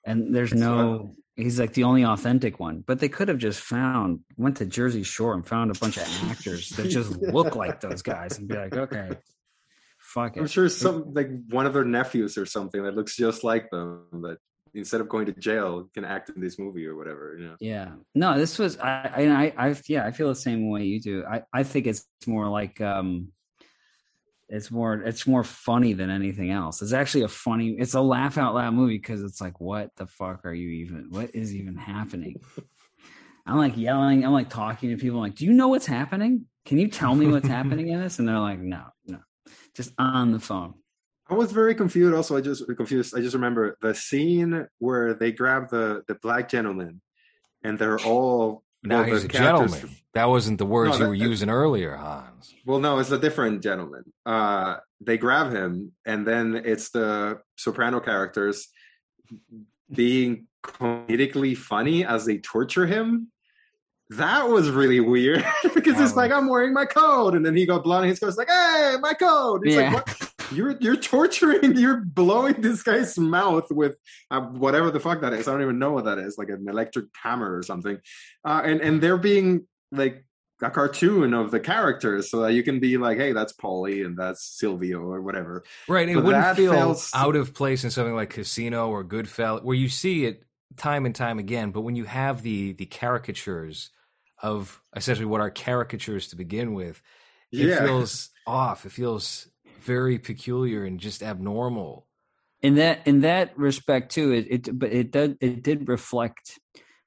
And 0.06 0.36
there's 0.36 0.54
no 0.54 1.16
he's 1.36 1.60
like 1.60 1.74
the 1.74 1.84
only 1.84 2.04
authentic 2.06 2.60
one. 2.60 2.84
But 2.86 3.00
they 3.00 3.10
could 3.10 3.28
have 3.28 3.38
just 3.38 3.60
found 3.60 4.20
went 4.38 4.58
to 4.58 4.66
Jersey 4.66 5.04
Shore 5.04 5.34
and 5.34 5.46
found 5.46 5.72
a 5.72 5.80
bunch 5.80 5.98
of 5.98 6.08
actors 6.30 6.70
that 6.72 6.90
just 6.90 7.12
look 7.22 7.56
like 7.56 7.82
those 7.82 8.02
guys 8.02 8.38
and 8.38 8.48
be 8.48 8.56
like, 8.56 8.76
okay, 8.76 9.12
fuck 9.98 10.38
I'm 10.38 10.46
it. 10.46 10.52
sure 10.52 10.70
some 10.70 11.14
like 11.14 11.30
one 11.50 11.66
of 11.66 11.74
their 11.74 11.86
nephews 11.86 12.38
or 12.38 12.46
something 12.46 12.84
that 12.84 12.96
looks 12.96 13.16
just 13.16 13.44
like 13.44 13.70
them, 13.72 14.06
but 14.12 14.38
instead 14.76 15.02
of 15.02 15.10
going 15.10 15.28
to 15.28 15.34
jail, 15.34 15.90
can 15.94 16.04
act 16.04 16.30
in 16.30 16.42
this 16.42 16.58
movie 16.58 16.86
or 16.86 16.96
whatever. 16.96 17.36
You 17.40 17.48
know, 17.48 17.56
Yeah. 17.60 17.92
No, 18.16 18.38
this 18.38 18.60
was 18.60 18.78
I 18.78 19.12
I 19.16 19.54
I, 19.58 19.70
I 19.70 19.76
yeah, 19.88 20.06
I 20.06 20.12
feel 20.12 20.28
the 20.28 20.36
same 20.36 20.70
way 20.70 20.84
you 20.84 21.00
do. 21.02 21.26
I 21.30 21.44
I 21.54 21.64
think 21.64 21.88
it's 21.88 22.06
more 22.28 22.48
like 22.48 22.82
um 22.82 23.30
it's 24.50 24.70
more 24.70 24.96
it's 24.96 25.26
more 25.26 25.44
funny 25.44 25.94
than 25.94 26.10
anything 26.10 26.52
else. 26.52 26.82
It's 26.82 26.94
actually 26.94 27.24
a 27.24 27.30
funny 27.30 27.76
it's 27.80 27.94
a 27.94 28.02
laugh 28.02 28.38
out 28.38 28.54
loud 28.56 28.74
movie 28.74 28.98
because 28.98 29.24
it's 29.24 29.42
like 29.42 29.60
what 29.60 29.96
the 29.96 30.06
fuck 30.06 30.46
are 30.46 30.54
you 30.54 30.70
even 30.70 31.08
what 31.10 31.34
is 31.34 31.56
even 31.56 31.76
happening? 31.76 32.42
I'm 33.46 33.58
like 33.58 33.78
yelling, 33.78 34.26
I'm 34.26 34.32
like 34.32 34.50
talking 34.50 34.90
to 34.92 34.98
people 34.98 35.20
like, 35.20 35.36
"Do 35.36 35.46
you 35.46 35.52
know 35.52 35.68
what's 35.68 35.86
happening? 35.86 36.46
Can 36.66 36.78
you 36.78 36.88
tell 36.88 37.14
me 37.14 37.28
what's 37.28 37.48
happening 37.48 37.90
in 37.90 38.00
this?" 38.00 38.20
And 38.20 38.28
they're 38.28 38.40
like, 38.40 38.60
"No, 38.60 38.84
no." 39.06 39.20
Just 39.76 39.92
on 39.98 40.32
the 40.32 40.40
phone. 40.40 40.76
I 41.30 41.34
was 41.34 41.52
very 41.52 41.76
confused. 41.76 42.16
Also, 42.16 42.38
I 42.38 42.42
just 42.42 42.66
confused. 42.78 43.18
I 43.18 43.22
just 43.22 43.34
remember 43.34 43.78
the 43.82 43.96
scene 43.96 44.68
where 44.80 45.14
they 45.14 45.32
grab 45.32 45.70
the 45.70 46.04
the 46.08 46.16
black 46.16 46.48
gentleman, 46.48 47.02
and 47.64 47.78
they're 47.78 48.00
all 48.00 48.64
Now 48.84 49.04
he's 49.04 49.24
a 49.24 49.28
gentleman. 49.28 49.90
That 50.14 50.26
wasn't 50.30 50.58
the 50.60 50.66
words 50.66 50.92
No, 50.92 50.94
you 50.94 51.00
that- 51.04 51.10
were 51.10 51.18
that- 51.18 51.30
using 51.30 51.50
earlier, 51.50 51.96
Hans. 51.96 52.54
Well, 52.66 52.80
no, 52.80 53.00
it's 53.00 53.12
a 53.12 53.18
different 53.18 53.62
gentleman. 53.64 54.04
Uh, 54.26 54.78
they 55.02 55.18
grab 55.18 55.52
him, 55.52 55.92
and 56.06 56.26
then 56.28 56.62
it's 56.64 56.90
the 56.92 57.40
soprano 57.58 58.00
characters 58.00 58.68
being 59.92 60.48
comedically 60.64 61.56
funny 61.58 62.06
as 62.06 62.26
they 62.26 62.38
torture 62.38 62.86
him. 62.86 63.30
That 64.10 64.50
was 64.50 64.70
really 64.70 65.00
weird 65.00 65.44
because 65.74 66.00
it's 66.00 66.16
like 66.16 66.32
I'm 66.32 66.48
wearing 66.48 66.74
my 66.74 66.86
coat, 66.86 67.34
and 67.36 67.46
then 67.46 67.56
he 67.56 67.66
got 67.66 67.84
blown. 67.84 68.02
And 68.04 68.10
he's 68.10 68.20
goes 68.20 68.38
like, 68.38 68.50
"Hey, 68.50 68.96
my 69.02 69.14
coat!" 69.14 69.62
It's 69.66 69.76
Yeah. 69.76 69.92
like, 69.94 70.08
what? 70.08 70.23
You're 70.54 70.78
you're 70.80 70.96
torturing, 70.96 71.78
you're 71.78 71.98
blowing 72.06 72.62
this 72.62 72.84
guy's 72.84 73.18
mouth 73.18 73.72
with 73.72 73.98
uh, 74.32 74.42
whatever 74.42 74.92
the 74.92 75.00
fuck 75.00 75.22
that 75.22 75.34
is. 75.34 75.48
I 75.48 75.52
don't 75.52 75.62
even 75.62 75.80
know 75.80 75.92
what 75.92 76.06
that 76.06 76.18
is, 76.20 76.38
like 76.38 76.50
an 76.50 76.66
electric 76.70 77.06
hammer 77.22 77.58
or 77.58 77.64
something. 77.64 77.98
Uh, 78.46 78.62
and 78.64 78.82
and 78.82 79.02
they're 79.02 79.18
being 79.18 79.68
like 79.92 80.26
a 80.62 80.70
cartoon 80.70 81.34
of 81.34 81.52
the 81.52 81.60
characters, 81.60 82.30
so 82.32 82.42
that 82.42 82.54
you 82.54 82.64
can 82.64 82.80
be 82.80 82.98
like, 82.98 83.18
hey, 83.18 83.34
that's 83.34 83.52
Paulie 83.54 84.06
and 84.06 84.18
that's 84.18 84.44
Silvio 84.58 85.00
or 85.02 85.22
whatever. 85.22 85.64
Right. 85.90 86.08
It 86.08 86.16
But 86.16 86.24
wouldn't 86.24 86.56
feel 86.56 86.72
felt- 86.74 87.10
out 87.14 87.36
of 87.36 87.54
place 87.54 87.84
in 87.84 87.90
something 87.92 88.16
like 88.16 88.30
Casino 88.30 88.90
or 88.90 89.04
Goodfellas, 89.04 89.64
where 89.64 89.76
you 89.76 89.90
see 89.90 90.26
it 90.26 90.44
time 90.78 91.06
and 91.06 91.14
time 91.14 91.38
again. 91.40 91.72
But 91.72 91.82
when 91.82 91.96
you 91.96 92.06
have 92.06 92.44
the 92.44 92.74
the 92.74 92.86
caricatures 92.86 93.90
of 94.42 94.82
essentially 94.96 95.26
what 95.26 95.42
are 95.42 95.50
caricatures 95.50 96.28
to 96.30 96.36
begin 96.36 96.74
with, 96.74 97.02
it 97.52 97.68
Yeah. 97.68 97.86
feels 97.86 98.30
off. 98.48 98.86
It 98.86 98.92
feels 98.92 99.48
very 99.84 100.18
peculiar 100.20 100.86
and 100.86 101.00
just 101.00 101.22
abnormal. 101.24 102.08
in 102.62 102.76
that 102.76 103.06
in 103.06 103.22
that 103.22 103.58
respect 103.58 104.12
too 104.14 104.32
it, 104.32 104.48
it 104.50 104.80
but 104.80 104.92
it 104.92 105.12
did 105.12 105.38
it 105.42 105.64
did 105.64 105.88
reflect 105.90 106.58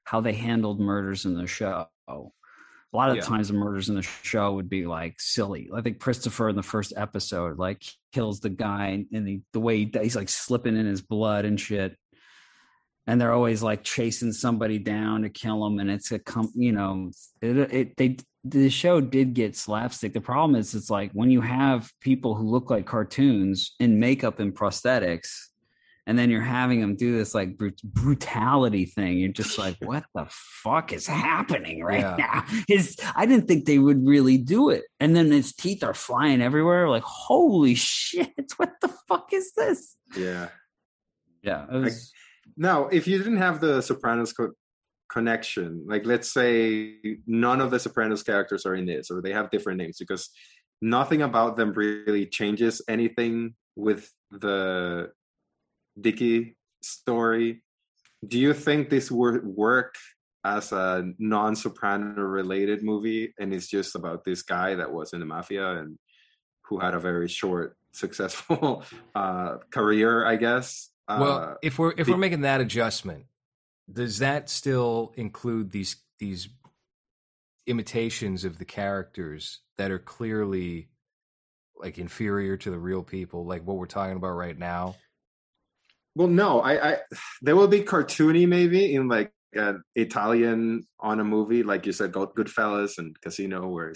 how 0.03 0.21
they 0.21 0.33
handled 0.33 0.79
murders 0.79 1.25
in 1.25 1.33
the 1.35 1.47
show 1.47 1.85
a 2.07 2.95
lot 2.95 3.09
of 3.09 3.17
Yeah. 3.17 3.23
times 3.23 3.47
the 3.49 3.53
murders 3.55 3.89
in 3.89 3.95
the 3.95 4.01
show 4.03 4.53
would 4.53 4.69
be 4.69 4.85
like 4.85 5.15
silly 5.19 5.69
i 5.75 5.81
think 5.81 5.99
christopher 5.99 6.49
in 6.49 6.55
the 6.55 6.63
first 6.63 6.93
episode 6.95 7.57
like 7.57 7.83
kills 8.13 8.39
the 8.39 8.49
guy 8.49 9.05
and 9.11 9.27
the, 9.27 9.41
the 9.53 9.59
way 9.59 9.77
he, 9.79 9.91
he's 10.01 10.15
like 10.15 10.29
slipping 10.29 10.77
in 10.77 10.85
his 10.85 11.01
blood 11.01 11.43
and 11.45 11.59
shit 11.59 11.95
and 13.07 13.19
they're 13.19 13.33
always 13.33 13.63
like 13.63 13.83
chasing 13.83 14.31
somebody 14.33 14.79
down 14.79 15.23
to 15.23 15.29
kill 15.29 15.65
him 15.65 15.79
and 15.79 15.89
it's 15.89 16.11
a 16.11 16.19
com- 16.19 16.51
you 16.55 16.71
know 16.71 17.09
it, 17.41 17.57
it 17.73 17.97
they 17.97 18.17
the 18.51 18.69
show 18.69 19.01
did 19.01 19.33
get 19.33 19.55
slapstick 19.55 20.13
the 20.13 20.21
problem 20.21 20.55
is 20.55 20.73
it's 20.75 20.89
like 20.89 21.11
when 21.13 21.29
you 21.29 21.41
have 21.41 21.91
people 22.01 22.35
who 22.35 22.47
look 22.49 22.69
like 22.69 22.85
cartoons 22.85 23.75
in 23.79 23.99
makeup 23.99 24.39
and 24.39 24.53
prosthetics 24.55 25.29
and 26.05 26.17
then 26.17 26.29
you're 26.29 26.41
having 26.41 26.79
them 26.79 26.95
do 26.95 27.17
this 27.17 27.35
like 27.35 27.57
brut- 27.57 27.81
brutality 27.83 28.85
thing 28.85 29.17
you're 29.17 29.31
just 29.31 29.57
like 29.57 29.75
what 29.81 30.05
the 30.15 30.25
fuck 30.29 30.93
is 30.93 31.05
happening 31.07 31.83
right 31.83 31.99
Yeah. 32.01 32.15
now 32.17 32.43
his 32.67 32.95
i 33.15 33.25
didn't 33.25 33.47
think 33.47 33.65
they 33.65 33.79
would 33.79 34.05
really 34.05 34.37
do 34.37 34.69
it 34.69 34.83
and 34.99 35.15
then 35.15 35.31
his 35.31 35.53
teeth 35.53 35.83
are 35.83 35.93
flying 35.93 36.41
everywhere 36.41 36.87
like 36.89 37.03
holy 37.03 37.75
shit 37.75 38.51
what 38.57 38.73
the 38.81 38.89
fuck 39.07 39.33
is 39.33 39.51
this 39.53 39.95
Yeah. 40.15 40.49
yeah 41.41 41.65
was, 41.71 42.11
Now, 42.55 42.87
if 42.87 43.07
you 43.07 43.17
didn't 43.19 43.37
have 43.37 43.59
the 43.59 43.81
Sopranos 43.81 44.33
co- 44.33 44.53
connection, 45.09 45.85
like 45.87 46.05
let's 46.05 46.31
say 46.31 46.95
none 47.25 47.61
of 47.61 47.71
the 47.71 47.79
Sopranos 47.79 48.23
characters 48.23 48.65
are 48.65 48.75
in 48.75 48.85
this, 48.85 49.09
or 49.11 49.21
they 49.21 49.31
have 49.31 49.49
different 49.49 49.77
names, 49.79 49.97
because 49.97 50.29
nothing 50.81 51.21
about 51.21 51.57
them 51.57 51.73
really 51.73 52.25
changes 52.25 52.81
anything 52.87 53.55
with 53.75 54.11
the 54.31 55.11
Dickie 55.99 56.55
story. 56.81 57.63
Do 58.27 58.39
you 58.39 58.53
think 58.53 58.89
this 58.89 59.11
would 59.11 59.45
work 59.45 59.95
as 60.43 60.71
a 60.71 61.11
non-soprano 61.19 62.21
related 62.21 62.83
movie, 62.83 63.33
and 63.39 63.53
it's 63.53 63.67
just 63.67 63.95
about 63.95 64.23
this 64.23 64.41
guy 64.43 64.75
that 64.75 64.91
was 64.91 65.13
in 65.13 65.19
the 65.19 65.25
mafia 65.25 65.77
and 65.79 65.97
who 66.65 66.79
had 66.79 66.93
a 66.93 66.99
very 66.99 67.27
short 67.27 67.77
successful 67.91 68.83
uh, 69.15 69.57
career, 69.71 70.25
I 70.25 70.35
guess. 70.35 70.89
Uh, 71.07 71.17
well, 71.21 71.57
if 71.61 71.79
we're 71.79 71.93
if 71.97 72.05
the- 72.05 72.11
we're 72.11 72.17
making 72.17 72.41
that 72.41 72.61
adjustment, 72.61 73.25
does 73.91 74.19
that 74.19 74.49
still 74.49 75.13
include 75.15 75.71
these 75.71 75.97
these 76.19 76.49
imitations 77.65 78.43
of 78.45 78.57
the 78.57 78.65
characters 78.65 79.61
that 79.77 79.91
are 79.91 79.99
clearly 79.99 80.89
like 81.79 81.97
inferior 81.97 82.57
to 82.57 82.71
the 82.71 82.79
real 82.79 83.03
people, 83.03 83.45
like 83.45 83.63
what 83.63 83.77
we're 83.77 83.85
talking 83.85 84.15
about 84.15 84.31
right 84.31 84.57
now? 84.57 84.95
Well, 86.15 86.27
no, 86.27 86.61
I, 86.61 86.91
I 86.93 86.97
they 87.43 87.53
will 87.53 87.67
be 87.67 87.81
cartoony 87.81 88.47
maybe 88.47 88.95
in 88.95 89.07
like 89.07 89.31
an 89.53 89.83
Italian 89.95 90.87
on 90.99 91.19
a 91.19 91.23
movie, 91.23 91.63
like 91.63 91.85
you 91.85 91.91
said, 91.91 92.11
Good- 92.11 92.29
Goodfellas 92.29 92.97
and 92.97 93.19
Casino, 93.21 93.67
where 93.67 93.93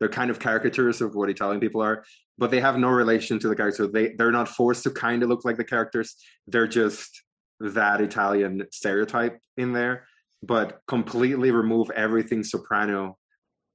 they're 0.00 0.08
kind 0.08 0.30
of 0.30 0.40
caricatures 0.40 1.00
of 1.00 1.14
what 1.14 1.30
Italian 1.30 1.60
people 1.60 1.80
are, 1.80 2.04
but 2.36 2.50
they 2.50 2.60
have 2.60 2.78
no 2.78 2.88
relation 2.88 3.38
to 3.38 3.48
the 3.48 3.56
character. 3.56 3.86
They 3.86 4.14
they're 4.18 4.32
not 4.32 4.48
forced 4.48 4.82
to 4.84 4.90
kind 4.90 5.22
of 5.22 5.28
look 5.28 5.44
like 5.44 5.56
the 5.56 5.64
characters. 5.64 6.16
They're 6.46 6.66
just 6.66 7.22
that 7.62 8.00
Italian 8.00 8.66
stereotype 8.72 9.38
in 9.56 9.72
there, 9.72 10.06
but 10.42 10.80
completely 10.86 11.50
remove 11.50 11.90
everything 11.90 12.42
Soprano 12.42 13.16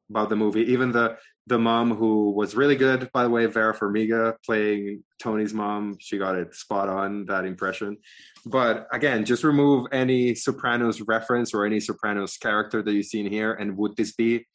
about 0.09 0.29
the 0.29 0.35
movie. 0.35 0.61
Even 0.71 0.91
the 0.91 1.17
the 1.47 1.57
mom 1.57 1.95
who 1.95 2.31
was 2.31 2.55
really 2.55 2.75
good, 2.75 3.09
by 3.13 3.23
the 3.23 3.29
way, 3.29 3.45
Vera 3.45 3.73
Farmiga 3.73 4.35
playing 4.45 5.03
Tony's 5.17 5.53
mom. 5.53 5.95
She 5.99 6.17
got 6.17 6.35
it 6.35 6.53
spot 6.53 6.89
on 6.89 7.25
that 7.27 7.45
impression. 7.45 7.97
But 8.45 8.85
again, 8.91 9.23
just 9.23 9.45
remove 9.45 9.87
any 9.93 10.35
Sopranos 10.35 10.99
reference 11.01 11.53
or 11.53 11.65
any 11.65 11.79
Sopranos 11.79 12.35
character 12.35 12.83
that 12.83 12.91
you've 12.91 13.05
seen 13.05 13.29
here, 13.29 13.53
and 13.53 13.77
would 13.77 13.95
this 13.95 14.13
be 14.13 14.45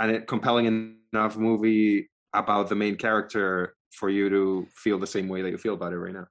a 0.00 0.20
compelling 0.20 0.96
enough 1.12 1.36
movie 1.36 2.08
about 2.32 2.68
the 2.68 2.76
main 2.76 2.94
character 2.94 3.74
for 3.92 4.08
you 4.08 4.28
to 4.28 4.68
feel 4.74 4.98
the 4.98 5.06
same 5.06 5.26
way 5.26 5.42
that 5.42 5.50
you 5.50 5.58
feel 5.58 5.74
about 5.74 5.92
it 5.92 5.98
right 5.98 6.14
now? 6.14 6.26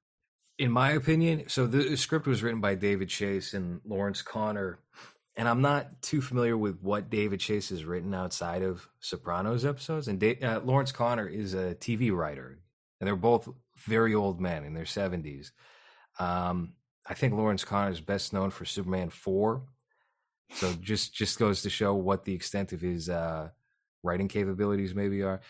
In 0.58 0.72
my 0.72 0.92
opinion, 0.92 1.50
so 1.50 1.68
the 1.68 1.98
script 1.98 2.28
was 2.28 2.42
written 2.42 2.62
by 2.62 2.76
David 2.76 3.10
Chase 3.10 3.54
and 3.54 3.82
Lawrence 3.84 4.22
Konner, 4.22 4.80
and 5.36 5.50
I'm 5.50 5.62
not 5.62 6.02
too 6.02 6.22
familiar 6.22 6.58
with 6.58 6.82
what 6.82 7.10
David 7.10 7.42
Chase 7.42 7.70
has 7.70 7.84
written 7.84 8.14
outside 8.14 8.62
of 8.62 8.88
Sopranos 9.02 9.66
episodes. 9.66 10.08
And 10.08 10.18
da- 10.18 10.40
uh, 10.42 10.62
Lawrence 10.62 10.94
Konner 10.94 11.28
is 11.28 11.54
a 11.54 11.76
TV 11.76 12.16
writer, 12.16 12.58
and 13.00 13.08
they're 13.08 13.18
both 13.18 13.50
very 13.76 14.16
old 14.16 14.40
men 14.40 14.64
in 14.64 14.74
their 14.74 14.86
70s. 14.86 15.52
Um, 16.20 16.76
I 17.06 17.16
think 17.16 17.34
Lawrence 17.34 17.66
Konner 17.66 17.92
is 17.92 18.00
best 18.00 18.32
known 18.32 18.50
for 18.50 18.64
Superman 18.64 19.10
4. 19.10 19.62
So 20.52 20.72
just 20.80 21.14
just 21.14 21.38
goes 21.38 21.64
to 21.64 21.70
show 21.70 21.96
what 21.96 22.24
the 22.24 22.34
extent 22.34 22.72
of 22.72 22.80
his 22.80 23.10
uh, 23.10 23.50
writing 24.04 24.30
capabilities 24.30 24.96
maybe 24.96 25.22
are. 25.22 25.42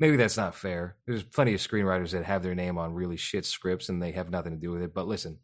Maybe 0.00 0.16
that's 0.16 0.36
not 0.36 0.54
fair. 0.54 0.96
There's 1.06 1.24
plenty 1.24 1.54
of 1.54 1.60
screenwriters 1.60 2.12
that 2.12 2.24
have 2.24 2.42
their 2.42 2.54
name 2.54 2.78
on 2.78 2.94
really 2.94 3.16
shit 3.16 3.44
scripts 3.44 3.88
and 3.88 4.00
they 4.00 4.12
have 4.12 4.30
nothing 4.30 4.52
to 4.52 4.58
do 4.58 4.70
with 4.70 4.82
it. 4.82 4.94
But 4.94 5.08
listen, 5.08 5.38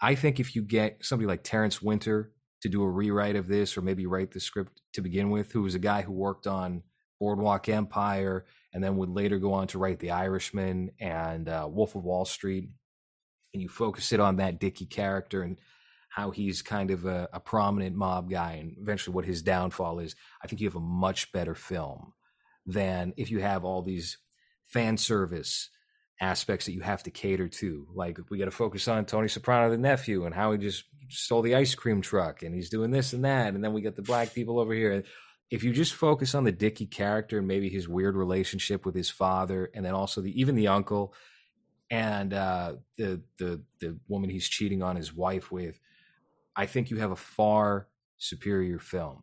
I 0.00 0.14
think 0.14 0.40
if 0.40 0.56
you 0.56 0.62
get 0.62 1.04
somebody 1.04 1.26
like 1.26 1.42
Terrence 1.42 1.82
Winter 1.82 2.32
to 2.62 2.68
do 2.68 2.82
a 2.82 2.90
rewrite 2.90 3.36
of 3.36 3.48
this 3.48 3.76
or 3.76 3.82
maybe 3.82 4.06
write 4.06 4.30
the 4.30 4.40
script 4.40 4.80
to 4.94 5.02
begin 5.02 5.30
with, 5.30 5.52
who 5.52 5.62
was 5.62 5.74
a 5.74 5.80
guy 5.80 6.02
who 6.02 6.12
worked 6.12 6.46
on 6.46 6.82
Boardwalk 7.20 7.68
Empire 7.68 8.46
and 8.72 8.82
then 8.82 8.96
would 8.96 9.10
later 9.10 9.38
go 9.38 9.52
on 9.52 9.66
to 9.68 9.78
write 9.78 9.98
The 9.98 10.12
Irishman 10.12 10.92
and 11.00 11.48
uh, 11.48 11.68
Wolf 11.70 11.94
of 11.94 12.04
Wall 12.04 12.24
Street, 12.24 12.70
and 13.52 13.62
you 13.62 13.68
focus 13.68 14.12
it 14.12 14.20
on 14.20 14.36
that 14.36 14.58
Dickie 14.58 14.86
character 14.86 15.42
and 15.42 15.58
how 16.08 16.30
he's 16.30 16.62
kind 16.62 16.90
of 16.90 17.04
a, 17.04 17.28
a 17.32 17.40
prominent 17.40 17.94
mob 17.94 18.30
guy 18.30 18.52
and 18.52 18.76
eventually 18.80 19.14
what 19.14 19.24
his 19.24 19.42
downfall 19.42 19.98
is, 19.98 20.16
I 20.42 20.46
think 20.46 20.60
you 20.60 20.68
have 20.68 20.76
a 20.76 20.80
much 20.80 21.32
better 21.32 21.54
film 21.54 22.12
than 22.68 23.14
if 23.16 23.30
you 23.30 23.40
have 23.40 23.64
all 23.64 23.82
these 23.82 24.18
fan 24.66 24.98
service 24.98 25.70
aspects 26.20 26.66
that 26.66 26.72
you 26.72 26.82
have 26.82 27.02
to 27.02 27.10
cater 27.10 27.48
to. 27.48 27.86
Like 27.94 28.18
we 28.30 28.38
got 28.38 28.44
to 28.44 28.50
focus 28.50 28.86
on 28.86 29.06
Tony 29.06 29.28
Soprano, 29.28 29.70
the 29.70 29.78
nephew, 29.78 30.26
and 30.26 30.34
how 30.34 30.52
he 30.52 30.58
just 30.58 30.84
stole 31.08 31.42
the 31.42 31.54
ice 31.54 31.74
cream 31.74 32.02
truck, 32.02 32.42
and 32.42 32.54
he's 32.54 32.68
doing 32.68 32.90
this 32.90 33.14
and 33.14 33.24
that, 33.24 33.54
and 33.54 33.64
then 33.64 33.72
we 33.72 33.80
got 33.80 33.96
the 33.96 34.02
black 34.02 34.34
people 34.34 34.60
over 34.60 34.74
here. 34.74 35.02
If 35.50 35.64
you 35.64 35.72
just 35.72 35.94
focus 35.94 36.34
on 36.34 36.44
the 36.44 36.52
Dickie 36.52 36.86
character 36.86 37.38
and 37.38 37.48
maybe 37.48 37.70
his 37.70 37.88
weird 37.88 38.14
relationship 38.14 38.84
with 38.84 38.94
his 38.94 39.08
father, 39.08 39.70
and 39.74 39.84
then 39.84 39.94
also 39.94 40.20
the 40.20 40.38
even 40.38 40.54
the 40.54 40.68
uncle 40.68 41.14
and 41.90 42.34
uh, 42.34 42.74
the 42.98 43.22
the 43.38 43.62
the 43.80 43.98
woman 44.08 44.28
he's 44.28 44.46
cheating 44.46 44.82
on 44.82 44.94
his 44.94 45.14
wife 45.14 45.50
with, 45.50 45.80
I 46.54 46.66
think 46.66 46.90
you 46.90 46.98
have 46.98 47.12
a 47.12 47.16
far 47.16 47.88
superior 48.18 48.78
film. 48.78 49.22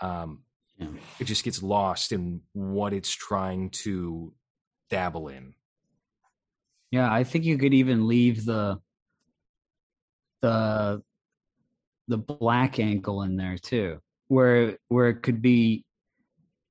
Um, 0.00 0.42
Yeah. 0.78 0.88
it 1.18 1.24
just 1.24 1.44
gets 1.44 1.62
lost 1.62 2.12
in 2.12 2.40
what 2.52 2.92
it's 2.92 3.12
trying 3.12 3.70
to 3.70 4.32
dabble 4.90 5.28
in. 5.28 5.54
Yeah, 6.90 7.12
I 7.12 7.24
think 7.24 7.44
you 7.44 7.58
could 7.58 7.74
even 7.74 8.06
leave 8.06 8.44
the 8.44 8.78
the 10.40 11.02
the 12.06 12.18
black 12.18 12.78
ankle 12.78 13.22
in 13.22 13.36
there 13.36 13.58
too, 13.58 14.00
where 14.28 14.78
where 14.88 15.08
it 15.08 15.22
could 15.22 15.42
be 15.42 15.84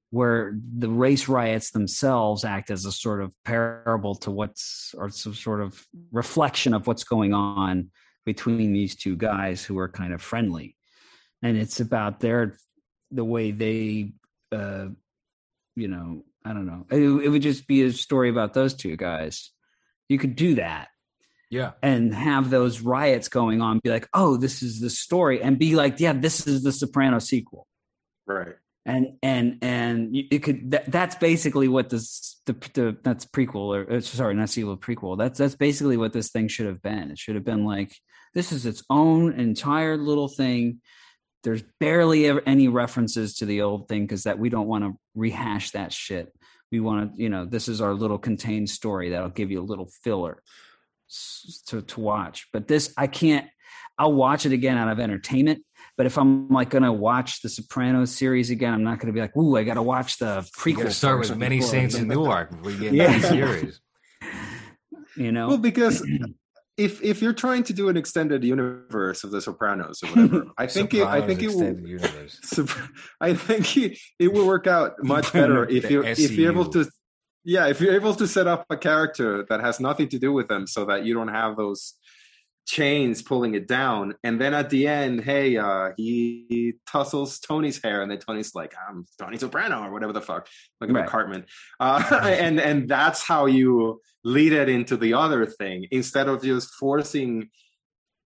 where 0.09 0.57
the 0.77 0.89
race 0.89 1.27
riots 1.27 1.71
themselves 1.71 2.45
act 2.45 2.71
as 2.71 2.85
a 2.85 2.91
sort 2.91 3.21
of 3.21 3.31
parable 3.43 4.15
to 4.15 4.31
what's 4.31 4.95
or 4.97 5.09
some 5.09 5.33
sort 5.33 5.61
of 5.61 5.85
reflection 6.11 6.73
of 6.73 6.87
what's 6.87 7.03
going 7.03 7.33
on 7.33 7.91
between 8.25 8.71
these 8.71 8.95
two 8.95 9.17
guys 9.17 9.63
who 9.63 9.77
are 9.77 9.89
kind 9.89 10.13
of 10.13 10.21
friendly 10.21 10.77
and 11.41 11.57
it's 11.57 11.79
about 11.79 12.19
their 12.19 12.57
the 13.11 13.23
way 13.23 13.51
they 13.51 14.11
uh 14.51 14.85
you 15.75 15.87
know 15.87 16.23
i 16.45 16.53
don't 16.53 16.65
know. 16.65 16.85
It, 16.89 17.25
it 17.25 17.29
would 17.29 17.41
just 17.41 17.67
be 17.67 17.83
a 17.83 17.91
story 17.91 18.29
about 18.29 18.53
those 18.53 18.73
two 18.73 18.95
guys. 18.95 19.51
You 20.09 20.17
could 20.17 20.35
do 20.35 20.55
that. 20.55 20.89
Yeah. 21.49 21.71
and 21.81 22.13
have 22.13 22.49
those 22.49 22.81
riots 22.81 23.29
going 23.29 23.61
on 23.61 23.79
be 23.81 23.89
like 23.89 24.09
oh 24.13 24.35
this 24.35 24.61
is 24.61 24.81
the 24.81 24.89
story 24.89 25.41
and 25.41 25.57
be 25.57 25.77
like 25.77 25.97
yeah 25.97 26.11
this 26.11 26.45
is 26.45 26.63
the 26.63 26.73
soprano 26.73 27.19
sequel. 27.19 27.67
Right. 28.25 28.55
and 28.85 29.13
and 29.23 29.57
and 29.61 30.13
it 30.13 30.43
could 30.43 30.71
that, 30.71 30.91
that's 30.91 31.15
basically 31.15 31.69
what 31.69 31.89
this 31.89 32.41
the, 32.45 32.53
the 32.73 32.97
that's 33.01 33.25
prequel 33.25 33.75
or 33.75 33.91
uh, 33.91 34.01
sorry 34.01 34.35
not 34.35 34.49
sequel 34.49 34.77
prequel. 34.77 35.17
That's 35.17 35.37
that's 35.37 35.55
basically 35.55 35.95
what 35.95 36.11
this 36.11 36.31
thing 36.31 36.47
should 36.49 36.65
have 36.65 36.81
been. 36.81 37.11
It 37.11 37.17
should 37.17 37.35
have 37.35 37.45
been 37.45 37.63
like 37.63 37.95
this 38.33 38.51
is 38.51 38.65
its 38.65 38.83
own 38.89 39.33
entire 39.39 39.97
little 39.97 40.27
thing 40.27 40.81
there's 41.47 41.63
barely 41.79 42.25
ever 42.27 42.41
any 42.45 42.67
references 42.67 43.35
to 43.35 43.45
the 43.45 43.61
old 43.61 43.87
thing 43.87 44.01
because 44.03 44.23
that 44.23 44.37
we 44.37 44.49
don't 44.49 44.67
want 44.67 44.83
to 44.83 44.99
rehash 45.15 45.71
that 45.71 45.93
shit 45.93 46.33
we 46.73 46.81
want 46.81 47.15
to 47.15 47.21
you 47.23 47.29
know 47.29 47.45
this 47.45 47.69
is 47.69 47.79
our 47.79 47.93
little 47.93 48.17
contained 48.17 48.69
story 48.69 49.11
that'll 49.11 49.29
give 49.29 49.49
you 49.49 49.61
a 49.61 49.69
little 49.71 49.89
filler 50.03 50.43
to 51.67 51.81
to 51.83 52.01
watch 52.01 52.47
but 52.51 52.67
this 52.67 52.93
i 52.97 53.07
can't 53.07 53.47
i'll 53.97 54.11
watch 54.11 54.45
it 54.45 54.51
again 54.51 54.77
out 54.77 54.89
of 54.89 54.99
entertainment 54.99 55.63
but 55.95 56.05
if 56.05 56.17
i'm 56.17 56.49
like 56.49 56.69
gonna 56.69 56.91
watch 56.91 57.41
the 57.41 57.47
sopranos 57.47 58.11
series 58.13 58.49
again 58.49 58.73
i'm 58.73 58.83
not 58.83 58.99
gonna 58.99 59.13
be 59.13 59.21
like 59.21 59.35
ooh 59.37 59.55
i 59.55 59.63
gotta 59.63 59.81
watch 59.81 60.17
the 60.19 60.41
prequel 60.57 60.83
got 60.83 60.91
start 60.91 61.19
with 61.19 61.33
Many 61.37 61.61
Saints 61.61 61.95
get- 61.95 62.01
in 62.01 62.09
Newark 62.09 62.51
before 62.51 62.71
you 62.71 62.79
get 62.79 62.93
Yeah. 62.99 63.05
into 63.15 63.21
the 63.21 63.27
series. 63.29 63.79
you 65.15 65.31
know 65.31 65.47
Well, 65.47 65.57
because 65.59 66.05
if 66.78 67.01
if 67.01 67.21
you're 67.21 67.34
trying 67.34 67.63
to 67.63 67.73
do 67.73 67.89
an 67.89 67.97
extended 67.97 68.43
universe 68.43 69.23
of 69.23 69.32
The 69.32 69.41
Sopranos 69.41 70.03
or 70.03 70.07
whatever, 70.07 70.45
I 70.57 70.67
think 70.67 70.93
it, 70.93 71.05
I 71.05 71.25
think 71.25 71.41
it 71.41 71.47
will. 71.47 71.53
Extended 71.55 71.88
Universe. 71.88 72.39
Sopr- 72.45 72.89
I 73.19 73.34
think 73.34 73.78
it, 73.78 73.97
it 74.19 74.32
will 74.32 74.45
work 74.45 74.67
out 74.67 74.93
much 75.03 75.34
better 75.34 75.67
if 75.67 75.89
you 75.89 76.03
if 76.03 76.32
you're 76.32 76.51
able 76.51 76.69
to, 76.69 76.88
yeah, 77.43 77.67
if 77.67 77.82
you're 77.82 77.95
able 77.95 78.13
to 78.15 78.28
set 78.28 78.45
up 78.45 78.65
a 78.69 78.78
character 78.78 79.43
that 79.49 79.59
has 79.59 79.80
nothing 79.80 80.07
to 80.09 80.19
do 80.19 80.32
with 80.32 80.47
them, 80.47 80.67
so 80.67 80.86
that 80.86 81.03
you 81.03 81.15
don't 81.15 81.30
have 81.30 81.57
those 81.57 81.95
chains 82.68 83.22
pulling 83.22 83.55
it 83.55 83.68
down, 83.68 84.13
and 84.24 84.39
then 84.39 84.53
at 84.53 84.70
the 84.70 84.88
end, 84.88 85.24
hey, 85.24 85.57
uh, 85.57 85.91
he 85.95 86.74
tussles 86.86 87.39
Tony's 87.39 87.82
hair, 87.82 88.01
and 88.01 88.11
then 88.11 88.20
Tony's 88.20 88.53
like, 88.53 88.76
"I'm 88.88 89.05
Tony 89.18 89.38
Soprano" 89.38 89.84
or 89.84 89.91
whatever 89.91 90.13
the 90.13 90.22
fuck, 90.22 90.47
like 90.82 90.91
Right. 90.91 91.07
Cartman, 91.07 91.45
uh, 91.80 92.03
and 92.24 92.59
and 92.59 92.88
that's 92.89 93.24
how 93.24 93.45
you 93.45 94.01
lead 94.24 94.51
it 94.51 94.68
into 94.68 94.97
the 94.97 95.13
other 95.13 95.45
thing. 95.45 95.88
Instead 95.91 96.28
of 96.28 96.43
just 96.43 96.74
forcing 96.76 97.49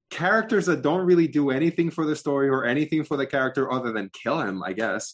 characters 0.10 0.66
that 0.66 0.82
don't 0.82 1.06
really 1.06 1.28
do 1.28 1.52
anything 1.52 1.92
for 1.92 2.06
the 2.06 2.16
story 2.16 2.50
or 2.50 2.66
anything 2.66 3.04
for 3.04 3.16
the 3.16 3.28
character 3.28 3.72
other 3.72 3.94
than 3.94 4.10
kill 4.12 4.42
him, 4.42 4.62
I 4.64 4.74
guess. 4.74 5.14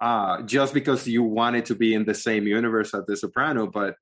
Uh, 0.00 0.42
just 0.42 0.72
because 0.72 1.08
you 1.08 1.24
want 1.24 1.56
it 1.56 1.66
to 1.66 1.74
be 1.74 1.92
in 1.92 2.04
the 2.04 2.14
same 2.14 2.46
universe 2.46 2.94
as 2.94 3.04
The 3.06 3.16
Soprano, 3.16 3.66
but 3.66 3.96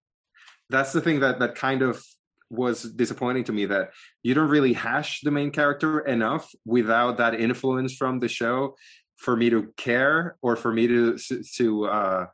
that's 0.69 0.93
the 0.93 1.01
thing 1.01 1.21
that 1.21 1.39
that 1.39 1.55
kind 1.55 1.81
of 1.81 2.05
was 2.51 2.83
disappointing 2.83 3.45
to 3.45 3.53
me 3.53 3.67
that 3.67 3.91
you 4.23 4.35
don't 4.35 4.49
really 4.49 4.73
hash 4.73 5.21
the 5.23 5.31
main 5.31 5.51
character 5.51 6.01
enough 6.01 6.53
without 6.65 7.17
that 7.17 7.35
influence 7.41 7.95
from 7.95 8.21
the 8.21 8.29
show 8.29 8.77
for 9.17 9.37
me 9.37 9.51
to 9.51 9.73
care 9.77 10.37
or 10.43 10.57
for 10.57 10.73
me 10.73 10.87
to 10.87 11.19
to 11.55 11.87
uh 11.87 12.27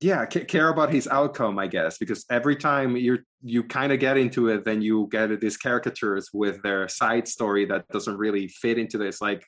yeah 0.00 0.24
ca- 0.24 0.44
care 0.44 0.68
about 0.68 0.92
his 0.92 1.08
outcome 1.08 1.58
i 1.58 1.66
guess 1.66 1.98
because 1.98 2.24
every 2.30 2.56
time 2.56 2.96
you're 2.96 3.18
you 3.46 3.62
kind 3.62 3.92
of 3.92 4.00
get 4.00 4.16
into 4.16 4.48
it 4.48 4.64
then 4.64 4.82
you 4.82 5.08
get 5.10 5.40
these 5.40 5.56
caricatures 5.56 6.30
with 6.32 6.60
their 6.62 6.88
side 6.88 7.28
story 7.28 7.64
that 7.64 7.86
doesn't 7.88 8.16
really 8.16 8.48
fit 8.48 8.76
into 8.76 8.98
this. 8.98 9.20
Like 9.20 9.46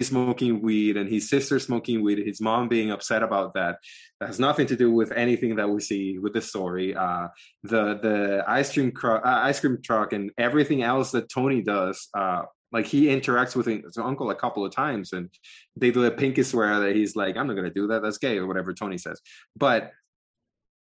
smoking 0.00 0.60
weed 0.60 0.96
and 0.96 1.08
his 1.08 1.28
sister 1.28 1.58
smoking 1.58 2.02
weed, 2.02 2.18
his 2.18 2.40
mom 2.40 2.68
being 2.68 2.90
upset 2.90 3.22
about 3.22 3.54
that. 3.54 3.78
That 4.20 4.26
has 4.26 4.38
nothing 4.38 4.66
to 4.68 4.76
do 4.76 4.92
with 4.92 5.12
anything 5.12 5.56
that 5.56 5.68
we 5.68 5.80
see 5.80 6.18
with 6.18 6.34
the 6.34 6.42
story. 6.42 6.94
Uh, 6.94 7.28
the 7.62 7.98
the 8.00 8.44
ice 8.46 8.72
cream 8.72 8.92
cr- 8.92 9.24
uh, 9.24 9.40
ice 9.46 9.60
cream 9.60 9.78
truck 9.82 10.12
and 10.12 10.30
everything 10.38 10.82
else 10.82 11.12
that 11.12 11.30
Tony 11.30 11.62
does. 11.62 12.08
Uh, 12.14 12.42
like 12.72 12.86
he 12.86 13.06
interacts 13.06 13.56
with 13.56 13.66
his 13.66 13.98
uncle 13.98 14.30
a 14.30 14.34
couple 14.34 14.64
of 14.64 14.74
times, 14.74 15.12
and 15.12 15.28
they 15.76 15.90
do 15.90 16.04
a 16.04 16.10
pinky 16.10 16.42
swear 16.42 16.80
that 16.80 16.94
he's 16.94 17.16
like, 17.16 17.36
"I'm 17.36 17.46
not 17.46 17.56
gonna 17.56 17.70
do 17.70 17.88
that. 17.88 18.02
That's 18.02 18.18
gay," 18.18 18.38
or 18.38 18.46
whatever 18.46 18.72
Tony 18.72 18.98
says. 18.98 19.20
But 19.56 19.92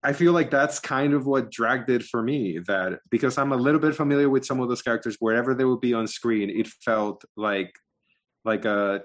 I 0.04 0.14
feel 0.14 0.32
like 0.34 0.52
that's 0.52 0.80
kind 0.80 1.14
of 1.14 1.26
what 1.26 1.52
drag 1.52 1.86
did 1.88 2.06
for 2.06 2.22
me. 2.22 2.60
That 2.68 3.00
because 3.10 3.38
I'm 3.38 3.52
a 3.52 3.58
little 3.58 3.80
bit 3.80 3.96
familiar 3.96 4.30
with 4.30 4.46
some 4.46 4.60
of 4.60 4.68
those 4.70 4.82
characters, 4.82 5.18
wherever 5.20 5.54
they 5.54 5.66
would 5.66 5.82
be 5.82 5.94
on 5.94 6.08
screen, 6.08 6.50
it 6.50 6.68
felt 6.68 7.24
like 7.36 7.72
like 8.48 8.66
a 8.66 9.04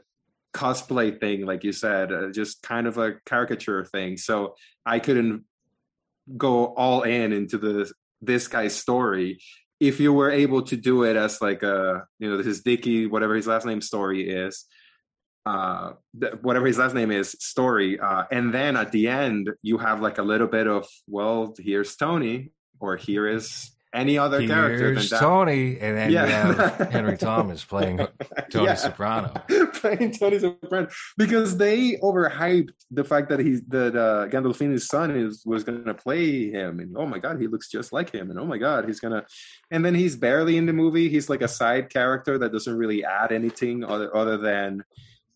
cosplay 0.54 1.18
thing, 1.18 1.44
like 1.44 1.64
you 1.64 1.72
said, 1.72 2.12
uh, 2.12 2.30
just 2.30 2.62
kind 2.62 2.86
of 2.86 2.96
a 2.98 3.14
caricature 3.26 3.84
thing. 3.84 4.16
So 4.16 4.54
I 4.86 4.98
couldn't 4.98 5.44
go 6.36 6.66
all 6.66 7.02
in 7.02 7.32
into 7.32 7.58
the 7.58 7.92
this 8.20 8.48
guy's 8.48 8.74
story. 8.74 9.40
If 9.80 9.98
you 9.98 10.12
were 10.12 10.30
able 10.30 10.62
to 10.62 10.76
do 10.76 11.02
it 11.02 11.16
as 11.16 11.40
like 11.42 11.62
a 11.62 12.04
you 12.18 12.30
know 12.30 12.36
this 12.36 12.46
is 12.46 12.62
Dickie, 12.62 13.06
whatever 13.06 13.34
his 13.34 13.46
last 13.46 13.66
name 13.66 13.80
story 13.80 14.30
is, 14.30 14.64
uh 15.44 15.94
th- 16.20 16.34
whatever 16.42 16.66
his 16.66 16.78
last 16.78 16.94
name 16.94 17.10
is 17.10 17.34
story 17.40 17.98
uh 17.98 18.24
and 18.30 18.54
then 18.54 18.76
at 18.76 18.92
the 18.92 19.08
end 19.08 19.50
you 19.60 19.76
have 19.76 20.00
like 20.00 20.18
a 20.18 20.22
little 20.22 20.46
bit 20.46 20.68
of 20.68 20.86
well 21.08 21.52
here's 21.58 21.96
tony 21.96 22.52
or 22.78 22.96
here 22.96 23.26
is 23.26 23.71
any 23.94 24.16
other 24.18 24.46
character 24.46 24.86
than 24.86 24.94
Here's 24.94 25.10
that 25.10 25.20
Tony, 25.20 25.78
and 25.78 25.96
then 25.96 26.10
Yeah. 26.10 26.26
you 26.48 26.54
have 26.54 26.90
Henry 26.90 27.16
Thomas 27.18 27.64
playing 27.64 27.98
Tony 28.50 28.64
Yeah. 28.66 28.74
Soprano. 28.74 29.32
playing 29.74 30.12
Tony 30.12 30.38
Soprano 30.38 30.88
because 31.16 31.56
they 31.58 31.96
overhyped 32.02 32.70
the 32.90 33.04
fact 33.04 33.28
that 33.28 33.40
he's 33.40 33.62
that 33.68 33.94
uh, 33.94 34.28
Gandolfini's 34.28 34.86
son 34.86 35.10
is 35.10 35.42
was 35.44 35.64
going 35.64 35.84
to 35.84 35.94
play 35.94 36.50
him, 36.50 36.80
and 36.80 36.96
oh 36.96 37.06
my 37.06 37.18
god, 37.18 37.40
he 37.40 37.46
looks 37.48 37.68
just 37.68 37.92
like 37.92 38.10
him, 38.10 38.30
and 38.30 38.38
oh 38.38 38.46
my 38.46 38.58
god, 38.58 38.86
he's 38.86 39.00
gonna, 39.00 39.24
and 39.70 39.84
then 39.84 39.94
he's 39.94 40.16
barely 40.16 40.56
in 40.56 40.66
the 40.66 40.72
movie. 40.72 41.08
He's 41.08 41.28
like 41.28 41.42
a 41.42 41.48
side 41.48 41.90
character 41.90 42.38
that 42.38 42.52
doesn't 42.52 42.76
really 42.76 43.04
add 43.04 43.32
anything 43.32 43.84
other 43.84 44.14
other 44.16 44.36
than, 44.38 44.84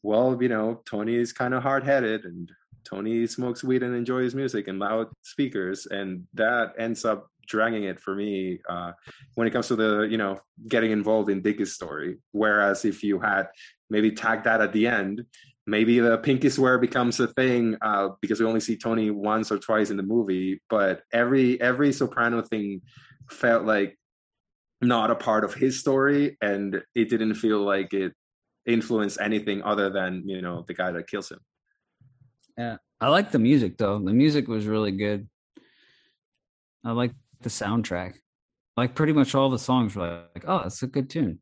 well, 0.03 0.37
you 0.41 0.49
know, 0.49 0.83
Tony 0.89 1.15
is 1.17 1.33
kind 1.33 1.55
of 1.55 1.63
hard 1.63 1.85
headed 1.85 2.25
and. 2.25 2.51
Tony 2.89 3.27
smokes 3.27 3.65
weed 3.65 3.83
and 3.83 3.97
enjoys 3.97 4.33
music 4.33 4.69
and 4.69 4.79
loud 4.79 5.09
speakers, 5.23 5.87
and 5.87 6.23
that 6.35 6.73
ends 6.79 7.05
up 7.05 7.29
dragging 7.47 7.85
it 7.85 8.01
for 8.01 8.15
me 8.15 8.61
uh, 8.69 8.93
when 9.35 9.47
it 9.47 9.51
comes 9.51 9.69
to 9.69 9.77
the 9.77 10.03
you 10.11 10.17
know 10.17 10.39
getting 10.69 10.91
involved 10.91 11.31
in 11.31 11.43
Dickie's 11.43 11.75
story. 11.75 12.19
Whereas 12.33 12.85
if 12.85 13.03
you 13.03 13.21
had 13.21 13.49
maybe 13.91 14.11
tag 14.11 14.45
that 14.45 14.61
at 14.61 14.73
the 14.73 14.87
end, 14.87 15.25
maybe 15.67 15.99
the 15.99 16.19
pinky 16.19 16.49
swear 16.49 16.79
becomes 16.79 17.19
a 17.21 17.29
thing 17.29 17.77
uh, 17.83 18.11
because 18.21 18.41
we 18.41 18.47
only 18.47 18.61
see 18.61 18.77
Tony 18.77 19.11
once 19.11 19.51
or 19.51 19.59
twice 19.59 19.91
in 19.91 19.97
the 19.97 20.03
movie. 20.03 20.61
But 20.69 21.03
every 21.13 21.61
every 21.61 21.93
Soprano 21.93 22.43
thing 22.43 22.83
felt 23.31 23.65
like 23.65 23.99
not 24.81 25.11
a 25.11 25.17
part 25.17 25.45
of 25.45 25.55
his 25.55 25.81
story, 25.81 26.37
and 26.41 26.83
it 26.95 27.09
didn't 27.09 27.35
feel 27.35 27.61
like 27.61 27.93
it 27.93 28.13
influenced 28.67 29.21
anything 29.21 29.63
other 29.63 29.91
than 29.91 30.23
you 30.27 30.41
know 30.43 30.65
the 30.67 30.75
guy 30.75 30.93
that 30.93 31.09
kills 31.09 31.31
him. 31.31 31.41
Yeah, 32.57 32.77
I 33.01 33.09
like 33.09 33.31
the 33.31 33.39
music 33.39 33.77
though. 33.77 33.99
The 33.99 34.13
music 34.13 34.49
was 34.49 34.67
really 34.67 34.93
good. 34.93 35.29
I 36.85 36.93
like 36.93 37.13
the 37.47 37.51
soundtrack. 37.65 38.15
Like 38.77 38.97
pretty 38.97 39.13
much 39.13 39.35
all 39.37 39.51
the 39.51 39.59
songs 39.59 39.95
were 39.95 40.25
like, 40.35 40.45
oh, 40.49 40.63
that's 40.65 40.83
a 40.83 40.89
good 40.89 41.09
tune. 41.09 41.39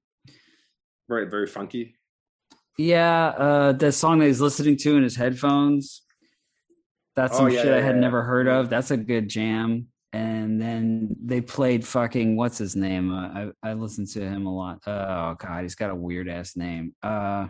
Right, 1.09 1.29
very 1.31 1.47
funky. 1.47 1.97
Yeah, 2.77 3.27
uh 3.29 3.73
the 3.73 3.91
song 3.91 4.19
that 4.19 4.27
he's 4.27 4.41
listening 4.41 4.77
to 4.79 4.97
in 4.97 5.03
his 5.03 5.17
headphones. 5.17 6.03
That's 7.17 7.35
Oh, 7.37 7.39
some 7.39 7.51
yeah, 7.51 7.63
shit 7.63 7.73
I 7.73 7.81
had 7.81 7.95
yeah. 7.95 8.01
never 8.03 8.23
heard 8.23 8.49
of. 8.49 8.69
That's 8.69 8.91
a 8.91 8.97
good 8.99 9.29
jam. 9.29 9.87
And 10.13 10.61
then 10.61 11.17
they 11.25 11.41
played 11.41 11.87
fucking 11.87 12.37
what's 12.37 12.59
his 12.59 12.77
name? 12.77 13.13
Uh, 13.13 13.29
I 13.63 13.71
I 13.71 13.73
listened 13.73 14.09
to 14.09 14.21
him 14.21 14.45
a 14.47 14.55
lot. 14.55 14.81
Oh 14.87 15.35
god, 15.39 15.63
he's 15.63 15.75
got 15.75 15.91
a 15.91 15.95
weird 15.95 16.29
ass 16.29 16.55
name. 16.57 16.95
Uh 17.03 17.49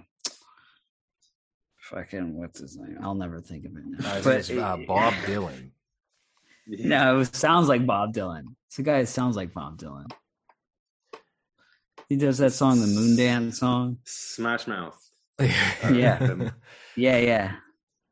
fucking 1.91 2.39
what's 2.39 2.61
his 2.61 2.77
name? 2.79 2.99
I'll 3.03 3.15
never 3.17 3.41
think 3.41 3.65
of 3.67 3.73
it. 3.77 3.83
Now. 3.87 4.21
But- 4.23 4.51
uh, 4.51 4.77
Bob 4.87 5.15
Dylan. 5.27 5.71
No, 6.67 7.21
it 7.21 7.35
sounds 7.35 7.69
like 7.69 7.87
Bob 7.87 8.15
Dylan. 8.15 8.45
It's 8.69 8.79
a 8.79 8.83
guy 8.83 9.01
that 9.01 9.09
sounds 9.09 9.37
like 9.37 9.53
Bob 9.53 9.79
Dylan. 9.79 10.11
He 12.09 12.17
does 12.17 12.39
that 12.39 12.53
song, 12.53 12.81
the 12.81 12.87
Moon 12.87 13.17
Dance 13.17 13.61
song. 13.61 13.99
Smash 14.05 14.67
Mouth. 14.67 14.99
Yeah. 15.41 16.51
Yeah, 16.97 17.19
yeah. 17.19 17.53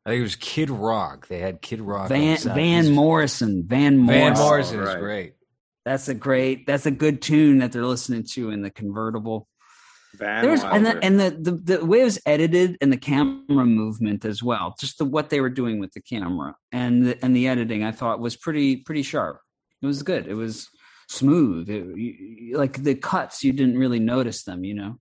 I 0.05 0.11
think 0.11 0.19
it 0.19 0.23
was 0.25 0.35
Kid 0.35 0.69
Rock. 0.69 1.29
They 1.29 1.39
had 1.39 1.63
Kid 1.63 1.81
Rock. 1.81 2.03
on 2.03 2.09
Van 2.09 2.37
sound. 2.37 2.57
Van 2.57 2.91
Morrison. 2.91 3.63
Van 3.65 4.05
Van 4.09 4.35
Morrison. 4.35 4.45
Morrison 4.45 4.81
is 4.81 4.89
right. 4.89 4.99
great. 4.99 5.35
That's 5.85 6.09
a 6.09 6.15
great. 6.15 6.67
That's 6.67 6.87
a 6.87 6.91
good 6.91 7.23
tune 7.23 7.59
that 7.59 7.71
they're 7.71 7.87
listening 7.87 8.25
to 8.33 8.51
in 8.51 8.63
the 8.63 8.71
convertible. 8.71 9.47
Van 10.15 10.45
There's 10.45 10.63
and 10.63 10.85
the, 10.85 10.99
and 11.03 11.19
the, 11.19 11.31
the 11.31 11.77
the 11.79 11.87
way 11.87 12.01
it 12.01 12.05
was 12.05 12.21
edited 12.27 12.77
and 12.81 12.93
the 12.93 12.97
camera 12.99 13.65
movement 13.65 14.25
as 14.25 14.43
well. 14.43 14.75
Just 14.79 14.99
the 14.99 15.05
what 15.05 15.31
they 15.31 15.41
were 15.41 15.51
doing 15.51 15.79
with 15.81 15.93
the 15.93 16.01
camera 16.03 16.55
and 16.71 17.07
the, 17.07 17.25
and 17.25 17.35
the 17.35 17.49
editing, 17.49 17.83
I 17.83 17.93
thought 17.93 18.21
was 18.21 18.37
pretty 18.37 18.77
pretty 18.77 19.03
sharp. 19.03 19.41
It 19.81 19.87
was 19.87 20.03
good. 20.03 20.27
It 20.27 20.35
was 20.35 20.69
smooth. 21.09 21.69
It, 21.71 21.85
you, 21.97 22.15
you- 22.19 22.57
like 22.59 22.83
the 22.83 22.95
cuts, 22.95 23.43
you 23.43 23.53
didn't 23.53 23.79
really 23.79 24.01
notice 24.01 24.45
them. 24.45 24.65
You 24.65 24.75
know. 24.75 24.99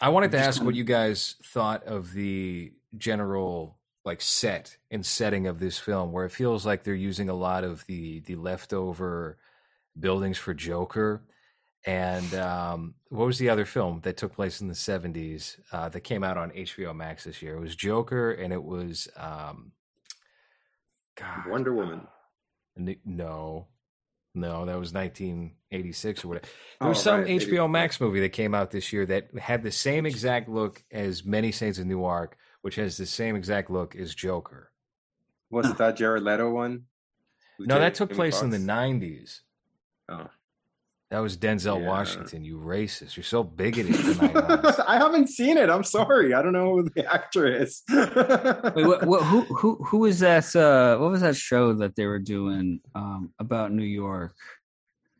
I 0.00 0.08
wanted 0.08 0.32
to 0.32 0.38
ask 0.38 0.58
kinda- 0.58 0.66
what 0.66 0.74
you 0.74 0.84
guys 0.84 1.36
thought 1.44 1.84
of 1.84 2.12
the 2.12 2.72
general 2.96 3.78
like 4.04 4.20
set 4.20 4.76
and 4.90 5.04
setting 5.04 5.46
of 5.46 5.58
this 5.60 5.78
film, 5.78 6.12
where 6.12 6.24
it 6.26 6.30
feels 6.32 6.66
like 6.66 6.84
they're 6.84 6.94
using 6.94 7.28
a 7.28 7.34
lot 7.34 7.64
of 7.64 7.84
the 7.86 8.20
the 8.20 8.36
leftover 8.36 9.36
buildings 9.98 10.38
for 10.38 10.54
Joker. 10.54 11.22
And 11.86 12.32
um, 12.34 12.94
what 13.10 13.26
was 13.26 13.38
the 13.38 13.50
other 13.50 13.66
film 13.66 14.00
that 14.04 14.16
took 14.16 14.32
place 14.34 14.60
in 14.62 14.68
the 14.68 14.74
seventies 14.74 15.58
uh, 15.70 15.90
that 15.90 16.00
came 16.00 16.24
out 16.24 16.38
on 16.38 16.50
HBO 16.50 16.96
Max 16.96 17.24
this 17.24 17.42
year? 17.42 17.56
It 17.56 17.60
was 17.60 17.76
Joker, 17.76 18.30
and 18.32 18.52
it 18.54 18.62
was 18.64 19.06
um, 19.16 19.72
God, 21.16 21.46
Wonder 21.48 21.74
Woman. 21.74 22.06
N- 22.78 22.96
No, 23.04 23.66
no, 24.34 24.64
that 24.64 24.78
was 24.78 24.92
1986 24.94 26.24
or 26.24 26.28
whatever. 26.28 26.46
There 26.80 26.86
Oh, 26.86 26.88
was 26.88 27.02
some 27.02 27.20
right, 27.20 27.28
HBO 27.40 27.70
Max 27.70 28.00
movie 28.00 28.20
that 28.20 28.30
came 28.30 28.54
out 28.54 28.70
this 28.70 28.92
year 28.92 29.04
that 29.06 29.28
had 29.38 29.62
the 29.62 29.70
same 29.70 30.06
exact 30.06 30.48
look 30.48 30.82
as 30.90 31.24
Many 31.24 31.52
Saints 31.52 31.78
of 31.78 31.86
Newark, 31.86 32.36
which 32.62 32.76
has 32.76 32.96
the 32.96 33.06
same 33.06 33.36
exact 33.36 33.70
look 33.70 33.94
as 33.94 34.14
Joker. 34.14 34.72
Was 35.50 35.68
it 35.68 35.76
that 35.78 35.96
Jared 35.98 36.22
Leto 36.22 36.50
one? 36.50 36.86
With 37.58 37.68
No, 37.68 37.74
Ja- 37.74 37.80
that 37.82 37.94
took 37.94 38.12
place 38.12 38.40
in 38.40 38.48
the 38.50 38.56
90s. 38.58 39.40
Oh. 40.08 40.28
That 41.14 41.20
was 41.20 41.36
Denzel 41.36 41.80
Yeah. 41.80 41.86
Washington. 41.88 42.44
You 42.44 42.58
racist. 42.58 43.16
You're 43.16 43.22
so 43.22 43.44
bigoted 43.44 43.94
tonight. 44.18 44.34
I 44.84 44.96
haven't 44.98 45.28
seen 45.28 45.56
it. 45.58 45.70
I'm 45.70 45.84
sorry. 45.84 46.34
I 46.34 46.42
don't 46.42 46.52
know 46.52 46.74
who 46.74 46.88
the 46.90 47.06
actor 47.06 47.46
is. 47.46 47.84
Wait, 47.88 48.84
what, 48.84 49.06
what, 49.06 49.22
who 49.22 49.42
who 49.42 49.76
who 49.84 49.98
was 49.98 50.18
that? 50.18 50.56
Uh, 50.56 50.98
what 50.98 51.12
was 51.12 51.20
that 51.20 51.36
show 51.36 51.72
that 51.74 51.94
they 51.94 52.06
were 52.06 52.18
doing 52.18 52.80
um, 52.96 53.32
about 53.38 53.70
New 53.70 53.84
York? 53.84 54.34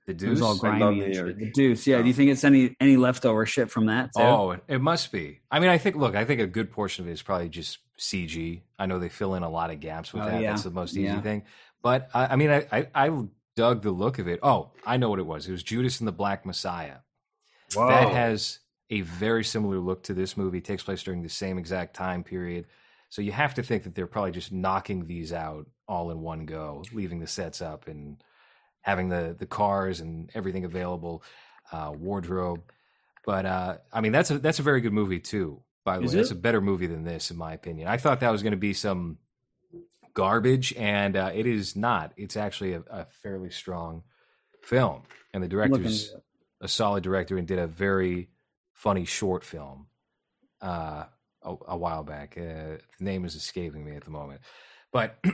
The 0.06 0.14
It 0.14 0.22
was 0.22 0.40
Deuce. 0.40 0.42
all 0.42 0.56
grimy. 0.58 0.80
love 0.80 0.94
New. 0.96 1.06
York. 1.14 1.38
The 1.38 1.50
Deuce. 1.52 1.86
Yeah. 1.86 2.02
Do 2.02 2.08
you 2.08 2.12
think 2.12 2.32
it's 2.32 2.42
any 2.42 2.74
any 2.80 2.96
leftover 2.96 3.46
shit 3.46 3.70
from 3.70 3.86
that? 3.86 4.06
Too? 4.16 4.22
Oh, 4.24 4.50
it- 4.50 4.64
it 4.66 4.80
must 4.80 5.12
be. 5.12 5.42
I 5.48 5.60
mean, 5.60 5.70
I 5.70 5.78
think. 5.78 5.94
Look, 5.94 6.16
I 6.16 6.24
think 6.24 6.40
a 6.40 6.46
good 6.48 6.72
portion 6.72 7.04
of 7.04 7.08
it 7.08 7.12
is 7.12 7.22
probably 7.22 7.48
just 7.50 7.78
CG. 8.00 8.62
I 8.80 8.86
know 8.86 8.98
they 8.98 9.08
fill 9.10 9.36
in 9.36 9.44
a 9.44 9.48
lot 9.48 9.70
of 9.70 9.78
gaps 9.78 10.12
with 10.12 10.24
Oh, 10.24 10.26
that. 10.26 10.42
yeah. 10.42 10.50
That's 10.50 10.64
the 10.64 10.70
most 10.72 10.94
easy 10.94 11.02
Yeah. 11.02 11.20
thing. 11.20 11.44
But 11.82 12.10
I, 12.12 12.26
I 12.32 12.36
mean, 12.36 12.50
I, 12.50 12.66
I, 12.72 12.88
I 12.94 13.10
dug 13.56 13.82
the 13.82 13.90
look 13.90 14.18
of 14.18 14.28
it. 14.28 14.40
Oh, 14.42 14.70
I 14.84 14.96
know 14.96 15.10
what 15.10 15.18
it 15.18 15.26
was. 15.26 15.48
It 15.48 15.52
was 15.52 15.62
Judas 15.62 16.00
and 16.00 16.08
the 16.08 16.12
Black 16.12 16.44
Messiah. 16.44 16.98
That 17.74 18.12
has 18.12 18.60
a 18.90 19.00
very 19.00 19.44
similar 19.44 19.78
look 19.78 20.04
to 20.04 20.14
this 20.14 20.36
movie. 20.36 20.58
It 20.58 20.64
takes 20.64 20.82
place 20.82 21.02
during 21.02 21.22
the 21.22 21.28
same 21.28 21.58
exact 21.58 21.94
time 21.94 22.22
period. 22.22 22.66
So 23.08 23.22
you 23.22 23.32
have 23.32 23.54
to 23.54 23.62
think 23.62 23.84
that 23.84 23.94
they're 23.94 24.06
probably 24.06 24.32
just 24.32 24.52
knocking 24.52 25.06
these 25.06 25.32
out 25.32 25.66
all 25.86 26.10
in 26.10 26.20
one 26.20 26.46
go, 26.46 26.84
leaving 26.92 27.20
the 27.20 27.26
sets 27.26 27.62
up 27.62 27.86
and 27.88 28.22
having 28.82 29.08
the 29.08 29.34
the 29.38 29.46
cars 29.46 30.00
and 30.00 30.30
everything 30.34 30.64
available, 30.64 31.22
uh, 31.72 31.92
wardrobe. 31.96 32.62
But 33.24 33.46
uh, 33.46 33.76
I 33.92 34.00
mean, 34.00 34.12
that's 34.12 34.30
a 34.30 34.38
that's 34.38 34.58
a 34.58 34.62
very 34.62 34.80
good 34.80 34.92
movie 34.92 35.20
too. 35.20 35.62
By 35.84 35.98
the 35.98 36.04
Is 36.04 36.12
way, 36.12 36.18
that's 36.18 36.30
a 36.30 36.36
better 36.36 36.60
movie 36.60 36.86
than 36.86 37.04
this, 37.04 37.30
in 37.30 37.36
my 37.36 37.52
opinion. 37.52 37.88
I 37.88 37.98
thought 37.98 38.20
that 38.20 38.30
was 38.30 38.42
going 38.42 38.52
to 38.52 38.56
be 38.56 38.72
some 38.72 39.18
garbage, 40.14 40.72
and 40.74 41.16
uh, 41.16 41.30
it 41.34 41.46
is 41.46 41.76
not. 41.76 42.12
It's 42.16 42.36
actually 42.36 42.74
a, 42.74 42.82
a 42.90 43.06
fairly 43.22 43.50
strong 43.50 44.02
film, 44.62 45.02
and 45.32 45.42
the 45.42 45.48
director's 45.48 46.14
a 46.60 46.68
solid 46.68 47.02
director 47.04 47.36
and 47.36 47.46
did 47.46 47.58
a 47.58 47.66
very 47.66 48.30
funny 48.72 49.04
short 49.04 49.44
film 49.44 49.86
uh, 50.62 51.04
a, 51.42 51.54
a 51.68 51.76
while 51.76 52.02
back. 52.04 52.36
Uh, 52.38 52.78
the 52.98 53.04
name 53.04 53.24
is 53.24 53.34
escaping 53.34 53.84
me 53.84 53.96
at 53.96 54.04
the 54.04 54.10
moment, 54.10 54.40
but 54.92 55.18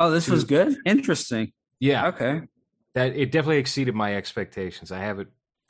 Oh, 0.00 0.10
this 0.10 0.28
was 0.28 0.44
good. 0.44 0.76
Interesting. 0.84 1.52
yeah, 1.78 2.08
Okay. 2.08 2.42
that 2.94 3.14
it 3.16 3.30
definitely 3.30 3.58
exceeded 3.58 3.94
my 3.94 4.16
expectations. 4.16 4.90
I 4.90 4.98
have 4.98 5.20
it 5.20 5.28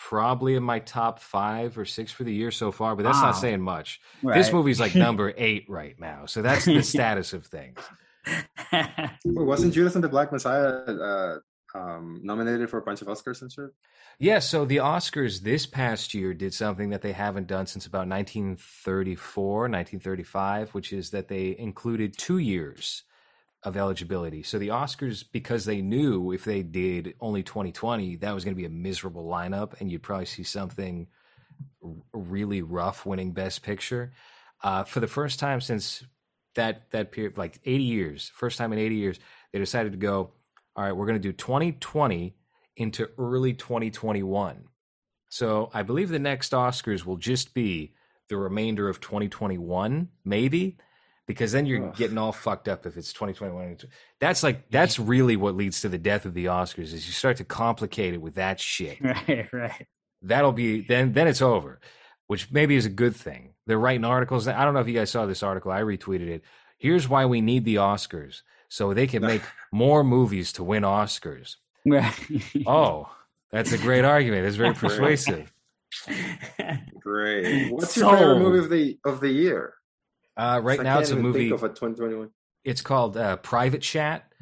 probably 0.09 0.57
in 0.57 0.63
my 0.63 0.81
top 0.81 1.21
five 1.21 1.79
or 1.79 1.85
six 1.85 2.11
for 2.11 2.25
the 2.25 2.35
year 2.35 2.51
so 2.51 2.73
far, 2.73 2.97
but 2.97 3.05
that's 3.05 3.19
Wow. 3.19 3.27
not 3.27 3.37
saying 3.37 3.61
much. 3.61 4.01
This 4.23 4.53
movie's 4.53 4.81
like 4.81 4.95
number 5.07 5.33
eight 5.37 5.65
right 5.69 5.99
now, 5.99 6.27
so 6.27 6.43
that's 6.43 6.65
the 6.65 6.83
status 6.95 7.33
of 7.33 7.47
things. 7.47 7.79
Wait, 8.73 9.11
wasn't 9.25 9.73
Judas 9.75 9.95
and 9.95 10.03
the 10.03 10.09
Black 10.09 10.33
Messiah 10.33 10.67
uh, 10.87 11.39
um, 11.75 12.21
nominated 12.23 12.69
for 12.69 12.79
a 12.79 12.83
bunch 12.83 13.01
of 13.01 13.09
Oscars 13.09 13.43
and 13.43 13.53
shit? 13.53 13.71
Yeah, 14.19 14.41
so 14.41 14.65
the 14.65 14.77
Oscars 14.79 15.43
this 15.43 15.67
past 15.67 16.15
year 16.15 16.35
did 16.35 16.53
something 16.53 16.91
that 16.91 17.03
they 17.03 17.13
haven't 17.13 17.47
done 17.47 17.67
since 17.67 17.87
about 17.87 18.09
1934, 18.09 19.53
1935, 19.63 20.71
which 20.71 20.93
is 20.93 21.11
that 21.11 21.29
they 21.29 21.57
included 21.59 22.17
two 22.19 22.39
years 22.39 23.05
of 23.65 23.77
eligibility. 23.77 24.43
So 24.43 24.59
the 24.59 24.69
Oscars, 24.69 25.25
because 25.31 25.65
they 25.65 25.83
knew 25.83 26.33
if 26.33 26.45
they 26.45 26.63
did 26.63 27.15
only 27.21 27.43
2020, 27.43 28.17
that 28.17 28.35
was 28.35 28.45
going 28.45 28.55
to 28.55 28.61
be 28.61 28.65
a 28.65 28.71
miserable 28.71 29.25
lineup, 29.25 29.81
and 29.81 29.91
you'd 29.91 30.03
probably 30.03 30.27
see 30.27 30.43
something 30.43 31.07
really 32.13 32.63
rough 32.63 33.07
winning 33.07 33.33
Best 33.33 33.63
Picture. 33.63 34.13
Uh, 34.63 34.85
for 34.85 35.01
the 35.01 35.07
first 35.07 35.39
time 35.39 35.61
since 35.61 36.05
that 36.55 36.91
that 36.91 37.13
period, 37.13 37.37
like 37.39 37.61
80 37.65 37.83
years, 37.83 38.31
first 38.35 38.59
time 38.59 38.73
in 38.73 38.79
80 38.79 38.95
years, 38.97 39.21
they 39.53 39.59
decided 39.59 39.93
to 39.93 39.99
go. 39.99 40.33
All 40.75 40.85
right, 40.85 40.93
we're 40.93 41.07
going 41.07 41.21
to 41.21 41.29
do 41.29 41.33
2020 41.33 42.35
into 42.77 43.11
early 43.19 43.53
2021. 43.53 44.65
So 45.29 45.71
I 45.75 45.83
believe 45.83 46.09
the 46.09 46.19
next 46.19 46.53
Oscars 46.53 47.05
will 47.05 47.17
just 47.17 47.53
be 47.55 47.95
the 48.29 48.37
remainder 48.37 48.89
of 48.89 49.01
2021, 49.01 50.09
maybe, 50.25 50.79
because 51.33 51.53
then 51.53 51.67
you're 51.67 51.89
Ugh. 51.89 51.97
getting 51.97 52.19
all 52.19 52.33
fucked 52.33 52.69
up 52.69 52.87
if 52.87 52.97
it's 52.97 53.13
2021. 53.13 53.79
That's 54.21 54.43
like 54.43 54.71
that's 54.71 54.99
really 54.99 55.37
what 55.37 55.57
leads 55.57 55.81
to 55.81 55.89
the 55.89 55.99
death 55.99 56.27
of 56.27 56.35
the 56.35 56.47
Oscars 56.47 56.93
is 56.93 57.07
you 57.07 57.13
start 57.13 57.39
to 57.39 57.45
complicate 57.45 58.15
it 58.15 58.21
with 58.21 58.35
that 58.35 58.61
shit. 58.61 59.01
right, 59.03 59.49
right. 59.53 59.87
That'll 60.21 60.53
be 60.53 60.83
then 60.83 61.13
then 61.13 61.27
it's 61.27 61.43
over, 61.43 61.81
which 62.27 62.53
maybe 62.53 62.77
is 62.77 62.87
a 62.87 62.91
good 62.91 63.17
thing. 63.17 63.55
They're 63.67 63.79
writing 63.79 64.05
articles. 64.05 64.47
I 64.47 64.65
don't 64.65 64.75
know 64.75 64.81
if 64.81 64.89
you 64.89 64.95
guys 64.95 65.11
saw 65.11 65.27
this 65.27 65.43
article. 65.43 65.73
I 65.73 65.81
retweeted 65.81 66.29
it. 66.29 66.43
Here's 66.79 67.09
why 67.09 67.27
we 67.27 67.41
need 67.41 67.65
the 67.65 67.77
Oscars 67.77 68.43
so 68.69 68.93
they 68.93 69.07
can 69.07 69.23
make 69.23 69.43
more 69.73 70.05
movies 70.05 70.53
to 70.55 70.65
win 70.65 70.83
Oscars. 70.83 71.57
Right. 71.87 72.15
Oh, 72.67 73.11
that's 73.51 73.73
a 73.73 73.79
great 73.79 74.05
argument. 74.05 74.47
It's 74.47 74.57
very 74.57 74.75
persuasive. 74.75 75.53
Great. 77.01 77.73
What's 77.73 77.97
your 77.97 78.17
favorite 78.17 78.39
movie 78.39 78.59
of 78.59 78.71
the 78.71 78.99
of 79.05 79.21
the 79.21 79.31
year? 79.31 79.75
Uh, 80.37 80.61
right 80.63 80.81
I 80.81 80.83
now, 80.83 80.99
it's 81.01 81.11
a 81.11 81.17
movie. 81.17 81.51
Of 81.51 81.63
a 81.63 81.69
2021. 81.69 82.31
It's 82.65 82.81
called 82.81 83.17
uh, 83.17 83.37
Private 83.39 83.83
Chat, 83.83 84.33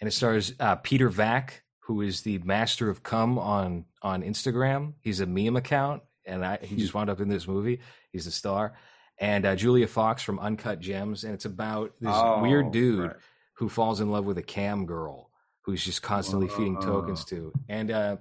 and 0.00 0.08
it 0.08 0.12
stars 0.12 0.54
uh, 0.60 0.76
Peter 0.76 1.08
Vack, 1.08 1.62
who 1.80 2.00
is 2.00 2.22
the 2.22 2.38
master 2.38 2.88
of 2.88 3.02
cum 3.02 3.38
on 3.38 3.84
on 4.02 4.22
Instagram. 4.22 4.94
He's 5.00 5.20
a 5.20 5.26
meme 5.26 5.56
account, 5.56 6.02
and 6.24 6.44
I, 6.44 6.58
he 6.62 6.76
just 6.76 6.94
wound 6.94 7.10
up 7.10 7.20
in 7.20 7.28
this 7.28 7.46
movie. 7.48 7.80
He's 8.12 8.24
the 8.26 8.30
star, 8.30 8.74
and 9.18 9.44
uh, 9.44 9.56
Julia 9.56 9.86
Fox 9.86 10.22
from 10.22 10.38
Uncut 10.38 10.80
Gems, 10.80 11.24
and 11.24 11.34
it's 11.34 11.44
about 11.44 11.92
this 12.00 12.10
Oh, 12.12 12.40
weird 12.42 12.70
dude 12.70 13.00
right. 13.00 13.16
who 13.54 13.68
falls 13.68 14.00
in 14.00 14.10
love 14.10 14.24
with 14.24 14.38
a 14.38 14.42
cam 14.42 14.86
girl 14.86 15.30
who's 15.62 15.84
just 15.84 16.02
constantly 16.02 16.46
feeding 16.48 16.78
tokens 16.80 17.24
to. 17.24 17.50
And 17.70 17.90
uh, 17.90 18.16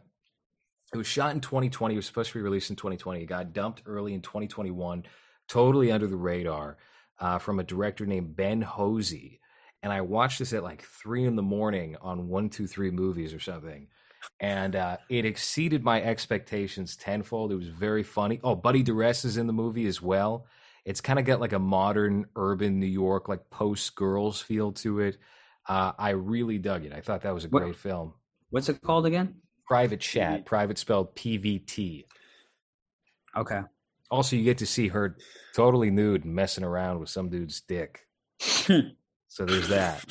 it 0.93 0.97
was 0.97 1.07
shot 1.07 1.35
in 1.35 1.41
2020. 1.41 1.93
It 1.93 1.97
was 1.97 2.05
supposed 2.05 2.31
to 2.31 2.39
be 2.39 2.41
released 2.41 2.69
in 2.69 2.77
2020. 2.77 3.21
It 3.21 3.25
got 3.25 3.51
dumped 3.51 3.83
early 3.85 4.13
in 4.13 4.21
2021, 4.21 5.03
totally 5.49 5.91
under 5.91 6.07
the 6.07 6.15
radar, 6.15 6.77
uh, 7.23 7.37
from 7.39 7.57
a 7.59 7.63
director 7.63 8.05
named 8.05 8.35
Ben 8.35 8.61
Hosey. 8.61 9.39
And 9.81 9.91
I 9.93 10.01
watched 10.01 10.39
this 10.39 10.51
at 10.51 10.61
like 10.63 10.83
three 10.83 11.23
in 11.25 11.35
the 11.37 11.41
morning 11.41 11.95
on 12.01 12.27
one, 12.27 12.49
two, 12.49 12.67
three 12.67 12.91
movies 12.91 13.33
or 13.33 13.39
something. 13.39 13.87
And 14.41 14.75
uh, 14.75 14.97
it 15.09 15.25
exceeded 15.25 15.83
my 15.83 16.01
expectations 16.01 16.95
tenfold. 16.97 17.51
It 17.53 17.55
was 17.55 17.67
very 17.69 18.03
funny. 18.03 18.39
Oh, 18.43 18.55
Buddy 18.55 18.83
Duress 18.83 19.23
is 19.25 19.37
in 19.37 19.47
the 19.47 19.53
movie 19.53 19.87
as 19.87 20.01
well. 20.01 20.47
It's 20.85 20.99
kind 21.01 21.17
of 21.17 21.23
got 21.23 21.39
like 21.39 21.53
a 21.53 21.59
modern 21.59 22.25
urban 22.35 22.79
New 22.79 22.85
York, 22.87 23.29
like 23.29 23.49
post 23.49 23.95
girls 23.95 24.41
feel 24.41 24.73
to 24.73 24.99
it. 24.99 25.17
Uh, 25.67 25.93
I 25.97 26.09
really 26.09 26.57
dug 26.57 26.83
it. 26.85 26.91
I 26.93 26.99
thought 26.99 27.21
that 27.21 27.33
was 27.33 27.45
a 27.45 27.49
What- 27.49 27.63
great 27.63 27.77
film. 27.77 28.13
What's 28.49 28.67
it 28.67 28.81
called 28.81 29.05
again? 29.05 29.35
Private 29.65 30.01
Chat, 30.01 30.45
private 30.45 30.77
spelled 30.77 31.15
PVT. 31.15 32.03
Okay. 33.35 33.61
Also, 34.13 34.35
you 34.35 34.43
get 34.43 34.59
to 34.59 34.65
see 34.67 34.89
her 34.89 35.17
totally 35.55 35.89
nude 35.89 36.23
messing 36.23 36.63
around 36.63 36.99
with 36.99 37.09
some 37.09 37.29
dude's 37.29 37.61
dick. 37.61 38.01
So 39.27 39.45
there's 39.45 39.69
that. 39.69 40.05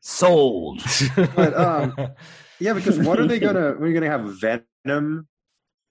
Sold. 0.00 0.82
But, 1.34 1.56
um, 1.56 1.96
Yeah, 2.60 2.74
because 2.74 2.98
what 2.98 3.18
are 3.18 3.26
they 3.26 3.38
gonna? 3.46 3.74
We're 3.78 3.94
gonna 3.94 4.10
have 4.10 4.38
Venom 4.38 5.26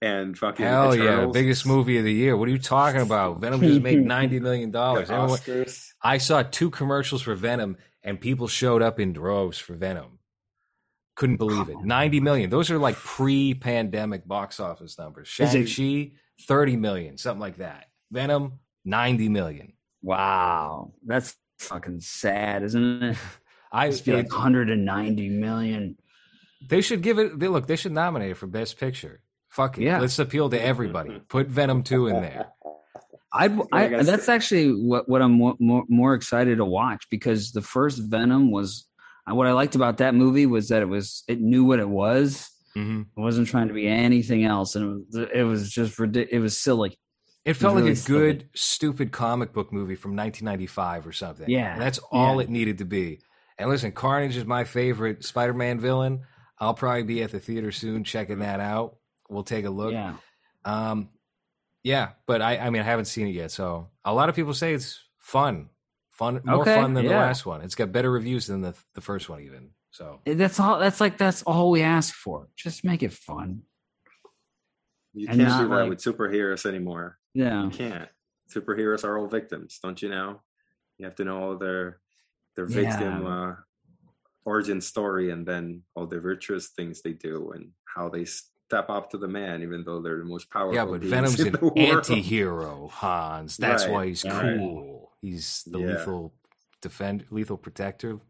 and 0.00 0.38
fucking 0.38 0.64
Hell 0.64 0.94
yeah, 0.94 1.26
biggest 1.32 1.66
movie 1.66 1.98
of 1.98 2.04
the 2.04 2.12
year. 2.12 2.36
What 2.36 2.46
are 2.48 2.52
you 2.52 2.60
talking 2.60 3.00
about? 3.00 3.40
Venom 3.40 3.60
just 3.60 3.80
made 3.82 4.04
ninety 4.04 4.38
million 4.38 4.70
dollars. 4.70 5.08
Oscars. 5.08 5.88
I 6.00 6.18
saw 6.18 6.44
two 6.44 6.70
commercials 6.70 7.20
for 7.22 7.34
Venom, 7.34 7.76
and 8.04 8.20
people 8.20 8.46
showed 8.46 8.80
up 8.80 9.00
in 9.00 9.12
droves 9.12 9.58
for 9.58 9.74
Venom. 9.74 10.20
Couldn't 11.16 11.38
believe 11.38 11.68
it. 11.68 11.80
Ninety 11.82 12.20
million. 12.20 12.48
Those 12.48 12.70
are 12.70 12.78
like 12.78 12.94
pre-pandemic 12.94 14.24
box 14.28 14.60
office 14.60 14.96
numbers. 14.96 15.26
Is 15.40 15.50
Shang 15.50 15.62
it- 15.62 15.74
Chi, 16.12 16.12
thirty 16.42 16.76
million, 16.76 17.18
something 17.18 17.40
like 17.40 17.56
that. 17.56 17.86
Venom, 18.10 18.60
ninety 18.84 19.28
million. 19.28 19.72
Wow. 20.02 20.92
That's 21.04 21.36
fucking 21.58 22.00
sad, 22.00 22.62
isn't 22.62 23.02
it? 23.02 23.16
I 23.72 23.90
feel 23.90 24.16
be 24.16 24.22
like 24.22 24.32
190 24.32 25.28
million. 25.28 25.98
They 26.66 26.80
should 26.80 27.02
give 27.02 27.18
it. 27.18 27.38
They, 27.38 27.48
look, 27.48 27.66
they 27.66 27.76
should 27.76 27.92
nominate 27.92 28.30
it 28.30 28.36
for 28.36 28.46
Best 28.46 28.78
Picture. 28.78 29.20
Fuck 29.50 29.76
it. 29.78 29.84
Yeah. 29.84 30.00
Let's 30.00 30.18
appeal 30.18 30.48
to 30.50 30.60
everybody. 30.60 31.20
Put 31.28 31.48
Venom 31.48 31.82
two 31.82 32.06
in 32.06 32.22
there. 32.22 32.46
I'd, 33.32 33.60
I, 33.72 33.96
I 33.96 34.02
that's 34.04 34.30
actually 34.30 34.72
what, 34.72 35.06
what 35.06 35.20
I'm 35.20 35.32
more, 35.32 35.54
more, 35.58 35.84
more 35.86 36.14
excited 36.14 36.56
to 36.58 36.64
watch 36.64 37.08
because 37.10 37.52
the 37.52 37.60
first 37.60 37.98
Venom 37.98 38.50
was 38.50 38.86
what 39.26 39.46
I 39.46 39.52
liked 39.52 39.74
about 39.74 39.98
that 39.98 40.14
movie 40.14 40.46
was 40.46 40.70
that 40.70 40.80
it 40.80 40.88
was 40.88 41.24
it 41.28 41.38
knew 41.38 41.64
what 41.64 41.78
it 41.78 41.88
was. 41.88 42.50
Hmm 42.82 43.02
It 43.16 43.20
wasn't 43.20 43.48
trying 43.48 43.68
to 43.68 43.74
be 43.74 43.86
anything 43.88 44.44
else, 44.44 44.74
and 44.76 44.84
it 44.84 45.18
was, 45.18 45.28
it 45.34 45.42
was 45.42 45.70
just 45.70 45.98
ridiculous. 45.98 46.32
It 46.32 46.38
was 46.40 46.58
silly. 46.58 46.98
It 47.44 47.54
felt 47.54 47.76
really 47.76 47.90
like 47.90 48.00
a 48.00 48.06
good, 48.06 48.48
stupid 48.54 49.10
comic 49.10 49.52
book 49.52 49.72
movie 49.72 49.94
from 49.94 50.14
1995 50.14 51.06
or 51.06 51.12
something. 51.12 51.48
Yeah, 51.48 51.72
And 51.72 51.80
that's 51.80 51.98
all 51.98 52.38
yeah. 52.38 52.44
it 52.44 52.50
needed 52.50 52.78
to 52.78 52.84
be. 52.84 53.20
And 53.56 53.70
listen, 53.70 53.92
Carnage 53.92 54.36
is 54.36 54.44
my 54.44 54.64
favorite 54.64 55.24
Spider-Man 55.24 55.80
villain. 55.80 56.24
I'll 56.58 56.74
probably 56.74 57.04
be 57.04 57.22
at 57.22 57.30
the 57.30 57.40
theater 57.40 57.72
soon 57.72 58.04
checking 58.04 58.40
that 58.40 58.60
out. 58.60 58.96
We'll 59.30 59.44
take 59.44 59.64
a 59.64 59.70
look. 59.70 59.92
Yeah, 59.92 60.16
Um, 60.64 61.10
yeah, 61.82 62.10
but 62.26 62.42
I, 62.42 62.58
I 62.58 62.70
mean, 62.70 62.82
I 62.82 62.84
haven't 62.84 63.06
seen 63.06 63.28
it 63.28 63.34
yet. 63.34 63.50
So 63.50 63.88
a 64.04 64.12
lot 64.12 64.28
of 64.28 64.34
people 64.34 64.52
say 64.54 64.74
it's 64.74 65.00
fun, 65.18 65.70
fun, 66.10 66.40
more 66.44 66.62
Okay, 66.62 66.74
fun 66.74 66.94
than 66.94 67.06
the 67.06 67.12
last 67.12 67.46
one. 67.46 67.62
It's 67.62 67.74
got 67.74 67.92
better 67.92 68.10
reviews 68.10 68.46
than 68.46 68.60
the 68.60 68.74
the 68.94 69.00
first 69.00 69.28
one, 69.28 69.40
even. 69.42 69.70
So 69.98 70.20
that's 70.24 70.60
all. 70.60 70.78
That's 70.78 71.00
like 71.00 71.18
that's 71.18 71.42
all 71.42 71.72
we 71.72 71.82
ask 71.82 72.14
for. 72.14 72.46
Just 72.54 72.84
make 72.84 73.02
it 73.02 73.12
fun. 73.12 73.62
You 75.12 75.26
And 75.28 75.38
can't 75.38 75.48
not 75.48 75.62
do 75.62 75.68
that 75.70 75.74
like- 75.74 75.88
with 75.90 75.98
superheroes 75.98 76.64
anymore. 76.66 77.18
Yeah, 77.34 77.64
You 77.64 77.70
can't. 77.70 78.08
Superheroes 78.48 79.02
are 79.04 79.18
all 79.18 79.26
victims, 79.26 79.80
don't 79.82 80.00
you 80.00 80.08
know? 80.08 80.40
You 80.98 81.06
have 81.06 81.16
to 81.16 81.24
know 81.24 81.42
all 81.42 81.56
their 81.58 81.98
their 82.54 82.68
Yeah. 82.70 82.76
victim 82.96 83.26
uh, 83.26 83.54
origin 84.44 84.80
story, 84.80 85.30
and 85.30 85.44
then 85.46 85.82
all 85.96 86.06
the 86.06 86.20
virtuous 86.20 86.68
things 86.68 87.02
they 87.02 87.12
do, 87.12 87.50
and 87.50 87.72
how 87.94 88.08
they 88.08 88.24
step 88.24 88.88
up 88.90 89.10
to 89.10 89.18
the 89.18 89.28
man, 89.28 89.62
even 89.62 89.82
though 89.84 90.00
they're 90.00 90.18
the 90.18 90.24
most 90.24 90.48
powerful. 90.50 90.74
yeah, 90.74 90.84
but 90.84 91.02
Venom's 91.02 91.40
in 91.40 91.48
an 91.48 91.52
the 91.60 91.72
anti-hero, 91.76 92.86
Hans. 92.88 93.56
That's 93.56 93.84
Right, 93.84 93.92
why 93.92 94.06
he's 94.06 94.24
right. 94.24 94.56
cool. 94.58 95.12
He's 95.20 95.64
the 95.64 95.78
Yeah. 95.80 95.86
lethal 95.98 96.34
defend, 96.82 97.26
lethal 97.30 97.58
protector. 97.58 98.20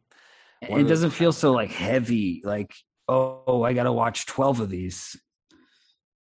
It 0.63 0.71
One 0.71 0.83
the- 0.83 0.89
doesn't 0.89 1.11
feel 1.11 1.33
so 1.33 1.53
like 1.53 1.71
heavy. 1.71 2.41
Like 2.45 2.75
oh, 3.09 3.63
I 3.63 3.73
got 3.73 3.85
to 3.85 3.93
watch 3.93 4.27
twelve 4.27 4.61
of 4.61 4.69
these. 4.71 5.17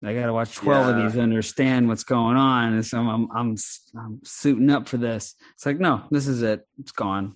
I 0.04 0.14
got 0.16 0.26
to 0.26 0.34
watch 0.34 0.56
twelve 0.56 0.88
Yeah. 0.88 0.96
of 0.98 1.04
these 1.04 1.14
to 1.14 1.22
understand 1.22 1.88
what's 1.88 2.04
going 2.04 2.36
on. 2.38 2.74
And 2.74 2.86
so 2.86 2.98
I'm, 3.00 3.30
I'm 3.36 3.56
I'm 3.96 4.20
suiting 4.24 4.70
up 4.70 4.88
for 4.88 4.98
this. 4.98 5.36
It's 5.54 5.66
like 5.66 5.80
no, 5.80 6.04
this 6.10 6.28
is 6.28 6.42
it. 6.42 6.66
It's 6.80 6.92
gone. 6.92 7.36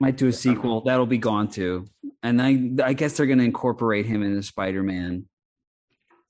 Might 0.00 0.16
do 0.16 0.26
a 0.26 0.32
sequel. 0.32 0.80
That'll 0.80 1.06
be 1.06 1.18
gone 1.18 1.46
too. 1.48 1.86
And 2.24 2.42
I 2.42 2.70
I 2.84 2.92
guess 2.94 3.16
they're 3.16 3.26
going 3.26 3.38
to 3.38 3.44
incorporate 3.44 4.06
him 4.06 4.22
into 4.24 4.42
Spider 4.42 4.82
Man. 4.82 5.26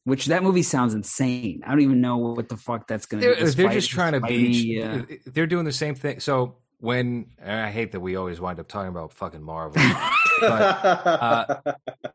Which 0.04 0.26
that 0.26 0.42
movie 0.42 0.64
sounds 0.64 0.94
insane. 0.94 1.62
I 1.64 1.70
don't 1.70 1.80
even 1.80 2.00
know 2.00 2.16
what 2.16 2.48
the 2.48 2.56
fuck 2.56 2.88
that's 2.88 3.06
going 3.06 3.22
to 3.22 3.28
They're, 3.28 3.46
be. 3.46 3.50
They're 3.52 3.72
just 3.72 3.88
trying 3.88 4.14
to 4.14 4.20
be. 4.20 4.76
Spidey, 4.76 5.02
uh, 5.12 5.30
They're 5.32 5.46
doing 5.46 5.64
the 5.64 5.72
same 5.72 5.94
thing. 5.94 6.18
So 6.18 6.56
when 6.82 7.26
I 7.40 7.70
hate 7.70 7.92
that 7.92 8.00
we 8.00 8.16
always 8.16 8.40
wind 8.40 8.58
up 8.58 8.66
talking 8.66 8.88
about 8.88 9.12
fucking 9.12 9.40
Marvel. 9.40 9.80
uh, 10.42 11.54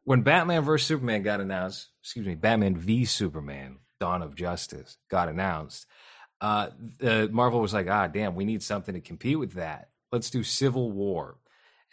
when 0.04 0.24
Batman 0.24 0.62
vs 0.64 0.86
Superman 0.86 1.24
got 1.24 1.40
announced, 1.40 1.88
excuse 2.04 2.28
me, 2.28 2.36
Batman 2.36 2.76
v 2.76 3.06
Superman: 3.06 3.78
Dawn 4.02 4.22
of 4.22 4.36
Justice 4.36 4.98
got 5.10 5.30
announced. 5.30 5.88
Uh, 6.42 6.72
the, 6.98 7.30
Marvel 7.32 7.62
was 7.62 7.74
like, 7.74 7.88
ah, 7.90 8.08
damn, 8.08 8.36
we 8.36 8.44
need 8.44 8.62
something 8.62 8.94
to 8.94 9.00
compete 9.00 9.40
with 9.40 9.54
that. 9.54 9.88
Let's 10.12 10.30
do 10.30 10.44
Civil 10.44 10.92
War, 10.92 11.38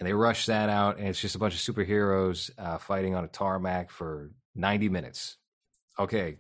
and 0.01 0.09
they 0.09 0.12
rushed 0.12 0.48
that 0.48 0.68
out, 0.68 0.98
and 0.98 1.06
it's 1.06 1.20
just 1.20 1.36
a 1.36 1.38
bunch 1.38 1.55
of 1.55 1.60
superheroes 1.60 2.51
uh, 2.59 2.78
fighting 2.78 3.14
on 3.14 3.22
a 3.22 3.28
tarmac 3.28 3.92
for 3.92 4.32
ninety 4.56 4.88
minutes. 4.88 5.36
Okay, 5.96 6.38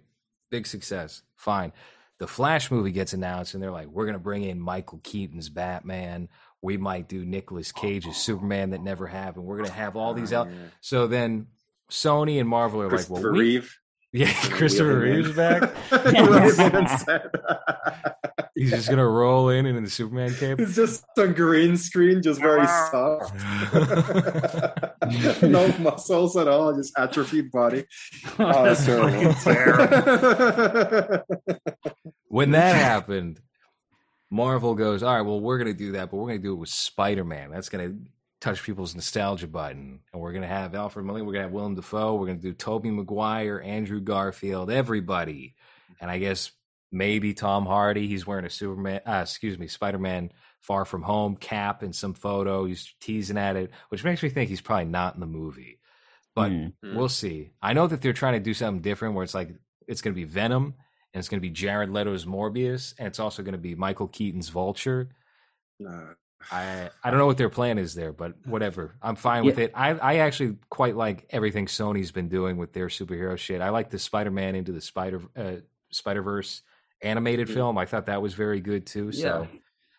big 0.50 0.66
success. 0.66 1.22
Fine. 1.36 1.72
The 2.18 2.26
Flash 2.26 2.70
movie 2.70 2.92
gets 2.92 3.12
announced, 3.12 3.54
and 3.54 3.62
they're 3.62 3.72
like, 3.72 3.88
"We're 3.88 4.06
gonna 4.06 4.18
bring 4.18 4.44
in 4.44 4.60
Michael 4.60 5.00
Keaton's 5.02 5.48
Batman. 5.48 6.28
We 6.62 6.76
might 6.76 7.08
do 7.08 7.24
Nicolas 7.24 7.72
Cage's 7.72 8.16
Superman 8.16 8.70
that 8.70 8.82
never 8.82 9.06
happened. 9.06 9.44
We're 9.44 9.56
gonna 9.58 9.70
have 9.70 9.96
all 9.96 10.14
these 10.14 10.32
out." 10.32 10.48
Oh. 10.48 10.70
So 10.80 11.06
then 11.06 11.48
Sony 11.90 12.40
and 12.40 12.48
Marvel 12.48 12.82
are 12.82 12.88
like, 12.88 13.10
"Well, 13.10 13.22
we, 13.22 13.38
Reeve. 13.38 13.78
Yeah, 14.14 14.32
Christopher 14.50 15.00
Wheeling. 15.00 15.24
Reeve's 15.24 15.36
back. 15.36 15.74
Wheeling 15.90 16.44
in 16.44 16.76
and 16.76 16.88
said- 17.00 17.30
He's 18.54 18.70
just 18.70 18.88
gonna 18.88 19.08
roll 19.08 19.48
in 19.48 19.66
and 19.66 19.76
in 19.76 19.82
the 19.82 19.90
Superman 19.90 20.32
cape." 20.34 20.60
It's 20.60 20.76
just 20.76 21.04
a 21.18 21.26
green 21.26 21.76
screen, 21.76 22.22
just 22.22 22.40
very 22.40 22.64
soft. 22.92 23.34
no 25.42 25.66
muscles 25.78 26.36
at 26.36 26.46
all, 26.46 26.72
just 26.76 26.96
atrophied 26.96 27.50
body. 27.50 27.84
Oh, 28.38 28.64
that's 28.64 28.88
um, 28.88 29.34
terrible. 29.42 31.24
when 32.28 32.52
that 32.52 32.76
happened, 32.76 33.40
Marvel 34.30 34.76
goes, 34.76 35.02
"All 35.02 35.12
right, 35.12 35.22
well, 35.22 35.40
we're 35.40 35.58
going 35.58 35.72
to 35.72 35.78
do 35.78 35.90
that, 35.92 36.12
but 36.12 36.18
we're 36.18 36.28
going 36.28 36.38
to 36.38 36.42
do 36.42 36.52
it 36.52 36.56
with 36.58 36.68
Spider 36.68 37.24
Man. 37.24 37.50
That's 37.50 37.68
going 37.68 37.88
to 37.90 37.98
touch 38.44 38.62
people's 38.62 38.94
nostalgia 38.94 39.46
button, 39.46 40.00
and 40.12 40.20
we're 40.22 40.32
going 40.32 40.42
to 40.42 40.48
have 40.48 40.74
Alfred 40.74 41.06
Molina, 41.06 41.24
we're 41.24 41.32
going 41.32 41.42
to 41.42 41.48
have 41.48 41.52
Willem 41.54 41.74
Dafoe, 41.74 42.14
we're 42.14 42.26
going 42.26 42.38
to 42.40 42.42
do 42.42 42.52
Tobey 42.52 42.90
Maguire, 42.90 43.60
Andrew 43.64 44.00
Garfield, 44.00 44.70
everybody, 44.70 45.54
and 46.00 46.10
I 46.10 46.18
guess 46.18 46.52
maybe 46.92 47.34
Tom 47.34 47.66
Hardy. 47.66 48.06
He's 48.06 48.26
wearing 48.26 48.44
a 48.44 48.50
Superman, 48.50 49.00
uh, 49.06 49.20
excuse 49.22 49.58
me, 49.58 49.66
Spider 49.66 49.98
Man 49.98 50.30
Far 50.60 50.84
From 50.84 51.02
Home 51.02 51.36
cap 51.36 51.82
in 51.82 51.92
some 51.92 52.14
photo. 52.14 52.64
He's 52.66 52.94
teasing 53.00 53.38
at 53.38 53.56
it, 53.56 53.70
which 53.88 54.04
makes 54.04 54.22
me 54.22 54.28
think 54.28 54.48
he's 54.50 54.60
probably 54.60 54.84
not 54.86 55.14
in 55.14 55.20
the 55.20 55.26
movie, 55.26 55.80
but 56.34 56.50
Hmm. 56.50 56.68
we'll 56.82 57.08
see. 57.08 57.50
I 57.62 57.72
know 57.72 57.86
that 57.86 58.02
they're 58.02 58.12
trying 58.12 58.34
to 58.34 58.40
do 58.40 58.54
something 58.54 58.82
different, 58.82 59.14
where 59.14 59.24
it's 59.24 59.34
like 59.34 59.50
it's 59.88 60.02
going 60.02 60.14
to 60.14 60.20
be 60.20 60.24
Venom 60.24 60.74
and 61.12 61.18
it's 61.20 61.28
going 61.28 61.38
to 61.40 61.48
be 61.48 61.50
Jared 61.50 61.90
Leto's 61.90 62.26
Morbius, 62.26 62.94
and 62.98 63.06
it's 63.08 63.20
also 63.20 63.42
going 63.42 63.52
to 63.52 63.58
be 63.58 63.74
Michael 63.74 64.08
Keaton's 64.08 64.48
Vulture. 64.50 65.08
No. 65.78 66.14
I 66.50 66.90
I 67.02 67.10
don't 67.10 67.18
know 67.18 67.26
what 67.26 67.36
their 67.38 67.48
plan 67.50 67.78
is 67.78 67.94
there, 67.94 68.12
but 68.12 68.34
whatever. 68.46 68.94
I'm 69.02 69.16
fine 69.16 69.44
with 69.44 69.58
it. 69.58 69.72
I 69.74 69.90
I 69.90 70.16
actually 70.16 70.56
quite 70.70 70.96
like 70.96 71.26
everything 71.30 71.66
Sony's 71.66 72.10
been 72.12 72.28
doing 72.28 72.56
with 72.56 72.72
their 72.72 72.88
superhero 72.88 73.36
shit. 73.36 73.60
I 73.60 73.70
like 73.70 73.90
the 73.90 73.98
Spider-Man 73.98 74.54
into 74.54 74.72
the 74.72 74.80
Spider 74.80 75.22
uh, 75.36 75.56
Spider-Verse 75.90 76.62
animated 77.02 77.48
Mm. 77.48 77.54
film. 77.54 77.78
I 77.78 77.86
thought 77.86 78.06
that 78.06 78.22
was 78.22 78.34
very 78.34 78.60
good 78.60 78.86
too. 78.86 79.12
So 79.12 79.46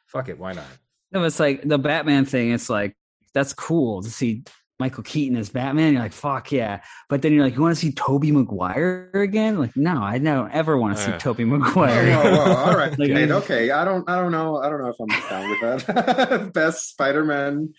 fuck 0.07 0.29
it, 0.29 0.39
why 0.39 0.53
not? 0.53 0.65
No, 1.11 1.23
it's 1.23 1.39
like 1.39 1.61
the 1.63 1.77
Batman 1.77 2.25
thing. 2.25 2.51
It's 2.51 2.69
like 2.69 2.95
that's 3.33 3.53
cool 3.53 4.01
to 4.01 4.09
see 4.09 4.43
Michael 4.79 5.03
Keaton 5.03 5.37
as 5.37 5.49
Batman. 5.49 5.93
You're 5.93 6.01
like, 6.01 6.11
fuck 6.13 6.51
yeah. 6.51 6.81
But 7.09 7.21
then 7.21 7.31
you're 7.33 7.43
like, 7.43 7.55
you 7.55 7.61
want 7.61 7.75
to 7.75 7.79
see 7.79 7.91
Tobey 7.93 8.31
Maguire 8.31 9.09
again? 9.13 9.57
Like, 9.57 9.75
no, 9.77 10.01
I 10.01 10.17
don't 10.17 10.51
ever 10.51 10.77
want 10.77 10.97
to 10.97 11.03
see 11.03 11.11
Uh. 11.11 11.17
Tobey 11.19 11.43
Oh, 11.43 11.47
Maguire. 11.47 12.05
well, 12.07 12.57
all 12.57 12.75
right, 12.77 12.89
Like, 12.99 13.09
Kate, 13.09 13.31
okay. 13.31 13.71
I 13.71 13.85
don't, 13.85 14.09
I 14.09 14.17
don't 14.17 14.31
know, 14.33 14.57
I 14.57 14.69
don't 14.69 14.81
know 14.81 14.89
if 14.89 14.95
I'm 14.99 15.07
down 15.29 15.49
with 15.49 15.85
that. 15.87 16.51
Best 16.53 16.89
Spider-Man 16.89 17.73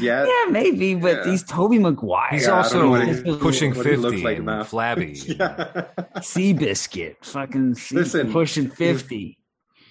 yet. 0.00 0.26
Yeah, 0.26 0.50
maybe, 0.50 0.94
but 0.96 1.18
Yeah. 1.18 1.22
these 1.24 1.44
Tobey 1.44 1.78
Maguire. 1.78 2.30
He's 2.32 2.46
Yeah, 2.46 2.60
I 2.60 2.68
don't 2.68 2.90
know 2.90 2.94
also 3.08 3.22
he- 3.22 3.36
pushing 3.38 3.74
what 3.74 3.86
he 3.86 3.96
looks 3.96 4.14
fifty 4.14 4.24
like 4.24 4.36
and 4.38 4.46
now. 4.46 4.64
flabby. 4.64 5.12
yeah. 5.26 5.84
Seabiscuit, 6.16 7.16
fucking 7.22 7.74
sea, 7.76 7.94
Listen, 7.96 8.32
pushing 8.32 8.64
if- 8.66 8.74
fifty. 8.74 9.38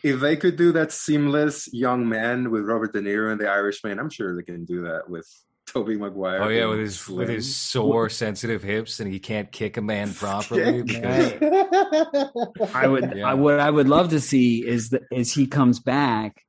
if 0.04 0.20
they 0.20 0.36
could 0.36 0.56
do 0.58 0.72
that 0.74 0.92
seamless 0.92 1.70
young 1.74 2.10
man 2.10 2.50
with 2.52 2.64
Robert 2.64 2.92
De 2.92 3.00
Niro 3.02 3.32
and 3.32 3.40
the 3.40 3.48
Irishman, 3.50 4.00
I'm 4.00 4.10
sure 4.10 4.36
they 4.36 4.44
can 4.44 4.66
do 4.66 4.82
that 4.84 5.10
with 5.10 5.28
Tobey 5.74 5.96
Maguire. 5.98 6.42
Oh 6.44 6.50
yeah, 6.50 6.66
with 6.66 6.80
his 6.80 7.08
with 7.08 7.30
his 7.30 7.56
sore, 7.56 8.10
sensitive 8.10 8.62
hips, 8.64 9.00
and 9.00 9.12
he 9.12 9.20
can't 9.20 9.52
kick 9.52 9.78
a 9.78 9.82
man 9.82 10.14
properly. 10.14 10.82
because, 10.84 11.34
I 12.74 12.88
would, 12.88 13.14
Yeah. 13.16 13.28
I 13.30 13.34
what 13.36 13.60
I 13.60 13.70
would 13.70 13.88
love 13.90 14.10
to 14.10 14.20
see 14.20 14.66
is 14.68 14.90
that 14.90 15.04
is 15.12 15.34
he 15.34 15.48
comes 15.48 15.80
back, 15.80 16.44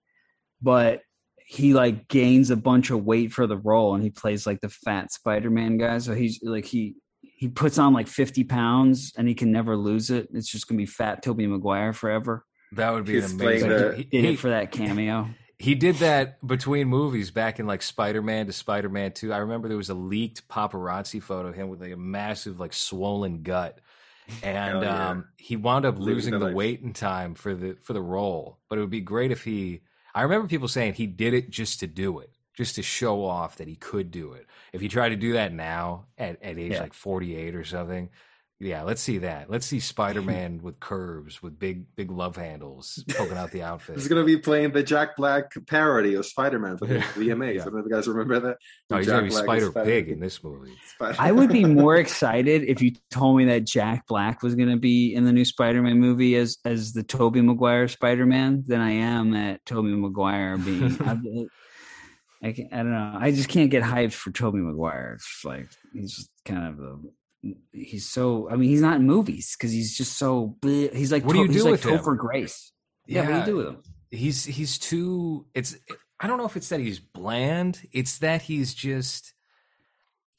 but 0.61 1.03
he 1.47 1.75
like 1.75 2.09
gains 2.09 2.51
a 2.51 2.57
bunch 2.57 2.91
of 2.91 3.05
weight 3.05 3.33
for 3.33 3.47
the 3.47 3.57
role, 3.59 3.95
and 3.95 4.03
he 4.03 4.11
plays 4.11 4.47
like 4.47 4.61
the 4.61 4.69
fat 4.71 5.13
Spider-Man 5.13 5.79
guy. 5.79 5.99
So 5.99 6.15
he's 6.15 6.41
like 6.43 6.65
he 6.65 6.95
he 7.21 7.49
puts 7.49 7.79
on 7.79 7.93
like 7.93 8.09
fifty 8.09 8.43
pounds, 8.45 9.13
and 9.17 9.29
he 9.29 9.35
can 9.35 9.53
never 9.53 9.77
lose 9.77 10.11
it. 10.11 10.29
It's 10.33 10.49
just 10.51 10.67
gonna 10.67 10.79
be 10.79 10.87
fat 10.87 11.23
Tobey 11.23 11.47
Maguire 11.47 11.93
forever. 11.93 12.45
that 12.73 12.91
would 12.93 13.05
be 13.05 13.15
He's 13.15 13.33
an 13.33 13.41
amazing. 13.41 13.69
the- 13.69 13.95
he, 13.99 14.05
Did 14.05 14.25
it 14.25 14.39
for 14.39 14.49
that 14.51 14.73
cameo. 14.73 15.29
He 15.63 15.77
did 15.77 15.95
that 15.97 16.45
between 16.45 16.89
movies 16.89 17.31
back 17.31 17.61
in 17.61 17.69
like 17.69 17.83
Spider-Man 17.83 18.47
to 18.47 18.53
Spider-Man 18.53 19.13
2. 19.13 19.33
I 19.33 19.39
remember 19.39 19.69
there 19.69 19.77
was 19.77 19.91
a 19.91 19.95
leaked 19.95 20.49
paparazzi 20.49 21.23
photo 21.23 21.51
of 21.51 21.55
him 21.55 21.69
with 21.69 21.81
like 21.81 21.93
a 21.93 21.97
massive 21.97 22.59
like 22.59 22.73
swollen 22.73 23.45
gut. 23.45 23.79
And 24.43 24.83
yeah. 24.83 25.11
um, 25.11 25.29
he 25.37 25.55
wound 25.55 25.85
up 25.85 26.01
losing 26.01 26.33
the 26.33 26.47
life. 26.47 26.55
weight 26.55 26.83
and 26.83 26.97
time 26.97 27.35
for 27.37 27.55
the 27.55 27.77
for 27.81 27.93
the 27.93 28.03
role. 28.03 28.59
But 28.69 28.79
it 28.79 28.81
would 28.81 28.91
be 28.91 29.03
great 29.03 29.31
if 29.31 29.45
he 29.45 29.83
I 30.13 30.23
remember 30.23 30.49
people 30.49 30.67
saying 30.67 30.95
he 30.95 31.07
did 31.07 31.33
it 31.33 31.51
just 31.51 31.79
to 31.81 31.87
do 31.87 32.19
it, 32.19 32.31
just 32.55 32.75
to 32.75 32.83
show 32.83 33.25
off 33.25 33.59
that 33.59 33.69
he 33.69 33.77
could 33.77 34.11
do 34.11 34.33
it. 34.33 34.47
If 34.73 34.81
he 34.81 34.89
tried 34.89 35.11
to 35.11 35.17
do 35.17 35.35
that 35.35 35.53
now 35.53 36.07
at, 36.19 36.43
at 36.43 36.59
age 36.59 36.73
Yeah. 36.73 36.81
like 36.81 36.93
48 36.93 37.55
or 37.55 37.63
something, 37.63 38.09
yeah, 38.63 38.83
let's 38.83 39.01
see 39.03 39.19
that. 39.19 39.51
Let's 39.51 39.67
see 39.67 39.81
Spider-Man 39.95 40.61
with 40.63 40.79
curves, 40.79 41.43
with 41.43 41.59
big 41.59 41.85
big 41.97 42.11
love 42.11 42.37
handles 42.37 43.03
poking 43.17 43.37
out 43.37 43.51
the 43.51 43.63
outfit. 43.63 43.97
He's 43.97 44.07
gonna 44.09 44.25
be 44.25 44.37
playing 44.39 44.71
the 44.73 44.83
Jack 44.83 45.17
Black 45.17 45.53
parody 45.67 46.15
of 46.15 46.25
Spider-Man 46.25 46.79
for 46.79 46.87
the 46.87 46.95
Yeah. 46.99 47.03
VMAs. 47.15 47.55
Yeah. 47.57 47.61
I 47.63 47.65
don't 47.65 47.75
know 47.75 47.81
if 47.81 47.87
you 47.87 47.91
guys 47.93 48.07
remember 48.09 48.39
that. 48.41 48.57
No, 48.89 48.99
he's 48.99 49.07
Jack 49.07 49.15
gonna 49.17 49.25
be 49.25 49.31
Spider 49.33 49.73
Pig 49.73 50.09
in 50.09 50.21
this 50.21 50.43
movie. 50.45 50.73
Spider- 50.95 51.17
I 51.19 51.33
would 51.33 51.51
be 51.51 51.65
more 51.83 51.97
excited 51.97 52.63
if 52.63 52.81
you 52.81 52.93
told 53.11 53.37
me 53.37 53.47
that 53.47 53.65
Jack 53.65 54.07
Black 54.07 54.43
was 54.43 54.55
going 54.55 54.71
to 54.71 54.77
be 54.77 55.15
in 55.15 55.25
the 55.25 55.33
new 55.33 55.45
Spider-Man 55.45 55.99
movie 55.99 56.37
as 56.37 56.59
as 56.65 56.93
the 56.93 57.03
Tobey 57.03 57.41
Maguire 57.41 57.89
Spider-Man 57.89 58.65
than 58.67 58.81
I 58.81 58.93
am 58.93 59.35
at 59.35 59.65
Tobey 59.67 59.89
Maguire 59.95 60.57
being. 60.57 60.97
I, 61.03 61.19
I, 62.49 62.53
can- 62.53 62.69
I 62.73 62.77
don't 62.79 62.91
know. 62.93 63.17
I 63.19 63.31
just 63.33 63.49
can't 63.49 63.71
get 63.71 63.83
hyped 63.83 64.13
for 64.15 64.31
Tobey 64.31 64.59
Maguire. 64.59 65.15
It's 65.17 65.45
like 65.45 65.69
he's 65.93 66.29
kind 66.45 66.67
of 66.69 66.79
a. 66.81 66.97
He's 67.73 68.09
so. 68.09 68.49
I 68.51 68.57
mean, 68.57 68.69
he's 68.71 68.81
not 68.81 68.97
in 69.01 69.07
movies 69.07 69.57
because 69.57 69.73
he's 69.73 69.97
just 69.97 70.17
so. 70.17 70.57
bleh. 70.61 70.95
He's 70.95 71.11
like. 71.11 71.25
What 71.25 71.33
do 71.33 71.41
you 71.41 71.47
he's 71.47 71.57
do 71.57 71.63
like 71.65 71.73
with 71.73 71.85
him? 71.87 71.99
Topher 71.99 72.17
Grace. 72.17 72.71
Yeah, 73.07 73.23
what 73.23 73.33
do 73.33 73.39
you 73.39 73.45
do 73.45 73.57
with 73.57 73.67
him? 73.69 73.83
He's 74.11 74.45
he's 74.45 74.79
too. 74.79 75.47
It's. 75.55 75.77
I 76.21 76.29
don't 76.29 76.39
know 76.39 76.47
if 76.47 76.57
it's 76.57 76.69
that 76.69 76.79
he's 76.81 77.01
bland. 77.01 77.81
It's 77.93 78.19
that 78.19 78.43
he's 78.43 78.75
just 78.75 79.35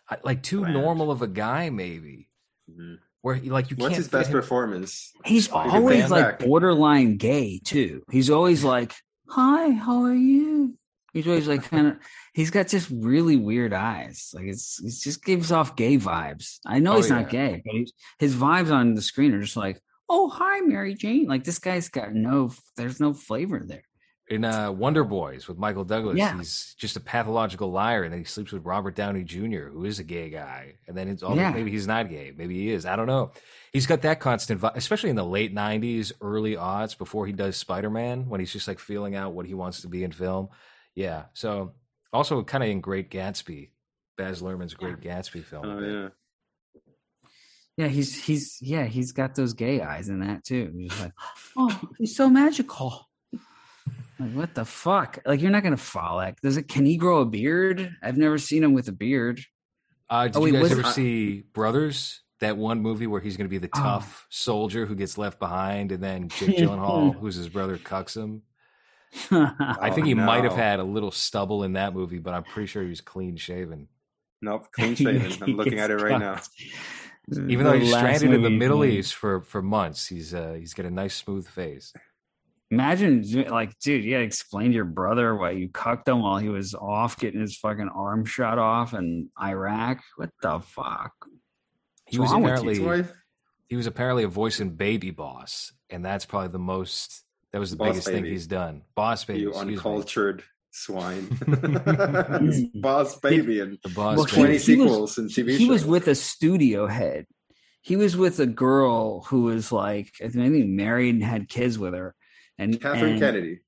uh, 0.10 0.16
like 0.24 0.42
too 0.44 0.60
Bland. 0.62 0.74
normal 0.76 1.12
of 1.12 1.22
a 1.22 1.28
guy, 1.28 1.70
maybe. 1.70 2.30
Mhm. 2.72 3.00
Where 3.22 3.36
he- 3.36 3.50
like 3.50 3.70
you 3.70 3.76
What's 3.76 3.90
can't. 3.90 3.98
his 3.98 4.08
best 4.08 4.30
him- 4.30 4.34
performance? 4.34 5.12
He's 5.26 5.50
always 5.50 6.10
like 6.10 6.40
back. 6.40 6.48
borderline 6.48 7.18
gay 7.18 7.60
too. 7.64 8.04
He's 8.12 8.30
always 8.30 8.64
like, 8.64 8.94
"Hi, 9.28 9.72
how 9.72 10.04
are 10.04 10.14
you?" 10.16 10.78
He's 11.14 11.28
always 11.28 11.48
like 11.48 11.64
kind 11.64 11.88
of. 11.88 11.98
He's 12.34 12.50
got 12.50 12.68
just 12.68 12.90
really 12.92 13.38
weird 13.38 13.72
eyes. 13.74 14.32
Like 14.34 14.46
it's 14.46 14.82
it 14.84 14.94
just 15.04 15.24
gives 15.24 15.52
off 15.52 15.76
gay 15.76 15.98
vibes. 15.98 16.58
I 16.66 16.80
know 16.80 16.94
Oh, 16.94 16.98
he's 16.98 17.10
yeah. 17.10 17.22
not 17.22 17.30
gay, 17.30 17.62
but 17.64 17.74
he's, 17.74 17.94
his 18.20 18.36
vibes 18.36 18.72
on 18.72 18.96
the 18.96 19.02
screen 19.02 19.34
are 19.34 19.42
just 19.42 19.56
like, 19.58 19.80
"Oh, 20.10 20.28
hi, 20.30 20.62
Mary 20.62 20.96
Jane." 20.96 21.28
Like 21.28 21.44
this 21.44 21.60
guy's 21.60 21.90
got 21.90 22.14
no. 22.14 22.52
There's 22.76 23.00
no 23.00 23.14
flavor 23.14 23.62
there. 23.64 23.84
in 24.30 24.44
uh, 24.46 24.72
Wonder 24.72 25.04
Boys 25.04 25.48
with 25.48 25.58
Michael 25.60 25.84
Douglas. 25.84 26.18
Yeah. 26.18 26.36
He's 26.38 26.74
just 26.80 26.96
a 26.96 27.00
pathological 27.00 27.70
liar, 27.72 28.04
and 28.04 28.12
then 28.12 28.20
he 28.22 28.26
sleeps 28.26 28.52
with 28.52 28.66
Robert 28.66 28.96
Downey 28.96 29.24
Jr., 29.24 29.68
who 29.72 29.86
is 29.86 30.00
a 30.00 30.04
gay 30.04 30.30
guy. 30.30 30.76
And 30.88 30.98
then 30.98 31.10
it's 31.10 31.22
all 31.22 31.36
Yeah. 31.36 31.52
maybe 31.52 31.70
he's 31.70 31.86
not 31.86 32.10
gay, 32.10 32.34
maybe 32.36 32.56
he 32.56 32.72
is. 32.72 32.86
I 32.88 32.96
don't 32.96 33.06
know. 33.06 33.32
He's 33.74 33.86
got 33.86 34.02
that 34.04 34.20
constant, 34.20 34.62
vi- 34.62 34.72
especially 34.76 35.10
in 35.12 35.16
the 35.16 35.26
late 35.26 35.54
'90s, 35.54 36.12
early 36.22 36.56
aughts, 36.56 36.98
before 36.98 37.28
he 37.28 37.34
does 37.34 37.56
Spider 37.58 37.92
Man, 37.92 38.30
when 38.30 38.40
he's 38.40 38.54
just 38.54 38.68
like 38.68 38.80
feeling 38.80 39.14
out 39.14 39.34
what 39.34 39.46
he 39.46 39.54
wants 39.54 39.82
to 39.82 39.88
be 39.88 40.04
in 40.04 40.12
film. 40.12 40.48
Yeah. 40.96 41.24
So 41.34 41.74
also 42.12 42.44
kind 42.44 42.64
of 42.64 42.70
in 42.70 42.82
Great 42.82 43.10
Gatsby, 43.10 43.70
Baz 44.18 44.42
Luhrmann's 44.42 44.74
Great 44.74 45.00
Gatsby 45.02 45.44
film. 45.44 45.66
Oh 45.66 45.80
yeah. 45.80 46.10
Yeah, 47.76 47.88
he's 47.88 48.24
he's 48.24 48.60
yeah 48.62 48.86
he's 48.86 49.12
got 49.14 49.34
those 49.36 49.54
gay 49.54 49.82
eyes 49.82 50.10
in 50.10 50.20
that 50.20 50.44
too. 50.44 50.72
He's 50.78 50.90
just 50.92 51.02
like, 51.02 51.14
oh, 51.58 51.82
he's 51.98 52.16
so 52.16 52.30
magical. 52.30 53.10
Like 54.20 54.32
what 54.34 54.54
the 54.54 54.64
fuck? 54.66 55.18
Like 55.26 55.42
you're 55.42 55.50
not 55.52 55.64
gonna 55.64 55.76
frolic. 55.78 56.40
Does 56.42 56.58
it? 56.58 56.68
Can 56.68 56.86
he 56.86 56.98
grow 56.98 57.22
a 57.22 57.26
beard? 57.26 57.96
I've 58.04 58.18
never 58.18 58.38
seen 58.38 58.64
him 58.64 58.74
with 58.74 58.88
a 58.90 58.92
beard. 58.92 59.42
Uh, 60.10 60.26
did 60.28 60.36
Oh, 60.38 60.46
you 60.46 60.54
guys 60.54 60.62
was 60.64 60.72
ever 60.74 60.82
it- 60.82 60.94
see 60.94 61.42
Brothers? 61.54 62.20
That 62.40 62.58
one 62.58 62.82
movie 62.82 63.08
where 63.08 63.22
he's 63.22 63.38
going 63.38 63.46
to 63.46 63.50
be 63.50 63.58
the 63.58 63.70
Oh. 63.74 63.80
tough 63.80 64.28
soldier 64.30 64.86
who 64.86 64.96
gets 64.96 65.18
left 65.18 65.40
behind, 65.40 65.94
and 65.94 66.04
then 66.04 66.28
Jake 66.28 66.58
Gyllenhaal, 66.58 67.18
who's 67.18 67.36
his 67.36 67.48
brother, 67.48 67.78
cucks 67.78 68.18
him. 68.18 68.42
I 69.32 69.90
Oh, 69.90 69.94
think 69.94 70.08
he 70.08 70.14
might 70.14 70.44
have 70.44 70.56
had 70.56 70.80
a 70.80 70.84
little 70.84 71.12
stubble 71.12 71.64
in 71.64 71.74
that 71.74 71.94
movie, 71.94 72.20
but 72.20 72.34
I'm 72.34 72.44
pretty 72.44 72.68
sure 72.68 72.84
he 72.84 72.90
was 72.90 73.02
clean 73.02 73.38
shaven. 73.38 73.88
Nope, 74.42 74.68
clean 74.76 74.96
shaven. 74.96 75.32
I'm 75.42 75.56
looking 75.56 75.80
at 75.80 75.92
it 75.92 75.98
right 75.98 76.20
now. 76.20 76.40
Even 77.48 77.66
though 77.66 77.74
he's 77.74 77.94
stranded 77.94 78.34
in 78.34 78.42
the 78.42 78.50
Middle 78.50 78.80
made. 78.80 78.94
East 78.94 79.16
for, 79.16 79.42
for 79.42 79.62
months, 79.62 80.08
he's 80.08 80.34
uh, 80.34 80.56
he's 80.60 80.74
got 80.74 80.86
a 80.86 80.92
nice 80.92 81.16
smooth 81.16 81.48
face. 81.48 81.94
Imagine, 82.70 83.24
like, 83.50 83.78
dude, 83.80 84.04
you 84.04 84.12
gotta 84.12 84.24
explain 84.24 84.70
to 84.70 84.76
your 84.76 84.84
brother 84.86 85.36
why 85.36 85.52
you 85.52 85.70
cucked 85.70 86.08
him 86.08 86.22
while 86.24 86.38
he 86.38 86.50
was 86.50 86.74
off 86.74 87.18
getting 87.20 87.40
his 87.40 87.56
fucking 87.56 87.88
arm 87.88 88.26
shot 88.26 88.58
off 88.58 88.94
in 88.94 89.30
Iraq. 89.42 90.02
What 90.16 90.32
the 90.42 90.60
fuck? 90.60 91.14
He 92.08 92.18
What's 92.18 92.32
was 92.34 92.34
wrong 92.34 92.42
with 92.44 92.64
you? 92.64 92.70
His 92.70 92.80
apparently 92.80 93.14
he 93.70 93.76
was 93.76 93.88
apparently 93.88 94.24
a 94.24 94.28
voice 94.28 94.60
in 94.60 94.72
Baby 94.72 95.12
Boss, 95.12 95.72
and 95.90 96.04
that's 96.04 96.26
probably 96.26 96.50
the 96.50 96.60
most. 96.60 97.24
That 97.54 97.60
was 97.60 97.72
the 97.72 97.78
Boss 97.78 97.90
biggest 97.90 98.08
thing 98.08 98.26
he's 98.26 98.48
done. 98.48 98.82
Boss 98.96 99.24
Baby. 99.26 99.42
you 99.42 99.50
excuse 99.50 99.66
me. 99.68 99.74
uncultured 99.76 100.44
swine. 100.72 101.28
Boss 102.76 103.20
baby 103.20 103.60
and 103.62 103.78
The 103.84 103.90
Boss 103.90 104.18
Well, 104.18 104.26
Baby. 104.26 104.32
he- 104.32 104.36
twenty 104.36 104.48
he 104.50 104.54
was- 104.54 104.66
sequels 104.66 105.18
and 105.20 105.30
TV 105.30 105.58
he 105.58 105.70
was 105.70 105.86
with 105.86 106.08
a 106.08 106.16
studio 106.16 106.88
head. 106.88 107.26
He 107.82 107.96
was 107.96 108.16
with 108.18 108.40
a 108.40 108.46
girl 108.48 109.22
who 109.24 109.44
was 109.44 109.72
like 109.72 110.12
I 110.24 110.30
think 110.30 110.66
married 110.68 111.16
and 111.16 111.24
had 111.24 111.48
kids 111.50 111.78
with 111.78 111.94
her. 111.94 112.16
And 112.58 112.80
Catherine 112.80 113.14
and 113.14 113.20
Kennedy. 113.20 113.60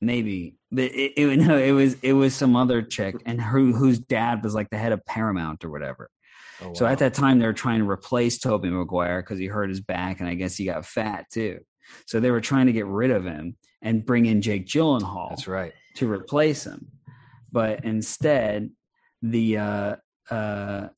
maybe, 0.00 0.56
but 0.72 0.84
it, 0.84 1.12
it 1.16 1.38
no, 1.46 1.56
it 1.56 1.72
was 1.72 1.94
it 2.02 2.12
was 2.14 2.34
some 2.34 2.56
other 2.56 2.80
chick, 2.82 3.16
and 3.26 3.40
who 3.40 3.72
whose 3.72 3.98
dad 3.98 4.42
was 4.42 4.54
like 4.54 4.70
the 4.70 4.78
head 4.78 4.92
of 4.92 5.04
Paramount 5.04 5.64
or 5.64 5.70
whatever. 5.70 6.10
Oh, 6.62 6.74
So 6.74 6.86
at 6.86 6.98
that 6.98 7.14
time, 7.14 7.38
they 7.38 7.46
were 7.46 7.52
trying 7.52 7.80
to 7.80 7.88
replace 7.88 8.38
Tobey 8.38 8.70
Maguire 8.70 9.22
because 9.22 9.38
he 9.38 9.46
hurt 9.46 9.68
his 9.68 9.80
back, 9.80 10.20
and 10.20 10.28
I 10.28 10.34
guess 10.34 10.56
he 10.56 10.64
got 10.66 10.84
fat 10.86 11.26
too. 11.32 11.60
So 12.06 12.20
they 12.20 12.30
were 12.30 12.40
trying 12.40 12.66
to 12.66 12.72
get 12.72 12.86
rid 12.86 13.10
of 13.10 13.24
him 13.24 13.56
and 13.82 14.04
bring 14.04 14.26
in 14.26 14.42
Jake 14.42 14.66
Gyllenhaal 14.66 15.30
that's 15.30 15.48
right. 15.48 15.72
to 15.96 16.10
replace 16.10 16.64
him. 16.64 16.88
But 17.52 17.84
instead, 17.84 18.70
the 19.22 19.58
uh, 19.58 19.96
uh, 20.30 20.88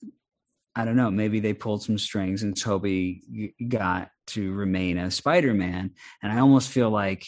I 0.75 0.85
don't 0.85 0.97
know, 0.97 1.11
maybe 1.11 1.41
they 1.41 1.53
pulled 1.53 1.83
some 1.83 1.99
strings 1.99 2.43
and 2.43 2.57
Tobey 2.57 3.55
got 3.69 4.11
to 4.29 4.53
remain 4.53 4.97
as 4.97 5.15
Spider 5.15 5.53
Man. 5.55 5.91
And 6.23 6.33
I 6.33 6.41
almost 6.41 6.71
feel 6.71 6.91
like 6.91 7.27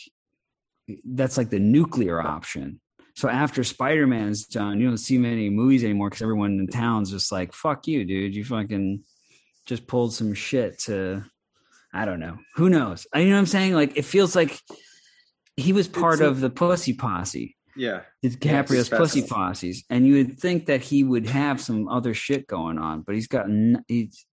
that's 1.05 1.37
like 1.37 1.51
the 1.51 1.59
nuclear 1.59 2.21
option. 2.21 2.81
So 3.17 3.29
after 3.29 3.63
Spider 3.63 4.07
Man's 4.07 4.47
done, 4.47 4.81
you 4.81 4.89
don't 4.89 4.97
see 4.97 5.19
many 5.19 5.51
movies 5.51 5.85
anymore 5.85 6.11
because 6.11 6.23
everyone 6.23 6.59
in 6.59 6.67
town's 6.67 7.11
just 7.11 7.31
like, 7.31 7.53
fuck 7.53 7.87
you, 7.87 8.05
dude. 8.05 8.35
You 8.35 8.45
fucking 8.45 9.05
just 9.67 9.87
pulled 9.87 10.15
some 10.15 10.35
shit 10.35 10.79
to, 10.81 11.25
I 11.95 12.05
don't 12.05 12.21
know. 12.21 12.39
Who 12.57 12.69
knows? 12.69 13.07
You 13.15 13.27
know 13.27 13.33
what 13.33 13.39
I'm 13.39 13.47
saying? 13.47 13.73
Like, 13.75 13.97
it 13.97 14.05
feels 14.05 14.35
like 14.37 14.59
he 15.57 15.73
was 15.73 15.87
part 15.89 16.15
It's 16.15 16.23
a- 16.23 16.27
of 16.27 16.41
the 16.41 16.51
Pussy 16.51 16.93
Posse. 16.93 17.57
Yeah. 17.77 18.03
DiCaprio's 18.25 18.89
that's- 18.89 18.99
pussy 18.99 19.23
posses, 19.23 19.85
and 19.91 20.07
you 20.07 20.15
would 20.17 20.39
think 20.39 20.67
that 20.67 20.81
he 20.81 21.03
would 21.05 21.27
have 21.27 21.61
some 21.61 21.89
other 21.89 22.15
shit 22.15 22.47
going 22.47 22.79
on, 22.79 23.03
but 23.03 23.15
he's 23.17 23.27
got 23.27 23.47
n- 23.47 23.85
he's 23.89 24.27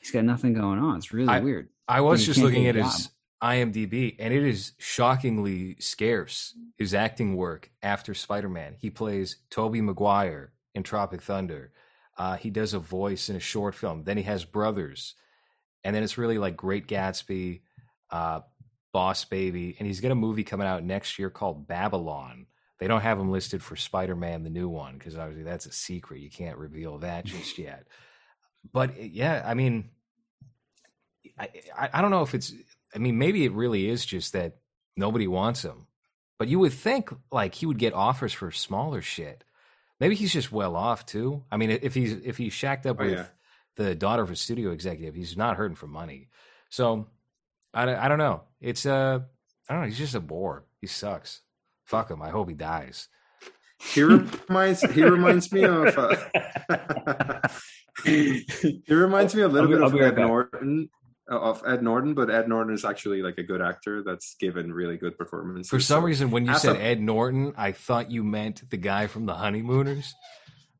he's 0.00 0.10
got 0.10 0.24
nothing 0.24 0.52
going 0.54 0.78
on. 0.80 0.96
It's 0.96 1.12
really 1.12 1.28
I- 1.28 1.40
weird. 1.40 1.68
I 1.86 2.00
was 2.00 2.24
just 2.26 2.40
looking 2.40 2.66
at 2.66 2.74
his 2.74 3.10
IMDb, 3.42 4.16
and 4.18 4.34
it 4.34 4.42
is 4.42 4.72
shockingly 4.78 5.76
scarce. 5.78 6.54
His 6.76 6.92
acting 6.92 7.36
work 7.36 7.70
after 7.82 8.14
Spider 8.14 8.48
Man. 8.48 8.74
He 8.78 8.90
plays 8.90 9.38
Tobey 9.50 9.80
Maguire 9.80 10.52
in 10.74 10.82
Tropic 10.82 11.22
Thunder. 11.22 11.72
Uh, 12.16 12.36
he 12.36 12.50
does 12.50 12.74
a 12.74 12.78
voice 12.80 13.30
in 13.30 13.36
a 13.36 13.40
short 13.40 13.74
film. 13.76 14.02
Then 14.04 14.16
he 14.16 14.24
has 14.24 14.44
Brothers, 14.44 15.14
and 15.84 15.94
then 15.94 16.02
it's 16.02 16.18
really 16.18 16.38
like 16.38 16.56
Great 16.56 16.86
Gatsby, 16.86 17.60
uh, 18.10 18.40
Boss 18.92 19.24
Baby, 19.24 19.76
and 19.78 19.86
he's 19.86 20.00
got 20.00 20.10
a 20.10 20.16
movie 20.16 20.44
coming 20.44 20.66
out 20.66 20.82
next 20.82 21.18
year 21.18 21.30
called 21.30 21.66
Babylon. 21.68 22.46
They 22.78 22.86
don't 22.86 23.00
have 23.00 23.18
him 23.18 23.30
listed 23.30 23.62
for 23.62 23.76
Spider 23.76 24.14
Man, 24.14 24.44
the 24.44 24.50
new 24.50 24.68
one, 24.68 24.96
because 24.98 25.16
obviously 25.16 25.42
that's 25.44 25.66
a 25.66 25.72
secret. 25.72 26.20
You 26.20 26.30
can't 26.30 26.58
reveal 26.58 26.98
that 26.98 27.24
just 27.24 27.58
yet. 27.58 27.86
But 28.72 29.02
yeah, 29.02 29.42
I 29.44 29.54
mean, 29.54 29.90
I, 31.38 31.48
I 31.76 31.88
I 31.94 32.02
don't 32.02 32.10
know 32.10 32.22
if 32.22 32.34
it's. 32.34 32.52
I 32.94 32.98
mean, 32.98 33.18
maybe 33.18 33.44
it 33.44 33.52
really 33.52 33.88
is 33.88 34.04
just 34.06 34.32
that 34.32 34.56
nobody 34.96 35.26
wants 35.26 35.62
him. 35.62 35.86
But 36.38 36.48
you 36.48 36.58
would 36.60 36.72
think 36.72 37.10
like 37.32 37.54
he 37.54 37.66
would 37.66 37.78
get 37.78 37.92
offers 37.94 38.32
for 38.32 38.50
smaller 38.50 39.02
shit. 39.02 39.44
Maybe 40.00 40.14
he's 40.14 40.32
just 40.32 40.52
well 40.52 40.76
off 40.76 41.04
too. 41.04 41.42
I 41.50 41.56
mean, 41.56 41.70
if 41.70 41.94
he's 41.94 42.12
if 42.12 42.36
he's 42.36 42.52
shacked 42.52 42.86
up 42.86 42.98
Oh, 43.00 43.04
with 43.04 43.14
yeah. 43.18 43.26
The 43.78 43.94
daughter 43.94 44.22
of 44.22 44.30
a 44.30 44.36
studio 44.36 44.72
executive, 44.72 45.14
he's 45.14 45.36
not 45.36 45.56
hurting 45.56 45.76
for 45.76 45.86
money. 45.86 46.28
So 46.68 47.06
I, 47.72 47.86
don't- 47.86 47.98
I 47.98 48.08
don't 48.08 48.18
know. 48.18 48.42
It's 48.60 48.84
uh 48.84 49.20
I 49.70 49.72
don't 49.72 49.82
know. 49.82 49.88
He's 49.88 49.98
just 49.98 50.14
a 50.14 50.20
bore. 50.20 50.66
He 50.80 50.86
sucks. 50.86 51.40
Fuck 51.86 52.10
him. 52.10 52.20
I 52.20 52.28
hope 52.30 52.48
he 52.48 52.54
dies. 52.54 53.08
He 53.94 54.02
reminds 54.02 54.82
he 54.92 55.02
reminds 55.04 55.52
me 55.52 55.62
of 55.64 55.96
uh, 55.96 56.16
he 58.04 58.44
reminds 58.88 59.34
me 59.34 59.42
a 59.42 59.48
little 59.48 59.68
I'll 59.68 59.76
bit 59.76 59.80
I'll 59.80 59.86
of 59.86 59.92
be 59.92 60.00
right 60.00 60.08
Ed 60.12 60.16
back. 60.16 60.26
Norton 60.26 60.90
of 61.28 61.62
Ed 61.66 61.82
Norton, 61.82 62.14
but 62.14 62.30
Ed 62.30 62.48
Norton 62.48 62.72
is 62.74 62.84
actually 62.84 63.20
like 63.22 63.36
a 63.38 63.42
good 63.42 63.60
actor 63.60 64.02
that's 64.02 64.34
given 64.40 64.72
really 64.72 64.96
good 64.96 65.16
performances. 65.18 65.68
For 65.68 65.78
some 65.78 66.00
So- 66.00 66.06
reason, 66.06 66.30
when 66.30 66.46
you 66.46 66.54
said 66.54 66.76
a- 66.76 66.82
Ed 66.82 67.00
Norton, 67.02 67.52
I 67.56 67.72
thought 67.72 68.10
you 68.10 68.24
meant 68.24 68.68
the 68.70 68.78
guy 68.78 69.06
from 69.08 69.26
the 69.26 69.34
Honeymooners, 69.34 70.12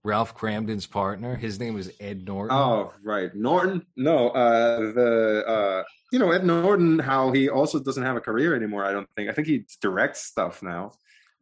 Ralph 0.09 0.35
Kramden's 0.35 0.86
partner. 0.86 1.36
His 1.36 1.60
name 1.60 1.78
is 1.78 1.93
Ed 2.01 2.24
Norton. 2.26 2.56
Oh, 2.56 2.94
right. 3.05 3.30
Norton. 3.35 3.85
No, 3.94 4.30
uh 4.30 4.78
the 4.93 5.44
uh 5.47 5.85
you 6.10 6.18
know, 6.18 6.30
Ed 6.32 6.44
Norton, 6.47 6.98
how 6.98 7.30
he 7.32 7.51
also 7.51 7.78
doesn't 7.78 8.02
have 8.02 8.16
a 8.16 8.20
career 8.22 8.56
anymore, 8.56 8.85
I 8.86 8.93
don't 8.93 9.06
think. 9.14 9.28
I 9.28 9.35
think 9.35 9.47
he 9.47 9.66
directs 9.82 10.22
stuff 10.22 10.62
now. 10.62 10.93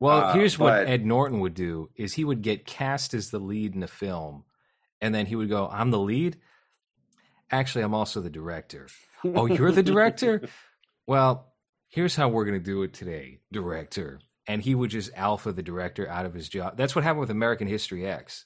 Well, 0.01 0.19
Uh, 0.25 0.33
here's 0.35 0.59
what 0.59 0.71
but- 0.85 0.89
Ed 0.89 1.07
Norton 1.07 1.39
would 1.41 1.55
do: 1.55 1.89
is 1.95 2.15
he 2.15 2.25
would 2.25 2.43
get 2.43 2.67
cast 2.67 3.15
as 3.15 3.31
the 3.31 3.39
lead 3.39 3.77
in 3.77 3.83
a 3.85 3.87
film, 3.89 4.43
and 5.01 5.15
then 5.15 5.27
he 5.27 5.37
would 5.37 5.49
go, 5.49 5.69
"I'm 5.73 5.93
the 5.93 6.01
lead. 6.01 6.37
Actually, 7.53 7.85
I'm 7.85 7.95
also 7.95 8.21
the 8.21 8.31
director. 8.31 8.89
Oh, 9.25 9.47
you're 9.47 9.73
the 9.73 9.83
director? 9.83 10.43
Well, 11.07 11.53
here's 11.89 12.15
how 12.17 12.29
we're 12.29 12.45
going 12.45 12.59
to 12.59 12.65
do 12.65 12.83
it 12.83 12.93
today, 12.93 13.39
director." 13.53 14.19
And 14.49 14.63
he 14.63 14.75
would 14.77 14.91
just 14.91 15.11
alpha 15.17 15.53
the 15.53 15.63
director 15.63 16.09
out 16.09 16.27
of 16.27 16.33
his 16.35 16.49
job. 16.49 16.77
That's 16.77 16.95
what 16.95 17.03
happened 17.03 17.21
with 17.21 17.31
American 17.31 17.67
History 17.67 18.07
X. 18.07 18.45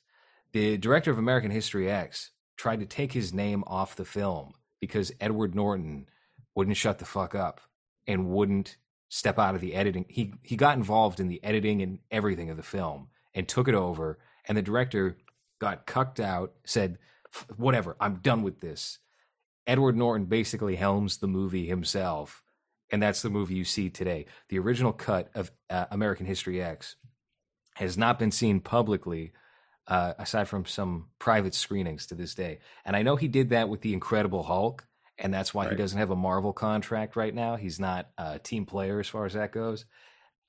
The 0.52 0.78
director 0.78 1.10
of 1.10 1.18
American 1.18 1.50
History 1.50 1.90
X 1.90 2.30
tried 2.56 2.80
to 2.80 2.86
take 2.86 3.12
his 3.12 3.32
name 3.32 3.62
off 3.66 3.96
the 3.96 4.04
film 4.04 4.54
because 4.80 5.12
Edward 5.20 5.54
Norton 5.54 6.08
wouldn't 6.54 6.76
shut 6.76 6.98
the 6.98 7.04
fuck 7.04 7.34
up 7.34 7.60
and 8.06 8.28
wouldn't 8.28 8.76
step 9.08 9.38
out 9.38 9.54
of 9.54 9.60
the 9.60 9.74
editing. 9.74 10.06
He 10.08 10.34
he 10.42 10.56
got 10.56 10.76
involved 10.76 11.20
in 11.20 11.28
the 11.28 11.42
editing 11.44 11.82
and 11.82 11.98
everything 12.10 12.50
of 12.50 12.56
the 12.56 12.62
film 12.62 13.08
and 13.34 13.46
took 13.46 13.68
it 13.68 13.74
over. 13.74 14.18
And 14.46 14.56
the 14.56 14.62
director 14.62 15.16
got 15.60 15.86
cucked 15.86 16.18
out, 16.18 16.54
said, 16.64 16.98
"Whatever, 17.56 17.96
I'm 18.00 18.16
done 18.16 18.42
with 18.42 18.60
this." 18.60 18.98
Edward 19.66 19.96
Norton 19.96 20.26
basically 20.26 20.76
helms 20.76 21.18
the 21.18 21.28
movie 21.28 21.66
himself, 21.66 22.42
and 22.90 23.00
that's 23.00 23.22
the 23.22 23.30
movie 23.30 23.54
you 23.54 23.64
see 23.64 23.90
today. 23.90 24.26
The 24.48 24.58
original 24.58 24.92
cut 24.92 25.30
of 25.34 25.52
uh, 25.68 25.86
American 25.90 26.26
History 26.26 26.60
X 26.60 26.96
has 27.74 27.96
not 27.96 28.18
been 28.18 28.32
seen 28.32 28.60
publicly. 28.60 29.32
Uh, 29.90 30.14
aside 30.18 30.46
from 30.46 30.64
some 30.64 31.06
private 31.18 31.52
screenings 31.52 32.06
to 32.06 32.14
this 32.14 32.36
day. 32.36 32.60
And 32.84 32.94
I 32.94 33.02
know 33.02 33.16
he 33.16 33.26
did 33.26 33.50
that 33.50 33.68
with 33.68 33.80
The 33.80 33.92
Incredible 33.92 34.44
Hulk, 34.44 34.86
and 35.18 35.34
that's 35.34 35.52
why 35.52 35.68
he 35.68 35.74
doesn't 35.74 35.98
have 35.98 36.12
a 36.12 36.16
Marvel 36.16 36.52
contract 36.52 37.16
right 37.16 37.34
now. 37.34 37.56
He's 37.56 37.80
not 37.80 38.08
a 38.16 38.38
team 38.38 38.66
player 38.66 39.00
as 39.00 39.08
far 39.08 39.26
as 39.26 39.32
that 39.34 39.50
goes. 39.50 39.84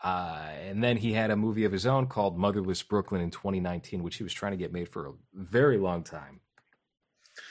Uh, 0.04 0.48
and 0.62 0.84
then 0.84 0.96
he 0.96 1.12
had 1.14 1.32
a 1.32 1.36
movie 1.36 1.64
of 1.66 1.72
his 1.72 1.88
own 1.88 2.06
called 2.06 2.38
Motherless 2.38 2.84
Brooklyn 2.84 3.20
in 3.20 3.32
2019, 3.32 4.04
which 4.04 4.18
he 4.18 4.24
was 4.24 4.32
trying 4.32 4.52
to 4.52 4.58
get 4.58 4.72
made 4.72 4.90
for 4.90 5.08
a 5.08 5.14
very 5.34 5.78
long 5.80 6.04
time. 6.04 6.40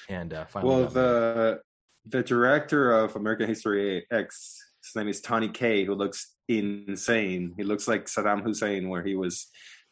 And 0.08 0.32
uh, 0.32 0.44
finally, 0.46 0.70
Well, 0.72 0.84
got 0.84 0.94
made. 0.94 1.02
the 1.02 1.60
the 2.06 2.22
director 2.22 2.92
of 2.92 3.16
American 3.16 3.48
History 3.48 4.06
X, 4.12 4.56
his 4.84 4.94
name 4.94 5.08
is 5.08 5.20
Tony 5.20 5.48
Kaye, 5.48 5.84
who 5.84 5.94
looks 5.94 6.34
insane. 6.48 7.52
He 7.56 7.64
looks 7.64 7.88
like 7.88 8.06
Saddam 8.06 8.42
Hussein, 8.42 8.88
where 8.88 9.02
he 9.02 9.16
was 9.16 9.48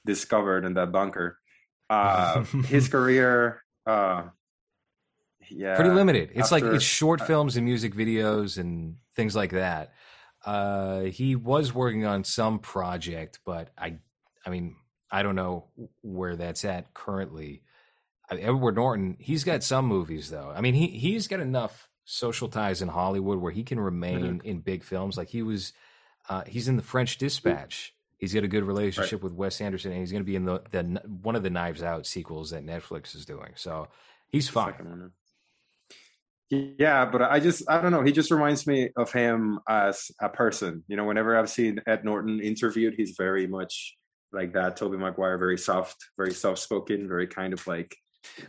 discovered 0.07 0.65
in 0.65 0.75
that 0.75 0.93
bunker. 0.93 1.39
Uh, 1.91 2.45
his 2.67 2.89
career, 2.91 3.63
uh, 3.87 4.25
yeah, 5.51 5.77
pretty 5.77 5.91
limited. 5.91 6.31
It's 6.35 6.53
like 6.53 6.65
it's 6.65 6.85
short 6.85 7.21
films 7.23 7.57
and 7.57 7.65
music 7.65 7.95
videos 7.95 8.59
and 8.59 8.97
things 9.15 9.35
like 9.35 9.53
that. 9.53 9.93
Uh, 10.45 11.03
he 11.03 11.37
was 11.37 11.75
working 11.75 12.05
on 12.05 12.25
some 12.25 12.59
project, 12.59 13.41
but 13.45 13.71
I, 13.77 13.97
I 14.47 14.51
mean, 14.51 14.77
I 15.11 15.23
don't 15.23 15.35
know 15.35 15.67
where 16.03 16.37
that's 16.37 16.65
at 16.65 16.95
currently. 16.95 17.63
I 18.31 18.37
Edward 18.37 18.77
Norton, 18.77 19.17
he's 19.19 19.45
got 19.45 19.63
some 19.63 19.87
movies 19.87 20.31
though. 20.31 20.53
I 20.55 20.61
mean, 20.61 20.75
he 20.75 20.89
he's 20.89 21.29
got 21.29 21.41
enough 21.41 21.89
social 22.05 22.49
ties 22.49 22.83
in 22.83 22.89
Hollywood 22.89 23.39
where 23.39 23.53
he 23.53 23.63
can 23.63 23.81
remain 23.81 24.41
in 24.45 24.61
big 24.61 24.83
films. 24.85 25.17
Like 25.17 25.29
he 25.29 25.43
was, 25.43 25.73
uh, 26.29 26.43
he's 26.47 26.69
in 26.69 26.77
the 26.77 26.83
French 26.83 27.19
Dispatch. 27.19 27.95
He's 28.19 28.35
got 28.35 28.45
a 28.45 28.49
good 28.49 28.65
relationship 28.65 29.23
with 29.23 29.33
Wes 29.33 29.61
Anderson, 29.61 29.93
and 29.93 30.01
he's 30.01 30.11
going 30.11 30.23
to 30.23 30.27
be 30.27 30.37
in 30.37 30.45
the, 30.45 30.61
the 30.73 31.01
one 31.23 31.37
of 31.37 31.43
the 31.45 31.51
Knives 31.51 31.83
Out 31.83 32.05
sequels 32.05 32.51
that 32.51 32.67
Netflix 32.67 33.15
is 33.15 33.25
doing. 33.25 33.53
So 33.55 33.89
he's 34.29 34.49
fine. 34.49 35.13
Yeah, 36.51 37.05
but 37.05 37.23
I 37.23 37.41
just 37.41 37.69
I 37.69 37.81
don't 37.81 37.93
know. 37.93 38.03
He 38.03 38.11
just 38.11 38.31
reminds 38.31 38.67
me 38.67 38.91
of 38.97 39.13
him 39.13 39.61
as 39.69 40.11
a 40.21 40.29
person. 40.29 40.83
You 40.89 40.97
know, 40.97 41.05
whenever 41.05 41.39
I've 41.39 41.51
seen 41.51 41.81
Ed 41.87 42.05
Norton 42.05 42.41
interviewed, 42.41 42.95
he's 42.97 43.15
very 43.19 43.47
much 43.47 43.95
like 44.33 44.55
that. 44.55 44.77
Tobey 44.77 44.97
Maguire, 44.97 45.39
very 45.39 45.59
soft, 45.59 45.97
very 46.17 46.33
soft 46.33 46.59
spoken, 46.59 47.07
very 47.07 47.27
kind 47.27 47.53
of 47.53 47.67
like 47.67 47.95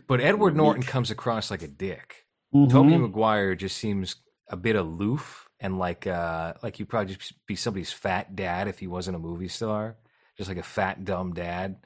But 0.06 0.20
Edward 0.20 0.56
Norton 0.56 0.82
comes 0.82 1.10
across 1.10 1.50
like 1.50 1.62
a 1.62 1.68
dick. 1.68 2.24
Mhm. 2.54 2.70
Tobey 2.70 2.96
Maguire 2.96 3.54
just 3.54 3.76
seems 3.76 4.16
a 4.48 4.56
bit 4.56 4.76
aloof 4.76 5.49
and 5.60 5.78
like 5.78 6.06
uh 6.06 6.54
like 6.62 6.76
he'd 6.76 6.88
probably 6.88 7.14
just 7.14 7.34
be 7.46 7.54
somebody's 7.56 7.92
fat 7.92 8.34
dad 8.34 8.68
if 8.68 8.78
he 8.78 8.86
wasn't 8.86 9.16
a 9.16 9.20
movie 9.20 9.48
star. 9.48 9.96
Just 10.36 10.48
like 10.48 10.58
a 10.58 10.62
fat 10.62 11.04
dumb 11.04 11.34
dad, 11.34 11.76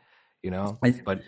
you 0.42 0.50
know? 0.50 0.78
But 1.04 1.22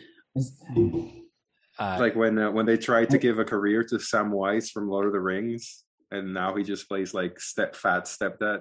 uh 1.78 1.96
like 1.98 2.14
when 2.14 2.38
uh, 2.38 2.50
when 2.50 2.66
they 2.66 2.76
tried 2.76 3.10
to 3.10 3.18
give 3.18 3.38
a 3.38 3.44
career 3.44 3.82
to 3.84 3.96
Samwise 3.96 4.70
from 4.70 4.88
Lord 4.88 5.06
of 5.06 5.12
the 5.12 5.20
Rings. 5.20 5.84
and 6.10 6.32
now 6.32 6.54
he 6.54 6.62
just 6.62 6.88
plays 6.88 7.12
like 7.12 7.40
step 7.40 7.74
fat 7.74 8.04
stepdad. 8.04 8.60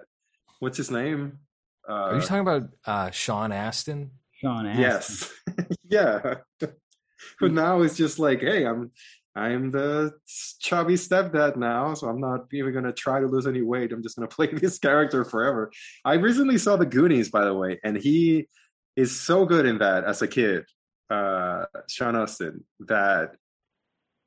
What's 0.60 0.78
his 0.78 0.90
name? 0.90 1.40
Uh, 1.88 1.94
Are 1.94 2.16
you 2.16 2.22
talking 2.22 2.40
about 2.40 2.70
uh, 2.86 3.12
Sean 3.12 3.52
Astin? 3.52 4.10
Sean 4.32 4.66
Astin. 4.66 4.82
Yes, 4.82 5.32
yeah. 5.88 6.36
but 7.40 7.52
now 7.52 7.82
it's 7.82 7.95
just 7.95 8.18
like, 8.18 8.41
hey, 8.41 8.66
I'm 8.66 8.91
I'm 9.36 9.70
the 9.72 10.14
chubby 10.60 10.94
stepdad 10.94 11.57
now, 11.57 11.94
so 11.94 12.07
I'm 12.07 12.22
not 12.22 12.45
even 12.53 12.74
gonna 12.74 12.94
try 12.94 13.20
to 13.20 13.28
lose 13.28 13.48
any 13.48 13.62
weight. 13.62 13.91
I'm 13.91 14.02
just 14.02 14.16
gonna 14.16 14.28
play 14.40 14.48
this 14.48 14.80
character 14.80 15.26
forever. 15.26 15.72
I 16.06 16.14
recently 16.16 16.57
saw 16.57 16.78
the 16.78 16.86
Goonies, 16.86 17.30
by 17.30 17.44
the 17.45 17.53
way, 17.53 17.80
and 17.84 17.98
he 17.98 18.48
is 18.95 19.20
so 19.20 19.45
good 19.45 19.66
in 19.66 19.80
that 19.80 20.06
as 20.06 20.22
a 20.22 20.28
kid, 20.28 20.64
uh, 21.10 21.66
Sean 21.90 22.16
Astin, 22.16 22.64
that 22.88 23.36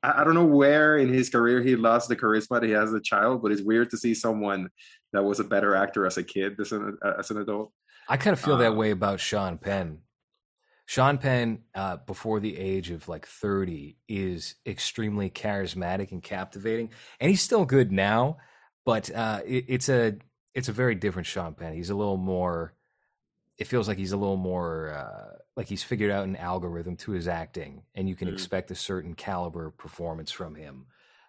I, 0.03 0.21
I 0.21 0.23
don't 0.23 0.35
know 0.35 0.45
where 0.45 0.97
in 0.97 1.11
his 1.11 1.29
career 1.29 1.61
he 1.61 1.75
lost 1.75 2.07
the 2.07 2.15
charisma 2.15 2.59
that 2.61 2.63
he 2.63 2.71
has 2.71 2.89
as 2.89 2.93
a 2.95 3.01
child, 3.01 3.41
but 3.41 3.51
it's 3.51 3.63
weird 3.63 3.89
to 3.89 3.97
see 3.97 4.13
someone 4.13 4.69
that 5.11 5.23
was 5.23 5.39
a 5.39 5.43
better 5.43 5.75
actor 5.75 6.05
as 6.05 6.17
a 6.17 6.23
kid 6.23 6.59
as 6.59 6.71
an, 6.71 6.97
as 7.17 7.31
an 7.31 7.37
adult. 7.37 7.71
I 8.07 8.17
kind 8.17 8.33
of 8.33 8.39
feel 8.39 8.57
that 8.57 8.73
Uh, 8.73 8.75
way 8.75 8.91
about 8.91 9.19
Sean 9.19 9.57
Penn. 9.57 9.99
Sean 10.89 11.19
Penn, 11.19 11.59
uh, 11.75 11.97
before 11.97 12.39
the 12.39 12.57
age 12.57 12.89
of 12.89 13.07
like 13.07 13.27
30, 13.27 13.95
is 14.07 14.55
extremely 14.65 15.29
charismatic 15.29 16.11
and 16.11 16.23
captivating, 16.23 16.89
and 17.19 17.29
he's 17.29 17.43
still 17.43 17.63
good 17.63 17.91
now. 17.91 18.37
But 18.85 19.13
uh, 19.13 19.41
it, 19.45 19.65
it's 19.67 19.87
a 19.87 20.15
it's 20.55 20.67
a 20.67 20.71
very 20.71 20.95
different 20.95 21.27
Sean 21.27 21.53
Penn. 21.53 21.75
He's 21.75 21.91
a 21.91 21.95
little 21.95 22.17
more. 22.17 22.73
It 23.59 23.67
feels 23.67 23.87
like 23.87 23.99
he's 23.99 24.13
a 24.13 24.17
little 24.17 24.35
more 24.35 24.89
uh, 24.89 25.37
like 25.55 25.67
he's 25.67 25.83
figured 25.83 26.09
out 26.09 26.25
an 26.25 26.35
algorithm 26.35 26.95
to 26.97 27.11
his 27.11 27.27
acting, 27.27 27.83
and 27.93 28.09
you 28.09 28.15
can 28.15 28.27
Mm. 28.27 28.33
expect 28.33 28.71
a 28.71 28.75
certain 28.75 29.13
caliber 29.13 29.69
performance 29.69 30.31
from 30.31 30.55
him. 30.55 30.87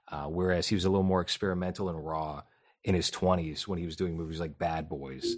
Uh, 0.09 0.25
whereas 0.25 0.69
he 0.69 0.75
was 0.75 0.87
a 0.87 0.89
little 0.89 1.03
more 1.03 1.21
experimental 1.21 1.91
and 1.91 2.03
raw 2.03 2.43
in 2.85 2.95
his 2.95 3.11
20s 3.11 3.69
when 3.69 3.79
he 3.79 3.85
was 3.85 3.95
doing 3.95 4.17
movies 4.17 4.41
like 4.41 4.57
Bad 4.57 4.89
Boys. 4.89 5.37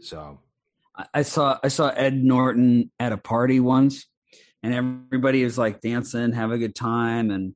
So 0.00 0.40
I- 1.12 1.22
saw 1.22 1.58
I 1.62 1.68
saw 1.68 1.88
Ed 1.88 2.14
Norton 2.22 2.90
at 2.98 3.12
a 3.12 3.16
party 3.18 3.60
once, 3.60 4.06
and 4.62 4.72
everybody 4.74 5.44
was 5.44 5.58
like 5.58 5.80
dancing, 5.80 6.32
have 6.32 6.50
a 6.52 6.58
good 6.58 6.74
time, 6.74 7.30
and 7.30 7.54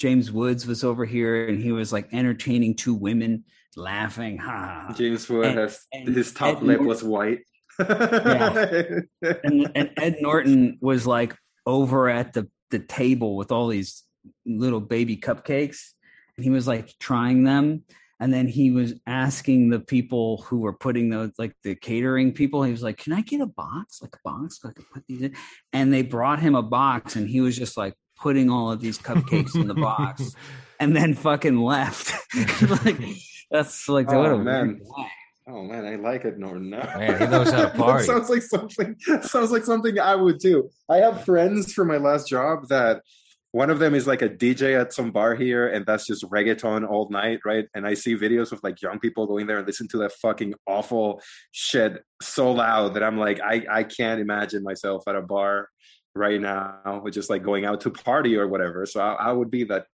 James 0.00 0.30
Woods 0.30 0.66
was 0.66 0.84
over 0.84 1.04
here, 1.04 1.46
and 1.48 1.60
he 1.62 1.72
was 1.72 1.92
like 1.92 2.08
entertaining 2.12 2.76
two 2.76 2.94
women, 2.94 3.44
laughing. 3.76 4.38
Ha! 4.38 4.94
James 4.96 5.28
Woods 5.28 5.54
has 5.54 5.80
and 5.92 6.08
his 6.14 6.32
top 6.32 6.58
Ed 6.58 6.62
lip 6.62 6.80
Norton- 6.80 6.86
was 6.86 7.02
white. 7.04 7.40
and, 7.78 9.70
and 9.74 9.90
Ed 9.96 10.16
Norton 10.20 10.78
was 10.80 11.06
like 11.06 11.34
over 11.66 12.08
at 12.08 12.32
the 12.32 12.48
the 12.70 12.78
table 12.78 13.36
with 13.36 13.50
all 13.52 13.68
these 13.68 14.02
little 14.46 14.80
baby 14.80 15.16
cupcakes, 15.16 15.92
and 16.36 16.44
he 16.44 16.50
was 16.50 16.66
like 16.66 16.92
trying 16.98 17.44
them. 17.44 17.84
And 18.20 18.32
then 18.34 18.48
he 18.48 18.70
was 18.70 18.94
asking 19.06 19.70
the 19.70 19.78
people 19.80 20.38
who 20.38 20.58
were 20.58 20.72
putting 20.72 21.08
those, 21.08 21.30
like 21.38 21.54
the 21.62 21.74
catering 21.76 22.32
people, 22.32 22.62
he 22.62 22.72
was 22.72 22.82
like, 22.82 22.98
"Can 22.98 23.12
I 23.12 23.20
get 23.20 23.40
a 23.40 23.46
box, 23.46 24.02
like 24.02 24.14
a 24.14 24.28
box, 24.28 24.60
so 24.60 24.68
I 24.68 24.72
can 24.72 24.84
put 24.92 25.04
these 25.06 25.22
in?" 25.22 25.34
And 25.72 25.92
they 25.92 26.02
brought 26.02 26.40
him 26.40 26.54
a 26.54 26.62
box, 26.62 27.14
and 27.16 27.28
he 27.28 27.40
was 27.40 27.56
just 27.56 27.76
like 27.76 27.94
putting 28.16 28.50
all 28.50 28.72
of 28.72 28.80
these 28.80 28.98
cupcakes 28.98 29.54
in 29.54 29.68
the 29.68 29.74
box, 29.74 30.34
and 30.80 30.96
then 30.96 31.14
fucking 31.14 31.58
left. 31.58 32.12
like 32.84 32.98
that's 33.50 33.88
like 33.88 34.10
Oh, 34.10 34.18
what 34.18 34.32
a 34.32 34.38
man. 34.38 34.80
Oh 35.48 35.62
man, 35.62 35.86
I 35.86 35.94
like 35.94 36.24
it, 36.24 36.38
Norton. 36.38 36.70
Now. 36.70 36.98
Man, 36.98 37.20
he 37.20 37.26
knows 37.26 37.50
how 37.50 37.62
to 37.62 37.62
That 37.68 37.76
party. 37.76 38.04
sounds 38.04 38.28
like 38.28 38.42
something. 38.42 38.96
Sounds 39.22 39.50
like 39.50 39.64
something 39.64 39.98
I 39.98 40.14
would 40.14 40.38
do. 40.38 40.68
I 40.90 40.96
have 40.98 41.24
friends 41.24 41.72
from 41.72 41.88
my 41.88 41.96
last 41.96 42.28
job 42.28 42.68
that 42.68 43.02
one 43.58 43.70
of 43.70 43.80
them 43.80 43.92
is 43.92 44.06
like 44.06 44.22
a 44.22 44.28
DJ 44.28 44.80
at 44.80 44.92
some 44.92 45.10
bar 45.10 45.34
here, 45.34 45.66
and 45.66 45.84
that's 45.84 46.06
just 46.06 46.22
reggaeton 46.30 46.88
all 46.88 47.08
night, 47.10 47.40
right? 47.44 47.66
And 47.74 47.88
I 47.88 47.94
see 47.94 48.14
videos 48.14 48.52
of 48.52 48.60
like 48.62 48.80
young 48.80 49.00
people 49.00 49.26
going 49.26 49.48
there 49.48 49.58
and 49.58 49.66
listen 49.66 49.88
to 49.88 49.98
that 49.98 50.12
fucking 50.12 50.54
awful 50.64 51.20
shit 51.50 52.04
so 52.22 52.52
loud 52.52 52.94
that 52.94 53.02
I'm 53.02 53.18
like, 53.18 53.40
I 53.40 53.66
I 53.68 53.82
can't 53.82 54.20
imagine 54.20 54.62
myself 54.62 55.02
at 55.08 55.16
a 55.16 55.22
bar 55.22 55.68
right 56.14 56.40
now, 56.40 57.00
with 57.02 57.14
just 57.14 57.30
like 57.30 57.42
going 57.42 57.64
out 57.64 57.80
to 57.80 57.90
party 57.90 58.36
or 58.36 58.46
whatever. 58.46 58.86
So 58.86 59.00
I, 59.00 59.14
I 59.28 59.32
would 59.32 59.50
be 59.50 59.64
that. 59.64 59.86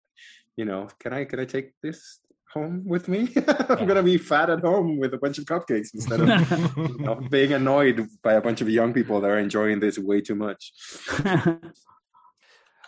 You 0.57 0.65
know, 0.65 0.89
can 0.99 1.13
I 1.13 1.25
can 1.25 1.39
I 1.39 1.45
take 1.45 1.71
this 1.85 2.19
home 2.53 2.83
with 2.85 3.07
me? 3.07 3.29
I'm 3.71 3.87
gonna 3.87 4.03
be 4.03 4.19
fat 4.19 4.51
at 4.51 4.61
home 4.61 4.99
with 4.99 5.15
a 5.15 5.19
bunch 5.19 5.39
of 5.39 5.45
cupcakes 5.45 5.95
instead 5.95 6.21
of 6.21 6.29
you 6.77 6.99
know, 7.05 7.15
being 7.31 7.53
annoyed 7.53 8.09
by 8.25 8.33
a 8.35 8.41
bunch 8.41 8.61
of 8.61 8.69
young 8.69 8.93
people 8.93 9.21
that 9.21 9.31
are 9.31 9.39
enjoying 9.39 9.79
this 9.79 10.01
way 10.01 10.21
too 10.21 10.35
much. 10.35 10.73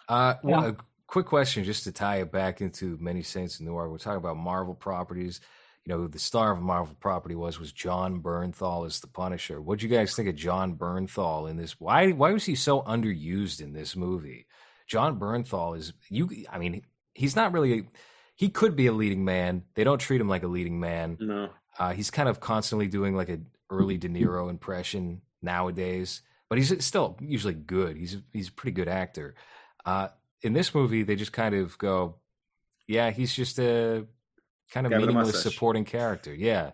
Uh, 0.08 0.34
Yeah. 0.42 0.50
well, 0.50 0.66
a 0.70 0.76
quick 1.06 1.26
question, 1.26 1.64
just 1.64 1.84
to 1.84 1.92
tie 1.92 2.16
it 2.16 2.32
back 2.32 2.60
into 2.60 2.96
Many 3.00 3.22
Saints 3.22 3.60
in 3.60 3.66
Newark. 3.66 3.90
We're 3.90 3.98
talking 3.98 4.18
about 4.18 4.36
Marvel 4.36 4.74
properties. 4.74 5.40
You 5.86 5.92
know, 5.94 6.06
the 6.06 6.18
star 6.18 6.52
of 6.52 6.58
a 6.58 6.62
Marvel 6.62 6.96
property 6.98 7.34
was 7.34 7.60
was 7.60 7.70
Jon 7.72 8.22
Bernthal 8.22 8.86
as 8.86 9.00
the 9.00 9.06
Punisher. 9.06 9.60
What'd 9.60 9.82
you 9.82 9.88
guys 9.90 10.14
think 10.16 10.28
of 10.28 10.34
Jon 10.34 10.76
Bernthal 10.76 11.48
in 11.50 11.56
this? 11.58 11.78
Why 11.78 12.12
why 12.12 12.32
was 12.32 12.44
he 12.46 12.54
so 12.54 12.80
underused 12.82 13.60
in 13.60 13.72
this 13.74 13.94
movie? 13.94 14.46
Jon 14.86 15.18
Bernthal 15.18 15.76
is 15.76 15.92
you. 16.08 16.30
I 16.50 16.58
mean, 16.58 16.82
he's 17.14 17.36
not 17.36 17.52
really. 17.52 17.80
A, 17.80 17.82
he 18.34 18.48
could 18.48 18.74
be 18.76 18.86
a 18.86 18.92
leading 18.92 19.24
man. 19.24 19.64
They 19.74 19.84
don't 19.84 19.98
treat 20.00 20.20
him 20.20 20.28
like 20.28 20.42
a 20.42 20.48
leading 20.48 20.80
man. 20.80 21.18
No, 21.20 21.50
Uh, 21.78 21.92
he's 21.92 22.10
kind 22.10 22.28
of 22.28 22.40
constantly 22.40 22.88
doing 22.88 23.14
like 23.14 23.28
an 23.28 23.46
early 23.70 23.98
De 23.98 24.08
Niro 24.08 24.48
impression 24.50 25.20
nowadays, 25.42 26.22
but 26.48 26.56
he's 26.58 26.84
still 26.84 27.16
usually 27.20 27.54
good. 27.54 27.96
He's 27.96 28.16
he's 28.32 28.48
a 28.48 28.52
pretty 28.52 28.74
good 28.74 28.88
actor. 28.88 29.34
Uh, 29.84 30.08
in 30.42 30.52
this 30.52 30.74
movie, 30.74 31.02
they 31.02 31.16
just 31.16 31.32
kind 31.32 31.54
of 31.54 31.76
go, 31.78 32.16
yeah, 32.86 33.10
he's 33.10 33.34
just 33.34 33.58
a 33.58 34.06
kind 34.70 34.86
of 34.86 34.92
Guy 34.92 34.98
meaningless 34.98 35.42
supporting 35.42 35.84
character. 35.84 36.34
Yeah, 36.34 36.72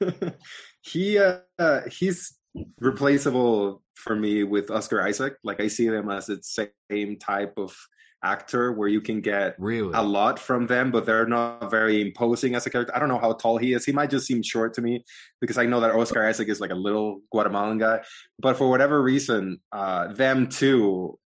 he 0.82 1.18
uh, 1.18 1.80
he's 1.90 2.34
replaceable 2.80 3.82
for 3.94 4.16
me 4.16 4.44
with 4.44 4.70
Oscar 4.70 5.02
Isaac. 5.02 5.36
Like 5.42 5.60
I 5.60 5.68
see 5.68 5.88
them 5.88 6.10
as 6.10 6.26
the 6.26 6.40
same 6.42 7.18
type 7.18 7.54
of 7.56 7.76
actor 8.24 8.72
where 8.72 8.88
you 8.88 9.00
can 9.00 9.20
get 9.20 9.54
really. 9.58 9.92
a 9.94 10.02
lot 10.02 10.38
from 10.38 10.66
them, 10.66 10.90
but 10.90 11.04
they're 11.04 11.26
not 11.26 11.70
very 11.70 12.00
imposing 12.00 12.54
as 12.54 12.66
a 12.66 12.70
character. 12.70 12.94
I 12.96 12.98
don't 12.98 13.08
know 13.08 13.18
how 13.18 13.34
tall 13.34 13.58
he 13.58 13.74
is. 13.74 13.84
He 13.84 13.92
might 13.92 14.10
just 14.10 14.26
seem 14.26 14.42
short 14.42 14.74
to 14.74 14.82
me 14.82 15.04
because 15.40 15.58
I 15.58 15.66
know 15.66 15.80
that 15.80 15.94
Oscar 15.94 16.26
Isaac 16.26 16.48
is 16.48 16.60
like 16.60 16.70
a 16.70 16.74
little 16.74 17.20
Guatemalan 17.30 17.78
guy. 17.78 18.00
But 18.38 18.56
for 18.56 18.68
whatever 18.68 19.00
reason, 19.02 19.60
uh, 19.70 20.08
them 20.12 20.48
too, 20.48 21.18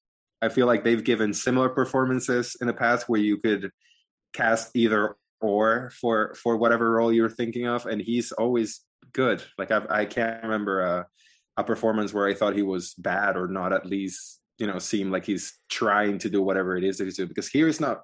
I 0.41 0.49
feel 0.49 0.67
like 0.67 0.83
they've 0.83 1.03
given 1.03 1.33
similar 1.33 1.69
performances 1.69 2.55
in 2.61 2.67
the 2.67 2.73
past 2.73 3.09
where 3.09 3.19
you 3.19 3.37
could 3.37 3.71
cast 4.33 4.75
either 4.75 5.15
or 5.41 5.91
for 5.99 6.35
for 6.35 6.57
whatever 6.57 6.91
role 6.91 7.11
you're 7.11 7.29
thinking 7.29 7.67
of, 7.67 7.85
and 7.85 8.01
he's 8.01 8.31
always 8.31 8.81
good. 9.13 9.41
Like 9.57 9.71
I've, 9.71 9.89
I 9.89 10.05
can't 10.05 10.43
remember 10.43 10.81
a, 10.81 11.07
a 11.57 11.63
performance 11.63 12.13
where 12.13 12.27
I 12.27 12.33
thought 12.33 12.55
he 12.55 12.61
was 12.61 12.93
bad 12.95 13.35
or 13.37 13.47
not 13.47 13.73
at 13.73 13.85
least 13.85 14.39
you 14.59 14.67
know 14.67 14.79
seem 14.79 15.11
like 15.11 15.25
he's 15.25 15.59
trying 15.69 16.17
to 16.19 16.29
do 16.29 16.41
whatever 16.41 16.77
it 16.77 16.83
is 16.83 16.97
that 16.97 17.05
he's 17.05 17.17
doing 17.17 17.29
because 17.29 17.47
here 17.47 17.67
is 17.67 17.79
not 17.79 18.01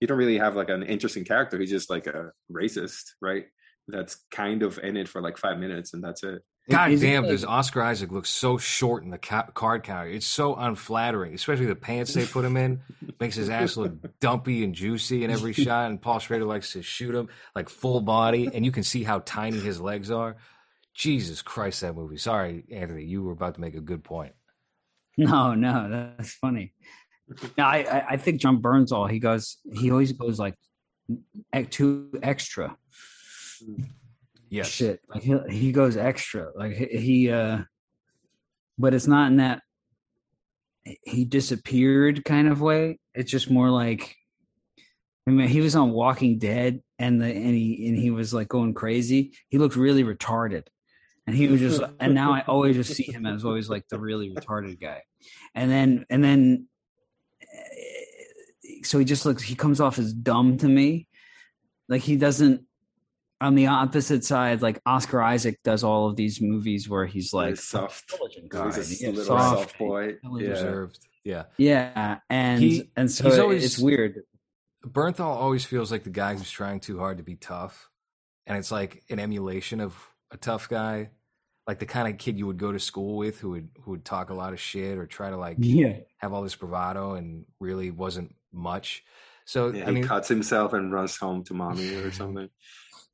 you 0.00 0.06
don't 0.06 0.18
really 0.18 0.38
have 0.38 0.56
like 0.56 0.70
an 0.70 0.82
interesting 0.82 1.24
character. 1.24 1.58
He's 1.58 1.70
just 1.70 1.90
like 1.90 2.06
a 2.06 2.30
racist 2.52 3.12
right? 3.20 3.46
That's 3.88 4.24
kind 4.30 4.62
of 4.62 4.78
in 4.78 4.96
it 4.96 5.08
for 5.08 5.20
like 5.20 5.36
five 5.36 5.58
minutes 5.58 5.92
and 5.94 6.02
that's 6.02 6.22
it 6.22 6.42
God 6.70 6.92
Is 6.92 7.02
damn, 7.02 7.24
does 7.24 7.44
Oscar 7.44 7.82
Isaac 7.82 8.10
look 8.10 8.24
so 8.24 8.56
short 8.56 9.02
in 9.02 9.10
the 9.10 9.18
ca- 9.18 9.48
card 9.52 9.82
counter? 9.82 10.08
It's 10.08 10.26
so 10.26 10.54
unflattering, 10.54 11.34
especially 11.34 11.66
the 11.66 11.76
pants 11.76 12.14
they 12.14 12.24
put 12.24 12.42
him 12.42 12.56
in. 12.56 12.80
Makes 13.20 13.36
his 13.36 13.50
ass 13.50 13.76
look 13.76 13.92
dumpy 14.20 14.64
and 14.64 14.74
juicy 14.74 15.24
in 15.24 15.30
every 15.30 15.52
shot. 15.52 15.90
And 15.90 16.00
Paul 16.00 16.20
Schrader 16.20 16.46
likes 16.46 16.72
to 16.72 16.82
shoot 16.82 17.14
him 17.14 17.28
like 17.54 17.68
full 17.68 18.00
body, 18.00 18.50
and 18.52 18.64
you 18.64 18.72
can 18.72 18.82
see 18.82 19.02
how 19.02 19.18
tiny 19.26 19.58
his 19.58 19.78
legs 19.78 20.10
are. 20.10 20.36
Jesus 20.94 21.42
Christ, 21.42 21.82
that 21.82 21.94
movie. 21.94 22.16
Sorry, 22.16 22.64
Anthony, 22.72 23.04
you 23.04 23.22
were 23.22 23.32
about 23.32 23.56
to 23.56 23.60
make 23.60 23.74
a 23.74 23.80
good 23.80 24.04
point. 24.04 24.32
No, 25.16 25.54
no, 25.54 25.88
that's 26.18 26.32
funny. 26.32 26.72
No, 27.56 27.64
I, 27.64 28.04
I, 28.10 28.16
think 28.16 28.40
Jon 28.40 28.60
Bernthal 28.60 29.08
He 29.08 29.20
goes, 29.20 29.58
he 29.72 29.92
always 29.92 30.10
goes 30.10 30.40
like 30.40 30.56
too 31.70 32.10
extra. 32.20 32.76
Yes. 34.54 34.68
Shit, 34.68 35.00
like 35.08 35.22
he 35.24 35.36
he 35.50 35.72
goes 35.72 35.96
extra. 35.96 36.50
Like 36.54 36.74
he, 36.76 37.28
uh, 37.30 37.62
but 38.78 38.94
it's 38.94 39.08
not 39.08 39.26
in 39.32 39.38
that 39.38 39.62
he 41.02 41.24
disappeared 41.24 42.24
kind 42.24 42.46
of 42.48 42.60
way. 42.60 43.00
It's 43.14 43.30
just 43.30 43.50
more 43.50 43.68
like, 43.70 44.14
I 45.26 45.30
mean, 45.32 45.48
he 45.48 45.60
was 45.60 45.74
on 45.74 45.90
Walking 45.90 46.38
Dead, 46.38 46.82
and 47.00 47.20
the 47.20 47.26
and 47.26 47.54
he 47.54 47.88
and 47.88 47.96
he 47.98 48.10
was 48.12 48.32
like 48.32 48.46
going 48.48 48.74
crazy. 48.74 49.32
He 49.48 49.58
looked 49.58 49.74
really 49.74 50.04
retarded, 50.04 50.66
and 51.26 51.34
he 51.34 51.48
was 51.48 51.58
just. 51.60 51.80
and 51.98 52.14
now 52.14 52.32
I 52.32 52.42
always 52.42 52.76
just 52.76 52.94
see 52.94 53.10
him 53.10 53.26
as 53.26 53.44
always 53.44 53.68
like 53.68 53.88
the 53.88 53.98
really 53.98 54.30
retarded 54.32 54.78
guy, 54.80 55.02
and 55.54 55.68
then 55.70 56.06
and 56.10 56.22
then. 56.22 56.68
eh, 57.42 58.82
So 58.84 58.98
he 59.00 59.04
just 59.04 59.24
looks. 59.26 59.42
He 59.42 59.56
comes 59.56 59.80
off 59.80 59.98
as 59.98 60.12
dumb 60.12 60.58
to 60.58 60.68
me, 60.68 61.08
like 61.88 62.02
he 62.02 62.16
doesn't. 62.16 62.62
On 63.40 63.54
the 63.54 63.66
opposite 63.66 64.24
side, 64.24 64.62
like 64.62 64.80
Oscar 64.86 65.20
Isaac 65.20 65.58
does 65.64 65.84
all 65.84 66.08
of 66.08 66.16
these 66.16 66.40
movies 66.40 66.88
where 66.88 67.04
he's 67.04 67.32
like 67.34 67.50
He's 67.50 67.64
soft 67.64 68.10
intelligent 68.12 68.44
he's 68.44 69.00
guy, 69.00 69.06
a 69.06 69.10
yeah, 69.10 69.16
little 69.18 69.24
soft, 69.38 69.58
soft 69.58 69.78
boy 69.78 70.08
intelligent. 70.10 70.42
yeah 70.42 70.50
Reserved. 70.50 70.98
Yeah. 71.24 71.42
Yeah, 71.58 72.18
and 72.30 72.62
He- 72.62 72.90
and 72.96 73.10
so 73.10 73.24
he's 73.24 73.34
it- 73.34 73.40
always- 73.40 73.64
it's 73.64 73.78
weird. 73.78 74.22
Bernthal 74.86 75.20
always 75.26 75.64
feels 75.64 75.90
like 75.90 76.04
the 76.04 76.10
guy 76.10 76.34
who's 76.34 76.50
trying 76.50 76.78
too 76.80 76.98
hard 76.98 77.16
to 77.18 77.24
be 77.24 77.36
tough, 77.36 77.88
and 78.46 78.56
it's 78.58 78.70
like 78.70 79.02
an 79.10 79.18
emulation 79.18 79.80
of 79.80 79.96
a 80.30 80.36
tough 80.36 80.68
guy, 80.68 81.10
like 81.66 81.78
the 81.78 81.86
kind 81.86 82.06
of 82.06 82.18
kid 82.18 82.38
you 82.38 82.46
would 82.46 82.58
go 82.58 82.70
to 82.70 82.78
school 82.78 83.16
with 83.16 83.40
who 83.40 83.50
would 83.50 83.68
who 83.82 83.92
would 83.92 84.04
talk 84.04 84.28
a 84.30 84.34
lot 84.34 84.52
of 84.52 84.60
shit 84.60 84.98
or 84.98 85.06
try 85.06 85.30
to 85.30 85.36
like 85.38 85.56
Yeah. 85.58 85.98
have 86.18 86.32
all 86.34 86.42
this 86.42 86.54
bravado 86.54 87.14
and 87.14 87.46
really 87.60 87.90
wasn't 87.90 88.34
much. 88.52 89.02
So 89.46 89.68
Yeah, 89.72 89.84
I 89.84 89.86
he 89.88 89.92
mean, 89.96 90.04
cuts 90.04 90.28
himself 90.28 90.72
and 90.74 90.92
runs 90.92 91.16
home 91.16 91.44
to 91.44 91.54
mommy 91.54 91.94
or 91.96 92.12
something. 92.12 92.48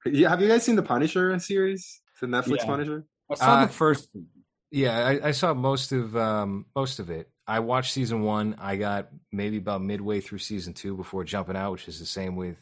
Yeah, 0.06 0.28
have 0.30 0.40
you 0.40 0.48
guys 0.48 0.62
seen 0.62 0.76
the 0.76 0.82
Punisher 0.82 1.38
series? 1.38 2.00
The 2.20 2.26
Netflix 2.26 2.58
Yeah. 2.58 2.66
Punisher? 2.66 3.04
I 3.30 3.34
saw 3.34 3.54
Uh, 3.54 3.66
the 3.66 3.72
first. 3.72 4.08
Yeah, 4.70 5.06
I, 5.06 5.28
I 5.28 5.30
saw 5.32 5.52
most 5.54 5.92
of 5.92 6.16
um, 6.16 6.66
most 6.76 6.98
of 7.00 7.10
it. 7.10 7.28
I 7.46 7.58
watched 7.60 7.92
season 7.92 8.22
one. 8.22 8.54
I 8.58 8.76
got 8.76 9.08
maybe 9.32 9.56
about 9.56 9.82
midway 9.82 10.20
through 10.20 10.38
season 10.38 10.72
two 10.74 10.96
before 10.96 11.24
jumping 11.24 11.56
out, 11.56 11.72
which 11.72 11.88
is 11.88 11.98
the 11.98 12.06
same 12.06 12.36
with 12.36 12.56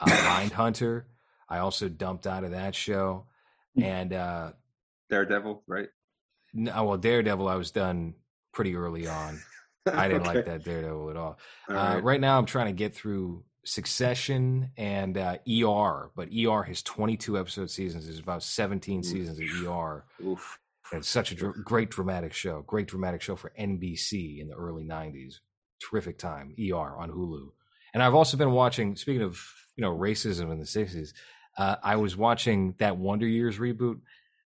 uh, 0.00 0.06
Mindhunter. 0.06 1.04
I 1.48 1.58
also 1.58 1.88
dumped 1.88 2.26
out 2.26 2.44
of 2.44 2.52
that 2.52 2.74
show, 2.74 3.26
and 3.76 4.12
uh, 4.14 4.52
Daredevil, 5.10 5.62
right? 5.66 5.88
no, 6.54 6.84
well, 6.84 6.96
Daredevil, 6.96 7.46
I 7.48 7.56
was 7.56 7.70
done 7.70 8.14
pretty 8.52 8.74
early 8.74 9.06
on. 9.06 9.38
I 9.92 10.08
didn't 10.08 10.24
like 10.24 10.44
that 10.46 10.64
Daredevil 10.64 11.10
at 11.10 11.16
all. 11.16 11.38
All 11.68 11.76
Uh, 11.76 11.94
right. 11.94 12.04
right 12.04 12.20
now, 12.20 12.38
I'm 12.38 12.46
trying 12.46 12.66
to 12.68 12.72
get 12.72 12.94
through 12.94 13.44
Succession 13.64 14.70
and 14.76 15.16
uh, 15.16 15.38
ER, 15.48 16.10
but 16.16 16.28
ER 16.32 16.62
has 16.62 16.82
22 16.82 17.38
episode 17.38 17.70
seasons. 17.70 18.06
There's 18.06 18.18
about 18.18 18.42
17 18.42 19.02
seasons 19.02 19.38
of 19.38 19.66
ER. 19.66 20.04
Oof. 20.26 20.58
And 20.92 20.98
It's 20.98 21.08
such 21.08 21.32
a 21.32 21.34
dr- 21.34 21.64
great 21.64 21.90
dramatic 21.90 22.32
show. 22.32 22.62
Great 22.66 22.86
dramatic 22.88 23.22
show 23.22 23.34
for 23.36 23.52
NBC 23.58 24.40
in 24.40 24.48
the 24.48 24.54
early 24.54 24.84
90s. 24.84 25.36
Terrific 25.80 26.18
time. 26.18 26.54
ER 26.60 26.96
on 26.96 27.10
Hulu. 27.10 27.48
And 27.94 28.02
I've 28.02 28.14
also 28.14 28.36
been 28.36 28.52
watching, 28.52 28.96
speaking 28.96 29.22
of, 29.22 29.40
you 29.76 29.82
know, 29.82 29.96
racism 29.96 30.52
in 30.52 30.58
the 30.58 30.64
60s, 30.64 31.12
uh, 31.58 31.76
I 31.82 31.96
was 31.96 32.16
watching 32.16 32.74
that 32.78 32.96
Wonder 32.96 33.26
Years 33.26 33.58
reboot. 33.58 34.00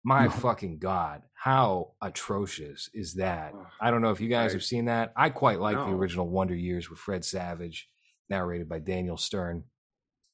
My 0.04 0.26
fucking 0.28 0.78
God, 0.78 1.22
how 1.34 1.92
atrocious 2.00 2.90
is 2.92 3.14
that? 3.14 3.52
I 3.80 3.92
don't 3.92 4.02
know 4.02 4.10
if 4.10 4.20
you 4.20 4.28
guys 4.28 4.52
have 4.52 4.64
seen 4.64 4.86
that. 4.86 5.12
I 5.16 5.28
quite 5.30 5.60
like 5.60 5.76
the 5.76 5.92
original 5.94 6.28
Wonder 6.28 6.56
Years 6.56 6.90
with 6.90 6.98
Fred 6.98 7.24
Savage, 7.24 7.88
narrated 8.28 8.68
by 8.68 8.78
Daniel 8.78 9.16
Stern. 9.16 9.64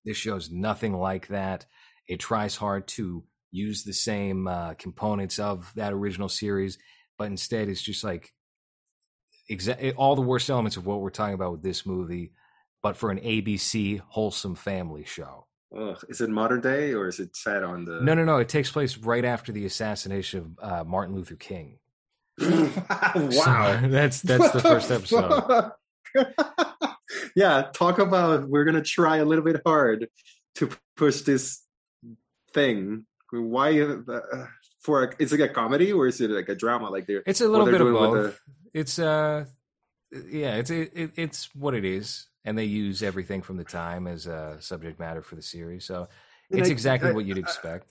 This 0.05 0.17
show's 0.17 0.51
nothing 0.51 0.95
like 0.95 1.29
that. 1.29 1.67
It 2.07 2.21
tries 2.21 2.57
hard 2.57 2.87
to 2.89 3.25
use 3.51 3.85
the 3.85 3.93
same 3.93 4.47
uh, 4.47 4.75
components 4.75 5.39
of 5.39 5.73
that 5.75 5.93
original 5.93 6.29
series, 6.29 6.79
but 7.19 7.25
instead 7.25 7.69
it's 7.69 7.83
just 7.83 8.05
like 8.05 8.33
exa- 9.51 9.95
all 9.97 10.17
the 10.17 10.23
worst 10.23 10.51
elements 10.51 10.77
of 10.77 10.87
what 10.87 11.01
we're 11.01 11.11
talking 11.11 11.35
about 11.35 11.53
with 11.53 11.63
this 11.63 11.85
movie, 11.87 12.33
but 12.83 12.97
for 12.97 13.11
an 13.11 13.19
ABC 13.19 14.01
wholesome 14.09 14.55
family 14.55 15.05
show. 15.05 15.47
Ugh. 15.77 16.03
Is 16.09 16.21
it 16.21 16.31
modern 16.31 16.61
day 16.61 16.95
or 16.95 17.09
is 17.09 17.21
it 17.21 17.37
set 17.37 17.63
on 17.63 17.85
the? 17.85 18.01
No, 18.01 18.15
no, 18.15 18.25
no. 18.25 18.39
It 18.39 18.49
takes 18.49 18.71
place 18.71 18.97
right 18.97 19.25
after 19.25 19.53
the 19.53 19.67
assassination 19.67 20.57
of 20.59 20.73
uh, 20.73 20.85
Martin 20.85 21.15
Luther 21.15 21.37
King. 21.37 21.79
wow. 22.41 23.31
So 23.31 23.81
that's 23.89 24.23
that's 24.23 24.51
the 24.53 24.61
first 24.61 24.91
episode. 24.91 25.73
yeah, 27.39 27.63
talk 27.73 28.01
about 28.01 28.49
we're 28.49 28.65
gonna 28.65 28.83
try 28.83 29.19
a 29.19 29.25
little 29.25 29.45
bit 29.45 29.61
hard 29.65 30.09
to 30.57 30.69
push 30.97 31.21
this 31.21 31.63
thing. 32.53 33.07
Why 33.31 33.81
uh, 33.81 34.47
for? 34.81 35.05
A, 35.05 35.15
is 35.21 35.33
it 35.33 35.41
a 35.41 35.49
comedy 35.49 35.93
or 35.93 36.09
is 36.09 36.21
it 36.21 36.31
like 36.33 36.49
a 36.49 36.57
drama? 36.57 36.91
Like 36.91 37.07
they're 37.07 37.23
It's 37.27 37.41
a 37.41 37.47
little 37.47 37.67
bit 37.67 37.81
of 37.81 37.93
both. 37.93 38.41
It's 38.75 38.99
uh, 38.99 39.45
yeah, 40.11 40.57
it's 40.57 40.71
it, 40.71 40.91
it, 40.95 41.11
it's 41.15 41.55
what 41.55 41.75
it 41.75 41.85
is, 41.85 42.27
and 42.45 42.59
they 42.59 42.65
use 42.65 43.05
everything 43.05 43.41
from 43.43 43.57
the 43.57 43.65
time 43.65 44.09
as 44.09 44.27
a 44.27 44.57
subject 44.59 44.99
matter 44.99 45.23
for 45.23 45.37
the 45.37 45.43
series. 45.43 45.85
So 45.85 46.09
And 46.51 46.59
it's 46.59 46.71
I- 46.71 46.73
exactly 46.73 47.11
I- 47.11 47.13
what 47.13 47.25
you'd 47.25 47.39
expect. 47.39 47.87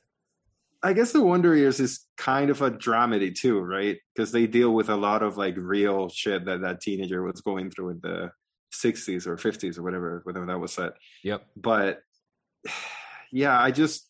I 0.83 0.93
guess 0.93 1.11
the 1.11 1.23
Wonder 1.23 1.55
Years 1.55 1.79
is 1.79 2.05
kind 2.17 2.51
of 2.51 2.61
a 2.61 2.69
dramedy 2.69 3.33
too, 3.33 3.59
right? 3.61 3.97
Because 4.13 4.31
they 4.31 4.45
deal 4.45 4.71
with 4.75 4.89
a 4.89 4.95
lot 4.95 5.23
of 5.23 5.35
like 5.35 5.55
real 5.57 6.07
shit 6.09 6.45
that 6.45 6.61
that 6.61 6.81
teenager 6.81 7.23
was 7.23 7.41
going 7.41 7.71
through 7.71 7.89
in 7.91 7.99
the 8.03 8.31
'60s 8.73 9.27
or 9.27 9.37
'50s 9.37 9.77
or 9.77 9.83
whatever, 9.83 10.21
whatever 10.23 10.45
that 10.45 10.59
was 10.59 10.73
set. 10.73 10.93
Yep. 11.23 11.45
But 11.55 12.01
yeah, 13.31 13.59
I 13.59 13.71
just 13.71 14.07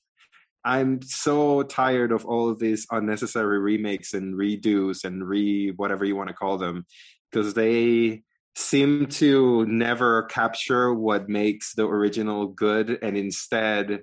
I'm 0.63 1.01
so 1.01 1.63
tired 1.63 2.11
of 2.11 2.25
all 2.25 2.49
of 2.49 2.59
these 2.59 2.87
unnecessary 2.91 3.59
remakes 3.59 4.13
and 4.13 4.35
redos 4.35 5.05
and 5.05 5.27
re 5.27 5.71
whatever 5.71 6.05
you 6.05 6.15
want 6.15 6.29
to 6.29 6.35
call 6.35 6.57
them, 6.57 6.85
because 7.31 7.53
they 7.53 8.23
seem 8.55 9.05
to 9.05 9.65
never 9.67 10.23
capture 10.23 10.93
what 10.93 11.29
makes 11.29 11.73
the 11.73 11.87
original 11.87 12.47
good, 12.47 12.99
and 13.01 13.15
instead 13.15 14.01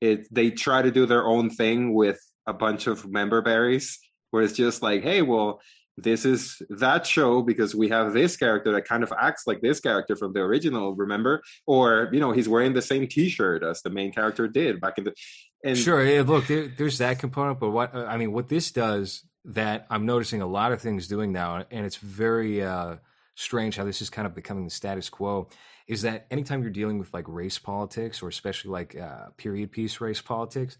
it 0.00 0.32
they 0.32 0.50
try 0.50 0.82
to 0.82 0.90
do 0.90 1.06
their 1.06 1.26
own 1.26 1.50
thing 1.50 1.92
with 1.92 2.20
a 2.46 2.52
bunch 2.52 2.86
of 2.86 3.08
member 3.08 3.42
berries 3.42 3.98
where 4.30 4.42
it's 4.42 4.54
just 4.54 4.82
like 4.82 5.02
hey 5.02 5.22
well 5.22 5.60
this 6.02 6.24
is 6.24 6.62
that 6.70 7.06
show 7.06 7.42
because 7.42 7.74
we 7.74 7.88
have 7.88 8.12
this 8.12 8.36
character 8.36 8.72
that 8.72 8.84
kind 8.84 9.02
of 9.02 9.12
acts 9.18 9.46
like 9.46 9.60
this 9.60 9.80
character 9.80 10.16
from 10.16 10.32
the 10.32 10.40
original 10.40 10.94
remember 10.94 11.42
or 11.66 12.08
you 12.12 12.20
know 12.20 12.32
he's 12.32 12.48
wearing 12.48 12.72
the 12.72 12.82
same 12.82 13.06
t-shirt 13.06 13.62
as 13.62 13.82
the 13.82 13.90
main 13.90 14.12
character 14.12 14.46
did 14.46 14.80
back 14.80 14.98
in 14.98 15.04
the 15.04 15.14
and 15.64 15.76
sure. 15.76 16.04
Yeah, 16.04 16.22
look, 16.22 16.46
there, 16.46 16.68
there's 16.68 16.98
that 16.98 17.18
component, 17.18 17.58
but 17.58 17.70
what 17.70 17.94
I 17.94 18.16
mean, 18.16 18.32
what 18.32 18.48
this 18.48 18.70
does 18.70 19.24
that 19.46 19.86
I'm 19.90 20.06
noticing 20.06 20.40
a 20.42 20.46
lot 20.46 20.72
of 20.72 20.80
things 20.80 21.08
doing 21.08 21.32
now, 21.32 21.64
and 21.70 21.84
it's 21.84 21.96
very 21.96 22.62
uh, 22.62 22.96
strange 23.34 23.76
how 23.76 23.84
this 23.84 24.00
is 24.00 24.10
kind 24.10 24.26
of 24.26 24.34
becoming 24.34 24.64
the 24.64 24.70
status 24.70 25.08
quo. 25.08 25.48
Is 25.86 26.02
that 26.02 26.26
anytime 26.30 26.62
you're 26.62 26.70
dealing 26.70 26.98
with 26.98 27.12
like 27.12 27.24
race 27.26 27.58
politics, 27.58 28.22
or 28.22 28.28
especially 28.28 28.70
like 28.70 28.96
uh, 28.96 29.30
period 29.36 29.72
piece 29.72 30.00
race 30.00 30.20
politics, 30.20 30.78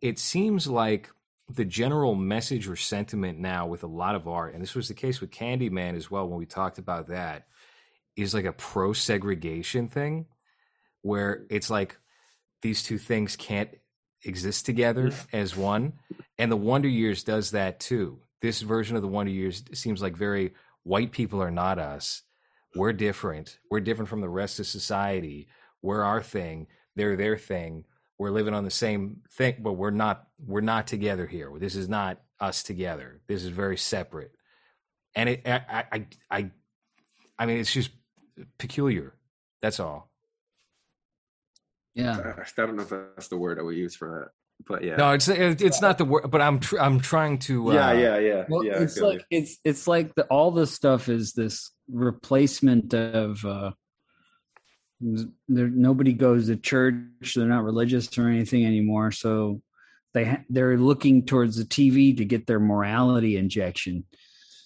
it 0.00 0.18
seems 0.18 0.66
like 0.66 1.10
the 1.48 1.64
general 1.64 2.14
message 2.14 2.68
or 2.68 2.76
sentiment 2.76 3.38
now 3.38 3.66
with 3.66 3.82
a 3.84 3.88
lot 3.88 4.14
of 4.14 4.26
art, 4.26 4.54
and 4.54 4.62
this 4.62 4.74
was 4.74 4.88
the 4.88 4.94
case 4.94 5.20
with 5.20 5.30
Candyman 5.30 5.96
as 5.96 6.10
well 6.10 6.28
when 6.28 6.38
we 6.38 6.46
talked 6.46 6.78
about 6.78 7.08
that, 7.08 7.46
is 8.16 8.34
like 8.34 8.44
a 8.44 8.52
pro 8.52 8.92
segregation 8.92 9.88
thing 9.88 10.26
where 11.02 11.44
it's 11.50 11.70
like 11.70 11.96
these 12.62 12.82
two 12.82 12.98
things 12.98 13.36
can't 13.36 13.70
exist 14.24 14.66
together 14.66 15.12
as 15.32 15.56
one. 15.56 15.92
And 16.38 16.50
the 16.50 16.56
Wonder 16.56 16.88
Years 16.88 17.22
does 17.22 17.52
that 17.52 17.78
too. 17.78 18.20
This 18.42 18.62
version 18.62 18.96
of 18.96 19.02
the 19.02 19.08
Wonder 19.08 19.30
Years 19.30 19.62
seems 19.72 20.02
like 20.02 20.16
very 20.16 20.54
white 20.82 21.12
people 21.12 21.40
are 21.40 21.50
not 21.50 21.78
us. 21.78 22.22
We're 22.74 22.92
different. 22.92 23.58
We're 23.70 23.80
different 23.80 24.08
from 24.08 24.20
the 24.20 24.28
rest 24.28 24.58
of 24.58 24.66
society. 24.66 25.48
We're 25.80 26.02
our 26.02 26.22
thing. 26.22 26.66
They're 26.96 27.16
their 27.16 27.38
thing. 27.38 27.84
We're 28.18 28.30
living 28.30 28.54
on 28.54 28.64
the 28.64 28.70
same 28.70 29.22
thing, 29.32 29.56
but 29.60 29.72
we're 29.72 29.90
not 29.90 30.26
we're 30.44 30.60
not 30.60 30.86
together 30.86 31.26
here. 31.26 31.52
This 31.58 31.76
is 31.76 31.88
not 31.88 32.20
us 32.40 32.62
together. 32.62 33.20
This 33.26 33.44
is 33.44 33.50
very 33.50 33.76
separate. 33.76 34.32
And 35.14 35.28
it 35.28 35.42
I 35.46 35.84
I 35.92 36.06
I 36.30 36.50
I 37.38 37.46
mean 37.46 37.58
it's 37.58 37.72
just 37.72 37.90
peculiar. 38.58 39.14
That's 39.62 39.80
all. 39.80 40.10
Yeah. 41.94 42.34
I 42.38 42.44
don't 42.56 42.76
know 42.76 42.82
if 42.82 42.90
that's 42.90 43.28
the 43.28 43.38
word 43.38 43.58
I 43.58 43.62
would 43.62 43.76
use 43.76 43.96
for 43.96 44.20
that 44.20 44.30
but 44.66 44.82
yeah 44.82 44.96
No, 44.96 45.12
it's 45.12 45.28
it's 45.28 45.80
not 45.80 45.98
the 45.98 46.04
word, 46.04 46.30
but 46.30 46.40
I'm 46.40 46.60
tr- 46.60 46.80
I'm 46.80 47.00
trying 47.00 47.38
to. 47.40 47.70
Uh, 47.70 47.74
yeah 47.74 47.92
yeah 47.92 48.18
yeah 48.18 48.44
Well, 48.48 48.64
yeah 48.64 48.80
it's 48.82 48.94
feel 48.94 49.08
like 49.08 49.24
it's 49.30 49.58
it's 49.64 49.86
like 49.86 50.14
the, 50.14 50.24
all 50.24 50.50
this 50.50 50.72
stuff 50.72 51.08
is 51.08 51.32
this 51.32 51.72
replacement 51.90 52.94
of 52.94 53.44
uh 53.44 53.72
there 55.00 55.68
nobody 55.68 56.12
goes 56.12 56.46
to 56.46 56.56
church 56.56 57.34
they're 57.34 57.46
not 57.46 57.64
religious 57.64 58.16
or 58.18 58.28
anything 58.28 58.64
anymore 58.64 59.10
so 59.10 59.60
they 60.14 60.24
ha- 60.24 60.42
they're 60.48 60.78
looking 60.78 61.24
towards 61.26 61.56
the 61.56 61.64
TV 61.64 62.16
to 62.16 62.24
get 62.24 62.46
their 62.46 62.60
morality 62.60 63.36
injection 63.36 64.04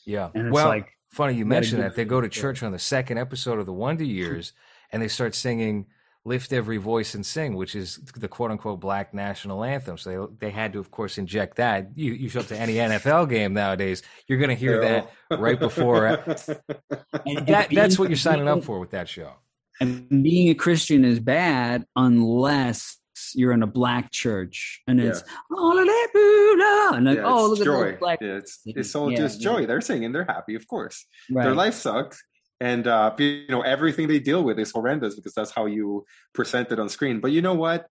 Yeah. 0.06 0.30
and 0.34 0.46
it's 0.48 0.54
well, 0.54 0.68
like 0.68 0.88
funny 1.10 1.34
you 1.34 1.44
mentioned 1.44 1.82
that. 1.82 1.96
They 1.96 2.04
go 2.04 2.20
to 2.20 2.28
church 2.28 2.62
on 2.62 2.70
the 2.70 2.78
second 2.78 3.18
episode 3.18 3.58
of 3.58 3.66
the 3.66 3.72
Wonder 3.72 4.04
Years, 4.20 4.52
and 4.92 5.02
they 5.02 5.08
start 5.08 5.34
singing 5.34 5.86
"Lift 6.24 6.52
Every 6.52 6.76
Voice 6.76 7.16
and 7.16 7.26
Sing," 7.26 7.56
which 7.56 7.74
is 7.74 7.96
the 8.14 8.28
quote 8.28 8.52
unquote 8.52 8.78
Black 8.78 9.12
national 9.12 9.64
anthem. 9.64 9.98
So 9.98 10.30
they 10.38 10.46
they 10.46 10.52
had 10.52 10.72
to, 10.74 10.78
of 10.78 10.92
course, 10.92 11.18
inject 11.18 11.56
that. 11.56 11.88
You 11.96 12.12
you 12.12 12.28
show 12.28 12.40
up 12.40 12.46
to 12.46 12.56
any 12.56 12.74
NFL 12.74 13.28
game 13.28 13.52
nowadays, 13.54 14.02
you're 14.28 14.38
going 14.38 14.50
to 14.50 14.54
hear 14.54 14.80
that 14.82 15.10
right 15.36 15.58
before. 15.58 16.06
and 16.06 16.18
that 17.48 17.70
that's 17.72 17.98
what 17.98 18.08
you're 18.08 18.16
signing 18.16 18.46
up 18.46 18.62
for 18.62 18.78
with 18.78 18.90
that 18.90 19.08
show. 19.08 19.32
And 19.80 20.22
being 20.22 20.50
a 20.50 20.54
Christian 20.54 21.04
is 21.04 21.18
bad 21.20 21.84
unless 21.96 22.98
you're 23.34 23.52
in 23.52 23.62
a 23.62 23.66
black 23.66 24.10
church 24.10 24.80
and 24.86 25.00
it's 25.00 25.22
hallelujah. 25.50 26.96
And 26.96 27.04
like, 27.06 27.16
yeah, 27.16 27.22
oh 27.24 27.50
it's 27.52 27.58
look 27.58 27.60
at 27.60 27.64
joy. 27.64 27.90
those 27.90 27.98
black 27.98 28.18
yeah, 28.20 28.36
it's 28.36 28.60
it's 28.64 28.94
all 28.94 29.10
Yeah, 29.10 29.18
just 29.18 29.40
yeah. 29.40 29.44
joy. 29.52 29.66
They're 29.66 29.80
singing. 29.80 30.12
They're 30.12 30.24
happy 30.24 30.54
of 30.54 30.66
course. 30.66 31.06
Right. 31.30 31.44
their 31.44 31.54
life 31.54 31.74
sucks. 31.74 32.22
And 32.60 32.86
uh 32.86 33.14
you 33.18 33.46
know 33.48 33.62
everything 33.62 34.08
they 34.08 34.18
deal 34.20 34.42
with 34.42 34.58
is 34.58 34.70
horrendous 34.72 35.14
because 35.16 35.34
that's 35.34 35.50
how 35.50 35.66
you 35.66 36.04
present 36.34 36.72
it 36.72 36.78
on 36.78 36.88
screen. 36.88 37.20
But 37.20 37.32
you 37.32 37.42
know 37.42 37.54
what 37.54 37.86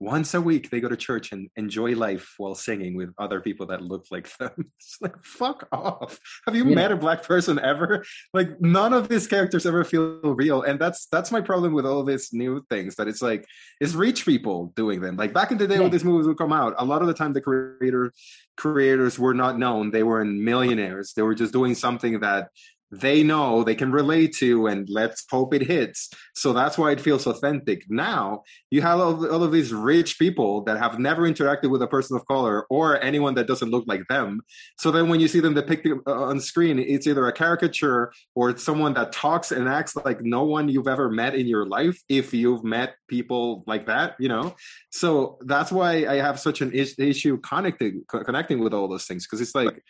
once 0.00 0.32
a 0.34 0.40
week 0.40 0.70
they 0.70 0.80
go 0.80 0.88
to 0.88 0.96
church 0.96 1.32
and 1.32 1.48
enjoy 1.56 1.94
life 1.96 2.34
while 2.38 2.54
singing 2.54 2.94
with 2.94 3.10
other 3.18 3.40
people 3.40 3.66
that 3.66 3.82
look 3.82 4.06
like 4.10 4.28
them. 4.38 4.52
It's 4.78 4.96
like 5.00 5.16
fuck 5.24 5.66
off. 5.72 6.18
Have 6.46 6.54
you 6.54 6.64
Yeah. 6.66 6.74
met 6.76 6.92
a 6.92 6.96
black 6.96 7.22
person 7.22 7.58
ever? 7.58 8.04
Like 8.32 8.60
none 8.60 8.92
of 8.92 9.08
these 9.08 9.26
characters 9.26 9.66
ever 9.66 9.84
feel 9.84 10.20
real, 10.22 10.62
and 10.62 10.78
that's 10.78 11.06
that's 11.10 11.32
my 11.32 11.40
problem 11.40 11.72
with 11.72 11.86
all 11.86 12.04
these 12.04 12.32
new 12.32 12.64
things. 12.70 12.94
That 12.96 13.08
it's 13.08 13.22
like 13.22 13.44
it's 13.80 13.94
rich 13.94 14.24
people 14.24 14.72
doing 14.76 15.00
them. 15.00 15.16
Like 15.16 15.32
back 15.32 15.50
in 15.50 15.58
the 15.58 15.66
day 15.66 15.74
Yeah. 15.76 15.82
when 15.82 15.90
these 15.90 16.04
movies 16.04 16.26
would 16.26 16.38
come 16.38 16.52
out, 16.52 16.74
a 16.78 16.84
lot 16.84 17.02
of 17.02 17.08
the 17.08 17.14
time 17.14 17.32
the 17.32 17.40
creator 17.40 18.12
creators 18.56 19.18
were 19.18 19.34
not 19.34 19.58
known. 19.58 19.90
They 19.90 20.02
were 20.02 20.20
in 20.20 20.44
millionaires. 20.44 21.12
They 21.14 21.22
were 21.22 21.34
just 21.34 21.52
doing 21.52 21.74
something 21.74 22.20
that 22.20 22.48
they 22.90 23.22
know 23.22 23.62
they 23.62 23.74
can 23.74 23.92
relate 23.92 24.34
to 24.36 24.66
and 24.66 24.88
let's 24.88 25.24
hope 25.30 25.52
it 25.54 25.62
hits. 25.62 26.10
So 26.34 26.52
that's 26.52 26.78
why 26.78 26.92
it 26.92 27.00
feels 27.00 27.26
authentic. 27.26 27.84
Now 27.88 28.42
you 28.70 28.80
have 28.82 29.00
all, 29.00 29.26
all 29.30 29.42
of 29.42 29.52
these 29.52 29.72
rich 29.72 30.18
people 30.18 30.62
that 30.64 30.78
have 30.78 30.98
never 30.98 31.22
interacted 31.22 31.70
with 31.70 31.82
a 31.82 31.86
person 31.86 32.16
of 32.16 32.26
color 32.26 32.66
or 32.70 33.02
anyone 33.02 33.34
that 33.34 33.46
doesn't 33.46 33.70
look 33.70 33.84
like 33.86 34.06
them. 34.08 34.40
So 34.78 34.90
then 34.90 35.08
when 35.08 35.20
you 35.20 35.28
see 35.28 35.40
them 35.40 35.54
depicted 35.54 35.98
uh, 36.06 36.22
on 36.24 36.40
screen 36.40 36.78
it's 36.78 37.06
either 37.06 37.26
a 37.26 37.32
caricature 37.32 38.12
or 38.34 38.50
it's 38.50 38.62
someone 38.62 38.94
that 38.94 39.12
talks 39.12 39.52
and 39.52 39.68
acts 39.68 39.96
like 39.96 40.22
no 40.22 40.44
one 40.44 40.68
you've 40.68 40.88
ever 40.88 41.10
met 41.10 41.34
in 41.34 41.46
your 41.46 41.66
life 41.66 42.00
if 42.08 42.32
you've 42.32 42.64
met 42.64 42.94
people 43.08 43.64
like 43.66 43.86
that 43.86 44.14
you 44.18 44.28
know? 44.28 44.54
So 44.90 45.38
that's 45.42 45.70
why 45.72 46.06
i 46.06 46.16
have 46.16 46.38
such 46.38 46.60
an 46.60 46.72
is- 46.72 46.98
issue 46.98 47.38
connecting 47.38 48.04
connecting 48.08 48.58
with 48.60 48.72
all 48.74 48.88
those 48.88 49.06
things 49.06 49.26
because 49.26 49.40
it's 49.40 49.54
like 49.54 49.82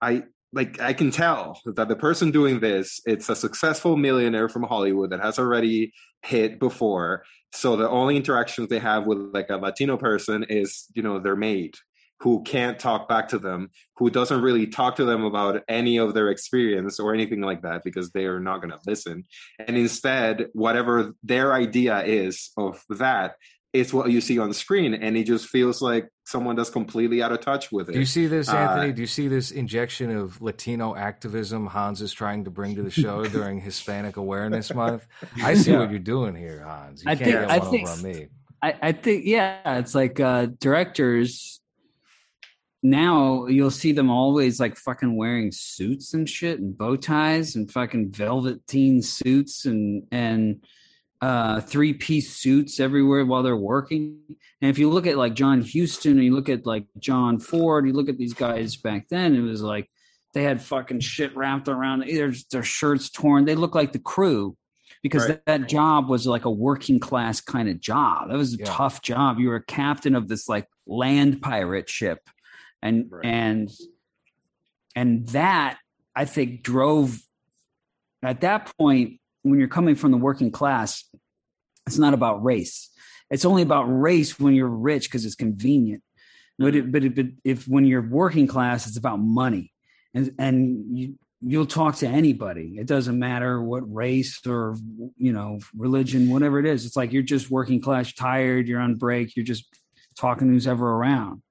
i 0.00 0.22
like 0.52 0.80
I 0.80 0.92
can 0.92 1.10
tell 1.10 1.60
that 1.64 1.88
the 1.88 1.96
person 1.96 2.30
doing 2.30 2.60
this, 2.60 3.00
it's 3.06 3.28
a 3.28 3.36
successful 3.36 3.96
millionaire 3.96 4.48
from 4.48 4.64
Hollywood 4.64 5.10
that 5.10 5.20
has 5.20 5.38
already 5.38 5.92
hit 6.22 6.58
before. 6.58 7.24
So 7.52 7.76
the 7.76 7.88
only 7.88 8.16
interactions 8.16 8.68
they 8.68 8.78
have 8.78 9.06
with 9.06 9.18
like 9.32 9.50
a 9.50 9.56
Latino 9.56 9.96
person 9.96 10.44
is, 10.44 10.86
you 10.94 11.02
know, 11.02 11.18
their 11.18 11.36
maid 11.36 11.74
who 12.20 12.42
can't 12.44 12.78
talk 12.78 13.08
back 13.08 13.28
to 13.28 13.38
them, 13.38 13.68
who 13.96 14.08
doesn't 14.08 14.42
really 14.42 14.66
talk 14.66 14.94
to 14.94 15.04
them 15.04 15.24
about 15.24 15.62
any 15.68 15.96
of 15.98 16.14
their 16.14 16.28
experience 16.28 17.00
or 17.00 17.12
anything 17.12 17.40
like 17.40 17.62
that 17.62 17.82
because 17.82 18.12
they 18.12 18.26
are 18.26 18.38
not 18.38 18.58
going 18.58 18.70
to 18.70 18.78
listen. 18.86 19.24
And 19.58 19.76
instead, 19.76 20.46
whatever 20.52 21.14
their 21.24 21.52
idea 21.52 22.04
is 22.04 22.50
of 22.56 22.84
that, 22.90 23.34
it's 23.72 23.92
what 23.92 24.10
you 24.10 24.20
see 24.20 24.38
on 24.38 24.52
screen, 24.52 24.92
and 24.94 25.16
it 25.16 25.24
just 25.24 25.46
feels 25.46 25.80
like 25.80 26.08
someone 26.26 26.56
that's 26.56 26.68
completely 26.70 27.22
out 27.22 27.32
of 27.32 27.40
touch 27.40 27.72
with 27.72 27.88
it. 27.88 27.92
Do 27.92 27.98
you 27.98 28.04
see 28.06 28.26
this, 28.26 28.48
Uh, 28.50 28.56
Anthony? 28.56 28.92
Do 28.92 29.00
you 29.00 29.06
see 29.06 29.28
this 29.28 29.50
injection 29.50 30.14
of 30.14 30.42
Latino 30.42 30.94
activism 30.94 31.66
Hans 31.66 32.02
is 32.02 32.12
trying 32.12 32.44
to 32.44 32.50
bring 32.50 32.74
to 32.76 32.82
the 32.82 32.90
show 32.90 33.24
during 33.36 33.60
Hispanic 33.60 34.16
Awareness 34.18 34.74
Month? 34.82 35.06
I 35.42 35.54
see 35.54 35.72
Yeah. 35.72 35.78
what 35.78 35.90
you're 35.90 35.98
doing 36.00 36.34
here, 36.34 36.62
Hans. 36.66 37.02
You 37.02 37.10
I 37.10 37.14
can't 37.16 37.24
think- 37.24 37.40
get 37.40 37.50
I 37.50 37.58
one 37.58 37.70
think- 37.70 37.88
over 37.88 37.96
on 37.98 38.02
me. 38.12 38.26
I, 38.64 38.74
I 38.82 38.92
think 38.92 39.24
yeah, 39.24 39.78
it's 39.78 39.94
like 39.94 40.20
uh 40.20 40.46
directors 40.60 41.60
now 42.82 43.46
you'll 43.46 43.70
see 43.70 43.92
them 43.92 44.10
always 44.10 44.58
like 44.58 44.76
fucking 44.76 45.16
wearing 45.16 45.50
suits 45.52 46.14
and 46.14 46.28
shit 46.28 46.58
and 46.58 46.76
bow 46.76 46.96
ties 46.96 47.54
and 47.54 47.70
fucking 47.70 48.10
velveteen 48.10 49.00
suits 49.02 49.66
and 49.66 50.04
and 50.10 50.64
uh 51.22 51.60
three 51.60 51.94
piece 51.94 52.34
suits 52.34 52.80
everywhere 52.80 53.24
while 53.24 53.42
they're 53.44 53.56
working. 53.56 54.18
And 54.60 54.68
if 54.70 54.78
you 54.78 54.90
look 54.90 55.06
at 55.06 55.16
like 55.16 55.34
John 55.34 55.62
Huston 55.62 56.12
and 56.12 56.24
you 56.24 56.34
look 56.34 56.48
at 56.48 56.66
like 56.66 56.86
John 56.98 57.38
Ford, 57.38 57.86
you 57.86 57.92
look 57.92 58.08
at 58.08 58.18
these 58.18 58.34
guys 58.34 58.76
back 58.76 59.08
then, 59.08 59.34
it 59.34 59.40
was 59.40 59.62
like 59.62 59.88
they 60.34 60.42
had 60.42 60.60
fucking 60.60 61.00
shit 61.00 61.34
wrapped 61.36 61.68
around 61.68 62.00
their, 62.08 62.32
their 62.50 62.62
shirts 62.62 63.08
torn. 63.08 63.44
They 63.44 63.54
look 63.54 63.74
like 63.74 63.92
the 63.92 63.98
crew 64.00 64.56
because 65.02 65.28
Right. 65.28 65.44
that, 65.46 65.60
that 65.60 65.68
job 65.68 66.08
was 66.08 66.26
like 66.26 66.44
a 66.44 66.50
working 66.50 66.98
class 66.98 67.40
kind 67.40 67.68
of 67.68 67.78
job. 67.80 68.28
That 68.28 68.36
was 68.36 68.54
a 68.54 68.58
Yeah. 68.58 68.64
tough 68.66 69.00
job. 69.02 69.38
You 69.38 69.48
were 69.50 69.56
a 69.56 69.64
captain 69.64 70.14
of 70.16 70.26
this 70.28 70.48
like 70.48 70.66
land 70.86 71.40
pirate 71.40 71.88
ship. 71.88 72.18
And 72.82 73.06
Right. 73.10 73.24
and 73.24 73.70
and 74.96 75.26
that 75.28 75.78
I 76.16 76.24
think 76.24 76.62
drove 76.62 77.20
at 78.22 78.40
that 78.42 78.72
point 78.76 79.20
when 79.42 79.58
you're 79.58 79.68
coming 79.68 79.94
from 79.94 80.10
the 80.10 80.16
working 80.16 80.50
class, 80.50 81.04
it's 81.86 81.98
not 81.98 82.14
about 82.14 82.42
race. 82.42 82.90
It's 83.30 83.44
only 83.44 83.62
about 83.62 83.84
race 83.84 84.38
when 84.38 84.54
you're 84.54 84.68
rich 84.68 85.08
because 85.08 85.24
it's 85.24 85.34
convenient. 85.34 86.02
But 86.58 86.76
it, 86.76 86.92
but, 86.92 87.04
it, 87.04 87.14
but 87.14 87.26
if 87.44 87.66
when 87.66 87.86
you're 87.86 88.06
working 88.06 88.46
class, 88.46 88.86
it's 88.86 88.98
about 88.98 89.18
money, 89.18 89.72
and 90.14 90.34
and 90.38 90.96
you 90.96 91.18
you'll 91.40 91.66
talk 91.66 91.96
to 91.96 92.06
anybody. 92.06 92.76
It 92.78 92.86
doesn't 92.86 93.18
matter 93.18 93.60
what 93.60 93.92
race 93.92 94.40
or 94.46 94.76
you 95.16 95.32
know 95.32 95.58
religion, 95.76 96.30
whatever 96.30 96.60
it 96.60 96.66
is. 96.66 96.86
It's 96.86 96.96
like 96.96 97.12
you're 97.12 97.22
just 97.22 97.50
working 97.50 97.80
class, 97.80 98.12
tired, 98.12 98.68
you're 98.68 98.80
on 98.80 98.94
break, 98.94 99.34
you're 99.34 99.44
just 99.44 99.64
talking 100.16 100.48
to 100.48 100.52
who's 100.54 100.68
ever 100.68 100.88
around. 100.88 101.42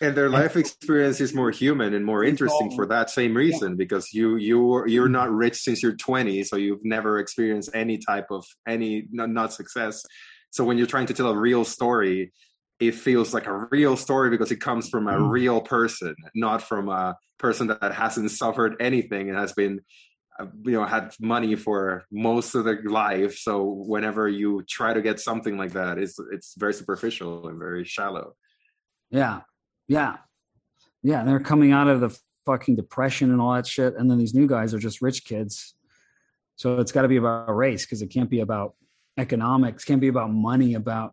And 0.00 0.16
their 0.16 0.30
life 0.30 0.56
experience 0.56 1.20
is 1.20 1.34
more 1.34 1.50
human 1.50 1.92
and 1.94 2.04
more 2.04 2.24
interesting 2.24 2.70
for 2.74 2.86
that 2.86 3.10
same 3.10 3.36
reason 3.36 3.76
because 3.76 4.12
you 4.12 4.36
you 4.36 4.86
you're 4.86 5.08
not 5.08 5.30
rich 5.30 5.56
since 5.56 5.82
you're 5.82 5.96
20 5.96 6.42
so 6.44 6.56
you've 6.56 6.84
never 6.84 7.18
experienced 7.18 7.70
any 7.74 7.98
type 7.98 8.26
of 8.30 8.44
any 8.66 9.06
not, 9.10 9.30
not 9.30 9.52
success. 9.52 10.04
So 10.50 10.64
when 10.64 10.78
you're 10.78 10.86
trying 10.86 11.06
to 11.06 11.14
tell 11.14 11.28
a 11.28 11.36
real 11.36 11.64
story 11.64 12.32
it 12.80 12.94
feels 12.94 13.34
like 13.34 13.46
a 13.46 13.68
real 13.70 13.94
story 13.94 14.30
because 14.30 14.50
it 14.50 14.60
comes 14.60 14.88
from 14.88 15.06
a 15.06 15.20
real 15.20 15.60
person 15.60 16.14
not 16.34 16.62
from 16.62 16.88
a 16.88 17.16
person 17.38 17.66
that 17.66 17.92
hasn't 17.92 18.30
suffered 18.30 18.76
anything 18.80 19.28
and 19.28 19.38
has 19.38 19.52
been 19.52 19.80
uh, 20.38 20.46
you 20.64 20.72
know 20.72 20.84
had 20.84 21.14
money 21.20 21.56
for 21.56 22.04
most 22.10 22.54
of 22.54 22.64
their 22.64 22.82
life. 22.84 23.36
So 23.36 23.64
whenever 23.64 24.28
you 24.28 24.64
try 24.66 24.94
to 24.94 25.02
get 25.02 25.20
something 25.20 25.58
like 25.58 25.72
that 25.72 25.98
it's 25.98 26.18
it's 26.32 26.54
very 26.56 26.72
superficial 26.72 27.48
and 27.48 27.58
very 27.58 27.84
shallow. 27.84 28.34
Yeah. 29.10 29.40
Yeah. 29.90 30.18
Yeah. 31.02 31.24
They're 31.24 31.40
coming 31.40 31.72
out 31.72 31.88
of 31.88 32.00
the 32.00 32.16
fucking 32.46 32.76
depression 32.76 33.32
and 33.32 33.40
all 33.40 33.54
that 33.54 33.66
shit. 33.66 33.96
And 33.96 34.08
then 34.08 34.18
these 34.18 34.34
new 34.34 34.46
guys 34.46 34.72
are 34.72 34.78
just 34.78 35.02
rich 35.02 35.24
kids. 35.24 35.74
So 36.54 36.78
it's 36.78 36.92
got 36.92 37.02
to 37.02 37.08
be 37.08 37.16
about 37.16 37.54
race 37.54 37.84
because 37.84 38.00
it 38.00 38.06
can't 38.08 38.30
be 38.30 38.40
about 38.40 38.74
economics, 39.18 39.84
can't 39.84 40.00
be 40.00 40.08
about 40.08 40.30
money, 40.30 40.74
about 40.74 41.12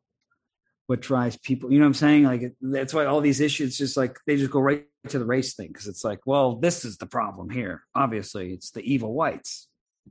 what 0.85 1.01
drives 1.01 1.37
people. 1.37 1.71
You 1.71 1.79
know 1.79 1.85
what 1.85 1.87
I'm 1.87 1.93
saying? 1.95 2.23
Like 2.25 2.53
that's 2.61 2.93
why 2.93 3.05
all 3.05 3.19
these 3.19 3.41
issues 3.41 3.77
just 3.77 3.97
like 3.97 4.17
they 4.27 4.37
just 4.37 4.51
go 4.51 4.59
right 4.59 4.85
to 5.09 5.17
the 5.19 5.25
race 5.25 5.55
thing 5.55 5.69
because 5.69 5.87
it's 5.87 6.03
like, 6.03 6.19
well, 6.25 6.55
this 6.57 6.85
is 6.85 6.97
the 6.97 7.07
problem 7.07 7.49
here. 7.49 7.83
Obviously, 7.95 8.53
it's 8.53 8.71
the 8.71 8.81
evil 8.81 9.13
whites. 9.13 9.67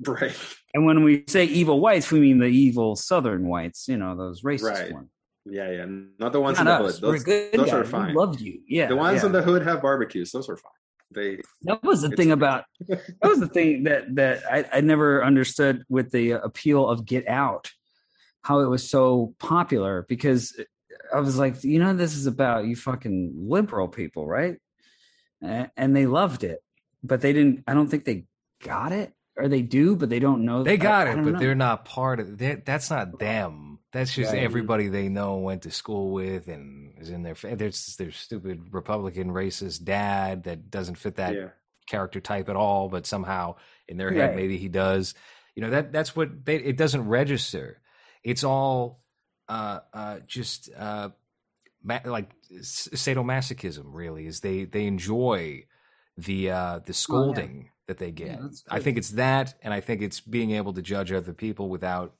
right 0.06 0.36
And 0.74 0.84
when 0.84 1.04
we 1.04 1.24
say 1.28 1.44
evil 1.44 1.80
whites, 1.80 2.10
we 2.10 2.18
mean 2.20 2.38
the 2.38 2.46
evil 2.46 2.96
Southern 2.96 3.46
whites. 3.46 3.86
You 3.88 3.96
know 3.96 4.16
those 4.16 4.42
racist 4.42 4.62
Right. 4.70 4.92
ones. 4.92 5.10
Yeah, 5.48 5.70
yeah. 5.70 5.86
Not 6.18 6.32
the 6.32 6.40
ones 6.40 6.58
Not 6.58 6.66
in 6.80 6.82
the 6.82 6.88
us. 6.88 6.94
hood. 6.98 7.02
We're 7.04 7.12
Those, 7.12 7.24
good 7.24 7.52
those 7.52 7.66
guys. 7.66 7.74
are 7.74 7.82
We 7.84 7.88
fine. 7.88 8.14
loved 8.14 8.40
you. 8.40 8.60
Yeah. 8.66 8.86
the 8.88 8.96
ones 8.96 9.20
yeah. 9.20 9.26
in 9.26 9.32
the 9.32 9.42
hood 9.42 9.62
have 9.62 9.80
barbecues. 9.80 10.32
Those 10.32 10.48
are 10.48 10.56
fine. 10.56 10.72
They 11.12 11.40
That 11.62 11.82
was 11.84 12.02
the 12.02 12.10
thing 12.10 12.32
about 12.32 12.64
that 12.88 13.00
was 13.22 13.38
the 13.38 13.46
thing 13.46 13.84
that 13.84 14.12
that 14.16 14.42
I, 14.50 14.64
I 14.78 14.80
never 14.80 15.24
understood 15.24 15.84
with 15.88 16.10
the 16.10 16.32
appeal 16.32 16.88
of 16.88 17.06
Get 17.06 17.28
Out, 17.28 17.70
how 18.42 18.58
it 18.60 18.66
was 18.68 18.88
so 18.90 19.34
popular 19.38 20.04
because 20.08 20.58
I 21.14 21.20
was 21.20 21.38
like, 21.38 21.62
you 21.62 21.78
know, 21.78 21.94
this 21.94 22.16
is 22.16 22.26
about 22.26 22.64
you 22.66 22.74
fucking 22.74 23.34
liberal 23.36 23.86
people, 23.86 24.26
right? 24.26 24.56
And 25.40 25.94
they 25.94 26.06
loved 26.06 26.42
it, 26.42 26.58
but 27.04 27.20
they 27.20 27.32
didn't. 27.32 27.62
I 27.68 27.74
don't 27.74 27.86
think 27.88 28.04
they 28.04 28.24
got 28.60 28.90
it, 28.90 29.12
or 29.36 29.46
they 29.46 29.62
do, 29.62 29.94
but 29.94 30.08
they 30.08 30.18
don't 30.18 30.44
know. 30.44 30.64
They 30.64 30.76
got 30.76 31.06
I 31.06 31.12
it, 31.12 31.14
don't 31.16 31.24
but 31.24 31.32
know. 31.34 31.38
they're 31.38 31.54
not 31.54 31.84
part 31.84 32.18
of 32.18 32.42
it. 32.42 32.64
That's 32.66 32.90
not 32.90 33.20
them. 33.20 33.75
That's 33.96 34.14
just 34.14 34.32
Right. 34.32 34.42
everybody 34.42 34.88
they 34.88 35.08
know, 35.08 35.38
went 35.38 35.62
to 35.62 35.70
school 35.70 36.12
with, 36.12 36.48
and 36.48 36.92
is 36.98 37.10
in 37.10 37.22
their. 37.22 37.34
There's 37.34 37.96
their 37.96 38.10
stupid 38.12 38.72
Republican 38.72 39.30
racist 39.30 39.84
dad 39.84 40.44
that 40.44 40.70
doesn't 40.70 40.96
fit 40.96 41.16
that 41.16 41.34
yeah. 41.34 41.48
character 41.86 42.20
type 42.20 42.48
at 42.48 42.56
all, 42.56 42.88
but 42.88 43.06
somehow 43.06 43.56
in 43.88 43.96
their 43.96 44.12
head 44.12 44.28
Right. 44.30 44.36
maybe 44.36 44.58
he 44.58 44.68
does. 44.68 45.14
You 45.54 45.62
know 45.62 45.70
that 45.70 45.92
that's 45.92 46.14
what 46.14 46.44
they. 46.44 46.56
It 46.56 46.76
doesn't 46.76 47.08
register. 47.08 47.80
It's 48.22 48.44
all 48.44 49.02
uh, 49.48 49.80
uh, 49.94 50.18
just 50.26 50.68
uh, 50.76 51.10
ma- 51.82 52.00
like 52.04 52.30
sadomasochism. 52.60 53.84
Really, 53.86 54.26
is 54.26 54.40
they 54.40 54.64
they 54.64 54.86
enjoy 54.86 55.64
the 56.16 56.50
uh, 56.50 56.80
the 56.84 56.92
scolding 56.92 57.70
that 57.86 57.98
they 57.98 58.10
get. 58.10 58.40
that's 58.40 58.64
I 58.68 58.80
think 58.80 58.98
it's 58.98 59.10
that, 59.12 59.54
and 59.62 59.72
I 59.72 59.80
think 59.80 60.02
it's 60.02 60.20
being 60.20 60.50
able 60.52 60.72
to 60.74 60.82
judge 60.82 61.12
other 61.12 61.32
people 61.32 61.68
without 61.68 62.14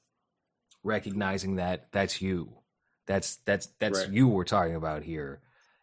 recognizing 0.87 1.57
that 1.57 1.89
that's 1.93 2.23
you. 2.23 2.53
That's 3.07 3.37
that's 3.45 3.67
that's 3.79 4.01
Right. 4.01 4.11
you 4.11 4.29
we're 4.29 4.45
talking 4.45 4.75
about 4.77 5.03
here. 5.03 5.41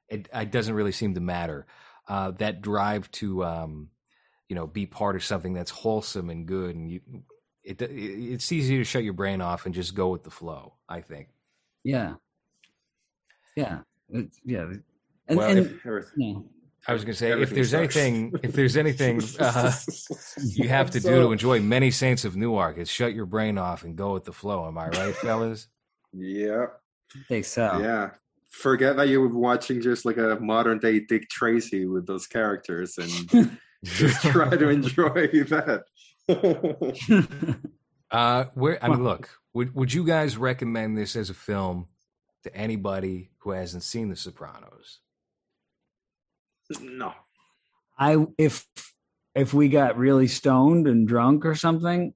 It, 0.10 0.28
it 0.34 0.52
doesn't 0.52 0.74
really 0.76 0.92
seem 0.92 1.14
to 1.16 1.22
matter. 1.22 1.66
Uh, 2.08 2.32
that 2.32 2.62
drive 2.62 3.10
to 3.12 3.44
um, 3.46 3.90
you 4.50 4.56
know 4.56 4.68
be 4.68 4.86
part 4.86 5.16
of 5.16 5.24
something 5.24 5.54
that's 5.54 5.72
wholesome 5.72 6.30
and 6.30 6.46
good, 6.46 6.76
and 6.76 6.90
you 6.92 7.02
it, 7.64 7.82
it 7.82 7.92
it's 7.92 8.52
easy 8.52 8.78
to 8.78 8.84
shut 8.84 9.04
your 9.04 9.14
brain 9.14 9.40
off 9.42 9.66
and 9.66 9.74
just 9.76 9.96
go 9.96 10.10
with 10.10 10.24
the 10.24 10.32
flow. 10.32 10.74
I 10.90 11.02
think. 11.02 11.30
Yeah, 11.84 12.16
yeah, 13.56 13.80
It- 14.10 14.32
yeah. 14.44 14.66
And, 15.28 15.38
well, 15.38 15.50
and 15.50 15.60
if, 15.60 15.86
everything- 15.86 16.12
yeah. 16.18 16.40
I 16.88 16.94
was 16.94 17.04
going 17.04 17.14
to 17.14 17.18
say 17.18 17.32
if 17.32 17.50
there's 17.52 17.72
sucks. 17.72 17.96
anything 17.96 18.34
if 18.44 18.54
there's 18.54 18.76
anything 18.76 19.22
uh, 19.40 19.72
you 20.44 20.68
have 20.68 20.92
to 20.92 21.00
do 21.00 21.22
to 21.22 21.32
enjoy 21.32 21.62
many 21.62 21.92
saints 21.92 22.26
of 22.26 22.36
Newark, 22.36 22.78
it's 22.78 22.92
shut 22.92 23.14
your 23.14 23.26
brain 23.26 23.58
off 23.58 23.84
and 23.84 23.96
go 23.96 24.14
with 24.14 24.26
the 24.26 24.34
flow. 24.34 24.68
Am 24.68 24.78
I 24.78 24.90
right, 24.90 25.16
fellas? 25.16 25.68
Yeah. 26.12 26.66
think 27.28 27.46
so. 27.46 27.80
Yeah. 27.82 28.12
Forget 28.50 28.98
that 28.98 29.08
you 29.08 29.22
were 29.22 29.30
watching 29.30 29.82
just 29.82 30.06
like 30.06 30.18
a 30.18 30.38
modern 30.42 30.80
day 30.80 31.00
Dick 31.00 31.30
Tracy 31.30 31.86
with 31.86 32.06
those 32.06 32.28
characters 32.28 32.98
and 32.98 33.58
just 33.84 34.22
try 34.22 34.50
to 34.50 34.70
enjoy 34.70 35.28
that. 35.50 35.84
Uh, 38.12 38.46
where 38.54 38.84
I 38.84 38.90
mean, 38.90 39.04
look, 39.04 39.30
would 39.54 39.74
would 39.74 39.94
you 39.94 40.06
guys 40.06 40.38
recommend 40.38 40.98
this 40.98 41.16
as 41.16 41.30
a 41.30 41.34
film 41.34 41.88
to 42.44 42.56
anybody 42.56 43.32
who 43.40 43.52
hasn't 43.52 43.84
seen 43.84 44.10
The 44.10 44.16
Sopranos? 44.16 45.00
No. 46.82 47.14
I 47.98 48.26
if 48.38 48.66
if 49.36 49.54
we 49.54 49.70
got 49.70 49.98
really 49.98 50.28
stoned 50.28 50.88
and 50.88 51.08
drunk 51.08 51.46
or 51.46 51.56
something, 51.56 52.14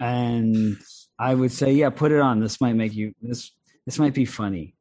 and 0.00 0.76
I 1.18 1.34
would 1.34 1.52
say, 1.52 1.72
yeah, 1.72 1.90
put 1.90 2.12
it 2.12 2.20
on. 2.20 2.40
This 2.40 2.60
might 2.60 2.74
make 2.74 2.94
you 2.94 3.14
this 3.22 3.52
this 3.86 3.98
might 3.98 4.14
be 4.14 4.24
funny. 4.24 4.74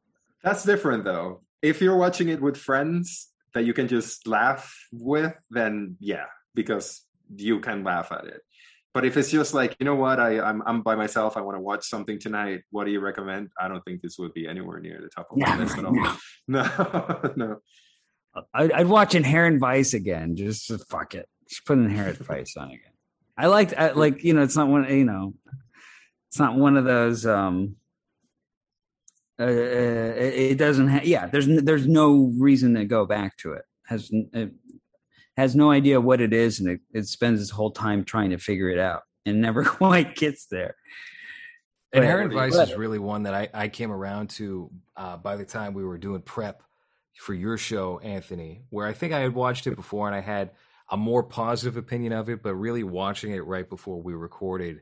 That's 0.43 0.63
different 0.63 1.03
though. 1.03 1.41
If 1.61 1.81
you're 1.81 1.97
watching 1.97 2.29
it 2.29 2.41
with 2.41 2.57
friends 2.57 3.29
that 3.53 3.65
you 3.65 3.73
can 3.73 3.87
just 3.87 4.27
laugh 4.27 4.73
with, 4.91 5.33
then 5.49 5.97
yeah, 5.99 6.25
because 6.55 7.01
you 7.35 7.59
can 7.59 7.83
laugh 7.83 8.11
at 8.11 8.25
it. 8.25 8.41
But 8.93 9.05
if 9.05 9.17
it's 9.17 9.31
just 9.31 9.55
like, 9.55 9.75
you 9.79 9.85
know 9.85 9.95
what, 9.95 10.19
I, 10.19 10.39
I'm 10.39 10.61
I'm 10.65 10.81
by 10.81 10.95
myself, 10.95 11.35
I 11.35 11.41
want 11.41 11.57
to 11.57 11.61
watch 11.61 11.87
something 11.87 12.19
tonight. 12.19 12.61
What 12.69 12.85
do 12.85 12.91
you 12.91 12.99
recommend? 12.99 13.49
I 13.59 13.67
don't 13.67 13.83
think 13.85 14.01
this 14.01 14.17
would 14.19 14.33
be 14.33 14.47
anywhere 14.47 14.79
near 14.79 14.99
the 15.01 15.09
top 15.09 15.29
of 15.31 15.37
my 15.37 15.55
No, 15.55 15.63
list 15.63 15.77
at 15.77 15.85
all. 15.85 15.93
no. 16.47 16.63
No, 17.27 17.33
no. 17.35 17.57
I'd, 18.53 18.71
I'd 18.71 18.87
watch 18.87 19.15
Inherent 19.15 19.59
Vice 19.59 19.93
again. 19.93 20.35
Just 20.35 20.71
uh, 20.71 20.77
fuck 20.89 21.13
it. 21.15 21.27
Just 21.47 21.65
put 21.65 21.77
Inherent 21.77 22.17
Vice 22.25 22.55
on 22.57 22.69
again. 22.69 22.79
I 23.37 23.47
like 23.47 23.77
I, 23.77 23.91
like 23.91 24.23
you 24.23 24.33
know 24.33 24.43
it's 24.43 24.55
not 24.55 24.67
one 24.67 24.87
you 24.95 25.05
know 25.05 25.33
it's 26.29 26.39
not 26.39 26.55
one 26.55 26.77
of 26.77 26.85
those 26.85 27.25
um 27.25 27.77
uh, 29.39 29.45
it, 29.45 30.51
it 30.51 30.57
doesn't 30.59 30.87
ha- 30.87 31.01
yeah 31.03 31.25
there's 31.25 31.47
n- 31.47 31.65
there's 31.65 31.87
no 31.87 32.31
reason 32.37 32.75
to 32.75 32.85
go 32.85 33.05
back 33.07 33.35
to 33.37 33.53
it 33.53 33.63
has 33.87 34.09
it 34.11 34.51
has 35.35 35.55
no 35.55 35.71
idea 35.71 35.99
what 35.99 36.21
it 36.21 36.31
is 36.31 36.59
and 36.59 36.69
it, 36.69 36.79
it 36.93 37.07
spends 37.07 37.41
its 37.41 37.49
whole 37.49 37.71
time 37.71 38.03
trying 38.03 38.29
to 38.29 38.37
figure 38.37 38.69
it 38.69 38.77
out 38.77 39.01
and 39.25 39.41
never 39.41 39.63
quite 39.81 40.15
gets 40.15 40.45
there 40.45 40.75
But- 41.91 42.03
Inherent 42.03 42.33
Vice 42.33 42.53
is 42.69 42.75
really 42.77 42.99
one 42.99 43.23
that 43.23 43.33
I, 43.33 43.49
I 43.51 43.67
came 43.67 43.91
around 43.91 44.29
to 44.31 44.69
uh, 44.95 45.17
by 45.17 45.35
the 45.37 45.45
time 45.45 45.73
we 45.73 45.83
were 45.83 45.97
doing 45.97 46.21
prep 46.21 46.61
for 47.15 47.33
your 47.33 47.57
show, 47.57 47.99
Anthony, 47.99 48.63
where 48.69 48.87
I 48.87 48.93
think 48.93 49.13
I 49.13 49.19
had 49.19 49.33
watched 49.33 49.67
it 49.67 49.75
before 49.75 50.07
and 50.07 50.15
I 50.15 50.21
had 50.21 50.51
a 50.89 50.97
more 50.97 51.23
positive 51.23 51.77
opinion 51.77 52.13
of 52.13 52.29
it, 52.29 52.43
but 52.43 52.55
really 52.55 52.83
watching 52.83 53.31
it 53.31 53.45
right 53.45 53.67
before 53.67 54.01
we 54.01 54.13
recorded 54.13 54.81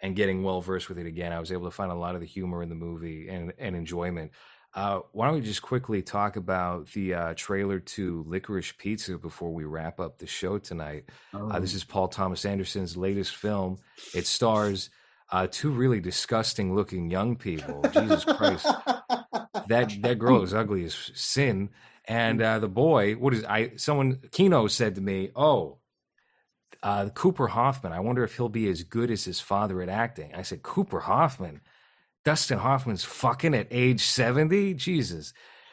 and 0.00 0.16
getting 0.16 0.42
well 0.42 0.60
versed 0.60 0.88
with 0.88 0.98
it 0.98 1.06
again, 1.06 1.32
I 1.32 1.40
was 1.40 1.52
able 1.52 1.64
to 1.64 1.70
find 1.70 1.90
a 1.90 1.96
lot 1.96 2.14
of 2.14 2.20
the 2.20 2.26
humor 2.26 2.62
in 2.62 2.68
the 2.68 2.74
movie 2.74 3.28
and, 3.28 3.52
and 3.58 3.76
enjoyment. 3.76 4.32
Uh, 4.74 5.00
why 5.12 5.26
don't 5.26 5.36
we 5.36 5.40
just 5.40 5.62
quickly 5.62 6.02
talk 6.02 6.34
about 6.36 6.88
the 6.88 7.14
uh, 7.14 7.34
trailer 7.36 7.78
to 7.78 8.24
Licorice 8.26 8.76
Pizza 8.76 9.16
before 9.16 9.52
we 9.52 9.64
wrap 9.64 10.00
up 10.00 10.18
the 10.18 10.26
show 10.26 10.58
tonight? 10.58 11.04
Uh, 11.52 11.60
this 11.60 11.74
is 11.74 11.84
Paul 11.84 12.08
Thomas 12.08 12.44
Anderson's 12.44 12.96
latest 12.96 13.36
film. 13.36 13.78
It 14.14 14.26
stars 14.26 14.90
uh, 15.30 15.46
two 15.50 15.70
really 15.70 16.00
disgusting 16.00 16.74
looking 16.74 17.08
young 17.08 17.36
people. 17.36 17.82
Jesus 17.92 18.24
Christ, 18.24 18.66
that 19.68 19.94
that 20.02 20.18
girl 20.18 20.42
is 20.42 20.54
ugly 20.54 20.84
as 20.84 20.94
sin. 21.14 21.70
And 22.06 22.42
uh, 22.42 22.58
the 22.58 22.68
boy, 22.68 23.14
what 23.14 23.32
is 23.32 23.44
I? 23.44 23.72
Someone 23.76 24.20
Kino 24.30 24.66
said 24.66 24.96
to 24.96 25.00
me, 25.00 25.30
"Oh, 25.34 25.78
uh, 26.82 27.08
Cooper 27.14 27.48
Hoffman. 27.48 27.92
I 27.92 28.00
wonder 28.00 28.24
if 28.24 28.36
he'll 28.36 28.48
be 28.48 28.68
as 28.68 28.82
good 28.82 29.10
as 29.10 29.24
his 29.24 29.40
father 29.40 29.80
at 29.80 29.88
acting." 29.88 30.34
I 30.34 30.42
said, 30.42 30.62
"Cooper 30.62 31.00
Hoffman, 31.00 31.62
Dustin 32.24 32.58
Hoffman's 32.58 33.04
fucking 33.04 33.54
at 33.54 33.68
age 33.70 34.02
seventy, 34.02 34.74
Jesus." 34.74 35.32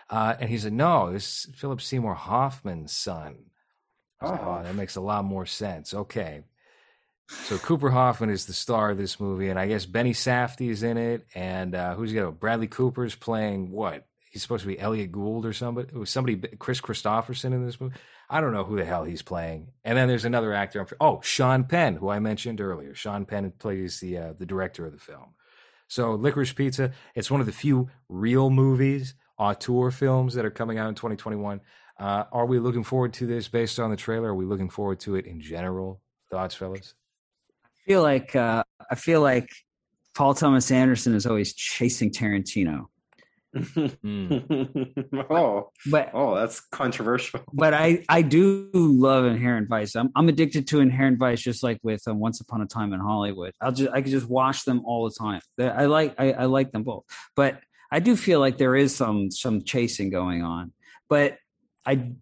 Uh, 0.09 0.35
and 0.39 0.49
he 0.49 0.57
said, 0.57 0.73
"No, 0.73 1.11
this 1.11 1.45
is 1.45 1.55
Philip 1.55 1.81
Seymour 1.81 2.15
Hoffman's 2.15 2.93
son." 2.93 3.45
I 4.21 4.25
was 4.25 4.31
like, 4.31 4.41
Oh. 4.43 4.57
oh, 4.59 4.63
that 4.63 4.75
makes 4.75 4.95
a 4.95 5.01
lot 5.01 5.25
more 5.25 5.45
sense. 5.45 5.93
Okay. 5.93 6.43
So 7.31 7.57
Cooper 7.57 7.89
Hoffman 7.89 8.29
is 8.29 8.45
the 8.45 8.53
star 8.53 8.91
of 8.91 8.97
this 8.97 9.19
movie, 9.19 9.49
and 9.49 9.59
I 9.59 9.67
guess 9.67 9.85
Benny 9.85 10.13
Safdie 10.13 10.69
is 10.69 10.83
in 10.83 10.97
it. 10.97 11.25
And 11.33 11.75
uh, 11.75 11.95
who's 11.95 12.11
other? 12.11 12.31
Bradley 12.31 12.67
Cooper's 12.67 13.15
playing 13.15 13.71
what? 13.71 14.05
He's 14.29 14.41
supposed 14.41 14.61
to 14.61 14.67
be 14.67 14.79
Elliott 14.79 15.11
Gould 15.11 15.45
or 15.45 15.53
somebody. 15.53 15.89
It 15.89 15.97
was 15.97 16.09
somebody, 16.09 16.37
Kris 16.57 16.79
Kristofferson 16.79 17.53
in 17.53 17.65
this 17.65 17.81
movie. 17.81 17.95
I 18.29 18.39
don't 18.39 18.53
know 18.53 18.63
who 18.63 18.77
the 18.77 18.85
hell 18.85 19.03
he's 19.03 19.21
playing. 19.21 19.67
And 19.83 19.97
then 19.97 20.07
there's 20.07 20.23
another 20.23 20.53
actor. 20.53 20.87
Oh, 21.01 21.19
Sean 21.21 21.65
Penn, 21.65 21.97
who 21.97 22.09
I 22.09 22.19
mentioned 22.19 22.61
earlier. 22.61 22.95
Sean 22.95 23.25
Penn 23.25 23.51
plays 23.59 23.99
the 23.99 24.17
uh, 24.17 24.33
the 24.37 24.45
director 24.45 24.85
of 24.85 24.93
the 24.93 24.99
film. 24.99 25.33
So 25.89 26.15
Licorice 26.15 26.55
Pizza, 26.55 26.93
it's 27.15 27.29
one 27.29 27.41
of 27.41 27.45
the 27.45 27.51
few 27.51 27.89
real 28.07 28.49
movies, 28.49 29.15
auteur 29.37 29.91
films 29.91 30.35
that 30.35 30.45
are 30.45 30.51
coming 30.51 30.77
out 30.77 30.87
in 30.87 30.95
2021. 30.95 31.59
Uh, 31.99 32.23
are 32.31 32.45
we 32.45 32.59
looking 32.59 32.85
forward 32.85 33.11
to 33.15 33.27
this 33.27 33.49
based 33.49 33.77
on 33.77 33.91
the 33.91 33.97
trailer? 33.97 34.29
Are 34.29 34.35
we 34.35 34.45
looking 34.45 34.69
forward 34.69 35.01
to 35.01 35.15
it 35.15 35.25
in 35.25 35.41
general? 35.41 35.99
Thoughts, 36.29 36.55
fellas? 36.55 36.93
I 37.91 37.93
feel 37.93 38.03
like 38.03 38.35
uh, 38.37 38.63
I 38.89 38.95
feel 38.95 39.19
like 39.19 39.49
Paul 40.15 40.33
Thomas 40.33 40.71
Anderson 40.71 41.13
is 41.13 41.25
always 41.25 41.53
chasing 41.53 42.09
Tarantino, 42.09 42.85
oh, 45.29 45.71
but 45.87 46.09
oh, 46.13 46.35
that's 46.35 46.61
controversial. 46.61 47.41
but 47.51 47.73
I 47.73 48.05
I 48.07 48.21
do 48.21 48.69
love 48.73 49.25
Inherent 49.25 49.67
Vice. 49.67 49.95
I'm 49.95 50.09
I'm 50.15 50.29
addicted 50.29 50.69
to 50.69 50.79
Inherent 50.79 51.19
Vice, 51.19 51.41
just 51.41 51.63
like 51.63 51.79
with 51.83 52.07
um, 52.07 52.19
Once 52.19 52.39
Upon 52.39 52.61
a 52.61 52.65
Time 52.65 52.93
in 52.93 53.01
Hollywood. 53.01 53.51
I'll 53.59 53.73
just 53.73 53.91
I 53.91 54.01
could 54.01 54.11
just 54.11 54.29
watch 54.29 54.63
them 54.63 54.83
all 54.85 55.09
the 55.09 55.13
time. 55.13 55.41
I 55.59 55.87
like 55.87 56.15
I, 56.17 56.31
I 56.31 56.45
like 56.45 56.71
them 56.71 56.83
both, 56.83 57.03
but 57.35 57.59
I 57.91 57.99
do 57.99 58.15
feel 58.15 58.39
like 58.39 58.57
there 58.57 58.77
is 58.77 58.95
some 58.95 59.29
some 59.31 59.65
chasing 59.65 60.09
going 60.09 60.43
on. 60.43 60.71
But 61.09 61.39
I 61.85 62.13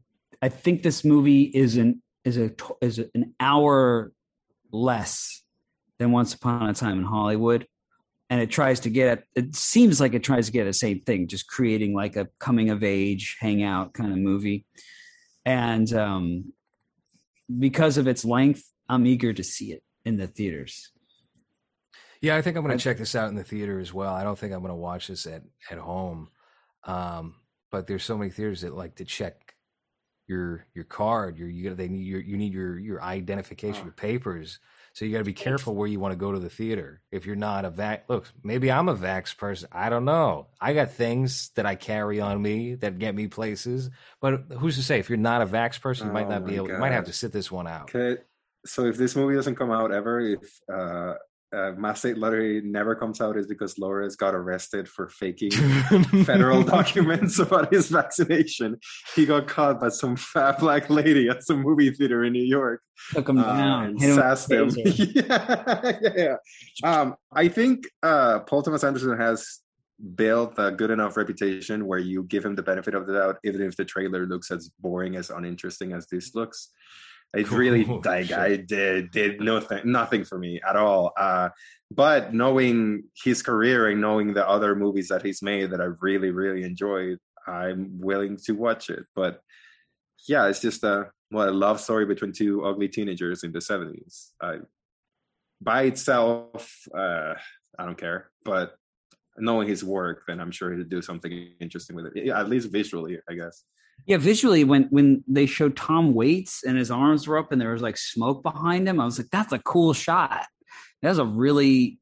I 0.41 0.49
think 0.49 0.81
this 0.81 1.05
movie 1.05 1.43
is 1.43 1.77
an 1.77 2.01
is 2.25 2.37
a 2.37 2.49
t- 2.49 2.73
is 2.81 2.97
an 3.13 3.35
hour 3.39 4.11
less 4.71 5.43
than 5.99 6.11
Once 6.11 6.33
Upon 6.33 6.69
a 6.69 6.73
Time 6.73 6.97
in 6.97 7.05
Hollywood. 7.05 7.67
And 8.31 8.41
it 8.41 8.51
tries 8.51 8.81
to 8.81 8.89
get 8.89 9.07
at 9.07 9.23
it 9.35 9.55
seems 9.55 9.99
like 9.99 10.13
it 10.13 10.23
tries 10.23 10.45
to 10.47 10.51
get 10.51 10.65
the 10.65 10.73
same 10.73 11.01
thing, 11.01 11.27
just 11.27 11.47
creating 11.47 11.93
like 11.93 12.15
a 12.15 12.27
coming 12.39 12.69
of 12.69 12.83
age 12.83 13.37
hangout 13.39 13.93
kind 13.93 14.11
of 14.11 14.17
movie. 14.17 14.65
And 15.45 15.91
um 15.93 16.53
because 17.57 17.97
of 17.97 18.07
its 18.07 18.23
length, 18.23 18.63
I'm 18.87 19.05
eager 19.05 19.33
to 19.33 19.43
see 19.43 19.71
it 19.71 19.83
in 20.05 20.17
the 20.17 20.27
theaters. 20.27 20.91
Yeah, 22.21 22.35
I 22.35 22.41
think 22.41 22.57
I'm 22.57 22.65
going 22.65 22.77
to 22.77 22.83
check 22.83 22.97
this 22.97 23.15
out 23.15 23.29
in 23.29 23.35
the 23.35 23.43
theater 23.43 23.79
as 23.79 23.93
well. 23.93 24.13
I 24.13 24.23
don't 24.23 24.37
think 24.37 24.53
I'm 24.53 24.59
going 24.59 24.71
to 24.71 24.75
watch 24.75 25.07
this 25.07 25.25
at 25.25 25.43
at 25.71 25.77
home. 25.77 26.29
Um, 26.83 27.35
but 27.71 27.87
there's 27.87 28.03
so 28.03 28.17
many 28.17 28.29
theaters 28.29 28.61
that 28.61 28.75
like 28.75 28.95
to 28.95 29.05
check 29.05 29.55
your 30.27 30.65
your 30.73 30.83
card. 30.83 31.37
Your 31.37 31.49
you 31.49 31.73
they 31.73 31.87
need 31.87 32.05
your 32.05 32.21
you 32.21 32.37
need 32.37 32.53
your 32.53 32.77
your 32.77 33.01
identification, 33.01 33.83
your 33.83 33.93
papers. 33.93 34.59
So 34.99 35.05
you 35.05 35.13
got 35.13 35.19
to 35.19 35.23
be 35.23 35.31
careful 35.31 35.75
where 35.75 35.87
you 35.87 35.97
want 35.97 36.11
to 36.11 36.17
go 36.17 36.33
to 36.33 36.39
the 36.39 36.49
theater. 36.49 36.99
If 37.09 37.25
you're 37.25 37.37
not 37.37 37.63
a 37.63 37.71
vax, 37.71 38.01
look, 38.09 38.25
maybe 38.43 38.69
I'm 38.69 38.89
a 38.89 38.95
vax 38.97 39.35
person. 39.37 39.69
I 39.71 39.87
don't 39.87 40.03
know. 40.03 40.47
I 40.59 40.73
got 40.73 40.91
things 40.91 41.51
that 41.55 41.65
I 41.65 41.75
carry 41.75 42.19
on 42.19 42.41
me 42.41 42.75
that 42.75 42.99
get 42.99 43.15
me 43.15 43.27
places. 43.27 43.89
But 44.19 44.41
who's 44.57 44.75
to 44.75 44.83
say? 44.83 44.99
If 44.99 45.07
you're 45.07 45.17
not 45.17 45.41
a 45.41 45.45
vax 45.45 45.79
person, 45.79 46.07
you 46.07 46.13
might 46.13 46.25
Oh 46.25 46.31
not 46.31 46.45
be 46.45 46.57
able. 46.57 46.67
You 46.67 46.79
might 46.79 46.91
have 46.91 47.05
to 47.05 47.13
sit 47.13 47.31
this 47.31 47.49
one 47.49 47.65
out. 47.65 47.95
Okay, 47.95 48.21
so 48.65 48.87
if 48.87 48.97
this 48.97 49.15
movie 49.15 49.35
doesn't 49.35 49.55
come 49.55 49.71
out 49.71 49.93
ever, 49.93 50.19
if 50.19 50.59
uh, 50.69 51.13
uh, 51.51 51.71
Mass 51.77 51.99
State 51.99 52.17
Lottery 52.17 52.61
never 52.61 52.95
comes 52.95 53.21
out, 53.21 53.37
is 53.37 53.47
because 53.47 53.75
Lores 53.75 54.17
got 54.17 54.35
arrested 54.35 54.87
for 54.87 55.09
faking 55.09 55.51
federal 56.23 56.63
documents 56.63 57.39
about 57.39 57.73
his 57.73 57.89
vaccination. 57.89 58.77
He 59.15 59.25
got 59.25 59.47
caught 59.47 59.81
by 59.81 59.89
some 59.89 60.15
fat 60.15 60.59
black 60.59 60.89
lady 60.89 61.27
at 61.27 61.43
some 61.43 61.61
movie 61.61 61.91
theater 61.91 62.23
in 62.23 62.33
New 62.33 62.43
York. 62.43 62.81
Took 63.13 63.29
him 63.29 63.39
uh, 63.39 63.57
down. 63.57 63.85
and 63.85 63.99
hit 63.99 64.09
him 64.11 64.15
sassed 64.17 64.51
a 64.51 64.63
him. 64.63 64.69
yeah, 64.85 65.97
yeah, 66.01 66.09
yeah. 66.15 66.35
Um, 66.83 67.15
I 67.31 67.47
think 67.47 67.87
uh, 68.03 68.39
Paul 68.39 68.61
Thomas 68.61 68.83
Anderson 68.83 69.17
has 69.17 69.59
built 70.15 70.53
a 70.57 70.71
good 70.71 70.91
enough 70.91 71.17
reputation 71.17 71.85
where 71.85 71.99
you 71.99 72.23
give 72.23 72.45
him 72.45 72.55
the 72.55 72.63
benefit 72.63 72.93
of 72.93 73.05
the 73.05 73.13
doubt, 73.13 73.37
even 73.43 73.61
if 73.61 73.75
the 73.75 73.85
trailer 73.85 74.25
looks 74.25 74.51
as 74.51 74.69
boring 74.79 75.15
as 75.15 75.29
uninteresting 75.29 75.93
as 75.93 76.07
this 76.07 76.35
looks. 76.35 76.69
It 77.35 77.51
really 77.51 77.85
Cool. 77.85 78.01
like 78.05 78.27
Sure. 78.27 78.39
I 78.39 78.55
did 78.55 79.11
did 79.11 79.41
nothing 79.41 79.81
nothing 79.85 80.23
for 80.23 80.37
me 80.37 80.59
at 80.67 80.75
all. 80.75 81.13
Uh, 81.17 81.49
but 81.91 82.33
knowing 82.33 83.03
his 83.23 83.41
career 83.41 83.87
and 83.87 84.01
knowing 84.01 84.33
the 84.33 84.47
other 84.47 84.75
movies 84.75 85.07
that 85.09 85.23
he's 85.23 85.41
made 85.41 85.71
that 85.71 85.81
I 85.81 85.89
really 86.01 86.31
really 86.31 86.63
enjoyed, 86.63 87.19
I'm 87.47 87.99
willing 87.99 88.37
to 88.45 88.53
watch 88.53 88.89
it. 88.89 89.05
But 89.15 89.41
yeah, 90.27 90.47
it's 90.47 90.61
just 90.61 90.83
a 90.83 91.11
well, 91.31 91.49
a 91.49 91.51
love 91.51 91.79
story 91.79 92.05
between 92.05 92.31
two 92.31 92.65
ugly 92.65 92.87
teenagers 92.87 93.43
in 93.43 93.51
the 93.51 93.59
70s. 93.59 94.31
I, 94.41 94.57
by 95.61 95.83
itself, 95.83 96.87
uh, 96.95 97.35
I 97.77 97.85
don't 97.85 97.97
care. 97.97 98.31
But 98.43 98.75
knowing 99.37 99.67
his 99.67 99.83
work, 99.83 100.23
then 100.27 100.39
I'm 100.39 100.51
sure 100.51 100.73
he'd 100.73 100.89
do 100.89 101.01
something 101.01 101.49
interesting 101.59 101.95
with 101.95 102.07
it. 102.07 102.29
At 102.29 102.49
least 102.49 102.71
visually, 102.71 103.19
I 103.29 103.33
guess. 103.33 103.63
Yeah, 104.05 104.17
visually, 104.17 104.63
when 104.63 104.83
when 104.89 105.23
they 105.27 105.45
showed 105.45 105.75
Tom 105.75 106.13
Waits 106.13 106.63
and 106.63 106.77
his 106.77 106.89
arms 106.91 107.27
were 107.27 107.37
up 107.37 107.51
and 107.51 107.61
there 107.61 107.73
was 107.73 107.81
like 107.81 107.97
smoke 107.97 108.41
behind 108.43 108.87
him, 108.87 108.99
I 108.99 109.05
was 109.05 109.19
like, 109.19 109.29
"That's 109.31 109.53
a 109.53 109.59
cool 109.59 109.93
shot." 109.93 110.45
That 111.01 111.09
was 111.09 111.19
a 111.19 111.25
really 111.25 111.99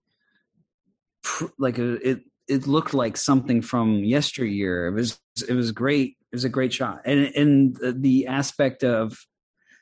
like 1.59 1.77
a, 1.77 2.09
it. 2.09 2.21
it 2.47 2.67
looked 2.67 2.93
like 2.93 3.17
something 3.17 3.61
from 3.61 4.03
yesteryear. 4.03 4.87
It 4.87 4.93
was 4.93 5.19
it 5.47 5.53
was 5.53 5.71
great. 5.71 6.17
It 6.31 6.35
was 6.35 6.45
a 6.45 6.49
great 6.49 6.73
shot, 6.73 7.01
and 7.05 7.31
and 7.35 7.75
the- 7.75 7.93
the 7.93 8.27
aspect 8.27 8.83
of 8.83 9.17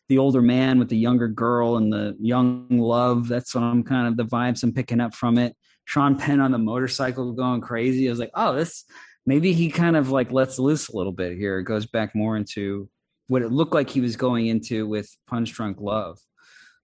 the 0.09 0.17
older 0.19 0.41
man 0.41 0.77
with 0.79 0.89
the 0.89 0.97
younger 0.97 1.27
girl 1.27 1.77
and 1.77 1.91
the 1.91 2.15
young 2.19 2.67
love. 2.69 3.27
That's 3.27 3.55
what 3.55 3.63
I'm 3.63 3.83
kind 3.83 4.07
of 4.07 4.17
the 4.17 4.25
vibes 4.25 4.63
I'm 4.63 4.73
picking 4.73 5.01
up 5.01 5.15
from 5.15 5.37
it. 5.37 5.55
Sean 5.85 6.15
Penn 6.15 6.39
on 6.39 6.51
the 6.51 6.57
motorcycle 6.59 7.31
going 7.33 7.61
crazy. 7.61 8.07
I 8.07 8.11
was 8.11 8.19
like, 8.19 8.31
oh, 8.35 8.55
this 8.55 8.85
maybe 9.25 9.53
he 9.53 9.69
kind 9.69 9.95
of 9.95 10.09
like 10.09 10.31
lets 10.31 10.59
loose 10.59 10.89
a 10.89 10.95
little 10.95 11.11
bit 11.11 11.37
here. 11.37 11.59
It 11.59 11.63
goes 11.63 11.85
back 11.85 12.15
more 12.15 12.37
into 12.37 12.89
what 13.27 13.41
it 13.41 13.51
looked 13.51 13.73
like 13.73 13.89
he 13.89 14.01
was 14.01 14.15
going 14.15 14.47
into 14.47 14.87
with 14.87 15.09
Punch 15.27 15.51
Drunk 15.53 15.77
Love. 15.79 16.19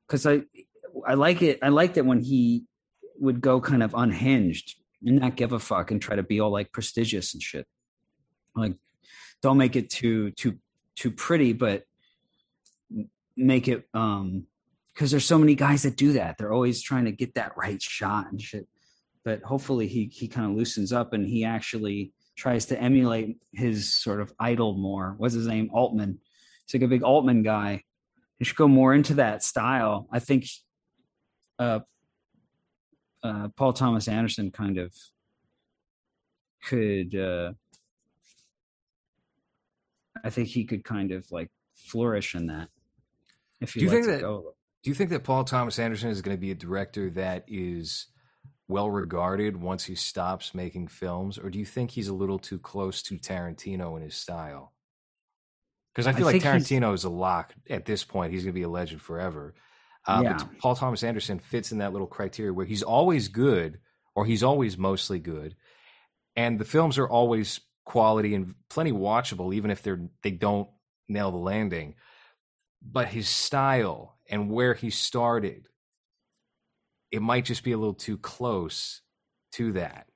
Because 0.07 0.25
I 0.25 0.43
I 1.05 1.13
like 1.13 1.41
it. 1.41 1.59
I 1.61 1.69
liked 1.69 1.97
it 1.97 2.05
when 2.05 2.19
he 2.19 2.65
would 3.19 3.41
go 3.41 3.61
kind 3.61 3.83
of 3.83 3.93
unhinged 3.93 4.75
and 5.05 5.19
not 5.19 5.35
give 5.35 5.53
a 5.53 5.59
fuck 5.59 5.91
and 5.91 6.01
try 6.01 6.15
to 6.15 6.23
be 6.23 6.39
all 6.39 6.51
like 6.51 6.71
prestigious 6.71 7.33
and 7.33 7.41
shit. 7.41 7.65
Like, 8.55 8.73
don't 9.41 9.57
make 9.57 9.75
it 9.75 9.89
too 9.89 10.31
too 10.31 10.57
too 10.95 11.11
pretty, 11.11 11.53
but 11.53 11.83
make 13.37 13.67
it 13.67 13.87
um 13.93 14.45
because 14.93 15.11
there's 15.11 15.25
so 15.25 15.37
many 15.37 15.55
guys 15.55 15.83
that 15.83 15.95
do 15.95 16.13
that. 16.13 16.37
They're 16.37 16.51
always 16.51 16.81
trying 16.81 17.05
to 17.05 17.11
get 17.11 17.35
that 17.35 17.55
right 17.55 17.81
shot 17.81 18.29
and 18.29 18.41
shit. 18.41 18.67
But 19.23 19.41
hopefully 19.43 19.87
he 19.87 20.05
he 20.05 20.27
kind 20.27 20.51
of 20.51 20.57
loosens 20.57 20.91
up 20.91 21.13
and 21.13 21.25
he 21.25 21.45
actually 21.45 22.13
tries 22.41 22.65
to 22.65 22.81
emulate 22.81 23.37
his 23.51 23.93
sort 23.93 24.19
of 24.19 24.33
idol 24.39 24.73
more. 24.75 25.13
What's 25.17 25.35
his 25.35 25.45
name? 25.45 25.69
Altman. 25.71 26.17
He's 26.65 26.73
like 26.73 26.81
a 26.83 26.87
big 26.87 27.03
Altman 27.03 27.43
guy. 27.43 27.83
He 28.39 28.45
should 28.45 28.55
go 28.57 28.67
more 28.67 28.95
into 28.95 29.13
that 29.15 29.43
style. 29.43 30.07
I 30.11 30.17
think 30.17 30.47
uh 31.59 31.81
uh 33.21 33.49
Paul 33.55 33.73
Thomas 33.73 34.07
Anderson 34.07 34.49
kind 34.49 34.79
of 34.79 34.91
could 36.63 37.13
uh 37.13 37.51
I 40.23 40.31
think 40.31 40.47
he 40.47 40.65
could 40.65 40.83
kind 40.83 41.11
of 41.11 41.31
like 41.31 41.51
flourish 41.75 42.33
in 42.33 42.47
that 42.47 42.69
if 43.59 43.73
Do 43.73 43.81
you 43.81 43.89
think 43.91 44.07
that- 44.07 44.21
go. 44.21 44.55
Do 44.83 44.89
you 44.89 44.95
think 44.95 45.11
that 45.11 45.23
Paul 45.23 45.43
Thomas 45.43 45.77
Anderson 45.77 46.09
is 46.09 46.23
going 46.23 46.35
to 46.35 46.41
be 46.41 46.49
a 46.49 46.55
director 46.55 47.11
that 47.11 47.43
is 47.47 48.07
well 48.71 48.89
regarded 48.89 49.55
once 49.55 49.83
he 49.83 49.95
stops 49.95 50.55
making 50.55 50.87
films, 50.87 51.37
or 51.37 51.49
do 51.49 51.59
you 51.59 51.65
think 51.65 51.91
he's 51.91 52.07
a 52.07 52.13
little 52.13 52.39
too 52.39 52.57
close 52.57 53.03
to 53.03 53.17
Tarantino 53.17 53.95
in 53.97 54.01
his 54.01 54.15
style? 54.15 54.73
Because 55.93 56.07
I 56.07 56.11
I 56.11 56.13
feel 56.13 56.25
like 56.25 56.41
Tarantino 56.41 56.93
is 56.93 57.03
a 57.03 57.09
lock 57.09 57.53
at 57.69 57.85
this 57.85 58.03
point. 58.03 58.31
He's 58.31 58.43
going 58.43 58.53
to 58.53 58.59
be 58.59 58.63
a 58.63 58.69
legend 58.69 59.01
forever. 59.01 59.53
Uh, 60.07 60.21
Yeah. 60.23 60.33
But 60.37 60.57
Paul 60.59 60.75
Thomas 60.75 61.03
Anderson 61.03 61.39
fits 61.39 61.71
in 61.71 61.79
that 61.79 61.91
little 61.91 62.07
criteria 62.07 62.53
where 62.53 62.65
he's 62.65 62.81
always 62.83 63.27
good, 63.27 63.79
or 64.15 64.25
he's 64.25 64.43
always 64.43 64.77
mostly 64.77 65.19
good, 65.19 65.55
and 66.35 66.57
the 66.57 66.65
films 66.65 66.97
are 66.97 67.07
always 67.07 67.59
quality 67.85 68.33
and 68.35 68.55
plenty 68.69 68.91
watchable, 68.91 69.53
even 69.53 69.69
if 69.69 69.83
they're 69.83 70.09
they 70.23 70.31
don't 70.31 70.69
nail 71.07 71.31
the 71.31 71.37
landing. 71.37 71.95
But 72.81 73.09
his 73.09 73.29
style 73.29 74.17
and 74.29 74.49
where 74.49 74.73
he 74.73 74.89
started, 74.89 75.67
it 77.11 77.21
might 77.21 77.45
just 77.45 77.63
be 77.63 77.71
a 77.71 77.77
little 77.77 77.93
too 77.93 78.17
close 78.17 79.01
to 79.53 79.73
that. 79.73 80.07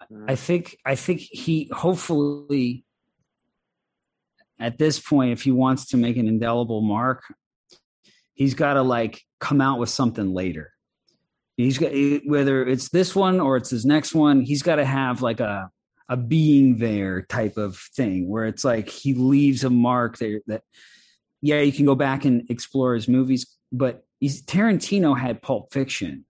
I 0.00 0.32
mm. 0.32 0.38
think 0.38 0.76
I 0.84 0.94
think 0.94 1.20
he 1.20 1.70
hopefully 1.72 2.84
at 4.58 4.78
this 4.78 4.98
point, 4.98 5.32
if 5.32 5.42
he 5.42 5.50
wants 5.50 5.88
to 5.88 5.96
make 5.96 6.16
an 6.16 6.28
indelible 6.28 6.80
mark, 6.80 7.22
he's 8.34 8.54
got 8.54 8.74
to 8.74 8.82
like 8.82 9.22
come 9.40 9.60
out 9.60 9.78
with 9.78 9.90
something 9.90 10.32
later. 10.32 10.72
He's 11.56 11.78
got 11.78 11.92
whether 12.26 12.66
it's 12.66 12.90
this 12.90 13.14
one 13.14 13.40
or 13.40 13.56
it's 13.56 13.70
his 13.70 13.86
next 13.86 14.14
one, 14.14 14.42
he's 14.42 14.62
got 14.62 14.76
to 14.76 14.84
have 14.84 15.22
like 15.22 15.40
a 15.40 15.70
a 16.08 16.16
being 16.16 16.78
there 16.78 17.22
type 17.22 17.56
of 17.56 17.76
thing 17.96 18.28
where 18.28 18.44
it's 18.44 18.64
like 18.64 18.88
he 18.88 19.14
leaves 19.14 19.64
a 19.64 19.70
mark 19.70 20.18
there 20.18 20.40
that 20.46 20.62
yeah, 21.42 21.60
you 21.60 21.72
can 21.72 21.84
go 21.84 21.94
back 21.94 22.24
and 22.24 22.48
explore 22.50 22.94
his 22.94 23.08
movies, 23.08 23.46
but 23.72 24.04
he's 24.04 24.05
Tarantino 24.22 25.18
had 25.18 25.42
Pulp 25.42 25.72
Fiction 25.72 26.24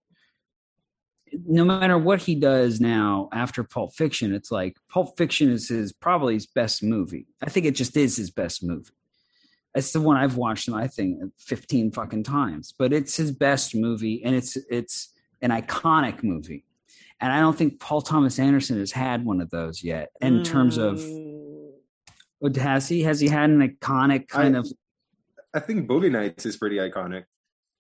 no 1.45 1.65
matter 1.65 1.99
what 1.99 2.21
he 2.23 2.35
does 2.35 2.81
now 2.81 3.29
after 3.33 3.65
Pulp 3.65 3.95
Fiction, 3.95 4.35
it's 4.35 4.51
like 4.51 4.77
Pulp 4.89 5.17
Fiction 5.17 5.51
is 5.51 5.69
his 5.69 5.93
probably 5.93 6.35
his 6.35 6.47
best 6.47 6.83
movie. 6.83 7.27
I 7.43 7.51
think 7.51 7.67
it 7.67 7.75
just 7.75 7.97
is 7.97 8.17
his 8.17 8.31
best 8.31 8.63
movie. 8.65 8.91
It's 9.75 9.93
the 9.93 10.01
one 10.01 10.17
I've 10.17 10.37
watched, 10.37 10.69
I 10.71 10.87
think, 10.87 11.21
fifteen 11.39 11.91
fucking 11.91 12.23
times. 12.23 12.73
But 12.79 12.93
it's 12.93 13.17
his 13.17 13.33
best 13.33 13.75
movie, 13.75 14.23
and 14.25 14.35
it's 14.35 14.57
it's 14.71 15.13
an 15.43 15.51
iconic 15.51 16.23
movie. 16.23 16.65
And 17.21 17.33
I 17.33 17.41
don't 17.41 17.57
think 17.57 17.81
Paul 17.81 18.03
Thomas 18.03 18.39
Anderson 18.39 18.79
has 18.79 18.93
had 18.93 19.25
one 19.25 19.41
of 19.41 19.51
those 19.51 19.83
yet. 19.83 20.11
In 20.21 20.43
terms 20.43 20.77
of, 20.79 21.01
Oh, 21.03 22.51
has 22.57 22.89
he? 22.89 23.03
Has 23.03 23.21
he 23.21 23.29
had 23.29 23.51
an 23.51 23.61
iconic 23.69 24.29
kind 24.29 24.57
I- 24.57 24.61
of? 24.61 24.69
I 25.53 25.61
think 25.61 25.89
Boogie 25.89 26.11
Nights 26.13 26.47
is 26.47 26.57
pretty 26.57 26.77
iconic. 26.77 27.25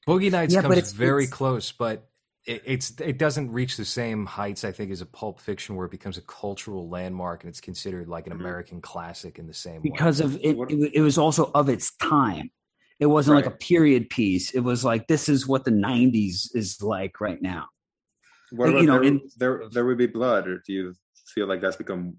Boogie 0.06 0.30
Nights 0.30 0.54
Yeah, 0.54 0.62
comes 0.62 0.76
it's- 0.76 0.92
very 0.92 1.24
it's- 1.24 1.36
close, 1.36 1.72
but 1.72 2.08
it, 2.46 2.62
it's 2.64 2.92
it 3.00 3.18
doesn't 3.18 3.50
reach 3.50 3.76
the 3.76 3.84
same 3.84 4.24
heights. 4.24 4.64
I 4.64 4.70
think 4.70 4.90
as 4.92 5.00
a 5.00 5.06
Pulp 5.06 5.40
Fiction, 5.40 5.74
where 5.74 5.86
it 5.86 5.90
becomes 5.90 6.16
a 6.16 6.22
cultural 6.22 6.88
landmark 6.88 7.42
and 7.42 7.48
it's 7.50 7.60
considered 7.60 8.06
like 8.08 8.26
an 8.28 8.32
Mhm. 8.34 8.40
American 8.40 8.80
classic 8.80 9.38
in 9.40 9.46
the 9.48 9.54
same 9.54 9.76
way. 9.76 9.90
because 9.90 10.20
of 10.20 10.36
it, 10.36 10.56
it, 10.70 10.90
it 10.94 11.00
was 11.00 11.18
also 11.18 11.50
of 11.54 11.68
its 11.68 11.94
time. 11.96 12.50
It 13.00 13.06
wasn't 13.06 13.36
like 13.36 13.46
a 13.46 13.50
period 13.50 14.08
piece. 14.08 14.52
It 14.52 14.60
was 14.60 14.84
like 14.84 15.06
this 15.08 15.28
is 15.28 15.46
what 15.46 15.64
the 15.64 15.70
'90s 15.72 16.54
is 16.54 16.80
like 16.80 17.20
right 17.20 17.42
now. 17.42 17.66
What 18.52 18.68
about 18.70 18.80
you 18.82 18.86
know, 18.86 18.92
there, 19.00 19.02
in- 19.02 19.20
there? 19.36 19.62
There 19.70 19.84
would 19.84 19.98
be 19.98 20.06
blood, 20.06 20.46
or 20.46 20.62
do 20.64 20.72
you 20.72 20.94
feel 21.34 21.48
like 21.48 21.60
that's 21.60 21.76
become 21.76 22.16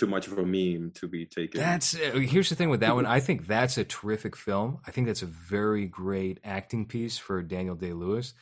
too 0.00 0.06
much 0.06 0.26
of 0.26 0.38
a 0.38 0.44
meme 0.44 0.90
to 0.96 1.06
be 1.06 1.26
taken? 1.26 1.60
That's 1.60 1.94
uh, 1.94 2.12
here's 2.14 2.48
the 2.48 2.54
thing 2.56 2.70
with 2.70 2.80
that 2.80 2.94
one. 2.94 3.06
I 3.06 3.20
think 3.20 3.46
that's 3.46 3.76
a 3.78 3.84
terrific 3.84 4.34
film. 4.34 4.78
I 4.86 4.90
think 4.90 5.06
that's 5.06 5.22
a 5.22 5.26
very 5.26 5.86
great 5.86 6.40
acting 6.42 6.86
piece 6.86 7.18
for 7.18 7.42
Daniel 7.42 7.74
Day 7.74 7.92
Lewis. 7.92 8.34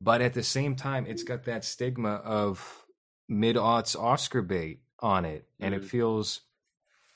But 0.00 0.20
at 0.20 0.34
the 0.34 0.42
same 0.42 0.74
time, 0.74 1.06
it's 1.06 1.22
got 1.22 1.44
that 1.44 1.64
stigma 1.64 2.14
of 2.24 2.84
mid 3.28 3.56
aughts 3.56 3.94
Oscar 3.98 4.42
bait 4.42 4.80
on 4.98 5.24
it, 5.24 5.46
and 5.60 5.74
it 5.74 5.82
Mhm. 5.82 5.86
feels 5.88 6.40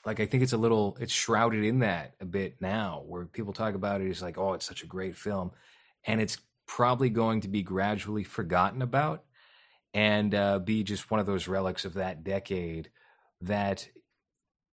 like 0.05 0.19
I 0.19 0.25
think 0.25 0.43
it's 0.43 0.53
a 0.53 0.57
little 0.57 0.95
it's 1.01 1.11
shrouded 1.11 1.63
in 1.65 1.79
that 1.79 2.15
a 2.21 2.25
bit 2.25 2.61
now, 2.61 3.03
where 3.07 3.25
people 3.25 3.51
talk 3.51 3.73
about 3.75 3.99
it 4.01 4.09
as 4.09 4.21
like, 4.21 4.37
oh, 4.37 4.53
it's 4.53 4.65
such 4.65 4.83
a 4.83 4.87
great 4.87 5.17
film, 5.17 5.51
and 6.05 6.21
it's 6.21 6.37
probably 6.65 7.09
going 7.09 7.41
to 7.41 7.47
be 7.47 7.63
gradually 7.63 8.23
forgotten 8.23 8.81
about 8.81 9.23
and 9.93 10.35
uh, 10.35 10.59
be 10.59 10.83
just 10.83 11.09
one 11.09 11.19
of 11.19 11.25
those 11.25 11.47
relics 11.47 11.83
of 11.85 11.93
that 11.95 12.23
decade 12.23 12.89
that 13.41 13.87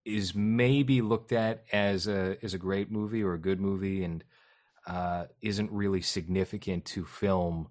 is 0.05 0.35
maybe 0.35 1.01
looked 1.01 1.31
at 1.31 1.63
as 1.71 2.07
a 2.07 2.37
as 2.43 2.53
a 2.53 2.59
great 2.59 2.91
movie 2.91 3.23
or 3.23 3.33
a 3.33 3.39
good 3.39 3.59
movie 3.59 4.03
and 4.03 4.23
uh, 4.87 5.25
isn't 5.41 5.71
really 5.71 6.01
significant 6.01 6.85
to 6.85 7.05
film 7.05 7.69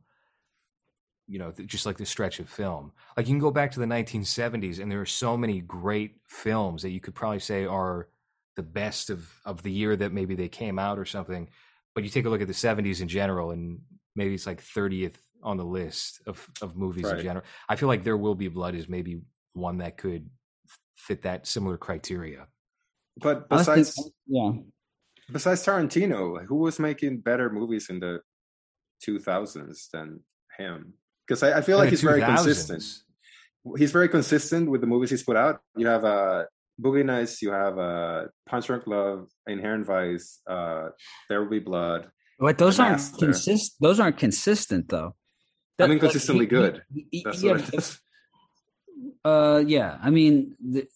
you 1.26 1.38
know 1.38 1.52
th- 1.52 1.68
just 1.68 1.86
like 1.86 1.96
the 1.96 2.06
stretch 2.06 2.38
of 2.38 2.48
film. 2.48 2.92
Like 3.16 3.26
you 3.26 3.32
can 3.32 3.40
go 3.40 3.50
back 3.50 3.70
to 3.72 3.80
the 3.80 3.86
1970s 3.86 4.80
and 4.80 4.90
there 4.90 5.00
are 5.00 5.06
so 5.06 5.36
many 5.36 5.60
great 5.60 6.16
films 6.26 6.82
that 6.82 6.90
you 6.90 7.00
could 7.00 7.14
probably 7.14 7.40
say 7.40 7.64
are 7.64 8.08
the 8.56 8.62
best 8.62 9.10
of 9.10 9.40
of 9.44 9.62
the 9.62 9.72
year 9.72 9.96
that 9.96 10.12
maybe 10.12 10.34
they 10.34 10.48
came 10.48 10.78
out 10.78 10.98
or 10.98 11.04
something 11.04 11.48
but 11.94 12.04
you 12.04 12.10
take 12.10 12.24
a 12.24 12.28
look 12.28 12.42
at 12.42 12.48
the 12.48 12.52
70s 12.52 13.00
in 13.00 13.08
general 13.08 13.52
and 13.52 13.80
maybe 14.16 14.34
it's 14.34 14.46
like 14.46 14.62
30th 14.62 15.16
on 15.42 15.56
the 15.56 15.64
list 15.64 16.20
of 16.26 16.48
of 16.60 16.76
movies 16.76 17.08
in 17.10 17.20
general. 17.20 17.44
I 17.68 17.76
feel 17.76 17.88
like 17.88 18.04
there 18.04 18.16
will 18.16 18.34
be 18.34 18.48
blood 18.48 18.74
is 18.74 18.88
maybe 18.88 19.20
one 19.52 19.78
that 19.78 19.96
could 19.96 20.28
fit 21.06 21.22
that 21.22 21.46
similar 21.46 21.76
criteria 21.76 22.46
But 23.26 23.46
I 23.50 23.62
think- 23.62 23.86
besides 23.86 24.10
yeah, 24.26 24.52
besides 25.36 25.60
Tarantino, 25.66 26.44
who 26.48 26.56
was 26.66 26.78
making 26.88 27.20
better 27.20 27.48
movies 27.50 27.84
in 27.92 28.00
the 28.00 28.20
2000s 29.06 29.90
than 29.92 30.20
him? 30.58 30.94
Because 31.26 31.42
I, 31.42 31.58
I 31.58 31.60
feel 31.62 31.78
like 31.78 31.86
In 31.88 31.94
the 31.94 31.96
he's 31.96 32.02
very 32.02 32.20
consistent. 32.22 32.84
He's 33.78 33.92
very 33.92 34.08
consistent 34.08 34.70
with 34.70 34.80
the 34.80 34.86
movies 34.86 35.10
he's 35.10 35.22
put 35.22 35.36
out. 35.36 35.60
You 35.76 35.86
have 35.86 36.04
uh, 36.04 36.44
Boogie 36.82 37.04
Nights, 37.04 37.40
you 37.40 37.50
have 37.50 37.78
uh, 37.78 38.24
Punch 38.46 38.66
Drunk 38.66 38.86
Love, 38.86 39.28
Inherent 39.46 39.86
Vice, 39.86 40.40
uh, 40.46 40.88
There 41.28 41.42
Will 41.42 41.50
Be 41.50 41.60
Blood. 41.60 42.10
but 42.38 42.58
those 42.58 42.78
aren't 42.78 43.00
consistent. 43.18 43.60
Those 43.80 44.00
aren't 44.00 44.18
consistent 44.18 44.88
though. 44.88 45.14
I 45.78 45.86
mean, 45.86 45.92
like, 45.92 46.00
consistently 46.02 46.44
he- 46.44 46.50
good. 46.50 46.82
he- 46.92 47.06
he- 47.10 47.24
yeah, 47.40 47.52
what 47.52 47.60
it 47.68 47.74
is. 47.74 47.98
Uh, 49.24 49.62
yeah. 49.66 49.98
I 50.02 50.10
mean, 50.10 50.54
the, 50.60 50.86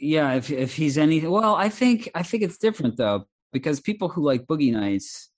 yeah. 0.00 0.34
If 0.34 0.50
if 0.50 0.74
he's 0.74 0.96
anything, 0.98 1.30
well, 1.30 1.54
I 1.54 1.68
think 1.68 2.10
I 2.14 2.22
think 2.22 2.42
it's 2.42 2.58
different 2.58 2.96
though 2.96 3.26
because 3.52 3.80
people 3.80 4.08
who 4.08 4.22
like 4.24 4.46
Boogie 4.46 4.72
Nights 4.72 5.30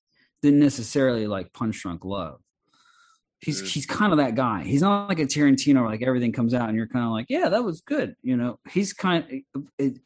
didn't 0.43 0.61
necessarily 0.61 1.27
like 1.27 1.53
Punch 1.53 1.81
Drunk 1.83 2.05
Love. 2.05 2.41
He's 3.41 3.63
Mm. 3.63 3.69
he's 3.69 3.87
kind 3.87 4.13
of 4.13 4.19
that 4.19 4.35
guy. 4.35 4.65
He's 4.65 4.83
not 4.83 5.09
like 5.09 5.19
a 5.19 5.27
Tarantino, 5.27 5.81
where 5.83 5.91
like 5.91 6.03
everything 6.03 6.33
comes 6.33 6.55
out 6.55 6.69
and 6.69 6.77
you're 6.77 6.87
kind 6.89 7.05
of 7.05 7.11
like, 7.13 7.27
yeah, 7.29 7.49
that 7.51 7.65
was 7.65 7.81
good. 7.81 8.17
You 8.23 8.37
know, 8.37 8.59
he's 8.69 8.93
kind 8.93 9.45
of 9.55 9.63
it, 9.79 9.99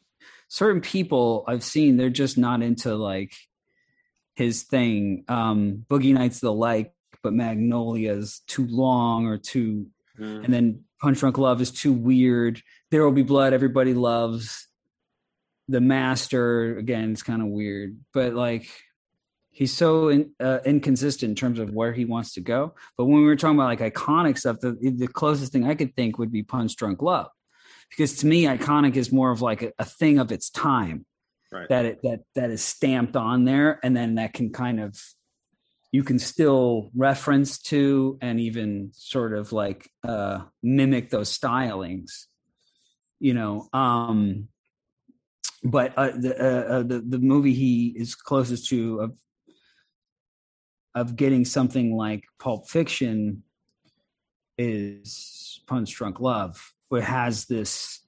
certain 0.47 0.81
people 0.81 1.43
I've 1.47 1.63
seen 1.63 1.95
they're 1.97 2.09
just 2.09 2.37
not 2.37 2.61
into 2.61 2.95
like 2.95 3.33
his 4.35 4.63
thing. 4.63 5.23
Um, 5.27 5.85
Boogie 5.89 6.13
Nights 6.13 6.39
the 6.39 6.51
like, 6.51 6.93
but 7.23 7.33
Magnolia's 7.33 8.41
too 8.47 8.67
long 8.67 9.27
or 9.27 9.37
too 9.37 9.87
Mm. 10.19 10.43
and 10.43 10.53
then 10.53 10.83
Punch 11.01 11.19
Drunk 11.19 11.37
Love 11.37 11.61
is 11.61 11.71
too 11.71 11.93
weird. 11.93 12.61
There 12.91 13.03
will 13.03 13.11
be 13.11 13.23
blood. 13.23 13.53
Everybody 13.53 13.93
loves 13.93 14.67
the 15.67 15.81
master. 15.81 16.77
Again, 16.77 17.11
it's 17.11 17.23
kind 17.23 17.41
of 17.41 17.47
weird, 17.47 17.97
but 18.13 18.33
like 18.33 18.69
he's 19.49 19.73
so 19.73 20.09
in, 20.09 20.31
uh, 20.39 20.59
inconsistent 20.65 21.29
in 21.29 21.35
terms 21.35 21.59
of 21.59 21.73
where 21.73 21.91
he 21.91 22.05
wants 22.05 22.33
to 22.33 22.41
go. 22.41 22.75
But 22.97 23.05
when 23.05 23.19
we 23.19 23.25
were 23.25 23.35
talking 23.35 23.57
about 23.57 23.65
like 23.65 23.93
iconic 23.93 24.37
stuff, 24.37 24.59
the 24.59 24.77
the 24.95 25.07
closest 25.07 25.51
thing 25.51 25.65
I 25.65 25.75
could 25.75 25.95
think 25.95 26.17
would 26.17 26.31
be 26.31 26.43
Punch 26.43 26.75
Drunk 26.75 27.01
Love, 27.01 27.29
because 27.89 28.17
to 28.17 28.27
me, 28.27 28.43
iconic 28.43 28.95
is 28.95 29.11
more 29.11 29.31
of 29.31 29.41
like 29.41 29.61
a, 29.61 29.71
a 29.79 29.85
thing 29.85 30.19
of 30.19 30.31
its 30.31 30.49
time 30.49 31.05
Right. 31.53 31.67
that 31.67 31.83
it 31.85 31.99
that 32.03 32.19
that 32.35 32.49
is 32.49 32.63
stamped 32.63 33.17
on 33.17 33.43
there, 33.43 33.77
and 33.83 33.95
then 33.95 34.15
that 34.15 34.31
can 34.33 34.51
kind 34.51 34.79
of 34.79 34.97
you 35.91 36.03
can 36.03 36.19
still 36.19 36.89
reference 36.95 37.57
to 37.59 38.17
and 38.21 38.39
even 38.39 38.91
sort 38.93 39.33
of 39.33 39.51
like 39.51 39.89
uh 40.07 40.39
mimic 40.63 41.09
those 41.09 41.37
stylings 41.37 42.25
you 43.19 43.33
know 43.33 43.67
um 43.73 44.47
but 45.63 45.93
uh, 45.95 46.11
the, 46.17 46.35
uh, 46.39 46.73
uh, 46.73 46.83
the 46.83 46.99
the 47.07 47.19
movie 47.19 47.53
he 47.53 47.93
is 47.95 48.15
closest 48.15 48.67
to 48.69 48.99
of 48.99 49.17
of 50.93 51.15
getting 51.15 51.45
something 51.45 51.95
like 51.95 52.23
Pulp 52.39 52.67
Fiction 52.67 53.43
is 54.57 55.61
Punch 55.67 55.93
Drunk 55.95 56.19
Love, 56.19 56.73
where 56.89 57.01
it 57.01 57.05
has 57.05 57.45
this 57.45 57.99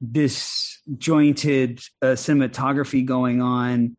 this 0.00 0.80
jointed 0.98 1.80
uh, 2.02 2.08
cinematography 2.08 3.04
going 3.04 3.40
on. 3.40 3.96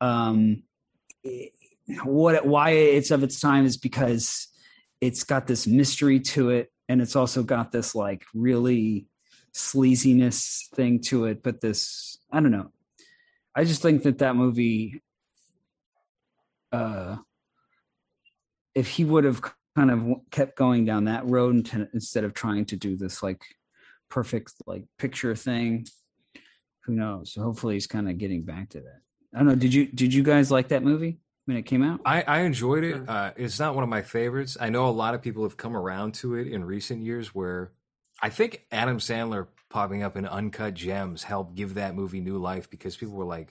Um, 0.00 0.62
it- 1.22 1.52
what 2.04 2.46
why 2.46 2.70
it's 2.70 3.10
of 3.10 3.22
its 3.22 3.40
time 3.40 3.64
is 3.64 3.76
because 3.76 4.48
it's 5.00 5.24
got 5.24 5.46
this 5.46 5.66
mystery 5.66 6.20
to 6.20 6.50
it, 6.50 6.72
and 6.88 7.00
it's 7.00 7.16
also 7.16 7.42
got 7.42 7.72
this 7.72 7.94
like 7.94 8.24
really 8.34 9.06
sleaziness 9.54 10.68
thing 10.74 11.00
to 11.00 11.26
it. 11.26 11.42
But 11.42 11.60
this, 11.60 12.18
I 12.32 12.40
don't 12.40 12.50
know. 12.50 12.72
I 13.54 13.64
just 13.64 13.82
think 13.82 14.02
that 14.02 14.18
that 14.18 14.36
movie 14.36 15.02
uh 16.72 17.16
if 18.74 18.88
he 18.88 19.04
would 19.04 19.24
have 19.24 19.40
kind 19.74 19.90
of 19.90 20.20
kept 20.30 20.56
going 20.56 20.84
down 20.84 21.04
that 21.04 21.26
road 21.26 21.70
instead 21.94 22.24
of 22.24 22.34
trying 22.34 22.64
to 22.66 22.76
do 22.76 22.96
this 22.96 23.22
like 23.22 23.40
perfect 24.10 24.52
like 24.66 24.84
picture 24.98 25.34
thing 25.34 25.86
who 26.84 26.92
knows 26.94 27.34
hopefully 27.34 27.74
he's 27.74 27.86
kind 27.86 28.08
of 28.08 28.18
getting 28.18 28.42
back 28.42 28.68
to 28.68 28.80
that 28.80 29.00
i 29.34 29.38
don't 29.38 29.48
know 29.48 29.54
did 29.54 29.72
you 29.72 29.86
did 29.86 30.12
you 30.12 30.22
guys 30.22 30.50
like 30.50 30.68
that 30.68 30.82
movie 30.82 31.18
when 31.46 31.56
it 31.56 31.62
came 31.62 31.82
out 31.82 32.00
I, 32.04 32.22
I 32.22 32.40
enjoyed 32.40 32.84
it. 32.84 33.08
Uh, 33.08 33.32
it's 33.36 33.58
not 33.58 33.74
one 33.74 33.82
of 33.82 33.90
my 33.90 34.02
favorites. 34.02 34.56
I 34.60 34.68
know 34.68 34.88
a 34.88 34.90
lot 34.90 35.14
of 35.14 35.22
people 35.22 35.44
have 35.44 35.56
come 35.56 35.76
around 35.76 36.14
to 36.16 36.34
it 36.34 36.48
in 36.48 36.64
recent 36.64 37.02
years 37.02 37.34
where 37.34 37.72
I 38.20 38.30
think 38.30 38.66
Adam 38.70 38.98
Sandler 38.98 39.46
popping 39.68 40.02
up 40.02 40.16
in 40.16 40.26
Uncut 40.26 40.74
Gems 40.74 41.22
helped 41.22 41.54
give 41.54 41.74
that 41.74 41.94
movie 41.94 42.20
new 42.20 42.38
life 42.38 42.70
because 42.70 42.96
people 42.96 43.14
were 43.14 43.24
like, 43.24 43.50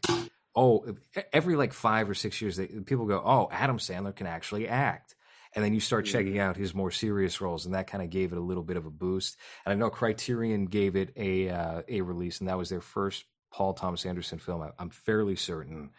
oh, 0.56 0.96
every 1.34 1.56
like 1.56 1.74
five 1.74 2.10
or 2.10 2.14
six 2.14 2.42
years, 2.42 2.56
they, 2.56 2.68
people 2.68 3.06
go, 3.06 3.22
oh, 3.24 3.50
Adam 3.52 3.78
Sandler 3.78 4.16
can 4.16 4.28
actually 4.28 4.68
act. 4.68 5.16
And 5.54 5.64
then 5.64 5.74
you 5.74 5.80
start 5.80 6.06
checking 6.06 6.38
out 6.38 6.58
his 6.58 6.76
more 6.76 6.92
serious 6.92 7.40
roles, 7.40 7.66
and 7.66 7.76
that 7.76 7.88
kind 7.88 8.04
of 8.04 8.10
gave 8.10 8.34
it 8.34 8.38
a 8.38 8.42
little 8.42 8.64
bit 8.64 8.76
of 8.76 8.86
a 8.86 8.90
boost. 8.90 9.38
And 9.66 9.72
I 9.72 9.76
know 9.76 9.90
Criterion 9.90 10.66
gave 10.66 10.98
it 10.98 11.14
a 11.16 11.50
uh, 11.50 11.82
a 11.88 12.02
release, 12.02 12.40
and 12.42 12.50
that 12.50 12.58
was 12.58 12.70
their 12.70 12.82
first 12.82 13.24
Paul 13.54 13.74
Thomas 13.74 14.06
Anderson 14.06 14.38
film. 14.38 14.62
I, 14.62 14.72
I'm 14.78 14.90
fairly 14.90 15.38
certain. 15.38 15.92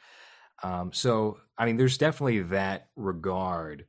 Um, 0.62 0.92
so, 0.92 1.38
I 1.58 1.66
mean, 1.66 1.76
there's 1.76 1.98
definitely 1.98 2.42
that 2.42 2.88
regard 2.96 3.86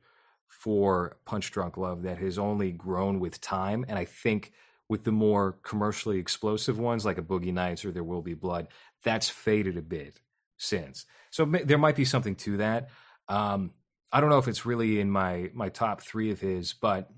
for 0.48 1.16
Punch 1.24 1.50
Drunk 1.50 1.76
Love 1.76 2.02
that 2.02 2.18
has 2.18 2.38
only 2.38 2.72
grown 2.72 3.20
with 3.20 3.40
time. 3.40 3.84
And 3.88 3.98
I 3.98 4.04
think 4.04 4.52
with 4.88 5.04
the 5.04 5.12
more 5.12 5.52
commercially 5.62 6.18
explosive 6.18 6.78
ones, 6.78 7.04
like 7.04 7.18
a 7.18 7.22
Boogie 7.22 7.52
Nights 7.52 7.84
or 7.84 7.92
There 7.92 8.04
Will 8.04 8.22
Be 8.22 8.34
Blood, 8.34 8.68
that's 9.04 9.28
faded 9.28 9.76
a 9.76 9.82
bit 9.82 10.20
since. 10.56 11.06
So 11.30 11.44
there 11.44 11.78
might 11.78 11.96
be 11.96 12.04
something 12.04 12.34
to 12.36 12.56
that. 12.58 12.90
Um, 13.28 13.72
I 14.10 14.20
don't 14.20 14.30
know 14.30 14.38
if 14.38 14.48
it's 14.48 14.64
really 14.66 15.00
in 15.00 15.10
my 15.10 15.50
my 15.52 15.68
top 15.68 16.02
three 16.02 16.30
of 16.30 16.40
his, 16.40 16.72
but 16.72 17.10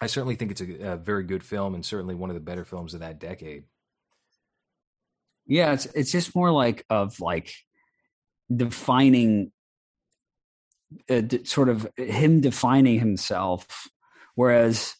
I 0.00 0.06
certainly 0.06 0.34
think 0.34 0.50
it's 0.50 0.60
a, 0.60 0.92
a 0.92 0.96
very 0.96 1.24
good 1.24 1.44
film 1.44 1.74
and 1.74 1.84
certainly 1.84 2.14
one 2.14 2.30
of 2.30 2.34
the 2.34 2.40
better 2.40 2.64
films 2.64 2.94
of 2.94 3.00
that 3.00 3.20
decade. 3.20 3.64
yeah 5.46 5.72
it's 5.72 5.86
it's 5.86 6.12
just 6.12 6.34
more 6.36 6.50
like 6.52 6.84
of 6.90 7.20
like 7.20 7.52
defining 8.54 9.52
uh, 11.10 11.20
d- 11.20 11.44
sort 11.44 11.68
of 11.68 11.86
him 11.96 12.40
defining 12.40 12.98
himself 12.98 13.88
whereas 14.34 14.94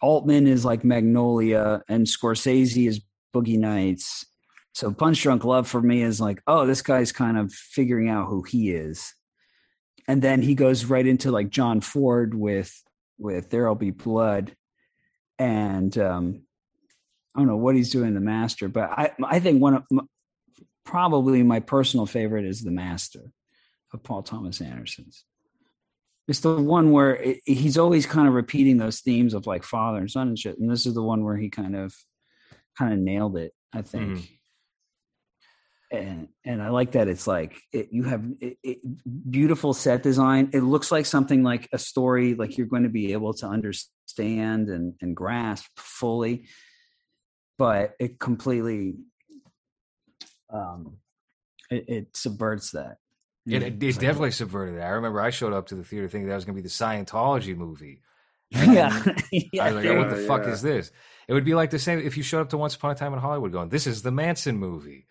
altman 0.00 0.46
is 0.46 0.64
like 0.64 0.84
magnolia 0.84 1.82
and 1.88 2.06
scorsese 2.06 2.88
is 2.88 3.00
boogie 3.34 3.58
nights. 3.58 4.26
So 4.74 4.92
punch 4.92 5.22
drunk 5.22 5.44
love 5.44 5.68
for 5.68 5.80
me 5.80 6.02
is 6.02 6.20
like 6.20 6.42
oh 6.46 6.66
this 6.66 6.82
guy's 6.82 7.12
kind 7.12 7.38
of 7.38 7.52
figuring 7.52 8.08
out 8.08 8.28
who 8.28 8.42
he 8.42 8.72
is. 8.72 9.14
And 10.08 10.20
then 10.20 10.42
he 10.42 10.54
goes 10.54 10.84
right 10.84 11.06
into 11.06 11.30
like 11.30 11.50
john 11.50 11.80
ford 11.80 12.34
with 12.34 12.82
with 13.18 13.50
there'll 13.50 13.74
be 13.74 13.90
blood. 13.90 14.54
And 15.38 15.96
um 15.98 16.42
I 17.34 17.40
don't 17.40 17.48
know 17.48 17.56
what 17.56 17.76
he's 17.76 17.90
doing 17.90 18.08
in 18.08 18.14
the 18.14 18.20
master, 18.20 18.68
but 18.68 18.90
I 18.90 19.12
I 19.24 19.40
think 19.40 19.62
one 19.62 19.74
of 19.74 19.84
probably 20.84 21.42
my 21.42 21.60
personal 21.60 22.06
favorite 22.06 22.44
is 22.44 22.62
the 22.62 22.70
master 22.70 23.32
of 23.92 24.02
Paul 24.02 24.22
Thomas 24.22 24.60
Anderson's. 24.60 25.24
It's 26.28 26.40
the 26.40 26.60
one 26.60 26.92
where 26.92 27.16
it, 27.16 27.40
he's 27.44 27.76
always 27.76 28.06
kind 28.06 28.28
of 28.28 28.34
repeating 28.34 28.78
those 28.78 29.00
themes 29.00 29.34
of 29.34 29.46
like 29.46 29.64
father 29.64 29.98
and 29.98 30.10
son 30.10 30.28
and 30.28 30.38
shit, 30.38 30.58
and 30.58 30.70
this 30.70 30.86
is 30.86 30.94
the 30.94 31.02
one 31.02 31.24
where 31.24 31.36
he 31.36 31.50
kind 31.50 31.76
of 31.76 31.94
kind 32.78 32.92
of 32.92 32.98
nailed 32.98 33.36
it. 33.36 33.52
I 33.72 33.82
think. 33.82 34.18
Mhm. 34.18 34.28
And 35.90 36.28
and 36.44 36.62
I 36.62 36.70
like 36.70 36.92
that 36.92 37.08
it's 37.08 37.26
like 37.26 37.60
it, 37.70 37.88
you 37.90 38.04
have 38.04 38.24
it, 38.40 38.56
it, 38.62 39.30
beautiful 39.30 39.74
set 39.74 40.02
design. 40.02 40.48
It 40.54 40.62
looks 40.62 40.90
like 40.90 41.04
something 41.04 41.42
like 41.42 41.68
a 41.72 41.78
story 41.78 42.34
like 42.34 42.56
you're 42.56 42.66
going 42.66 42.84
to 42.84 42.88
be 42.88 43.12
able 43.12 43.34
to 43.34 43.46
understand 43.46 44.68
and 44.68 44.94
and 45.02 45.14
grasp 45.14 45.66
fully 45.76 46.46
but 47.58 47.94
it 48.00 48.18
completely 48.18 48.94
um 50.52 50.98
it, 51.70 51.88
it 51.88 52.16
subverts 52.16 52.72
that 52.72 52.98
It, 53.50 53.62
it, 53.62 53.74
it 53.82 53.82
it's 53.82 53.98
definitely 53.98 54.30
subverted 54.30 54.76
it. 54.76 54.80
I 54.80 54.90
remember 54.90 55.20
I 55.20 55.30
showed 55.30 55.52
up 55.52 55.66
to 55.68 55.74
the 55.74 55.84
theater 55.84 56.08
thinking 56.08 56.28
that 56.28 56.34
was 56.36 56.44
going 56.44 56.56
to 56.56 56.62
be 56.62 56.66
the 56.66 56.72
Scientology 56.72 57.56
movie. 57.56 58.00
yeah, 58.52 59.04
I 59.58 59.66
was 59.66 59.76
like, 59.76 59.86
oh, 59.86 59.94
what 59.94 60.08
the 60.08 60.16
Yeah, 60.16 60.16
fuck 60.16 60.46
yeah. 60.46 60.46
is 60.46 60.62
this? 60.62 60.90
It 61.28 61.34
would 61.34 61.44
be 61.44 61.54
like 61.54 61.70
the 61.70 61.78
same 61.78 61.98
if 62.00 62.16
you 62.16 62.22
showed 62.22 62.40
up 62.42 62.50
to 62.50 62.58
Once 62.58 62.74
Upon 62.74 62.90
a 62.92 62.94
Time 62.94 63.12
in 63.12 63.18
Hollywood 63.20 63.52
going, 63.52 63.68
this 63.68 63.86
is 63.86 64.02
the 64.02 64.10
Manson 64.10 64.56
movie. 64.58 65.06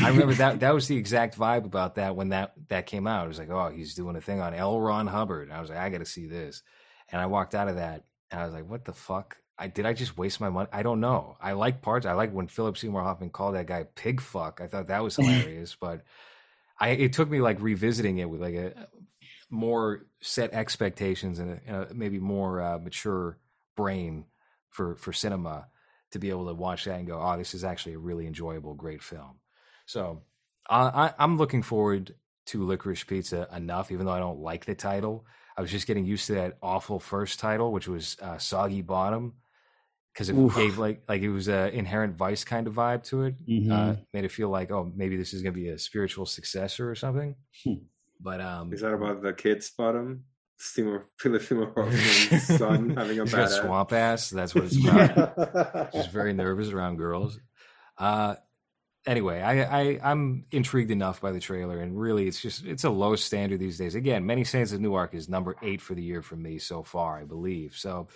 I 0.00 0.08
remember 0.08 0.34
that 0.36 0.60
that 0.60 0.74
was 0.74 0.88
the 0.88 0.96
exact 0.96 1.38
vibe 1.38 1.64
about 1.64 1.96
that 1.96 2.16
when 2.16 2.30
that 2.30 2.54
that 2.68 2.86
came 2.86 3.06
out. 3.06 3.24
It 3.24 3.28
was 3.28 3.38
like, 3.38 3.50
oh, 3.50 3.70
he's 3.70 3.94
doing 3.94 4.16
a 4.16 4.20
thing 4.20 4.40
on 4.40 4.54
L. 4.54 4.80
Ron 4.80 5.06
Hubbard. 5.06 5.50
I 5.50 5.60
was 5.60 5.70
like, 5.70 5.78
I 5.78 5.90
got 5.90 5.98
to 5.98 6.06
see 6.06 6.26
this. 6.26 6.62
And 7.10 7.20
I 7.20 7.26
walked 7.26 7.54
out 7.54 7.68
of 7.68 7.76
that 7.76 8.04
and 8.30 8.40
I 8.40 8.44
was 8.46 8.54
like, 8.54 8.68
what 8.68 8.84
the 8.84 8.92
fuck? 8.92 9.36
I 9.58 9.68
did 9.68 9.86
I 9.86 9.92
just 9.92 10.18
waste 10.18 10.40
my 10.40 10.48
money? 10.48 10.68
I 10.72 10.82
don't 10.82 11.00
know. 11.00 11.36
I 11.40 11.52
like 11.52 11.82
parts. 11.82 12.06
I 12.06 12.12
like 12.12 12.32
when 12.32 12.48
Philip 12.48 12.76
Seymour 12.76 13.02
Hoffman 13.02 13.30
called 13.30 13.54
that 13.54 13.66
guy 13.66 13.84
pig 13.94 14.20
fuck. 14.20 14.60
I 14.60 14.66
thought 14.66 14.88
that 14.88 15.02
was 15.02 15.16
hilarious, 15.16 15.76
but 15.80 16.02
I 16.78 16.90
it 16.90 17.12
took 17.12 17.30
me 17.30 17.40
like 17.40 17.60
revisiting 17.60 18.18
it 18.18 18.28
with 18.28 18.40
like 18.40 18.54
a 18.54 18.88
more 19.50 20.06
set 20.20 20.52
expectations 20.52 21.38
and 21.38 21.60
a, 21.68 21.82
a 21.90 21.94
maybe 21.94 22.18
more 22.18 22.60
uh, 22.60 22.78
mature 22.78 23.38
brain 23.76 24.24
for 24.70 24.96
for 24.96 25.12
cinema 25.12 25.68
to 26.10 26.18
be 26.18 26.30
able 26.30 26.46
to 26.46 26.54
watch 26.54 26.84
that 26.84 26.98
and 26.98 27.06
go, 27.06 27.20
oh, 27.20 27.36
this 27.36 27.54
is 27.54 27.64
actually 27.64 27.94
a 27.94 27.98
really 27.98 28.26
enjoyable, 28.26 28.74
great 28.74 29.02
film. 29.02 29.38
So 29.86 30.22
uh, 30.68 30.90
I, 30.94 31.14
I'm 31.22 31.36
looking 31.36 31.62
forward 31.62 32.14
to 32.46 32.64
Licorice 32.64 33.06
Pizza 33.06 33.48
enough, 33.54 33.90
even 33.90 34.06
though 34.06 34.12
I 34.12 34.20
don't 34.20 34.40
like 34.40 34.64
the 34.64 34.74
title. 34.74 35.26
I 35.56 35.60
was 35.60 35.70
just 35.70 35.86
getting 35.86 36.04
used 36.04 36.26
to 36.26 36.34
that 36.34 36.58
awful 36.62 36.98
first 36.98 37.38
title, 37.38 37.72
which 37.72 37.88
was 37.88 38.16
uh, 38.20 38.38
Soggy 38.38 38.82
Bottom, 38.82 39.34
because 40.14 40.30
it 40.30 40.36
Oof. 40.36 40.54
gave 40.54 40.78
like 40.78 41.02
like 41.08 41.20
it 41.22 41.28
was 41.30 41.48
a 41.48 41.68
inherent 41.76 42.16
vice 42.16 42.44
kind 42.44 42.66
of 42.68 42.74
vibe 42.74 43.02
to 43.04 43.24
it. 43.24 43.34
Uh, 43.34 43.50
Mhm. 43.50 44.06
made 44.14 44.24
it 44.24 44.30
feel 44.32 44.48
like 44.48 44.70
oh 44.70 44.90
maybe 44.96 45.16
this 45.16 45.34
is 45.34 45.42
going 45.42 45.52
to 45.52 45.60
be 45.60 45.68
a 45.68 45.78
spiritual 45.78 46.24
successor 46.24 46.88
or 46.90 46.94
something. 46.94 47.34
Hmm. 47.64 47.74
But 48.20 48.40
um, 48.40 48.72
Is 48.72 48.80
that 48.80 48.92
about 48.94 49.22
the 49.22 49.32
kid's 49.34 49.70
bottom? 49.70 50.24
Seymour, 50.56 51.08
Philip 51.18 51.42
Seymour 51.42 51.72
Hoffman's 51.76 52.42
son 52.58 52.90
having 52.96 53.18
a 53.18 53.24
bad 53.26 53.50
swamp 53.50 53.92
ass. 53.92 54.30
That's 54.30 54.54
what 54.54 54.64
it's 54.64 54.76
about. 54.88 55.90
She's 55.92 56.04
ass. 56.06 56.12
very 56.12 56.32
nervous 56.32 56.70
around 56.70 56.96
girls. 56.96 57.38
Uh, 57.98 58.36
anyway, 59.04 59.40
I, 59.42 59.62
I 59.80 60.00
I'm 60.02 60.46
intrigued 60.52 60.92
enough 60.92 61.20
by 61.20 61.32
the 61.32 61.40
trailer, 61.40 61.80
and 61.80 61.98
really, 62.00 62.28
it's 62.28 62.40
just 62.40 62.64
it's 62.64 62.84
a 62.84 62.90
low 62.90 63.16
standard 63.16 63.58
these 63.58 63.78
days. 63.78 63.94
Again, 63.96 64.24
Many 64.26 64.44
Saints 64.44 64.72
of 64.72 64.80
Newark 64.80 65.12
is 65.14 65.28
number 65.28 65.56
eight 65.60 65.80
for 65.82 65.94
the 65.94 66.02
year 66.02 66.22
for 66.22 66.36
me 66.36 66.58
so 66.58 66.82
far, 66.84 67.18
I 67.18 67.24
believe. 67.24 67.74
So 67.76 68.06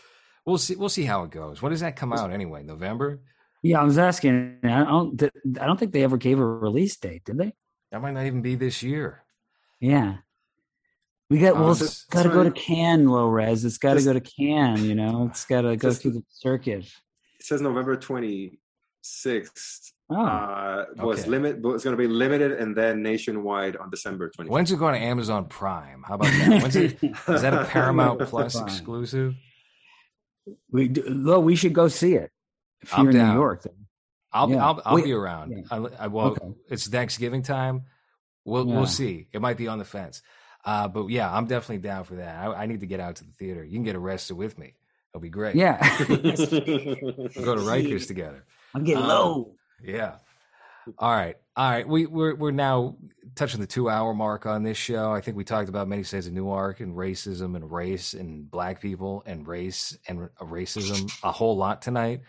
we'll 0.48 0.58
see 0.58 0.74
we'll 0.76 0.88
see 0.88 1.04
how 1.04 1.22
it 1.24 1.30
goes. 1.30 1.60
When 1.62 1.70
does 1.70 1.80
that 1.80 1.96
come 1.96 2.12
out 2.12 2.32
anyway? 2.32 2.62
November? 2.62 3.20
yeah 3.60 3.80
i 3.80 3.82
was 3.84 3.98
asking 3.98 4.56
i 4.62 4.84
don't 4.84 5.20
i 5.60 5.66
don't 5.66 5.78
think 5.80 5.90
they 5.92 6.04
ever 6.04 6.16
gave 6.16 6.38
a 6.38 6.44
release 6.46 6.96
date 6.96 7.24
did 7.24 7.36
they 7.38 7.52
That 7.90 8.00
might 8.00 8.12
not 8.12 8.24
even 8.26 8.40
be 8.40 8.54
this 8.54 8.84
year. 8.84 9.24
yeah 9.80 10.18
We 11.28 11.38
got 11.40 11.56
Uh, 11.56 11.60
well, 11.60 11.74
that's- 11.74 11.82
it's 11.82 12.04
got 12.04 12.22
to 12.22 12.28
that's 12.28 12.34
go 12.38 12.44
to 12.44 12.50
Can 12.52 12.64
Cannes, 12.76 13.06
low 13.08 13.26
res. 13.26 13.64
It's 13.64 13.76
got 13.78 13.94
to 13.94 13.96
Just- 13.96 14.06
go 14.06 14.12
to 14.14 14.20
Can. 14.20 14.82
You 14.84 14.94
know, 14.94 15.26
it's 15.30 15.44
got 15.44 15.62
to 15.62 15.76
go 15.76 15.88
Just- 15.88 16.02
through 16.02 16.12
the 16.12 16.24
circuit. 16.28 16.84
It 17.40 17.44
says 17.48 17.60
November 17.60 17.96
twenty 17.96 18.60
sixth. 19.02 19.92
Oh, 20.10 20.16
Uh, 20.24 20.84
was 20.98 21.20
Okay. 21.22 21.30
limit, 21.30 21.60
but 21.60 21.70
it's 21.74 21.84
going 21.84 21.96
to 21.96 22.02
be 22.02 22.08
limited 22.08 22.52
and 22.52 22.74
then 22.76 23.02
nationwide 23.02 23.76
on 23.76 23.90
December 23.90 24.30
twenty. 24.30 24.50
When's 24.50 24.70
it 24.72 24.78
going 24.78 24.94
to 24.94 25.00
Amazon 25.12 25.46
Prime? 25.46 26.02
How 26.06 26.14
about 26.14 26.30
that? 26.38 26.62
When's 26.62 26.76
it, 26.76 27.02
is 27.02 27.42
that 27.42 27.52
a 27.54 27.64
Paramount 27.74 28.20
Plus 28.20 28.54
Prime. 28.54 28.66
exclusive? 28.68 29.34
We 30.70 30.88
do, 30.88 31.22
well, 31.26 31.42
we 31.42 31.56
should 31.56 31.72
go 31.72 31.88
see 31.88 32.14
it 32.14 32.30
if 32.82 32.96
I'm 32.96 33.04
you're 33.10 33.20
in. 33.20 33.28
New 33.28 33.34
York. 33.34 33.62
Then. 33.62 33.74
I'll 34.32 34.50
Yeah. 34.50 34.64
I'll, 34.66 34.82
I'll 34.84 34.94
Wait, 34.96 35.04
be 35.04 35.12
around. 35.12 35.52
yeah. 35.52 35.62
I, 35.70 35.76
I, 36.04 36.06
well, 36.08 36.26
Okay. 36.28 36.46
it's 36.68 36.86
Thanksgiving 36.86 37.42
time. 37.42 37.84
We'll 38.44 38.66
Yeah. 38.66 38.76
we'll 38.76 38.86
see. 38.86 39.28
It 39.32 39.40
might 39.40 39.56
be 39.56 39.68
on 39.68 39.78
the 39.78 39.84
fence. 39.84 40.22
Uh, 40.64 40.88
but 40.88 41.08
yeah, 41.08 41.32
I'm 41.34 41.46
definitely 41.46 41.78
down 41.78 42.04
for 42.04 42.16
that. 42.16 42.36
I, 42.36 42.62
I 42.62 42.66
need 42.66 42.80
to 42.80 42.86
get 42.86 43.00
out 43.00 43.16
to 43.16 43.24
the 43.24 43.32
theater. 43.38 43.64
You 43.64 43.72
can 43.74 43.84
get 43.84 43.96
arrested 43.96 44.34
with 44.36 44.58
me. 44.58 44.74
It'll 45.14 45.22
be 45.22 45.30
great. 45.30 45.54
Yeah, 45.54 45.78
We'll 46.08 46.16
go 46.18 47.54
to 47.54 47.62
Rikers 47.62 48.06
together. 48.06 48.44
I'm 48.74 48.84
getting 48.84 49.02
Uh, 49.04 49.08
low. 49.08 49.54
Yeah. 49.82 50.16
All 50.98 51.10
right. 51.10 51.36
All 51.58 51.68
right. 51.68 51.88
We, 51.88 52.06
we're 52.06 52.36
we're 52.36 52.52
now 52.52 52.96
touching 53.34 53.60
the 53.60 53.66
two 53.66 53.90
hour 53.90 54.14
mark 54.14 54.46
on 54.46 54.62
this 54.62 54.76
show. 54.76 55.12
I 55.12 55.20
think 55.20 55.36
we 55.36 55.42
talked 55.42 55.68
about 55.68 55.88
many 55.88 56.04
Saints 56.04 56.28
of 56.28 56.32
Newark 56.32 56.78
and 56.78 56.94
racism 56.94 57.56
and 57.56 57.68
race 57.68 58.14
and 58.14 58.48
black 58.48 58.80
people 58.80 59.24
and 59.26 59.44
race 59.44 59.98
and 60.06 60.28
racism 60.40 61.10
a 61.24 61.32
whole 61.32 61.56
lot 61.56 61.82
tonight. 61.82 62.20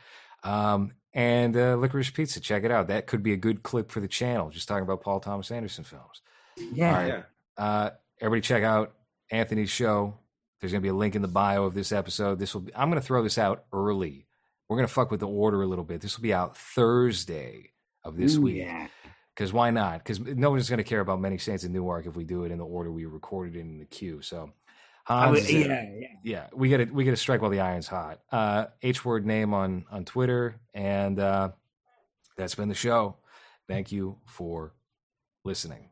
Um, 0.44 0.94
and 1.14 1.56
uh, 1.56 1.76
Licorice 1.76 2.12
Pizza, 2.12 2.40
check 2.40 2.64
it 2.64 2.72
out. 2.72 2.88
That 2.88 3.06
could 3.06 3.22
be 3.22 3.34
a 3.34 3.38
good 3.38 3.62
clip 3.62 3.92
for 3.92 4.00
the 4.00 4.08
channel. 4.08 4.50
Just 4.50 4.68
talking 4.68 4.82
about 4.82 5.02
Paul 5.02 5.20
Thomas 5.20 5.52
Anderson 5.52 5.84
films. 5.84 6.22
Yeah, 6.58 6.90
All 6.90 6.96
right. 6.96 7.08
Yeah. 7.08 7.64
Uh, 7.64 7.90
everybody, 8.20 8.42
check 8.42 8.64
out 8.64 8.96
Anthony's 9.30 9.70
show. 9.70 10.18
There's 10.60 10.72
gonna 10.72 10.82
be 10.82 10.90
a 10.90 10.94
link 10.94 11.14
in 11.14 11.22
the 11.22 11.28
bio 11.28 11.66
of 11.66 11.76
this 11.76 11.92
episode. 11.92 12.40
This 12.40 12.56
will. 12.56 12.62
Be, 12.62 12.76
I'm 12.76 12.90
gonna 12.90 13.00
throw 13.00 13.22
this 13.22 13.38
out 13.38 13.66
early. 13.72 14.26
We're 14.68 14.78
gonna 14.78 14.88
fuck 14.88 15.12
with 15.12 15.20
the 15.20 15.28
order 15.28 15.62
a 15.62 15.68
little 15.68 15.86
bit. 15.86 16.02
This 16.02 16.18
will 16.18 16.24
be 16.24 16.34
out 16.34 16.58
Thursday 16.58 17.74
of 18.04 18.18
this 18.18 18.36
Ooh, 18.36 18.42
week. 18.42 18.58
Yeah, 18.58 18.88
Because 19.40 19.54
why 19.54 19.72
not? 19.72 20.00
Because 20.00 20.20
no 20.20 20.50
one's 20.50 20.68
going 20.68 20.80
to 20.80 20.84
care 20.84 21.00
about 21.00 21.22
Many 21.22 21.38
Saints 21.38 21.64
in 21.64 21.72
Newark 21.72 22.06
if 22.06 22.18
we 22.18 22.26
do 22.26 22.44
it 22.44 22.52
in 22.52 22.58
the 22.58 22.66
order 22.66 22.92
we 22.92 23.06
recorded 23.06 23.56
it 23.56 23.62
in 23.62 23.80
the 23.80 23.86
queue. 23.86 24.22
So, 24.22 24.52
Hans, 25.06 25.32
would, 25.32 25.50
yeah, 25.50 25.86
yeah. 25.94 26.08
yeah, 26.24 26.48
we 26.52 26.68
got 26.70 26.78
to 26.78 26.86
we 26.88 27.06
got 27.06 27.12
to 27.12 27.16
strike 27.16 27.42
while 27.42 27.50
the 27.50 27.62
iron's 27.62 27.88
hot. 27.88 28.20
Uh, 28.34 28.66
H 28.84 29.06
word 29.06 29.26
name 29.26 29.54
on 29.54 29.86
on 29.90 30.04
Twitter, 30.04 30.60
and 30.74 31.18
uh, 31.22 31.52
that's 32.36 32.56
been 32.56 32.68
the 32.68 32.76
show. 32.76 33.16
Thank 33.66 33.94
you 33.94 34.18
for 34.26 34.74
listening. 35.46 35.89